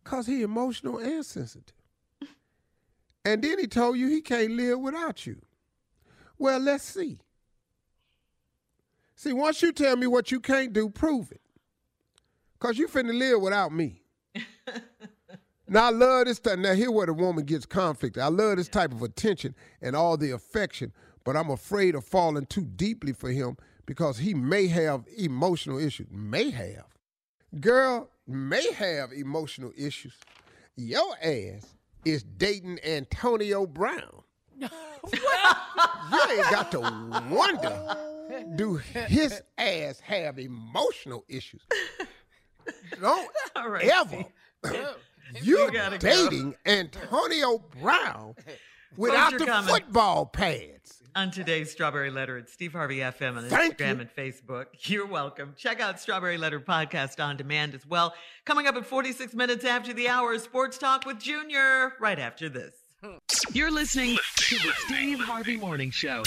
Cause 0.05 0.27
he 0.27 0.43
emotional 0.43 0.99
and 0.99 1.25
sensitive. 1.25 1.75
And 3.25 3.43
then 3.43 3.59
he 3.59 3.67
told 3.67 3.99
you 3.99 4.09
he 4.09 4.23
can't 4.23 4.53
live 4.53 4.79
without 4.79 5.27
you. 5.27 5.43
Well, 6.39 6.61
let's 6.61 6.85
see. 6.85 7.19
See, 9.17 9.35
once 9.35 9.61
you 9.61 9.73
tell 9.73 9.97
me 9.97 10.07
what 10.07 10.31
you 10.31 10.41
can't 10.41 10.73
do, 10.73 10.89
prove 10.89 11.31
it. 11.33 11.43
Cause 12.59 12.79
you 12.79 12.89
finna 12.89 13.17
live 13.17 13.43
without 13.43 13.73
me. 13.73 14.03
Now 15.69 15.87
I 15.87 15.91
love 15.91 16.27
this 16.27 16.39
time. 16.39 16.63
Now 16.63 16.75
here 16.75 16.91
where 16.91 17.07
the 17.07 17.15
woman 17.15 17.45
gets 17.45 17.67
conflict. 17.67 18.19
I 18.19 18.29
love 18.29 18.57
this 18.57 18.69
type 18.69 18.93
of 18.93 19.03
attention 19.03 19.55
and 19.83 19.95
all 19.95 20.17
the 20.17 20.31
affection, 20.31 20.93
but 21.25 21.37
I'm 21.37 21.51
afraid 21.51 21.95
of 21.95 22.05
falling 22.05 22.47
too 22.47 22.65
deeply 22.65 23.13
for 23.13 23.31
him 23.31 23.57
because 23.87 24.19
he 24.19 24.35
may 24.35 24.67
have 24.67 25.05
emotional 25.17 25.79
issues. 25.79 26.07
May 26.11 26.51
have. 26.51 26.87
Girl 27.61 28.09
may 28.27 28.73
have 28.73 29.13
emotional 29.13 29.73
issues. 29.77 30.15
Your 30.77 31.15
ass 31.23 31.75
is 32.05 32.23
dating 32.23 32.79
Antonio 32.85 33.67
Brown. 33.67 34.23
you 34.59 34.69
ain't 36.31 36.51
got 36.51 36.71
to 36.73 36.81
wonder 37.31 37.97
do 38.57 38.75
his 39.09 39.43
ass 39.57 40.01
have 40.01 40.39
emotional 40.39 41.25
issues. 41.29 41.63
Don't 43.01 43.31
right, 43.57 43.85
ever. 43.85 44.25
You're 45.43 45.67
You 45.67 45.73
gotta 45.73 45.99
go. 45.99 46.09
dating 46.31 46.55
Antonio 46.67 47.59
Brown 47.81 48.35
without 48.97 49.31
your 49.33 49.41
the 49.41 49.47
comment. 49.47 49.71
football 49.71 50.27
pads. 50.27 50.95
On 51.17 51.31
today's 51.33 51.73
Strawberry 51.73 52.11
Letter 52.11 52.39
at 52.39 52.49
Steve 52.49 52.73
Harvey 52.73 52.99
FM 52.99 53.37
on 53.39 53.49
Thank 53.49 53.79
Instagram 53.79 53.95
you. 53.97 54.01
and 54.03 54.11
Facebook. 54.17 54.67
You're 54.89 55.07
welcome. 55.07 55.55
Check 55.57 55.81
out 55.81 55.99
Strawberry 55.99 56.39
Letter 56.39 56.61
Podcast 56.61 57.23
on 57.23 57.37
demand 57.37 57.75
as 57.75 57.85
well. 57.87 58.15
Coming 58.45 58.67
up 58.69 58.77
at 58.77 58.87
46 58.87 59.35
minutes 59.35 59.65
after 59.65 59.93
the 59.93 60.09
hour, 60.09 60.39
Sports 60.39 60.79
Talk 60.79 61.07
with 61.07 61.19
Junior, 61.19 61.95
right 61.99 62.19
after 62.19 62.49
this. 62.49 62.75
You're 63.53 63.71
listening 63.71 64.17
to 64.37 64.55
the 64.59 64.73
Steve 64.87 65.19
Harvey 65.21 65.57
Morning 65.57 65.91
Show. 65.91 66.23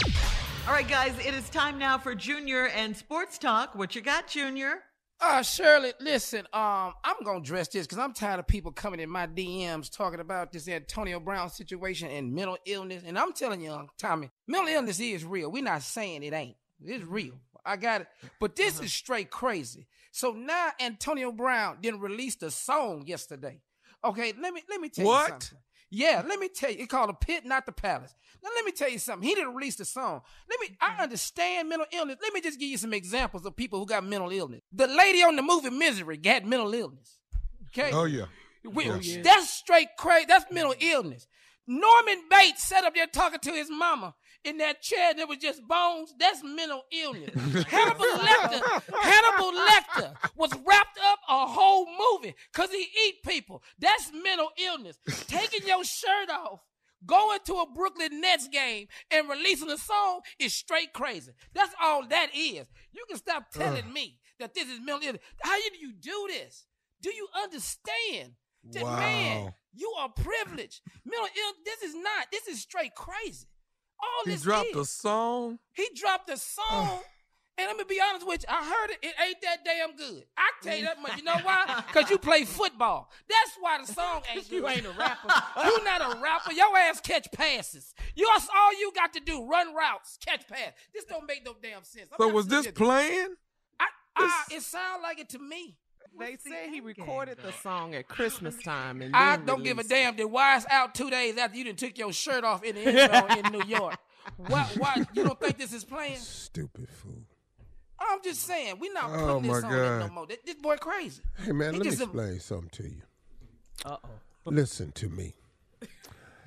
All 0.67 0.73
right, 0.73 0.87
guys, 0.87 1.13
it 1.25 1.33
is 1.33 1.49
time 1.49 1.77
now 1.77 1.97
for 1.97 2.13
Junior 2.15 2.67
and 2.67 2.95
Sports 2.95 3.37
Talk. 3.37 3.75
What 3.75 3.95
you 3.95 4.01
got, 4.01 4.27
Junior? 4.27 4.79
Uh, 5.23 5.43
Shirley, 5.43 5.93
listen, 5.99 6.39
um, 6.51 6.93
I'm 7.03 7.15
gonna 7.23 7.37
address 7.37 7.67
this 7.67 7.85
because 7.85 7.99
I'm 7.99 8.11
tired 8.11 8.39
of 8.39 8.47
people 8.47 8.71
coming 8.71 8.99
in 8.99 9.09
my 9.09 9.27
DMs 9.27 9.95
talking 9.95 10.19
about 10.19 10.51
this 10.51 10.67
Antonio 10.67 11.19
Brown 11.19 11.49
situation 11.49 12.09
and 12.09 12.33
mental 12.33 12.57
illness. 12.65 13.03
And 13.05 13.19
I'm 13.19 13.31
telling 13.31 13.61
you, 13.61 13.87
Tommy, 13.99 14.31
mental 14.47 14.73
illness 14.73 14.99
is 14.99 15.23
real. 15.23 15.51
We're 15.51 15.63
not 15.63 15.83
saying 15.83 16.23
it 16.23 16.33
ain't. 16.33 16.55
It's 16.83 17.03
real. 17.05 17.35
I 17.63 17.75
got 17.75 18.01
it. 18.01 18.07
But 18.39 18.55
this 18.55 18.79
is 18.79 18.91
straight 18.91 19.29
crazy. 19.29 19.85
So 20.11 20.31
now 20.31 20.69
Antonio 20.79 21.31
Brown 21.31 21.77
didn't 21.81 21.99
release 21.99 22.35
the 22.35 22.49
song 22.49 23.03
yesterday. 23.05 23.61
Okay, 24.03 24.33
let 24.41 24.53
me 24.53 24.63
let 24.67 24.81
me 24.81 24.89
tell 24.89 25.05
What? 25.05 25.21
you 25.27 25.29
something. 25.33 25.57
Yeah, 25.93 26.23
let 26.25 26.39
me 26.39 26.47
tell 26.47 26.71
you. 26.71 26.79
It 26.79 26.89
called 26.89 27.09
a 27.09 27.13
pit, 27.13 27.45
not 27.45 27.65
the 27.65 27.73
palace. 27.73 28.15
Now 28.41 28.49
let 28.55 28.65
me 28.65 28.71
tell 28.71 28.89
you 28.89 28.97
something. 28.97 29.27
He 29.27 29.35
didn't 29.35 29.53
release 29.53 29.75
the 29.75 29.85
song. 29.85 30.21
Let 30.49 30.59
me. 30.61 30.77
I 30.79 30.91
mm-hmm. 30.91 31.01
understand 31.01 31.69
mental 31.69 31.85
illness. 31.91 32.17
Let 32.21 32.33
me 32.33 32.39
just 32.39 32.59
give 32.59 32.69
you 32.69 32.77
some 32.77 32.93
examples 32.93 33.45
of 33.45 33.55
people 33.55 33.77
who 33.77 33.85
got 33.85 34.05
mental 34.05 34.31
illness. 34.31 34.61
The 34.71 34.87
lady 34.87 35.21
on 35.21 35.35
the 35.35 35.41
movie 35.41 35.69
Misery 35.69 36.15
got 36.15 36.45
mental 36.45 36.73
illness. 36.73 37.19
Okay. 37.67 37.91
Oh 37.91 38.05
yeah. 38.05 38.25
We- 38.63 38.89
Oh, 38.89 38.99
yeah. 39.01 39.21
That's 39.21 39.49
straight 39.49 39.89
crazy. 39.97 40.25
That's 40.27 40.49
mental 40.49 40.73
mm-hmm. 40.73 40.87
illness. 40.87 41.27
Norman 41.67 42.23
Bates 42.29 42.63
sat 42.63 42.83
up 42.83 42.95
there 42.95 43.07
talking 43.07 43.39
to 43.39 43.51
his 43.51 43.69
mama 43.69 44.15
in 44.43 44.57
that 44.57 44.81
chair 44.81 45.13
that 45.13 45.27
was 45.27 45.37
just 45.37 45.65
bones. 45.67 46.13
That's 46.19 46.43
mental 46.43 46.83
illness. 46.91 47.33
Hannibal 47.67 48.05
Lecter, 48.05 48.61
Hannibal 49.01 49.51
Lecter 49.59 50.15
was 50.35 50.51
wrapped 50.65 50.99
up 51.05 51.19
a 51.29 51.45
whole 51.47 51.85
movie 51.85 52.35
because 52.53 52.71
he 52.71 52.87
eat 53.07 53.15
people. 53.25 53.61
That's 53.79 54.11
mental 54.13 54.49
illness. 54.63 54.97
Taking 55.27 55.67
your 55.67 55.83
shirt 55.83 56.29
off, 56.29 56.61
going 57.05 57.39
to 57.45 57.53
a 57.55 57.65
Brooklyn 57.73 58.21
Nets 58.21 58.47
game 58.47 58.87
and 59.11 59.29
releasing 59.29 59.69
a 59.69 59.77
song 59.77 60.21
is 60.39 60.53
straight 60.53 60.93
crazy. 60.93 61.31
That's 61.53 61.73
all 61.81 62.07
that 62.07 62.29
is. 62.35 62.65
You 62.91 63.05
can 63.07 63.17
stop 63.17 63.51
telling 63.51 63.91
me 63.91 64.19
that 64.39 64.53
this 64.53 64.67
is 64.67 64.79
mental 64.79 65.05
illness. 65.07 65.21
How 65.43 65.55
do 65.57 65.77
you 65.79 65.93
do 65.93 66.27
this? 66.29 66.65
Do 67.01 67.09
you 67.13 67.27
understand? 67.43 68.33
That 68.73 68.83
Wow. 68.83 68.99
man, 68.99 69.53
you 69.73 69.91
are 69.97 70.09
privileged. 70.09 70.81
Mental 71.03 71.25
ill. 71.35 71.53
This 71.65 71.81
is 71.81 71.95
not. 71.95 72.27
This 72.31 72.47
is 72.47 72.61
straight 72.61 72.93
crazy. 72.93 73.47
All 74.01 74.25
He 74.25 74.31
this 74.31 74.41
dropped 74.41 74.69
is. 74.71 74.75
a 74.77 74.85
song. 74.85 75.59
He 75.73 75.87
dropped 75.95 76.29
a 76.29 76.37
song. 76.37 76.65
Oh. 76.69 77.03
And 77.57 77.69
I'm 77.69 77.75
gonna 77.75 77.85
be 77.85 77.99
honest 78.01 78.25
with 78.25 78.41
you, 78.41 78.47
I 78.49 78.63
heard 78.63 78.89
it. 78.91 78.97
It 79.03 79.13
ain't 79.23 79.37
that 79.43 79.57
damn 79.63 79.95
good. 79.95 80.23
I 80.35 80.49
tell 80.63 80.75
you 80.75 80.85
that 80.85 80.99
much. 81.01 81.17
You 81.17 81.23
know 81.23 81.37
why? 81.43 81.83
Because 81.85 82.09
you 82.09 82.17
play 82.17 82.43
football. 82.43 83.11
That's 83.29 83.51
why 83.59 83.77
the 83.79 83.91
song 83.93 84.21
ain't. 84.33 84.49
You 84.51 84.67
ain't 84.67 84.85
a 84.85 84.91
rapper. 84.91 85.27
You 85.63 85.83
not 85.83 86.01
a 86.01 86.19
rapper. 86.21 86.53
Your 86.53 86.75
ass 86.75 87.01
catch 87.01 87.31
passes. 87.31 87.93
You 88.15 88.27
all, 88.33 88.39
all 88.55 88.79
you 88.79 88.91
got 88.95 89.13
to 89.13 89.19
do 89.19 89.45
run 89.47 89.75
routes, 89.75 90.17
catch 90.25 90.47
pass. 90.47 90.71
This 90.93 91.03
don't 91.03 91.27
make 91.27 91.45
no 91.45 91.53
damn 91.61 91.83
sense. 91.83 92.07
I'm 92.11 92.17
So 92.17 92.29
was 92.33 92.47
this 92.47 92.63
serious. 92.63 92.77
playing? 92.77 93.35
I, 93.79 93.85
I, 94.15 94.43
it 94.55 94.61
sound 94.63 95.03
like 95.03 95.19
it 95.19 95.29
to 95.29 95.39
me. 95.39 95.77
They 96.19 96.37
said 96.37 96.69
he 96.69 96.81
recorded 96.81 97.37
the 97.41 97.51
song 97.63 97.95
at 97.95 98.07
Christmas 98.07 98.55
time, 98.61 99.01
and 99.01 99.15
I 99.15 99.37
don't 99.37 99.63
give 99.63 99.79
a 99.79 99.83
damn 99.83 100.15
that 100.17 100.29
why 100.29 100.57
it's 100.57 100.65
out 100.69 100.93
two 100.93 101.09
days 101.09 101.37
after 101.37 101.57
you 101.57 101.63
done 101.63 101.75
took 101.75 101.97
your 101.97 102.13
shirt 102.13 102.43
off 102.43 102.63
in 102.63 102.75
the 102.75 102.81
end 102.81 103.11
zone 103.13 103.45
in 103.45 103.51
New 103.59 103.65
York. 103.65 103.95
Why, 104.37 104.67
why 104.77 105.03
you 105.13 105.23
don't 105.23 105.39
think 105.39 105.57
this 105.57 105.73
is 105.73 105.83
playing? 105.83 106.17
Stupid 106.17 106.87
fool. 106.89 107.23
I'm 107.99 108.19
just 108.23 108.41
saying, 108.41 108.75
we're 108.79 108.93
not 108.93 109.09
Oh, 109.11 109.35
putting 109.35 109.51
this 109.51 109.61
my 109.63 109.67
on 109.69 109.73
it 109.73 109.77
no 109.77 109.99
God. 109.99 110.11
more. 110.11 110.27
This, 110.27 110.37
this 110.45 110.55
boy 110.55 110.77
crazy. 110.77 111.21
Hey 111.43 111.53
man, 111.53 111.73
He 111.73 111.79
let 111.79 111.85
me 111.85 111.89
just 111.91 112.01
a- 112.01 112.03
explain 112.05 112.39
something 112.39 112.69
to 112.73 112.83
you. 112.83 113.01
Uh 113.85 113.97
oh. 114.03 114.09
Listen 114.45 114.91
to 114.91 115.09
me. 115.09 115.33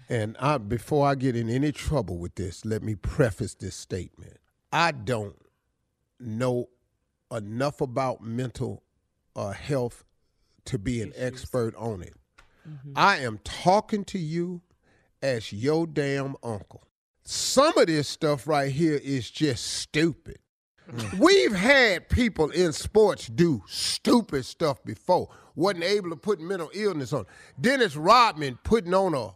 And 0.09 0.37
I 0.39 0.59
before 0.59 1.07
I 1.09 1.15
get 1.17 1.35
in 1.35 1.49
any 1.51 1.73
trouble 1.73 2.19
with 2.19 2.35
this, 2.37 2.65
let 2.65 2.83
me 2.85 2.95
preface 2.95 3.55
this 3.55 3.75
statement. 3.75 4.37
I 4.73 4.93
don't 4.93 5.35
know 6.21 6.69
enough 7.33 7.81
about 7.81 8.23
mental 8.23 8.84
uh, 9.37 9.51
health 9.53 10.05
to 10.67 10.79
be 10.79 11.03
an 11.03 11.13
expert 11.17 11.75
on 11.77 12.03
it. 12.03 12.15
I 12.97 13.19
am 13.19 13.41
talking 13.45 14.05
to 14.07 14.19
you 14.19 14.63
as 15.23 15.53
your 15.53 15.87
damn 15.87 16.37
uncle. 16.43 16.83
Some 17.25 17.77
of 17.79 17.87
this 17.87 18.09
stuff 18.09 18.47
right 18.47 18.73
here 18.73 18.99
is 19.03 19.31
just 19.31 19.65
stupid. 19.65 20.39
We've 21.19 21.55
had 21.55 22.09
people 22.09 22.51
in 22.51 22.73
sports 22.73 23.27
do 23.29 23.63
stupid 23.67 24.45
stuff 24.45 24.83
before. 24.85 25.29
Wasn't 25.55 25.85
able 25.85 26.11
to 26.11 26.17
put 26.17 26.41
mental 26.41 26.71
illness 26.75 27.13
on. 27.13 27.25
Dennis 27.61 27.97
Rodman 27.97 28.59
putting 28.65 28.93
on 28.93 29.15
a 29.15 29.35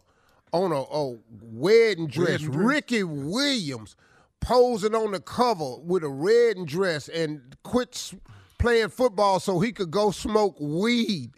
on 0.51 0.71
a, 0.71 0.81
a 0.81 1.17
wedding 1.41 2.07
dress. 2.07 2.41
Wedding 2.41 2.51
dress. 2.51 2.65
Ricky 2.65 3.03
Williams 3.03 3.95
posing 4.39 4.95
on 4.95 5.11
the 5.11 5.19
cover 5.19 5.77
with 5.77 6.03
a 6.03 6.09
red 6.09 6.65
dress 6.65 7.07
and 7.09 7.55
quit 7.63 8.13
playing 8.59 8.89
football 8.89 9.39
so 9.39 9.59
he 9.59 9.71
could 9.71 9.89
go 9.89 10.11
smoke 10.11 10.55
weed. 10.59 11.31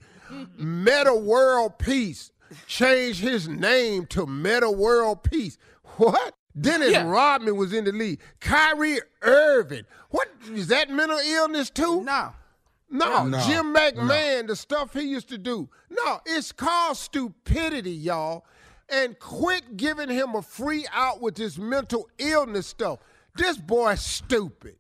Metta 0.58 1.16
World 1.16 1.80
Peace 1.80 2.32
changed 2.68 3.22
his 3.22 3.48
name 3.48 4.06
to 4.08 4.26
Metta 4.26 4.70
World 4.70 5.24
Peace. 5.24 5.58
What? 5.98 6.36
Dennis 6.60 6.98
Rodman 6.98 7.56
was 7.56 7.72
in 7.74 7.86
the 7.86 7.92
league. 7.94 8.20
Kyrie 8.42 9.00
Irving. 9.22 9.86
What 10.10 10.28
is 10.54 10.68
that 10.68 10.90
mental 10.90 11.20
illness 11.20 11.70
too? 11.70 12.04
No. 12.04 12.34
No, 12.90 13.24
No, 13.26 13.40
Jim 13.48 13.74
McMahon, 13.74 14.48
the 14.48 14.56
stuff 14.56 14.94
he 14.94 15.04
used 15.04 15.30
to 15.30 15.38
do. 15.38 15.70
No, 15.90 16.20
it's 16.26 16.52
called 16.52 16.98
stupidity, 16.98 17.92
y'all. 17.92 18.46
And 18.90 19.18
quit 19.18 19.78
giving 19.78 20.10
him 20.10 20.36
a 20.36 20.42
free 20.42 20.86
out 20.92 21.22
with 21.22 21.36
this 21.36 21.58
mental 21.58 22.10
illness 22.18 22.68
stuff. 22.68 23.00
This 23.34 23.58
boy's 23.58 24.02
stupid. 24.02 24.76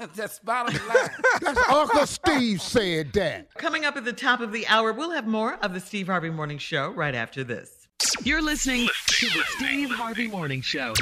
That's 0.14 0.38
bottom 0.38 0.74
line. 0.88 1.10
That's 1.40 1.68
Uncle 1.68 2.06
Steve 2.06 2.62
said 2.62 3.12
that. 3.12 3.52
Coming 3.54 3.84
up 3.84 3.96
at 3.96 4.04
the 4.04 4.12
top 4.12 4.40
of 4.40 4.52
the 4.52 4.66
hour, 4.66 4.92
we'll 4.92 5.10
have 5.10 5.26
more 5.26 5.54
of 5.62 5.74
the 5.74 5.80
Steve 5.80 6.06
Harvey 6.06 6.30
Morning 6.30 6.58
Show 6.58 6.90
right 6.90 7.14
after 7.14 7.44
this. 7.44 7.88
You're 8.22 8.42
listening 8.42 8.88
to 9.06 9.26
the 9.26 9.42
Steve 9.56 9.90
Harvey 9.90 10.28
Morning 10.28 10.62
Show. 10.62 10.94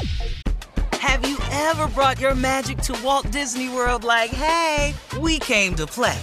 Have 0.95 1.27
you 1.29 1.39
ever 1.53 1.87
brought 1.89 2.20
your 2.20 2.35
magic 2.35 2.79
to 2.79 3.01
Walt 3.05 3.31
Disney 3.31 3.69
World 3.69 4.03
like, 4.03 4.31
hey, 4.31 4.95
we 5.20 5.39
came 5.39 5.77
to 5.77 5.87
play? 5.87 6.19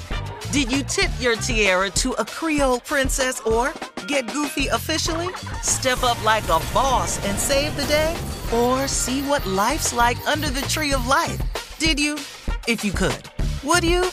Did 0.51 0.71
you 0.71 0.83
tip 0.83 1.11
your 1.19 1.35
tiara 1.37 1.89
to 1.91 2.11
a 2.13 2.25
Creole 2.25 2.81
princess 2.81 3.39
or 3.41 3.73
get 4.07 4.27
goofy 4.33 4.67
officially? 4.67 5.33
Step 5.61 6.03
up 6.03 6.21
like 6.25 6.43
a 6.45 6.59
boss 6.73 7.25
and 7.25 7.37
save 7.39 7.75
the 7.77 7.85
day? 7.85 8.17
Or 8.53 8.87
see 8.87 9.21
what 9.23 9.45
life's 9.45 9.93
like 9.93 10.17
under 10.27 10.49
the 10.49 10.61
tree 10.63 10.91
of 10.91 11.07
life? 11.07 11.39
Did 11.79 11.99
you? 11.99 12.17
If 12.67 12.83
you 12.83 12.91
could. 12.91 13.29
Would 13.63 13.83
you? 13.83 14.05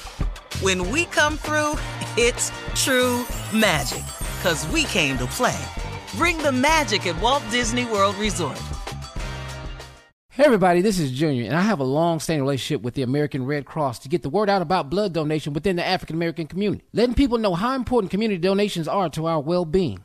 When 0.61 0.91
we 0.91 1.07
come 1.07 1.39
through, 1.39 1.79
it's 2.19 2.53
true 2.75 3.25
magic. 3.55 4.05
Cause 4.43 4.69
we 4.69 4.85
came 4.85 5.17
to 5.17 5.27
play. 5.29 5.59
Bring 6.19 6.37
the 6.37 6.53
magic 6.53 7.07
at 7.07 7.19
Walt 7.23 7.43
Disney 7.51 7.87
World 7.87 8.15
Resort. 8.17 8.61
Hey 10.29 10.45
everybody, 10.45 10.83
this 10.83 10.99
is 10.99 11.13
Junior, 11.13 11.45
and 11.45 11.57
I 11.57 11.63
have 11.63 11.81
a 11.81 11.85
long-standing 11.85 12.43
relationship 12.43 12.83
with 12.83 12.93
the 12.93 13.03
American 13.03 13.47
Red 13.47 13.65
Cross 13.65 14.01
to 14.01 14.11
get 14.11 14.23
the 14.23 14.29
word 14.29 14.51
out 14.51 14.61
about 14.61 14.91
blood 14.91 15.15
donation 15.15 15.55
within 15.55 15.77
the 15.77 15.87
African 15.87 16.17
American 16.17 16.47
community, 16.47 16.85
letting 16.93 17.15
people 17.15 17.39
know 17.39 17.55
how 17.55 17.75
important 17.75 18.11
community 18.11 18.39
donations 18.39 18.87
are 18.87 19.09
to 19.11 19.27
our 19.27 19.41
well-being. 19.41 20.05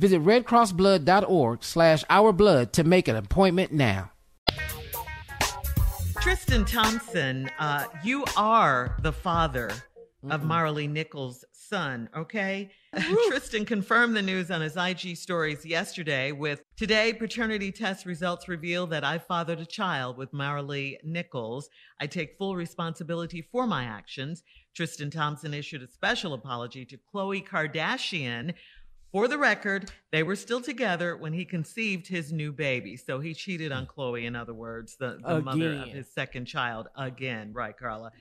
Visit 0.00 0.22
redcrossblood.org 0.22 1.62
slash 1.62 2.04
our 2.08 2.32
blood 2.32 2.72
to 2.72 2.84
make 2.84 3.06
an 3.06 3.16
appointment 3.16 3.70
now. 3.70 4.10
Tristan 6.22 6.64
Thompson, 6.64 7.50
uh, 7.58 7.84
you 8.02 8.24
are 8.34 8.96
the 9.02 9.12
father 9.12 9.70
of 10.30 10.42
Marley 10.42 10.86
Nichols' 10.86 11.44
son, 11.52 12.08
okay? 12.16 12.70
Tristan 13.28 13.66
confirmed 13.66 14.16
the 14.16 14.22
news 14.22 14.50
on 14.50 14.62
his 14.62 14.76
IG 14.76 15.16
stories 15.18 15.66
yesterday 15.66 16.32
with 16.32 16.62
today 16.76 17.12
paternity 17.12 17.70
test 17.70 18.06
results 18.06 18.48
reveal 18.48 18.86
that 18.88 19.04
I 19.04 19.18
fathered 19.18 19.60
a 19.60 19.66
child 19.66 20.16
with 20.16 20.32
Marley 20.32 20.98
Nichols. 21.04 21.68
I 22.00 22.06
take 22.06 22.38
full 22.38 22.56
responsibility 22.56 23.46
for 23.52 23.66
my 23.66 23.84
actions. 23.84 24.42
Tristan 24.74 25.10
Thompson 25.10 25.54
issued 25.54 25.82
a 25.82 25.88
special 25.88 26.34
apology 26.34 26.84
to 26.86 26.98
Khloe 27.12 27.46
Kardashian. 27.46 28.54
For 29.12 29.26
the 29.26 29.38
record, 29.38 29.90
they 30.12 30.22
were 30.22 30.36
still 30.36 30.60
together 30.60 31.16
when 31.16 31.32
he 31.32 31.44
conceived 31.44 32.06
his 32.06 32.32
new 32.32 32.52
baby. 32.52 32.96
So 32.96 33.18
he 33.18 33.34
cheated 33.34 33.72
on 33.72 33.86
Khloe, 33.86 34.24
in 34.24 34.36
other 34.36 34.54
words, 34.54 34.96
the, 34.96 35.18
the 35.26 35.40
mother 35.40 35.72
of 35.72 35.88
his 35.88 36.12
second 36.12 36.44
child 36.44 36.88
again. 36.96 37.52
Right, 37.52 37.76
Carla? 37.76 38.12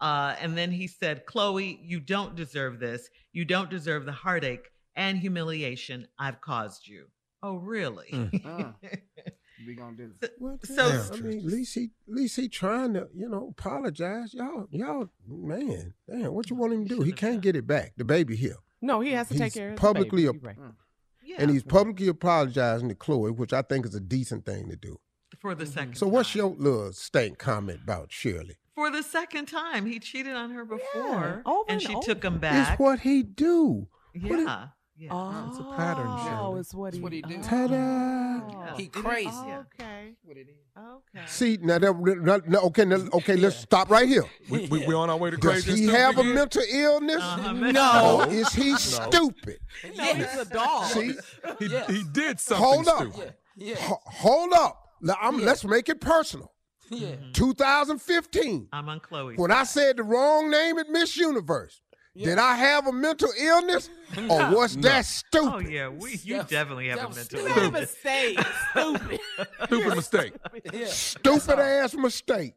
Uh, 0.00 0.36
and 0.40 0.56
then 0.56 0.70
he 0.70 0.86
said, 0.86 1.26
Khloe, 1.26 1.78
you 1.82 2.00
don't 2.00 2.34
deserve 2.34 2.80
this. 2.80 3.10
You 3.32 3.44
don't 3.44 3.68
deserve 3.68 4.06
the 4.06 4.12
heartache 4.12 4.70
and 4.96 5.18
humiliation 5.18 6.08
I've 6.18 6.40
caused 6.40 6.86
you. 6.86 7.06
Oh, 7.42 7.56
really? 7.56 8.08
we 9.66 9.74
gonna 9.74 9.96
do 9.96 10.12
this. 10.18 10.30
So, 10.64 10.88
Yeah, 10.88 11.04
I 11.12 11.20
mean, 11.20 11.38
at 11.38 11.44
least 11.44 11.74
he, 11.74 11.90
at 12.08 12.14
least 12.14 12.36
he 12.36 12.48
trying 12.48 12.94
to, 12.94 13.08
you 13.14 13.28
know, 13.28 13.52
apologize. 13.56 14.32
Y'all, 14.32 14.66
y'all, 14.70 15.08
man, 15.26 15.94
damn, 16.08 16.32
what 16.32 16.48
you 16.48 16.56
want 16.56 16.72
him 16.72 16.88
to 16.88 16.96
do? 16.96 17.02
He 17.02 17.12
can't 17.12 17.40
get 17.40 17.54
it 17.54 17.66
back. 17.66 17.92
The 17.96 18.04
baby 18.04 18.34
here. 18.34 18.56
No, 18.80 19.00
he 19.00 19.12
has 19.12 19.28
to 19.28 19.38
take 19.38 19.54
care 19.54 19.66
of 19.68 19.72
his 19.72 19.80
publicly, 19.80 20.24
baby. 20.26 20.36
ap- 20.38 20.42
You're 20.42 20.52
right. 20.52 20.58
Mm. 20.58 21.42
and 21.42 21.50
he's 21.50 21.62
publicly 21.62 22.08
apologizing 22.08 22.88
to 22.88 22.94
Khloe, 22.94 23.34
which 23.36 23.52
I 23.52 23.62
think 23.62 23.86
is 23.86 23.94
a 23.94 24.00
decent 24.00 24.44
thing 24.46 24.68
to 24.70 24.76
do. 24.76 24.98
for 25.40 25.54
the 25.54 25.64
mm-hmm. 25.64 25.72
second 25.72 25.94
So, 25.96 26.06
what's 26.08 26.34
your 26.34 26.54
little 26.56 26.92
stank 26.92 27.38
comment 27.38 27.80
about 27.84 28.12
Shirley? 28.12 28.56
for 28.74 28.90
the 28.90 29.02
second 29.02 29.46
time, 29.46 29.86
he 29.86 29.98
cheated 29.98 30.34
on 30.34 30.50
her 30.52 30.64
before, 30.64 31.42
over 31.44 31.64
and 31.68 31.80
and 31.80 31.82
she 31.82 31.94
over. 31.94 32.04
took 32.06 32.22
him 32.24 32.34
It's 32.34 32.40
back. 32.42 32.78
what 32.80 33.00
he 33.00 33.22
do. 33.24 33.88
What 34.22 34.38
is- 34.38 34.46
yeah, 34.46 34.68
Yeah. 35.00 35.10
Oh, 35.12 35.46
It's 35.48 35.58
a 35.60 35.62
pattern, 35.76 36.08
Shirley. 36.26 36.60
it's 36.60 36.74
what 36.74 36.92
he, 36.92 37.00
what 37.00 37.12
he 37.12 37.22
do. 37.22 37.40
Ta-da. 37.40 38.74
He 38.76 38.88
crazy. 38.88 39.28
oh, 39.32 39.64
okay. 39.74 40.14
What 40.24 40.36
it 40.36 40.48
is. 40.48 40.56
Okay. 40.76 41.26
See 41.26 41.58
now, 41.62 41.78
that, 41.78 41.94
now- 42.20 42.40
now- 42.46 42.58
okay, 42.66 42.84
now, 42.84 42.96
okay, 43.14 43.36
let's 43.36 43.56
stop 43.56 43.90
right 43.90 44.08
here. 44.08 44.24
We, 44.50 44.66
we, 44.66 44.86
we 44.86 44.94
on 44.94 45.08
our 45.10 45.16
way 45.16 45.30
to 45.30 45.36
Does 45.36 45.64
crazy. 45.64 45.70
and 45.70 45.78
he 45.78 45.84
stupid 45.86 45.98
have 46.00 46.16
a 46.18 46.20
again? 46.20 46.34
mental 46.34 46.62
illness? 46.68 47.22
Uh-huh. 47.22 47.52
No. 47.52 48.20
Or 48.22 48.28
is 48.32 48.52
he 48.52 48.74
stupid? 48.76 49.58
No, 49.96 50.04
he's 50.14 50.36
a 50.36 50.44
dog. 50.46 50.84
See, 50.86 51.14
He, 51.60 51.68
he 51.88 52.02
did 52.12 52.40
something 52.40 52.64
hold 52.64 52.88
up, 52.88 52.98
stupid. 53.12 53.34
Yeah. 53.56 53.76
Ho- 53.76 54.00
hold 54.04 54.52
up. 54.52 54.82
Now, 55.00 55.14
I'm- 55.20 55.38
Let's 55.40 55.64
make 55.64 55.88
it 55.88 56.00
personal. 56.00 56.52
Yeah. 56.90 57.14
2015, 57.34 58.68
I'm 58.72 58.88
on 58.88 59.00
Khloe. 59.00 59.36
when 59.38 59.50
I 59.52 59.64
said 59.64 59.96
the 59.98 60.02
wrong 60.02 60.50
name 60.50 60.78
at 60.78 60.88
Miss 60.88 61.16
Universe, 61.16 61.80
did 62.24 62.38
I 62.38 62.54
have 62.56 62.86
a 62.86 62.92
mental 62.92 63.30
illness, 63.40 63.90
or 64.28 64.50
was 64.54 64.76
that 64.78 65.04
stupid? 65.04 65.52
Oh 65.54 65.58
yeah, 65.58 65.88
we 65.88 66.18
you 66.24 66.38
That- 66.38 66.48
definitely 66.48 66.88
have 66.88 66.98
that 66.98 67.04
a 67.04 67.08
was 67.08 67.16
mental 67.16 67.38
stupid. 67.40 67.56
Made 67.56 67.62
a 67.62 67.64
illness. 67.66 67.80
mistake. 67.80 68.38
Stupid. 68.70 69.20
Stupid 69.66 69.96
mistake. 69.96 70.32
Yeah. 70.72 70.86
Stupid 70.86 71.58
ass 71.58 71.94
mistake. 71.94 72.54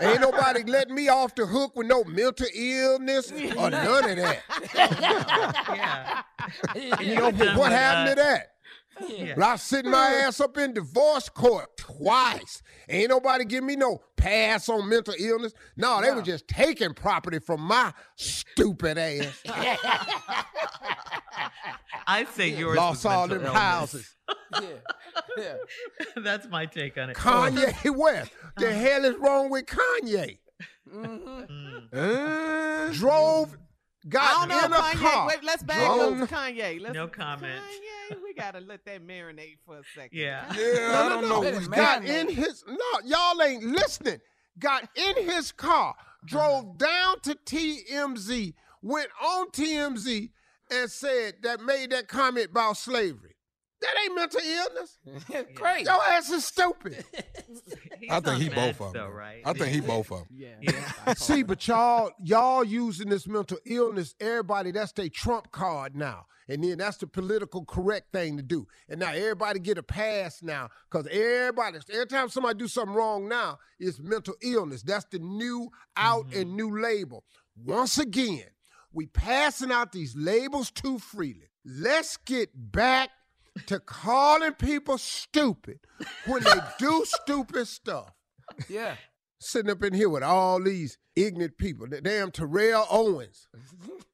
Ain't 0.00 0.20
nobody 0.20 0.62
letting 0.64 0.94
me 0.94 1.08
off 1.08 1.34
the 1.34 1.44
hook 1.44 1.74
with 1.74 1.88
no 1.88 2.04
mental 2.04 2.46
illness 2.54 3.32
or 3.32 3.70
none 3.70 4.10
of 4.10 4.16
that. 4.16 4.42
Yeah. 6.74 7.00
You 7.00 7.14
know 7.16 7.30
what 7.58 7.72
happened 7.72 8.16
to 8.16 8.22
that? 8.22 8.52
Yeah. 9.06 9.34
Well, 9.36 9.50
I 9.50 9.56
sitting 9.56 9.90
my 9.90 10.06
ass 10.24 10.40
up 10.40 10.56
in 10.58 10.74
divorce 10.74 11.28
court 11.28 11.76
twice. 11.76 12.62
Ain't 12.88 13.10
nobody 13.10 13.44
give 13.44 13.62
me 13.64 13.76
no 13.76 14.00
pass 14.16 14.68
on 14.68 14.88
mental 14.88 15.14
illness. 15.18 15.52
No, 15.76 16.00
they 16.00 16.10
were 16.10 16.22
just 16.22 16.48
taking 16.48 16.94
property 16.94 17.38
from 17.38 17.60
my 17.60 17.92
stupid 18.16 18.98
ass. 18.98 19.42
I 22.06 22.24
say 22.24 22.48
yours 22.48 22.76
Lost 22.76 23.04
was 23.04 23.12
all 23.12 23.26
mental 23.28 23.38
them 23.38 23.46
illness. 23.46 23.60
houses. 23.62 24.14
Yeah. 24.60 24.68
Yeah. 25.38 25.54
That's 26.16 26.48
my 26.48 26.66
take 26.66 26.96
on 26.98 27.10
it. 27.10 27.16
Kanye 27.16 27.68
uh-huh. 27.68 27.92
West. 27.94 28.30
The 28.56 28.72
hell 28.72 29.04
is 29.04 29.16
wrong 29.16 29.50
with 29.50 29.66
Kanye? 29.66 30.38
Mm-hmm. 30.94 31.94
Mm. 31.94 32.88
Uh, 32.90 32.92
Drove, 32.92 33.54
I 33.54 33.56
got 34.08 34.48
don't 34.48 34.48
know, 34.48 34.64
in 34.66 34.72
a 34.72 34.76
Kanye. 34.76 34.92
car. 34.94 35.26
Wait, 35.28 35.44
let's 35.44 35.62
back 35.62 35.86
drove- 35.86 36.20
up 36.20 36.28
to 36.28 36.34
Kanye. 36.34 36.80
Let's, 36.80 36.94
No 36.94 37.08
comment. 37.08 37.62
Kanye, 38.10 38.22
we 38.22 38.34
gotta 38.34 38.60
let 38.60 38.84
that 38.84 39.06
marinate 39.06 39.58
for 39.64 39.78
a 39.78 39.82
second. 39.94 40.18
Yeah. 40.18 40.44
yeah, 40.54 41.02
I 41.04 41.08
don't 41.08 41.28
know. 41.28 41.40
Let 41.40 41.54
it 41.54 41.70
got 41.70 42.02
marinate. 42.02 42.20
in 42.20 42.28
his 42.28 42.64
no, 42.66 43.00
y'all 43.04 43.42
ain't 43.42 43.64
listening. 43.64 44.20
Got 44.58 44.88
in 44.96 45.28
his 45.28 45.52
car, 45.52 45.94
drove 46.24 46.64
mm-hmm. 46.64 46.76
down 46.78 47.20
to 47.20 47.36
TMZ, 47.46 48.54
went 48.82 49.08
on 49.24 49.50
TMZ, 49.50 50.30
and 50.70 50.90
said 50.90 51.34
that 51.42 51.60
made 51.60 51.90
that 51.90 52.08
comment 52.08 52.50
about 52.50 52.76
slavery. 52.76 53.36
That 53.80 53.94
ain't 54.02 54.14
mental 54.14 54.40
illness. 54.40 54.98
Great. 55.54 55.84
Your 55.84 56.02
ass 56.10 56.30
is 56.30 56.44
stupid. 56.44 57.04
I 58.10 58.20
think 58.20 58.42
he 58.42 58.48
both 58.48 58.80
of 58.80 58.92
though, 58.92 59.04
them. 59.04 59.12
right? 59.12 59.42
I 59.44 59.52
think 59.52 59.68
he 59.68 59.80
both 59.80 60.10
of 60.10 60.18
them. 60.18 60.26
Yeah. 60.30 60.54
Yeah. 60.60 61.12
See, 61.16 61.42
but 61.44 61.66
y'all, 61.68 62.10
y'all 62.22 62.64
using 62.64 63.08
this 63.08 63.28
mental 63.28 63.58
illness, 63.64 64.14
everybody, 64.20 64.72
that's 64.72 64.92
their 64.92 65.08
trump 65.08 65.52
card 65.52 65.94
now. 65.94 66.26
And 66.48 66.64
then 66.64 66.78
that's 66.78 66.96
the 66.96 67.06
political 67.06 67.64
correct 67.64 68.10
thing 68.12 68.38
to 68.38 68.42
do. 68.42 68.66
And 68.88 68.98
now 69.00 69.12
everybody 69.12 69.60
get 69.60 69.78
a 69.78 69.82
pass 69.82 70.42
now. 70.42 70.70
Cause 70.90 71.06
everybody, 71.08 71.78
every 71.92 72.06
time 72.06 72.30
somebody 72.30 72.58
do 72.58 72.68
something 72.68 72.94
wrong 72.94 73.28
now, 73.28 73.58
it's 73.78 74.00
mental 74.00 74.34
illness. 74.42 74.82
That's 74.82 75.04
the 75.10 75.18
new 75.18 75.70
out 75.96 76.26
and 76.34 76.56
new 76.56 76.80
label. 76.80 77.22
Once 77.54 77.98
again, 77.98 78.46
we 78.92 79.06
passing 79.06 79.70
out 79.70 79.92
these 79.92 80.16
labels 80.16 80.70
too 80.70 80.98
freely. 80.98 81.50
Let's 81.64 82.16
get 82.16 82.50
back 82.54 83.10
to 83.66 83.80
calling 83.80 84.52
people 84.52 84.98
stupid 84.98 85.80
when 86.26 86.42
they 86.42 86.60
do 86.78 87.04
stupid 87.04 87.66
stuff 87.66 88.12
Yeah. 88.68 88.96
sitting 89.40 89.70
up 89.70 89.82
in 89.82 89.94
here 89.94 90.08
with 90.08 90.22
all 90.22 90.62
these 90.62 90.98
ignorant 91.16 91.58
people. 91.58 91.86
The 91.88 92.00
damn 92.00 92.30
Terrell 92.30 92.86
Owens. 92.90 93.48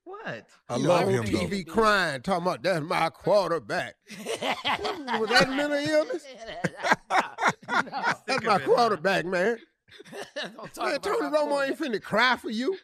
What? 0.06 0.46
I 0.70 0.76
you 0.76 0.86
love 0.86 1.02
know, 1.02 1.08
him 1.08 1.20
on 1.26 1.32
though. 1.32 1.38
TV 1.40 1.66
crying, 1.66 2.22
talking 2.22 2.46
about 2.46 2.62
that's 2.62 2.82
my 2.84 3.10
quarterback. 3.10 3.96
Was 4.20 5.28
that 5.28 5.48
mental 5.50 5.72
illness? 5.76 6.24
That's 8.26 8.44
my 8.44 8.58
quarterback, 8.60 9.26
man. 9.26 9.58
Don't 10.56 10.72
talk 10.72 10.84
Man, 10.90 11.00
Tony 11.00 11.36
Romo 11.36 11.66
ain't 11.66 11.78
finna 11.78 12.02
cry 12.02 12.36
for 12.36 12.50
you. 12.50 12.76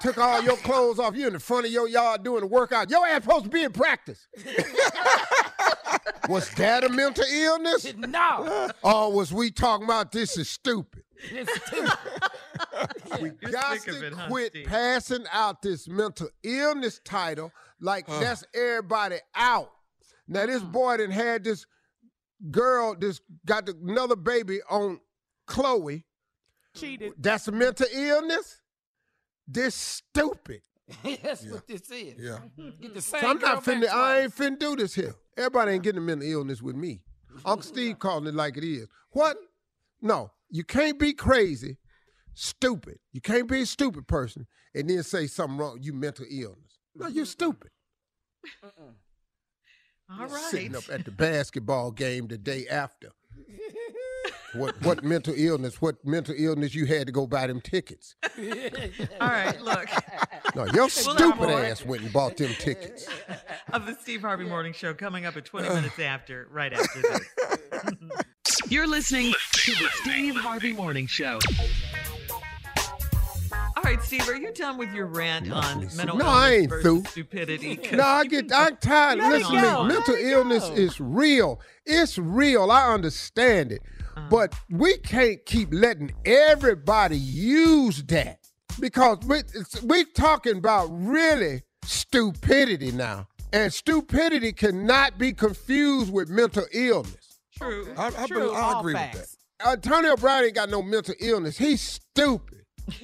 Took 0.00 0.18
all 0.18 0.42
your 0.42 0.56
clothes 0.58 0.98
off 0.98 1.16
you 1.16 1.26
in 1.26 1.32
the 1.32 1.40
front 1.40 1.66
of 1.66 1.72
your 1.72 1.88
yard 1.88 2.22
doing 2.22 2.40
the 2.40 2.46
workout. 2.46 2.90
Your 2.90 3.06
ass 3.06 3.22
supposed 3.22 3.44
to 3.44 3.50
be 3.50 3.62
in 3.62 3.72
practice. 3.72 4.26
was 6.28 6.50
that 6.50 6.84
a 6.84 6.88
mental 6.88 7.24
illness? 7.24 7.92
No. 7.96 8.70
Or 8.82 9.12
was 9.12 9.32
we 9.32 9.50
talking 9.50 9.84
about 9.84 10.12
this 10.12 10.36
is 10.36 10.48
stupid? 10.48 11.04
It's 11.30 11.66
stupid. 11.66 11.92
We 13.20 13.32
You're 13.42 13.50
got 13.50 13.80
to 13.80 14.06
it, 14.06 14.14
quit 14.28 14.52
Steve? 14.52 14.66
passing 14.66 15.24
out 15.32 15.62
this 15.62 15.86
mental 15.86 16.28
illness 16.42 17.00
title 17.04 17.52
like 17.80 18.06
that's 18.06 18.44
everybody 18.54 19.16
out. 19.34 19.70
Now 20.26 20.46
this 20.46 20.62
mm. 20.62 20.72
boy 20.72 20.96
done 20.98 21.10
had 21.10 21.44
this 21.44 21.66
girl, 22.50 22.96
this 22.98 23.20
got 23.44 23.68
another 23.68 24.16
baby 24.16 24.60
on 24.70 25.00
Khloe. 25.48 26.04
Cheated. 26.74 27.12
That's 27.18 27.48
a 27.48 27.52
mental 27.52 27.86
illness. 27.92 28.61
This 29.46 29.74
stupid. 29.74 30.62
That's 31.22 31.46
what 31.46 31.66
this 31.66 31.90
is. 31.90 32.14
Yeah. 32.18 32.38
Get 32.80 32.94
the 32.94 33.00
same 33.00 33.20
So 33.20 33.26
I'm 33.28 33.38
not 33.38 33.64
finna. 33.64 33.88
I 33.88 34.20
ain't 34.20 34.36
finna 34.36 34.58
do 34.58 34.76
this 34.76 34.94
here. 34.94 35.14
Everybody 35.36 35.72
ain't 35.72 35.82
getting 35.82 35.98
a 35.98 36.04
mental 36.04 36.28
illness 36.28 36.60
with 36.60 36.76
me. 36.76 37.00
Uncle 37.44 37.62
Steve 37.62 37.98
calling 37.98 38.26
it 38.26 38.34
like 38.34 38.56
it 38.56 38.64
is. 38.64 38.86
What? 39.10 39.36
No, 40.00 40.32
you 40.50 40.64
can't 40.64 40.98
be 40.98 41.12
crazy, 41.12 41.78
stupid. 42.34 42.98
You 43.12 43.20
can't 43.20 43.48
be 43.48 43.62
a 43.62 43.66
stupid 43.66 44.06
person 44.06 44.46
and 44.74 44.90
then 44.90 45.02
say 45.02 45.26
something 45.26 45.56
wrong. 45.56 45.78
You 45.80 45.92
mental 45.92 46.26
illness. 46.28 46.78
No, 46.94 47.06
you're 47.06 47.24
stupid. 47.24 47.70
All 50.10 50.26
right. 50.26 50.30
Sitting 50.50 50.76
up 50.76 50.84
at 50.90 51.04
the 51.04 51.10
basketball 51.10 51.90
game 51.90 52.26
the 52.26 52.36
day 52.36 52.66
after. 52.68 53.12
What 54.54 54.80
what 54.82 55.02
mental 55.04 55.34
illness? 55.36 55.80
What 55.80 56.04
mental 56.04 56.34
illness 56.36 56.74
you 56.74 56.86
had 56.86 57.06
to 57.06 57.12
go 57.12 57.26
buy 57.26 57.46
them 57.46 57.60
tickets? 57.60 58.14
All 59.20 59.28
right, 59.28 59.60
look. 59.62 59.88
No, 60.54 60.64
your 60.66 60.74
We'll 60.74 60.88
stupid 60.90 61.36
more 61.48 61.62
ass 61.64 61.82
went 61.82 62.02
and 62.02 62.12
bought 62.12 62.36
them 62.36 62.50
tickets. 62.58 63.08
Of 63.72 63.86
the 63.86 63.94
Steve 63.94 64.20
Harvey 64.20 64.44
Morning 64.44 64.74
Show 64.74 64.92
coming 64.92 65.24
up 65.24 65.34
at 65.38 65.46
20 65.46 65.66
minutes 65.70 65.98
after, 65.98 66.46
right 66.50 66.70
after 66.74 67.00
this. 67.00 67.20
You're 68.68 68.86
listening 68.86 69.32
to 69.52 69.70
the 69.72 69.88
Steve 70.02 70.36
Harvey 70.36 70.74
Morning 70.74 71.06
Show. 71.06 71.38
All 73.54 73.82
right, 73.82 74.02
Steve, 74.02 74.28
are 74.28 74.36
you 74.36 74.52
done 74.52 74.76
with 74.76 74.92
your 74.92 75.06
rant 75.06 75.50
on 75.50 75.80
mental 75.96 76.18
No, 76.18 76.24
illness 76.24 76.26
I 76.26 76.52
ain't 76.52 76.68
versus 76.68 76.82
through. 76.82 77.04
stupidity? 77.10 77.76
'Cause 77.76 77.92
No, 77.92 78.04
I 78.04 78.24
get 78.26 78.52
I'm 78.52 78.76
tired. 78.76 79.18
Listen 79.20 79.54
to 79.54 79.82
me. 79.84 79.88
Mental 79.88 80.14
illness 80.14 80.68
go. 80.68 80.74
is 80.74 81.00
real. 81.00 81.60
It's 81.86 82.18
real. 82.18 82.70
I 82.70 82.92
understand 82.92 83.72
it. 83.72 83.82
But 84.30 84.54
we 84.70 84.98
can't 84.98 85.44
keep 85.46 85.68
letting 85.72 86.12
everybody 86.24 87.16
use 87.16 88.02
that 88.04 88.38
because 88.80 89.18
we 89.26 89.38
it's, 89.38 89.82
we 89.82 90.04
talking 90.04 90.56
about 90.58 90.86
really 90.90 91.62
stupidity 91.84 92.92
now. 92.92 93.28
And 93.52 93.72
stupidity 93.72 94.52
cannot 94.52 95.18
be 95.18 95.32
confused 95.32 96.12
with 96.12 96.30
mental 96.30 96.64
illness. 96.72 97.40
True. 97.56 97.92
I, 97.98 98.06
I, 98.06 98.26
True, 98.26 98.38
bel- 98.48 98.54
I 98.54 98.60
all 98.60 98.80
agree 98.80 98.94
facts. 98.94 99.18
with 99.18 99.36
that. 99.60 99.68
Antonio 99.68 100.16
Brown 100.16 100.44
ain't 100.44 100.54
got 100.54 100.70
no 100.70 100.82
mental 100.82 101.14
illness. 101.20 101.58
He's 101.58 101.80
stupid. 101.80 102.58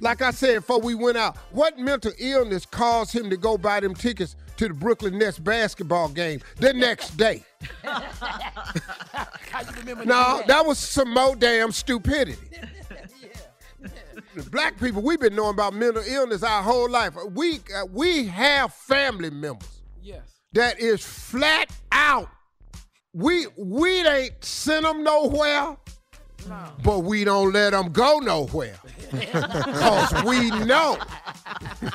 Like 0.00 0.22
I 0.22 0.32
said 0.32 0.56
before 0.56 0.80
we 0.80 0.94
went 0.94 1.16
out, 1.16 1.36
what 1.52 1.78
mental 1.78 2.12
illness 2.18 2.66
caused 2.66 3.14
him 3.14 3.30
to 3.30 3.36
go 3.36 3.56
buy 3.56 3.78
them 3.80 3.94
tickets 3.94 4.34
to 4.60 4.68
the 4.68 4.74
Brooklyn 4.74 5.16
Nets 5.16 5.38
basketball 5.38 6.10
game 6.10 6.38
the 6.56 6.74
next 6.74 7.16
day? 7.16 7.42
How 7.82 8.02
you 9.62 9.70
remember 9.78 10.04
No, 10.04 10.36
that? 10.36 10.46
that 10.48 10.66
was 10.66 10.78
some 10.78 11.14
more 11.14 11.34
damn 11.34 11.72
stupidity. 11.72 12.36
Black 14.50 14.78
people, 14.78 15.00
we've 15.00 15.18
been 15.18 15.34
knowing 15.34 15.54
about 15.54 15.72
mental 15.72 16.02
illness 16.06 16.42
our 16.42 16.62
whole 16.62 16.90
life. 16.90 17.14
We 17.30 17.60
uh, 17.74 17.86
we 17.90 18.26
have 18.26 18.74
family 18.74 19.30
members 19.30 19.80
Yes. 20.02 20.28
that 20.52 20.78
is 20.78 21.02
flat 21.02 21.70
out. 21.90 22.28
We 23.14 23.46
we 23.56 24.06
ain't 24.06 24.44
sent 24.44 24.84
them 24.84 25.02
nowhere, 25.02 25.74
but 26.82 27.00
we 27.00 27.24
don't 27.24 27.52
let 27.52 27.70
them 27.70 27.92
go 27.92 28.18
nowhere. 28.18 28.76
Cause 29.10 30.24
we 30.24 30.50
know 30.64 30.96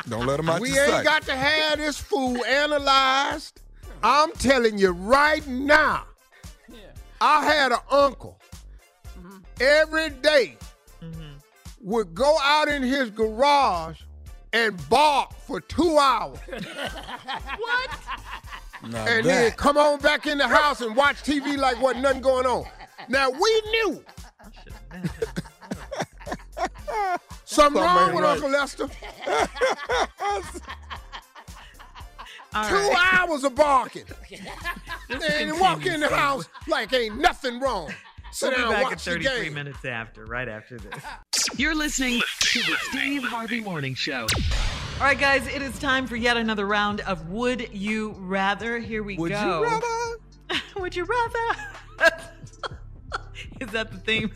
Don't 0.10 0.26
let 0.26 0.40
him 0.40 0.50
out 0.50 0.60
we 0.60 0.74
your 0.74 0.84
ain't 0.84 0.92
sight. 0.92 1.06
got 1.06 1.22
to 1.24 1.36
have 1.36 1.78
this 1.78 1.98
fool 1.98 2.44
analyzed. 2.46 3.62
I'm 4.04 4.32
telling 4.34 4.78
you 4.78 4.92
right 4.92 5.46
now. 5.48 6.06
I 7.22 7.46
had 7.46 7.72
an 7.72 7.80
uncle 7.90 8.40
mm-hmm. 9.18 9.38
every 9.62 10.10
day 10.10 10.58
mm-hmm. 11.02 11.38
would 11.82 12.14
go 12.14 12.38
out 12.44 12.68
in 12.68 12.84
his 12.84 13.10
garage 13.10 14.02
and 14.52 14.90
bark 14.90 15.34
for 15.34 15.62
two 15.62 15.98
hours. 15.98 16.38
what? 16.48 17.90
Now 18.84 19.06
and 19.06 19.06
that- 19.08 19.24
then 19.24 19.52
come 19.52 19.78
on 19.78 20.00
back 20.00 20.28
in 20.28 20.38
the 20.38 20.48
house 20.48 20.82
and 20.82 20.96
watch 20.96 21.24
TV 21.24 21.58
like 21.58 21.82
wasn't 21.82 22.04
nothing 22.04 22.22
going 22.22 22.46
on. 22.46 22.66
Now 23.10 23.30
we 23.30 23.62
knew. 23.72 24.04
Something 27.46 27.82
Something 27.82 27.82
wrong 27.84 28.16
with 28.16 28.24
right. 28.24 28.34
Uncle 28.34 28.50
Lester. 28.50 28.90
All 32.54 32.70
Two 32.70 32.76
right. 32.76 33.10
hours 33.14 33.44
of 33.44 33.56
barking. 33.56 34.06
This 35.08 35.24
and 35.24 35.60
walk 35.60 35.86
in 35.86 36.00
the 36.00 36.08
house 36.10 36.50
like 36.68 36.92
ain't 36.92 37.20
nothing 37.20 37.60
wrong. 37.60 37.94
Sit 38.32 38.50
We'll 38.50 38.56
be 38.58 38.62
down, 38.64 38.72
back 38.72 38.84
at 38.86 38.90
watch 38.92 39.06
the 39.06 39.12
33 39.12 39.50
minutes 39.52 39.86
after, 39.86 40.26
right 40.26 40.50
after 40.50 40.80
this. 40.80 41.04
You're 41.58 41.76
listening 41.76 42.22
to 42.40 42.60
the 42.60 42.76
Steve 42.90 43.24
Harvey 43.24 43.62
Morning 43.62 43.94
Show. 43.94 44.26
All 45.00 45.02
right, 45.02 45.18
guys, 45.20 45.46
it 45.48 45.62
is 45.62 45.78
time 45.78 46.08
for 46.08 46.16
yet 46.16 46.38
another 46.38 46.66
round 46.66 47.02
of 47.02 47.30
Would 47.30 47.72
You 47.72 48.16
Rather. 48.18 48.80
Here 48.80 49.04
we 49.04 49.16
go. 49.16 49.22
Would 49.22 49.32
you 49.32 49.64
rather? 49.64 50.62
Would 50.78 50.96
you 50.96 51.06
rather? 51.06 52.14
is 53.60 53.70
that 53.72 53.92
the 53.92 53.98
theme 54.00 54.32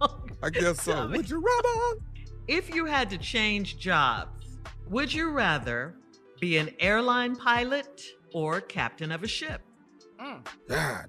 song? 0.00 0.30
I 0.42 0.50
guess 0.50 0.82
so. 0.82 1.08
Would 1.08 1.28
you 1.30 1.44
rather? 1.44 2.00
If 2.48 2.74
you 2.74 2.84
had 2.86 3.08
to 3.10 3.18
change 3.18 3.78
jobs, 3.78 4.58
would 4.88 5.12
you 5.12 5.30
rather 5.30 5.94
be 6.40 6.58
an 6.58 6.70
airline 6.80 7.36
pilot 7.36 8.02
or 8.32 8.60
captain 8.60 9.12
of 9.12 9.22
a 9.22 9.28
ship? 9.28 9.62
God, 10.68 11.06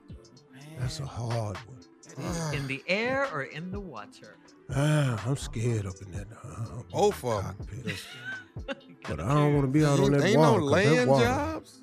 that's 0.79 0.99
a 0.99 1.05
hard 1.05 1.57
one. 1.57 1.79
In 2.53 2.67
the 2.67 2.83
air 2.87 3.27
or 3.33 3.43
in 3.43 3.71
the 3.71 3.79
water? 3.79 4.37
Ah, 4.75 5.21
I'm 5.27 5.35
scared 5.37 5.85
up 5.87 5.95
in 6.05 6.11
that. 6.11 6.27
Uh, 6.43 6.83
Both 6.91 7.23
of 7.25 7.43
them. 7.43 7.95
but 9.07 9.19
I 9.19 9.27
don't 9.33 9.53
want 9.55 9.65
to 9.65 9.71
be 9.71 9.83
out 9.83 9.99
on 9.99 10.11
that 10.11 10.23
ain't 10.23 10.37
water. 10.37 10.59
no 10.59 10.67
'cause 10.69 10.83
that 10.83 10.93
land 10.95 11.09
water, 11.09 11.25
jobs. 11.25 11.81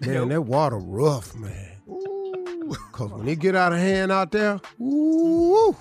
Man, 0.00 0.28
that 0.28 0.42
water 0.42 0.78
rough, 0.78 1.34
man. 1.34 1.72
Cause 2.92 3.10
when 3.10 3.28
it 3.28 3.38
get 3.38 3.54
out 3.56 3.72
of 3.72 3.78
hand 3.78 4.12
out 4.12 4.30
there, 4.30 4.60
ooh, 4.80 5.76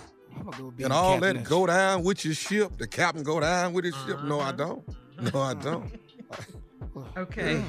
And 0.80 0.91
all 0.91 1.20
that 1.20 1.44
go 1.44 1.65
down 1.65 2.03
with 2.03 2.26
your 2.26 2.34
ship. 2.34 2.78
The 2.78 2.88
captain 2.88 3.24
go 3.24 3.40
down 3.40 3.74
with 3.74 3.86
his 3.86 3.95
ship. 4.06 4.24
No, 4.24 4.40
I 4.40 4.52
don't. 4.52 4.84
No, 5.34 5.41
I 5.41 5.53
don't. 5.53 5.91
Okay. 7.18 7.64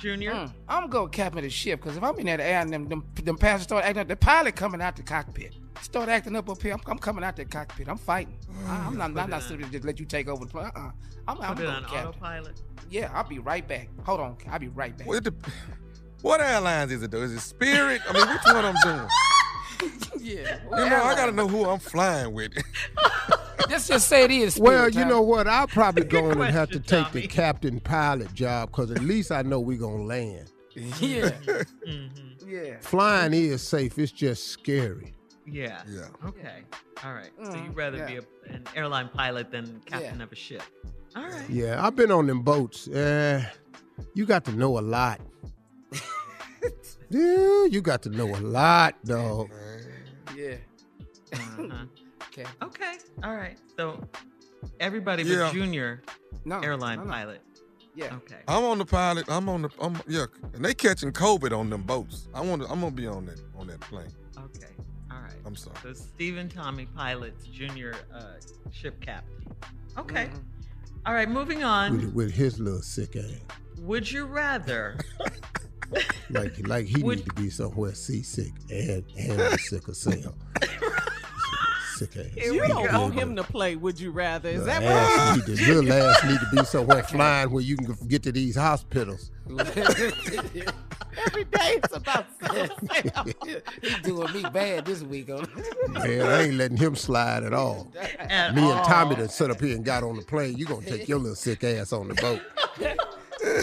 Junior? 0.00 0.32
Mm, 0.32 0.52
I'm 0.68 0.88
gonna 0.88 1.08
captain 1.08 1.42
the 1.42 1.50
ship 1.50 1.80
because 1.80 1.96
if 1.96 2.02
I'm 2.02 2.18
in 2.18 2.26
that 2.26 2.40
air 2.40 2.60
and 2.60 2.72
them, 2.72 2.88
them, 2.88 3.04
them 3.22 3.36
passengers 3.36 3.64
start 3.64 3.84
acting 3.84 4.00
up, 4.02 4.08
the 4.08 4.16
pilot 4.16 4.56
coming 4.56 4.80
out 4.80 4.96
the 4.96 5.02
cockpit. 5.02 5.54
Start 5.80 6.08
acting 6.08 6.36
up 6.36 6.48
up 6.48 6.62
here. 6.62 6.72
I'm, 6.74 6.80
I'm 6.86 6.98
coming 6.98 7.24
out 7.24 7.36
the 7.36 7.44
cockpit. 7.44 7.88
I'm 7.88 7.98
fighting. 7.98 8.36
I, 8.66 8.86
am 8.86 8.96
not. 8.96 9.16
I'm 9.16 9.30
not 9.30 9.42
sitting 9.42 9.60
there 9.62 9.70
just 9.70 9.84
let 9.84 9.98
you 9.98 10.06
take 10.06 10.28
over 10.28 10.44
the 10.44 10.50
plane. 10.50 10.70
Uh-uh. 10.76 10.90
I'm, 11.28 11.40
I'm 11.40 11.54
Put 11.56 11.64
it 11.64 11.68
on 11.68 11.82
captain. 11.84 12.08
autopilot. 12.08 12.62
Yeah, 12.90 13.10
I'll 13.14 13.24
be 13.28 13.38
right 13.38 13.66
back. 13.66 13.88
Hold 14.04 14.20
on. 14.20 14.36
I'll 14.50 14.58
be 14.58 14.68
right 14.68 14.96
back. 14.96 15.06
Well, 15.06 15.18
it 15.18 15.24
dep- 15.24 15.46
what 16.22 16.40
airlines 16.40 16.92
is 16.92 17.02
it 17.02 17.10
though? 17.10 17.22
Is 17.22 17.32
it 17.32 17.40
Spirit? 17.40 18.00
I 18.08 18.12
mean, 18.12 18.28
which 18.28 18.42
one 18.46 18.64
I'm 18.64 18.74
doing? 18.82 19.08
yeah. 20.20 20.58
You 20.64 20.70
know, 20.90 21.02
I 21.02 21.14
gotta 21.14 21.32
know 21.32 21.48
who 21.48 21.64
I'm 21.68 21.78
flying 21.78 22.32
with. 22.32 22.52
Let's 23.68 23.88
just 23.88 24.08
say 24.08 24.24
it 24.24 24.30
is. 24.30 24.58
Well, 24.58 24.86
you 24.88 25.00
time. 25.00 25.08
know 25.08 25.22
what? 25.22 25.46
I'll 25.46 25.66
probably 25.66 26.04
go 26.16 26.30
in 26.30 26.40
and 26.40 26.50
have 26.50 26.70
to 26.70 26.78
question, 26.80 27.04
take 27.04 27.12
the 27.12 27.26
captain 27.28 27.80
pilot 27.80 28.32
job 28.34 28.70
because 28.70 28.90
at 28.90 29.00
least 29.02 29.30
I 29.32 29.42
know 29.42 29.60
we're 29.60 29.78
gonna 29.78 30.02
land. 30.02 30.50
Yeah. 30.74 31.30
Mm-hmm. 31.86 32.48
Yeah. 32.48 32.76
Flying 32.80 33.32
is 33.34 33.62
safe. 33.66 33.98
It's 33.98 34.12
just 34.12 34.48
scary. 34.48 35.14
Yeah. 35.46 35.82
Yeah. 35.88 36.06
Okay. 36.26 36.62
All 37.04 37.12
right. 37.12 37.30
So 37.42 37.50
Mm, 37.50 37.64
you'd 37.66 37.76
rather 37.76 37.98
yeah. 37.98 38.06
be 38.06 38.16
a, 38.16 38.22
an 38.54 38.64
airline 38.74 39.08
pilot 39.12 39.50
than 39.50 39.80
captain 39.86 40.20
of 40.20 40.32
a 40.32 40.36
ship. 40.36 40.62
All 41.16 41.24
right. 41.24 41.48
Yeah, 41.50 41.84
I've 41.84 41.96
been 41.96 42.10
on 42.10 42.26
them 42.26 42.42
boats. 42.42 42.88
Uh, 42.88 43.44
you 44.14 44.24
got 44.24 44.44
to 44.46 44.52
know 44.52 44.78
a 44.78 44.80
lot. 44.80 45.20
Yeah, 47.12 47.64
you 47.66 47.80
got 47.80 48.02
to 48.02 48.10
know 48.10 48.28
a 48.34 48.38
lot, 48.40 49.02
dog. 49.04 49.50
Yeah. 50.36 50.56
Uh-huh. 51.32 51.68
Okay. 52.32 52.46
Okay. 52.62 52.94
All 53.22 53.36
right. 53.36 53.58
So 53.76 54.02
everybody 54.80 55.22
Yeah. 55.22 55.44
but 55.48 55.52
Junior, 55.52 56.00
No. 56.46 56.60
airline 56.60 57.00
no, 57.00 57.04
no. 57.04 57.10
pilot. 57.10 57.42
Yeah. 57.94 58.14
Okay. 58.16 58.38
I'm 58.48 58.64
on 58.64 58.78
the 58.78 58.86
pilot. 58.86 59.26
I'm 59.28 59.50
on 59.50 59.62
the. 59.62 59.70
I'm 59.78 60.00
yeah, 60.08 60.24
and 60.54 60.64
they 60.64 60.72
catching 60.72 61.12
COVID 61.12 61.52
on 61.54 61.68
them 61.68 61.82
boats. 61.82 62.28
I 62.32 62.40
want. 62.40 62.62
to 62.62 62.68
I'm 62.70 62.80
gonna 62.80 62.92
be 62.92 63.06
on 63.06 63.26
that 63.26 63.38
on 63.54 63.66
that 63.66 63.80
plane. 63.80 64.08
Okay. 64.38 64.72
All 65.10 65.20
right. 65.20 65.34
I'm 65.44 65.54
sorry. 65.54 65.76
So 65.82 65.92
Stephen 65.92 66.48
Tommy 66.48 66.86
pilots 66.86 67.44
Junior 67.48 67.94
uh, 68.14 68.36
ship 68.70 68.98
captain. 69.02 69.54
Okay. 69.98 70.24
Mm-hmm. 70.28 70.38
All 71.04 71.12
right. 71.12 71.28
Moving 71.28 71.64
on. 71.64 71.98
With, 71.98 72.14
with 72.14 72.30
his 72.32 72.58
little 72.58 72.80
sick 72.80 73.14
ass. 73.14 73.24
Would 73.80 74.10
you 74.10 74.24
rather? 74.24 74.96
Like, 76.30 76.66
like 76.66 76.86
he 76.86 77.02
Would- 77.02 77.18
need 77.18 77.26
to 77.26 77.34
be 77.34 77.50
somewhere 77.50 77.94
seasick 77.94 78.52
and 78.70 79.04
and 79.18 79.36
with 79.38 79.60
sickle 79.60 79.92
cell. 79.94 80.34
sick 81.96 82.16
ass. 82.16 82.26
Here 82.34 82.54
You 82.54 82.66
don't 82.66 82.90
want 82.92 83.14
him 83.14 83.36
to 83.36 83.42
play 83.44 83.76
Would 83.76 84.00
You 84.00 84.10
Rather. 84.12 84.48
Is 84.48 84.60
Little 84.64 84.66
that 84.80 84.82
ass 84.82 85.36
what? 85.38 85.48
need 85.48 85.56
to, 85.58 85.74
little 85.74 85.92
ass 86.10 86.24
need 86.24 86.40
to 86.40 86.48
be 86.56 86.64
somewhere 86.64 87.02
flying 87.02 87.50
where 87.50 87.62
you 87.62 87.76
can 87.76 87.94
get 88.08 88.22
to 88.22 88.32
these 88.32 88.56
hospitals. 88.56 89.30
Every 91.26 91.44
day 91.44 91.78
it's 91.84 91.94
about 91.94 92.24
something. 92.40 93.34
He's 93.82 93.98
doing 94.00 94.32
me 94.32 94.42
bad 94.50 94.86
this 94.86 95.02
week. 95.02 95.28
On 95.30 95.46
Man, 95.90 96.22
I 96.22 96.44
ain't 96.44 96.54
letting 96.54 96.78
him 96.78 96.96
slide 96.96 97.44
at 97.44 97.52
all. 97.52 97.92
At 98.18 98.54
Me 98.54 98.62
and 98.62 98.84
Tommy 98.84 99.10
all. 99.10 99.16
done 99.20 99.28
set 99.28 99.50
up 99.50 99.60
here 99.60 99.76
and 99.76 99.84
got 99.84 100.02
on 100.02 100.16
the 100.16 100.22
plane. 100.22 100.56
You 100.56 100.64
gonna 100.64 100.86
take 100.86 101.06
your 101.08 101.18
little 101.18 101.36
sick 101.36 101.62
ass 101.64 101.92
on 101.92 102.08
the 102.08 102.14
boat. 102.14 102.40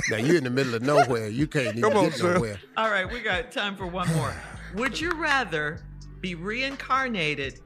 Now 0.09 0.17
you're 0.17 0.37
in 0.37 0.43
the 0.43 0.49
middle 0.49 0.75
of 0.75 0.81
nowhere. 0.81 1.27
You 1.29 1.47
can't 1.47 1.77
even 1.77 1.81
Come 1.81 1.97
on, 1.97 2.05
get 2.05 2.13
sir. 2.15 2.33
nowhere. 2.35 2.59
All 2.77 2.89
right, 2.89 3.09
we 3.11 3.19
got 3.21 3.51
time 3.51 3.75
for 3.75 3.87
one 3.87 4.07
more. 4.15 4.33
Would 4.75 4.99
you 4.99 5.11
rather 5.13 5.81
be 6.21 6.35
reincarnated 6.35 7.59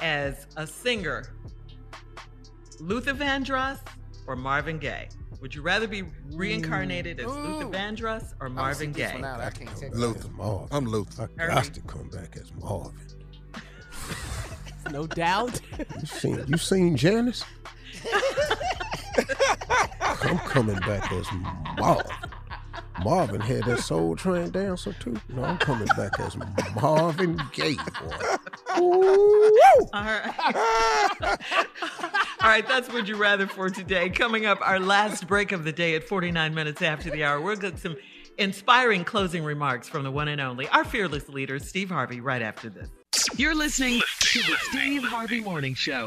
as 0.00 0.46
a 0.56 0.66
singer, 0.66 1.32
Luther 2.80 3.14
Vandross 3.14 3.78
or 4.26 4.36
Marvin 4.36 4.78
Gaye? 4.78 5.08
Would 5.40 5.54
you 5.54 5.62
rather 5.62 5.86
be 5.86 6.04
reincarnated 6.32 7.20
as 7.20 7.26
Luther 7.26 7.66
Ooh. 7.66 7.70
Vandross 7.70 8.32
or 8.40 8.48
Marvin 8.48 8.92
Gaye? 8.92 9.20
I 9.22 9.50
can't 9.50 9.70
take 9.76 9.92
it. 9.92 9.94
Luther. 9.94 10.28
Marvin. 10.30 10.68
I'm 10.70 10.86
Luther. 10.86 11.28
I 11.38 11.42
Hurry. 11.42 11.54
got 11.54 11.64
to 11.64 11.80
come 11.82 12.08
back 12.08 12.36
as 12.36 12.50
Marvin. 12.54 12.94
No 14.90 15.06
doubt. 15.06 15.60
You 15.78 16.06
seen 16.06 16.44
you 16.46 16.56
seen 16.58 16.96
Janis? 16.96 17.44
I'm 20.24 20.38
coming 20.38 20.78
back 20.80 21.10
as 21.12 21.26
Marvin. 21.78 22.10
Marvin 23.02 23.40
had 23.40 23.64
that 23.64 23.80
soul 23.80 24.16
train 24.16 24.50
dancer 24.50 24.94
too. 25.00 25.16
No, 25.28 25.44
I'm 25.44 25.58
coming 25.58 25.88
back 25.96 26.18
as 26.20 26.36
Marvin 26.80 27.40
Gaye, 27.52 27.74
boy. 27.74 28.80
Ooh. 28.80 29.58
All 29.92 30.04
right. 30.04 30.34
All 32.40 32.50
right, 32.50 32.66
that's 32.66 32.92
Would 32.92 33.08
You 33.08 33.16
Rather 33.16 33.46
for 33.46 33.70
today. 33.70 34.10
Coming 34.10 34.46
up, 34.46 34.58
our 34.60 34.78
last 34.78 35.26
break 35.26 35.52
of 35.52 35.64
the 35.64 35.72
day 35.72 35.94
at 35.94 36.04
49 36.04 36.54
minutes 36.54 36.82
after 36.82 37.10
the 37.10 37.24
hour. 37.24 37.40
We'll 37.40 37.56
get 37.56 37.78
some 37.78 37.96
inspiring 38.38 39.04
closing 39.04 39.44
remarks 39.44 39.88
from 39.88 40.02
the 40.04 40.10
one 40.10 40.28
and 40.28 40.40
only, 40.40 40.68
our 40.68 40.84
fearless 40.84 41.28
leader, 41.28 41.58
Steve 41.58 41.90
Harvey, 41.90 42.20
right 42.20 42.42
after 42.42 42.68
this. 42.68 42.88
You're 43.36 43.54
listening 43.54 44.00
to 44.20 44.38
the 44.40 44.56
Steve 44.70 45.04
Harvey 45.04 45.40
Morning 45.40 45.74
Show. 45.74 46.06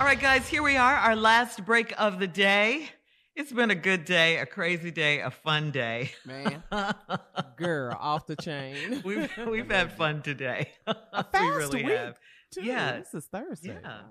All 0.00 0.06
right, 0.06 0.18
guys, 0.18 0.48
here 0.48 0.62
we 0.62 0.76
are, 0.78 0.94
our 0.96 1.14
last 1.14 1.64
break 1.66 1.92
of 2.00 2.18
the 2.18 2.26
day. 2.26 2.88
It's 3.36 3.52
been 3.52 3.70
a 3.70 3.74
good 3.74 4.06
day, 4.06 4.38
a 4.38 4.46
crazy 4.46 4.90
day, 4.90 5.20
a 5.20 5.30
fun 5.30 5.70
day. 5.72 6.12
Man. 6.24 6.62
Girl, 7.56 7.94
off 8.00 8.26
the 8.26 8.36
chain. 8.36 9.02
We've, 9.04 9.30
we've 9.46 9.70
had 9.70 9.92
fun 9.92 10.22
today. 10.22 10.70
we 10.86 10.92
Fast 11.12 11.34
really 11.42 11.84
week, 11.84 11.92
have. 11.92 12.16
too. 12.52 12.62
Yeah. 12.62 12.98
This 12.98 13.12
is 13.14 13.26
Thursday. 13.26 13.78
Yeah. 13.82 13.88
Wow. 13.88 14.04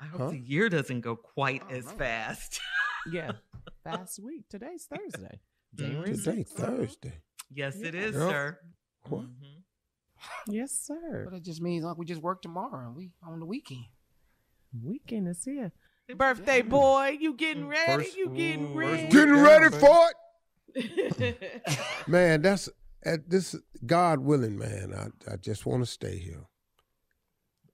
I 0.00 0.06
hope 0.06 0.20
Huh? 0.20 0.30
the 0.30 0.38
year 0.38 0.68
doesn't 0.68 1.00
go 1.00 1.16
quite 1.16 1.62
as 1.70 1.90
fast. 1.92 2.60
Yeah. 3.12 3.32
Fast 3.84 4.18
week. 4.22 4.44
Today's 4.48 4.86
Thursday. 4.88 5.40
January 5.74 6.14
Today 6.16 6.44
Thursday. 6.44 7.12
yes, 7.50 7.76
it 7.80 7.94
is, 7.94 8.14
Yep. 8.14 8.30
sir. 8.30 8.58
What? 9.08 9.22
Mhm. 9.24 9.62
Yes, 10.46 10.72
sir. 10.86 11.26
But 11.28 11.36
it 11.36 11.44
just 11.44 11.60
means 11.60 11.84
like 11.84 11.98
we 11.98 12.06
just 12.06 12.22
work 12.22 12.40
tomorrow 12.42 12.86
and 12.86 12.96
we 12.96 13.10
on 13.22 13.40
the 13.40 13.46
weekend. 13.46 13.84
Weekend 14.72 15.28
is 15.28 15.44
here. 15.44 15.72
Birthday 16.16 16.62
boy, 16.62 17.18
you 17.20 17.34
getting 17.34 17.66
ready? 17.68 18.04
First- 18.04 18.16
you 18.16 18.30
getting 18.30 18.74
ready? 18.74 19.08
Getting 19.08 19.36
ready 19.36 19.76
for 19.76 20.10
it. 20.74 21.36
man, 22.06 22.42
that's 22.42 22.68
at 23.04 23.28
this 23.28 23.56
God 23.86 24.20
willing, 24.20 24.58
man. 24.58 24.92
I, 24.94 25.32
I 25.32 25.36
just 25.36 25.66
want 25.66 25.82
to 25.84 25.90
stay 25.90 26.18
here. 26.18 26.46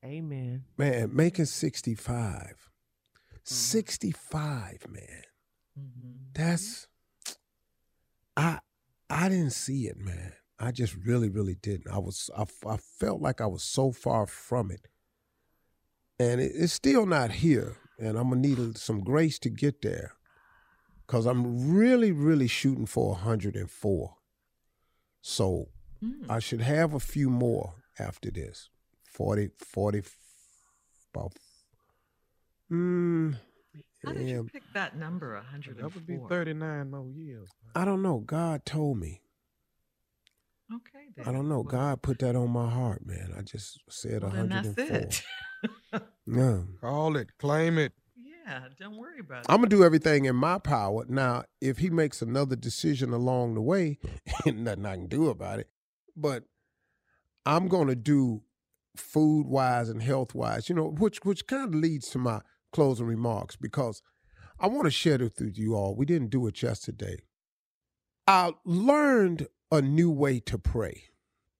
Amen. 0.04 0.64
Man, 0.76 1.14
making 1.14 1.46
65. 1.46 2.10
Mm-hmm. 2.12 3.38
65, 3.42 4.86
man. 4.88 5.02
Mm-hmm. 5.78 6.10
That's 6.32 6.86
I 8.36 8.58
I 9.08 9.28
didn't 9.28 9.52
see 9.52 9.86
it, 9.86 9.96
man. 9.98 10.32
I 10.58 10.72
just 10.72 10.94
really, 10.94 11.28
really 11.28 11.54
didn't. 11.54 11.92
I 11.92 11.98
was 11.98 12.30
I, 12.36 12.44
I 12.68 12.76
felt 12.76 13.20
like 13.20 13.40
I 13.40 13.46
was 13.46 13.62
so 13.62 13.92
far 13.92 14.26
from 14.26 14.70
it. 14.70 14.88
And 16.18 16.40
it, 16.40 16.52
it's 16.54 16.72
still 16.72 17.06
not 17.06 17.30
here. 17.30 17.76
And 17.98 18.18
I'm 18.18 18.28
gonna 18.28 18.40
need 18.40 18.78
some 18.78 19.00
grace 19.02 19.38
to 19.40 19.50
get 19.50 19.82
there. 19.82 20.12
Cause 21.06 21.24
I'm 21.26 21.72
really, 21.72 22.10
really 22.10 22.48
shooting 22.48 22.86
for 22.86 23.12
104. 23.12 24.16
So 25.20 25.68
I 26.28 26.40
should 26.40 26.60
have 26.60 26.94
a 26.94 27.00
few 27.00 27.30
more 27.30 27.74
after 27.98 28.30
this. 28.30 28.70
40, 29.12 29.50
40, 29.58 30.02
about 31.14 31.32
mm, 32.70 33.34
How 34.04 34.12
did 34.12 34.28
you 34.28 34.48
pick 34.52 34.62
that 34.74 34.96
number, 34.96 35.34
104? 35.34 35.82
That 35.82 35.94
would 35.94 36.06
be 36.06 36.18
39 36.28 36.90
more 36.90 37.08
years. 37.10 37.48
I 37.74 37.84
don't 37.84 38.02
know. 38.02 38.18
God 38.18 38.66
told 38.66 38.98
me. 38.98 39.22
Okay, 40.74 41.06
then. 41.16 41.26
I 41.26 41.32
don't 41.32 41.48
know. 41.48 41.62
God 41.62 42.02
put 42.02 42.18
that 42.18 42.36
on 42.36 42.50
my 42.50 42.68
heart, 42.68 43.06
man. 43.06 43.32
I 43.36 43.42
just 43.42 43.80
said 43.88 44.22
Well, 44.22 44.32
then 44.32 44.48
that's 44.48 44.66
104. 44.66 45.10
it. 46.26 46.36
Yeah. 46.36 46.58
Call 46.80 47.16
it, 47.16 47.36
claim 47.38 47.78
it. 47.78 47.92
Yeah, 48.16 48.60
don't 48.78 48.96
worry 48.96 49.20
about 49.20 49.40
it. 49.40 49.46
I'm 49.48 49.56
gonna 49.56 49.68
do 49.68 49.84
everything 49.84 50.24
in 50.24 50.36
my 50.36 50.58
power. 50.58 51.04
Now, 51.08 51.44
if 51.60 51.78
he 51.78 51.90
makes 51.90 52.22
another 52.22 52.56
decision 52.56 53.12
along 53.12 53.54
the 53.54 53.60
way, 53.60 53.98
ain't 54.46 54.58
nothing 54.58 54.86
I 54.86 54.94
can 54.94 55.06
do 55.06 55.28
about 55.28 55.58
it. 55.60 55.68
But 56.16 56.44
I'm 57.44 57.68
gonna 57.68 57.96
do 57.96 58.42
food 58.96 59.46
wise 59.46 59.88
and 59.88 60.02
health 60.02 60.34
wise, 60.34 60.68
you 60.68 60.74
know, 60.74 60.88
which 60.98 61.24
which 61.24 61.46
kind 61.46 61.64
of 61.64 61.74
leads 61.74 62.08
to 62.10 62.18
my 62.18 62.40
closing 62.72 63.06
remarks 63.06 63.56
because 63.56 64.02
I 64.58 64.68
want 64.68 64.84
to 64.84 64.90
share 64.90 65.18
this 65.18 65.32
with 65.38 65.58
you 65.58 65.74
all. 65.74 65.94
We 65.94 66.06
didn't 66.06 66.30
do 66.30 66.46
it 66.46 66.62
yesterday. 66.62 67.18
I 68.26 68.52
learned 68.64 69.48
a 69.70 69.82
new 69.82 70.10
way 70.10 70.40
to 70.40 70.58
pray. 70.58 71.04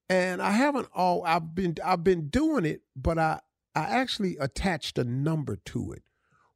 And 0.08 0.40
I 0.40 0.52
haven't 0.52 0.88
all 0.94 1.24
I've 1.24 1.54
been 1.54 1.74
I've 1.84 2.04
been 2.04 2.28
doing 2.28 2.64
it, 2.64 2.82
but 2.94 3.18
I 3.18 3.40
I 3.76 3.84
actually 3.84 4.38
attached 4.38 4.98
a 4.98 5.04
number 5.04 5.56
to 5.66 5.92
it, 5.92 6.02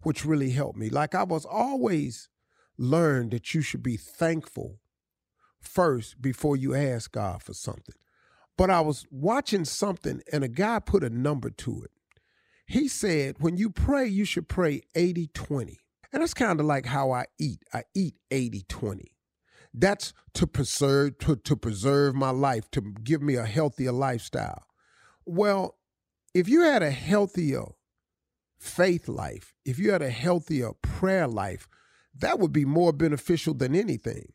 which 0.03 0.25
really 0.25 0.51
helped 0.51 0.79
me. 0.79 0.89
Like 0.89 1.15
I 1.15 1.23
was 1.23 1.45
always 1.45 2.31
learned 2.79 3.33
that 3.33 3.53
you 3.55 3.61
should 3.61 3.83
be 3.83 3.99
thankful 3.99 4.81
first 5.61 6.23
before 6.23 6.57
you 6.57 6.75
ask 6.75 7.13
God 7.13 7.43
for 7.43 7.53
something. 7.53 7.95
But 8.57 8.71
I 8.71 8.81
was 8.81 9.07
watching 9.11 9.67
something 9.67 10.23
and 10.33 10.43
a 10.43 10.49
guy 10.49 10.79
put 10.79 11.05
a 11.05 11.11
number 11.11 11.51
to 11.51 11.83
it. 11.83 11.91
He 12.67 12.89
said, 12.89 13.37
when 13.39 13.59
you 13.59 13.69
pray, 13.69 14.07
you 14.07 14.25
should 14.25 14.49
pray 14.49 14.83
80 14.95 15.27
20. 15.29 15.79
And 16.13 16.23
that's 16.23 16.35
kind 16.35 16.59
of 16.59 16.65
like 16.67 16.87
how 16.87 17.11
I 17.11 17.27
eat. 17.39 17.63
I 17.75 17.85
eat 17.95 18.15
80 18.31 18.65
20. 18.67 19.13
That's 19.75 20.13
to 20.35 20.47
preserve 20.47 21.19
to, 21.19 21.37
to 21.37 21.57
preserve 21.57 22.15
my 22.15 22.31
life, 22.31 22.71
to 22.71 22.81
give 22.81 23.21
me 23.23 23.35
a 23.37 23.45
healthier 23.45 23.93
lifestyle. 23.93 24.65
Well, 25.27 25.77
if 26.35 26.49
you 26.49 26.63
had 26.63 26.83
a 26.83 26.91
healthier 26.91 27.65
faith 28.59 29.09
life, 29.09 29.55
if 29.65 29.79
you 29.79 29.91
had 29.93 30.03
a 30.03 30.11
healthier 30.11 30.71
prayer 30.83 31.27
life, 31.27 31.69
that 32.15 32.39
would 32.39 32.53
be 32.53 32.65
more 32.65 32.93
beneficial 32.93 33.55
than 33.55 33.75
anything. 33.75 34.33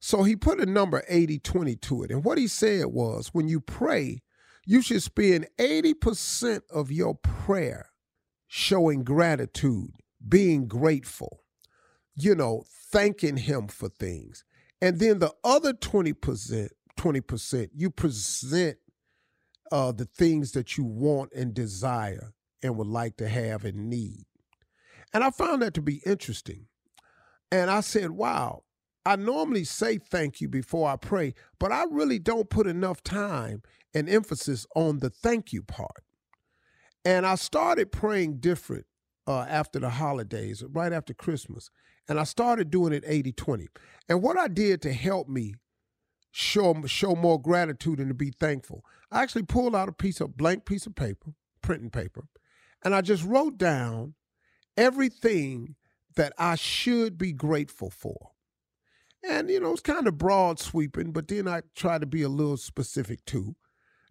So 0.00 0.24
he 0.24 0.34
put 0.34 0.60
a 0.60 0.66
number 0.66 1.04
80 1.08 1.38
20 1.38 1.76
to 1.76 2.02
it. 2.02 2.10
And 2.10 2.24
what 2.24 2.38
he 2.38 2.48
said 2.48 2.86
was 2.86 3.28
when 3.32 3.48
you 3.48 3.60
pray, 3.60 4.22
you 4.66 4.82
should 4.82 5.02
spend 5.02 5.48
80% 5.58 6.62
of 6.70 6.90
your 6.90 7.14
prayer 7.14 7.86
showing 8.46 9.02
gratitude, 9.04 9.90
being 10.28 10.66
grateful, 10.66 11.44
you 12.14 12.34
know, 12.34 12.64
thanking 12.90 13.38
him 13.38 13.68
for 13.68 13.88
things. 13.88 14.44
And 14.80 14.98
then 14.98 15.20
the 15.20 15.32
other 15.44 15.72
20%, 15.72 16.68
20%, 16.98 17.68
you 17.74 17.90
present 17.90 18.76
uh, 19.72 19.90
the 19.90 20.04
things 20.04 20.52
that 20.52 20.76
you 20.76 20.84
want 20.84 21.32
and 21.32 21.54
desire 21.54 22.34
and 22.62 22.76
would 22.76 22.86
like 22.86 23.16
to 23.16 23.28
have 23.28 23.64
and 23.64 23.88
need. 23.88 24.26
And 25.14 25.24
I 25.24 25.30
found 25.30 25.62
that 25.62 25.74
to 25.74 25.82
be 25.82 26.02
interesting. 26.06 26.66
And 27.50 27.70
I 27.70 27.80
said, 27.80 28.10
wow, 28.10 28.62
I 29.04 29.16
normally 29.16 29.64
say 29.64 29.98
thank 29.98 30.40
you 30.40 30.48
before 30.48 30.88
I 30.88 30.96
pray, 30.96 31.34
but 31.58 31.72
I 31.72 31.84
really 31.90 32.18
don't 32.18 32.50
put 32.50 32.66
enough 32.66 33.02
time 33.02 33.62
and 33.94 34.08
emphasis 34.08 34.66
on 34.76 34.98
the 34.98 35.10
thank 35.10 35.52
you 35.52 35.62
part. 35.62 36.04
And 37.04 37.26
I 37.26 37.34
started 37.34 37.90
praying 37.90 38.38
different 38.38 38.86
uh, 39.26 39.40
after 39.48 39.78
the 39.80 39.90
holidays, 39.90 40.62
right 40.70 40.92
after 40.92 41.14
Christmas. 41.14 41.70
And 42.08 42.20
I 42.20 42.24
started 42.24 42.70
doing 42.70 42.92
it 42.92 43.04
80 43.06 43.32
20. 43.32 43.68
And 44.08 44.22
what 44.22 44.38
I 44.38 44.48
did 44.48 44.82
to 44.82 44.92
help 44.92 45.28
me 45.28 45.54
show, 46.32 46.74
show 46.86 47.14
more 47.14 47.40
gratitude 47.40 48.00
and 48.00 48.08
to 48.08 48.14
be 48.14 48.30
thankful, 48.30 48.84
I 49.10 49.22
actually 49.22 49.44
pulled 49.44 49.76
out 49.76 49.88
a 49.88 49.92
piece 49.92 50.20
of 50.20 50.36
blank 50.36 50.64
piece 50.64 50.86
of 50.86 50.94
paper, 50.94 51.34
printing 51.60 51.90
paper, 51.90 52.24
and 52.82 52.94
I 52.94 53.02
just 53.02 53.24
wrote 53.24 53.58
down 53.58 54.14
everything 54.76 55.76
that 56.16 56.32
I 56.38 56.56
should 56.56 57.16
be 57.16 57.32
grateful 57.32 57.90
for. 57.90 58.30
And, 59.24 59.48
you 59.48 59.60
know, 59.60 59.72
it's 59.72 59.80
kind 59.80 60.08
of 60.08 60.18
broad 60.18 60.58
sweeping, 60.58 61.12
but 61.12 61.28
then 61.28 61.46
I 61.46 61.62
try 61.76 61.98
to 61.98 62.06
be 62.06 62.22
a 62.22 62.28
little 62.28 62.56
specific 62.56 63.24
too. 63.24 63.54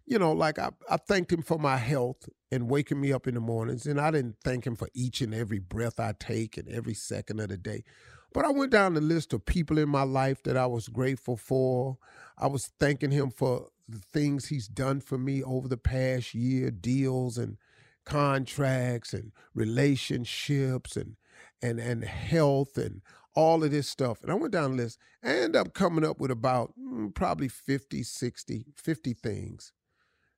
You 0.06 0.18
know, 0.18 0.32
like 0.32 0.58
I, 0.58 0.70
I 0.90 0.96
thanked 0.96 1.32
him 1.32 1.42
for 1.42 1.58
my 1.58 1.76
health 1.76 2.28
and 2.50 2.68
waking 2.68 3.00
me 3.00 3.12
up 3.12 3.26
in 3.26 3.34
the 3.34 3.40
mornings. 3.40 3.86
And 3.86 4.00
I 4.00 4.10
didn't 4.10 4.36
thank 4.42 4.66
him 4.66 4.74
for 4.74 4.88
each 4.94 5.20
and 5.20 5.34
every 5.34 5.58
breath 5.58 6.00
I 6.00 6.14
take 6.18 6.56
and 6.56 6.68
every 6.68 6.94
second 6.94 7.40
of 7.40 7.48
the 7.48 7.56
day. 7.56 7.84
But 8.32 8.44
I 8.44 8.50
went 8.50 8.72
down 8.72 8.94
the 8.94 9.00
list 9.00 9.32
of 9.32 9.44
people 9.44 9.78
in 9.78 9.88
my 9.88 10.02
life 10.02 10.42
that 10.44 10.56
I 10.56 10.66
was 10.66 10.88
grateful 10.88 11.36
for. 11.36 11.98
I 12.38 12.46
was 12.46 12.72
thanking 12.78 13.10
him 13.10 13.30
for 13.30 13.68
the 13.88 13.98
things 13.98 14.46
he's 14.46 14.68
done 14.68 15.00
for 15.00 15.18
me 15.18 15.42
over 15.42 15.68
the 15.68 15.76
past 15.76 16.34
year, 16.34 16.70
deals 16.70 17.36
and 17.36 17.58
contracts 18.04 19.12
and 19.12 19.32
relationships 19.54 20.96
and 20.96 21.16
and 21.60 21.78
and 21.78 22.04
health 22.04 22.76
and 22.76 23.02
all 23.34 23.62
of 23.62 23.70
this 23.70 23.88
stuff. 23.88 24.22
And 24.22 24.30
I 24.30 24.34
went 24.34 24.52
down 24.52 24.76
the 24.76 24.82
list. 24.82 24.98
I 25.22 25.28
ended 25.28 25.56
up 25.56 25.74
coming 25.74 26.04
up 26.04 26.18
with 26.18 26.30
about 26.30 26.72
mm, 26.78 27.14
probably 27.14 27.48
50, 27.48 28.02
60, 28.02 28.66
50 28.74 29.12
things 29.14 29.72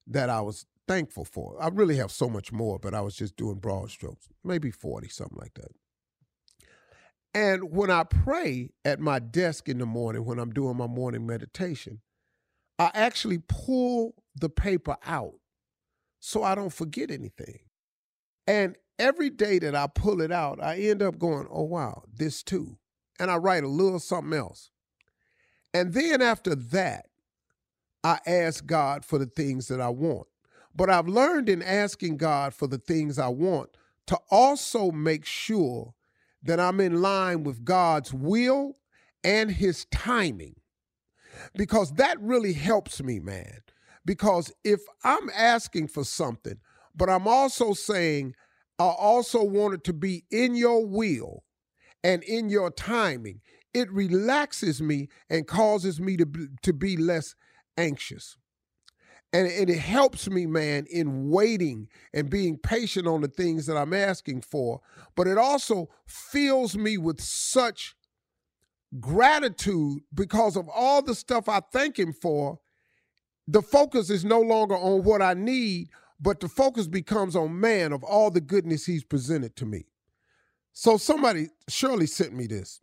that 0.07 0.31
I 0.31 0.41
was 0.41 0.67
thankful 0.87 1.25
for. 1.25 1.57
I 1.61 1.69
really 1.69 1.97
have 1.97 2.13
so 2.13 2.29
much 2.29 2.53
more, 2.53 2.79
but 2.79 2.95
I 2.95 3.01
was 3.01 3.17
just 3.17 3.37
doing 3.37 3.57
broad 3.57 3.91
strokes, 3.91 4.29
maybe 4.45 4.71
40, 4.71 5.09
something 5.09 5.39
like 5.39 5.55
that. 5.55 5.73
And 7.35 7.73
when 7.73 7.91
I 7.91 8.05
pray 8.05 8.71
at 8.85 9.01
my 9.01 9.19
desk 9.19 9.69
in 9.69 9.79
the 9.79 9.87
morning, 9.87 10.25
when 10.25 10.39
I'm 10.39 10.53
doing 10.53 10.77
my 10.77 10.87
morning 10.87 11.27
meditation, 11.27 12.01
I 12.79 12.91
actually 12.95 13.39
pull 13.49 14.15
the 14.37 14.49
paper 14.49 14.97
out 15.05 15.35
so 16.21 16.45
I 16.45 16.55
don't 16.55 16.73
forget 16.73 17.11
anything. 17.11 17.61
And 18.47 18.77
every 18.99 19.31
day 19.31 19.59
that 19.59 19.75
I 19.75 19.89
pull 19.89 20.21
it 20.21 20.31
out, 20.31 20.63
I 20.63 20.77
end 20.77 21.03
up 21.03 21.19
going, 21.19 21.47
oh, 21.51 21.65
wow, 21.65 22.05
this 22.13 22.43
too. 22.43 22.79
And 23.19 23.31
I 23.31 23.37
write 23.37 23.65
a 23.65 23.69
little 23.69 24.01
something 24.01 24.37
else. 24.37 24.71
And 25.73 25.93
then 25.93 26.23
after 26.23 26.55
that, 26.55 27.07
I 28.05 28.21
ask 28.27 28.65
God 28.65 29.05
for 29.05 29.19
the 29.19 29.27
things 29.27 29.69
that 29.69 29.81
I 29.81 29.89
want. 29.89 30.29
But 30.75 30.91
I've 30.91 31.09
learned 31.09 31.49
in 31.49 31.63
asking 31.63 32.19
God 32.19 32.55
for 32.55 32.67
the 32.67 32.79
things 32.79 33.19
I 33.19 33.29
want 33.29 33.71
to 34.07 34.19
also 34.31 34.91
make 34.91 35.25
sure 35.25 35.95
that 36.45 36.61
I'm 36.61 36.81
in 36.81 37.01
line 37.01 37.43
with 37.43 37.65
God's 37.65 38.13
will 38.13 38.77
and 39.23 39.51
his 39.51 39.87
timing. 39.87 40.55
Because 41.55 41.93
that 41.93 42.21
really 42.21 42.53
helps 42.53 43.03
me, 43.03 43.19
man. 43.19 43.61
Because 44.05 44.53
if 44.63 44.81
I'm 45.03 45.31
asking 45.35 45.89
for 45.89 46.05
something, 46.05 46.59
but 46.95 47.11
I'm 47.11 47.27
also 47.27 47.73
saying, 47.73 48.35
I 48.79 48.85
also 48.85 49.43
want 49.43 49.75
it 49.75 49.85
to 49.85 49.93
be 49.93 50.25
in 50.31 50.55
your 50.55 50.85
will 50.85 51.45
and 52.03 52.23
in 52.23 52.51
your 52.51 52.71
timing, 52.71 53.41
it 53.73 53.91
relaxes 53.91 54.81
me 54.81 55.09
and 55.31 55.47
causes 55.47 56.01
me 56.01 56.17
to 56.17 56.27
be, 56.27 56.47
to 56.63 56.73
be 56.73 56.97
less 56.97 57.35
anxious. 57.77 58.37
And, 59.35 59.49
it 59.49 59.79
helps 59.81 60.31
me, 60.31 60.47
man, 60.47 60.87
in 60.89 61.29
waiting 61.29 61.89
and 62.13 62.31
being 62.31 62.57
patient 62.57 63.09
on 63.09 63.21
the 63.21 63.27
things 63.27 63.67
that 63.67 63.77
I'm 63.77 63.93
asking 63.93 64.43
for. 64.43 64.81
But 65.17 65.27
it 65.27 65.37
also 65.37 65.89
fills 66.07 66.77
me 66.77 66.99
with 66.99 67.21
such 67.21 67.97
gratitude 69.01 70.03
because 70.15 70.57
of 70.57 70.69
all 70.69 71.03
the 71.03 71.17
stuff 71.17 71.49
I 71.49 71.63
thank 71.73 71.99
Him 71.99 72.13
for. 72.13 72.61
The 73.49 73.61
focus 73.61 74.09
is 74.09 74.25
no 74.25 74.41
longer 74.41 74.77
on 74.77 75.03
what 75.03 75.21
I 75.21 75.35
need, 75.35 75.89
but 76.21 76.39
the 76.39 76.49
focus 76.49 76.87
becomes 76.87 77.35
on 77.35 77.59
man 77.59 77.93
of 77.93 78.05
all 78.05 78.31
the 78.31 78.41
goodness 78.41 78.87
He's 78.87 79.03
presented 79.03 79.57
to 79.57 79.67
me. 79.67 79.87
So 80.73 80.97
somebody, 80.97 81.49
Shirley 81.69 82.07
sent 82.07 82.35
me 82.35 82.47
this. 82.47 82.79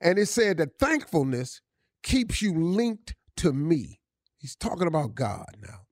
And 0.00 0.18
it 0.18 0.26
said 0.26 0.56
that 0.56 0.80
thankfulness 0.80 1.60
keeps 2.02 2.42
you 2.42 2.52
linked 2.52 3.14
to 3.36 3.52
me. 3.52 3.99
He's 4.40 4.56
talking 4.56 4.86
about 4.86 5.14
God 5.14 5.56
now. 5.60 5.86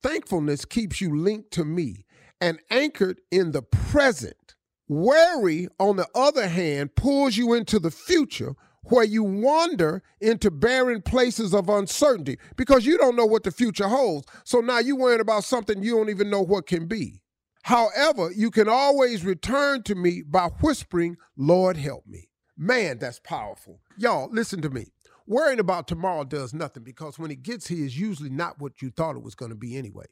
Thankfulness 0.00 0.64
keeps 0.64 1.00
you 1.00 1.18
linked 1.18 1.50
to 1.52 1.64
me 1.64 2.06
and 2.40 2.60
anchored 2.70 3.20
in 3.32 3.50
the 3.50 3.62
present. 3.62 4.54
Worry, 4.88 5.66
on 5.78 5.96
the 5.96 6.08
other 6.14 6.48
hand, 6.48 6.94
pulls 6.94 7.36
you 7.36 7.52
into 7.52 7.80
the 7.80 7.90
future 7.90 8.54
where 8.84 9.04
you 9.04 9.24
wander 9.24 10.02
into 10.20 10.50
barren 10.50 11.02
places 11.02 11.52
of 11.52 11.68
uncertainty 11.68 12.38
because 12.56 12.86
you 12.86 12.96
don't 12.96 13.16
know 13.16 13.26
what 13.26 13.42
the 13.42 13.50
future 13.50 13.88
holds. 13.88 14.26
So 14.44 14.60
now 14.60 14.78
you're 14.78 14.96
worrying 14.96 15.20
about 15.20 15.44
something 15.44 15.82
you 15.82 15.96
don't 15.96 16.10
even 16.10 16.30
know 16.30 16.42
what 16.42 16.66
can 16.66 16.86
be. 16.86 17.22
However, 17.64 18.30
you 18.30 18.50
can 18.50 18.68
always 18.68 19.24
return 19.24 19.82
to 19.82 19.94
me 19.94 20.22
by 20.22 20.48
whispering, 20.60 21.16
Lord, 21.36 21.76
help 21.76 22.06
me. 22.06 22.30
Man, 22.56 22.98
that's 22.98 23.20
powerful. 23.20 23.80
Y'all, 23.98 24.30
listen 24.32 24.62
to 24.62 24.70
me. 24.70 24.92
Worrying 25.30 25.60
about 25.60 25.86
tomorrow 25.86 26.24
does 26.24 26.52
nothing 26.52 26.82
because 26.82 27.16
when 27.16 27.30
it 27.30 27.44
gets 27.44 27.68
here, 27.68 27.84
it's 27.86 27.96
usually 27.96 28.30
not 28.30 28.58
what 28.58 28.82
you 28.82 28.90
thought 28.90 29.14
it 29.14 29.22
was 29.22 29.36
going 29.36 29.52
to 29.52 29.56
be 29.56 29.76
anyway, 29.76 30.06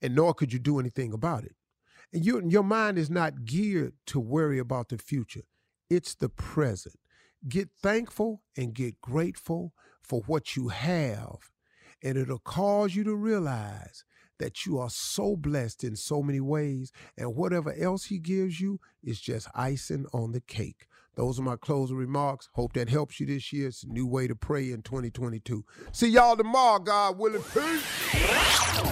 and 0.00 0.14
nor 0.14 0.32
could 0.32 0.50
you 0.50 0.58
do 0.58 0.80
anything 0.80 1.12
about 1.12 1.44
it. 1.44 1.52
And 2.10 2.24
you, 2.24 2.40
your 2.48 2.62
mind 2.62 2.96
is 2.96 3.10
not 3.10 3.44
geared 3.44 3.92
to 4.06 4.18
worry 4.18 4.58
about 4.58 4.88
the 4.88 4.96
future, 4.96 5.42
it's 5.90 6.14
the 6.14 6.30
present. 6.30 6.94
Get 7.46 7.68
thankful 7.82 8.40
and 8.56 8.72
get 8.72 8.98
grateful 9.02 9.74
for 10.00 10.22
what 10.22 10.56
you 10.56 10.68
have, 10.68 11.50
and 12.02 12.16
it'll 12.16 12.38
cause 12.38 12.94
you 12.94 13.04
to 13.04 13.14
realize 13.14 14.04
that 14.38 14.64
you 14.64 14.78
are 14.78 14.88
so 14.88 15.36
blessed 15.36 15.84
in 15.84 15.96
so 15.96 16.22
many 16.22 16.40
ways, 16.40 16.92
and 17.18 17.36
whatever 17.36 17.74
else 17.74 18.06
He 18.06 18.18
gives 18.18 18.58
you 18.58 18.80
is 19.02 19.20
just 19.20 19.48
icing 19.54 20.06
on 20.14 20.32
the 20.32 20.40
cake. 20.40 20.86
Those 21.14 21.38
are 21.38 21.42
my 21.42 21.56
closing 21.56 21.96
remarks. 21.96 22.48
Hope 22.54 22.72
that 22.72 22.88
helps 22.88 23.20
you 23.20 23.26
this 23.26 23.52
year. 23.52 23.68
It's 23.68 23.82
a 23.82 23.88
new 23.88 24.06
way 24.06 24.26
to 24.26 24.34
pray 24.34 24.70
in 24.72 24.82
2022. 24.82 25.64
See 25.92 26.08
y'all 26.08 26.36
tomorrow, 26.36 26.78
God 26.78 27.18
willing. 27.18 27.42
Peace. 27.42 28.91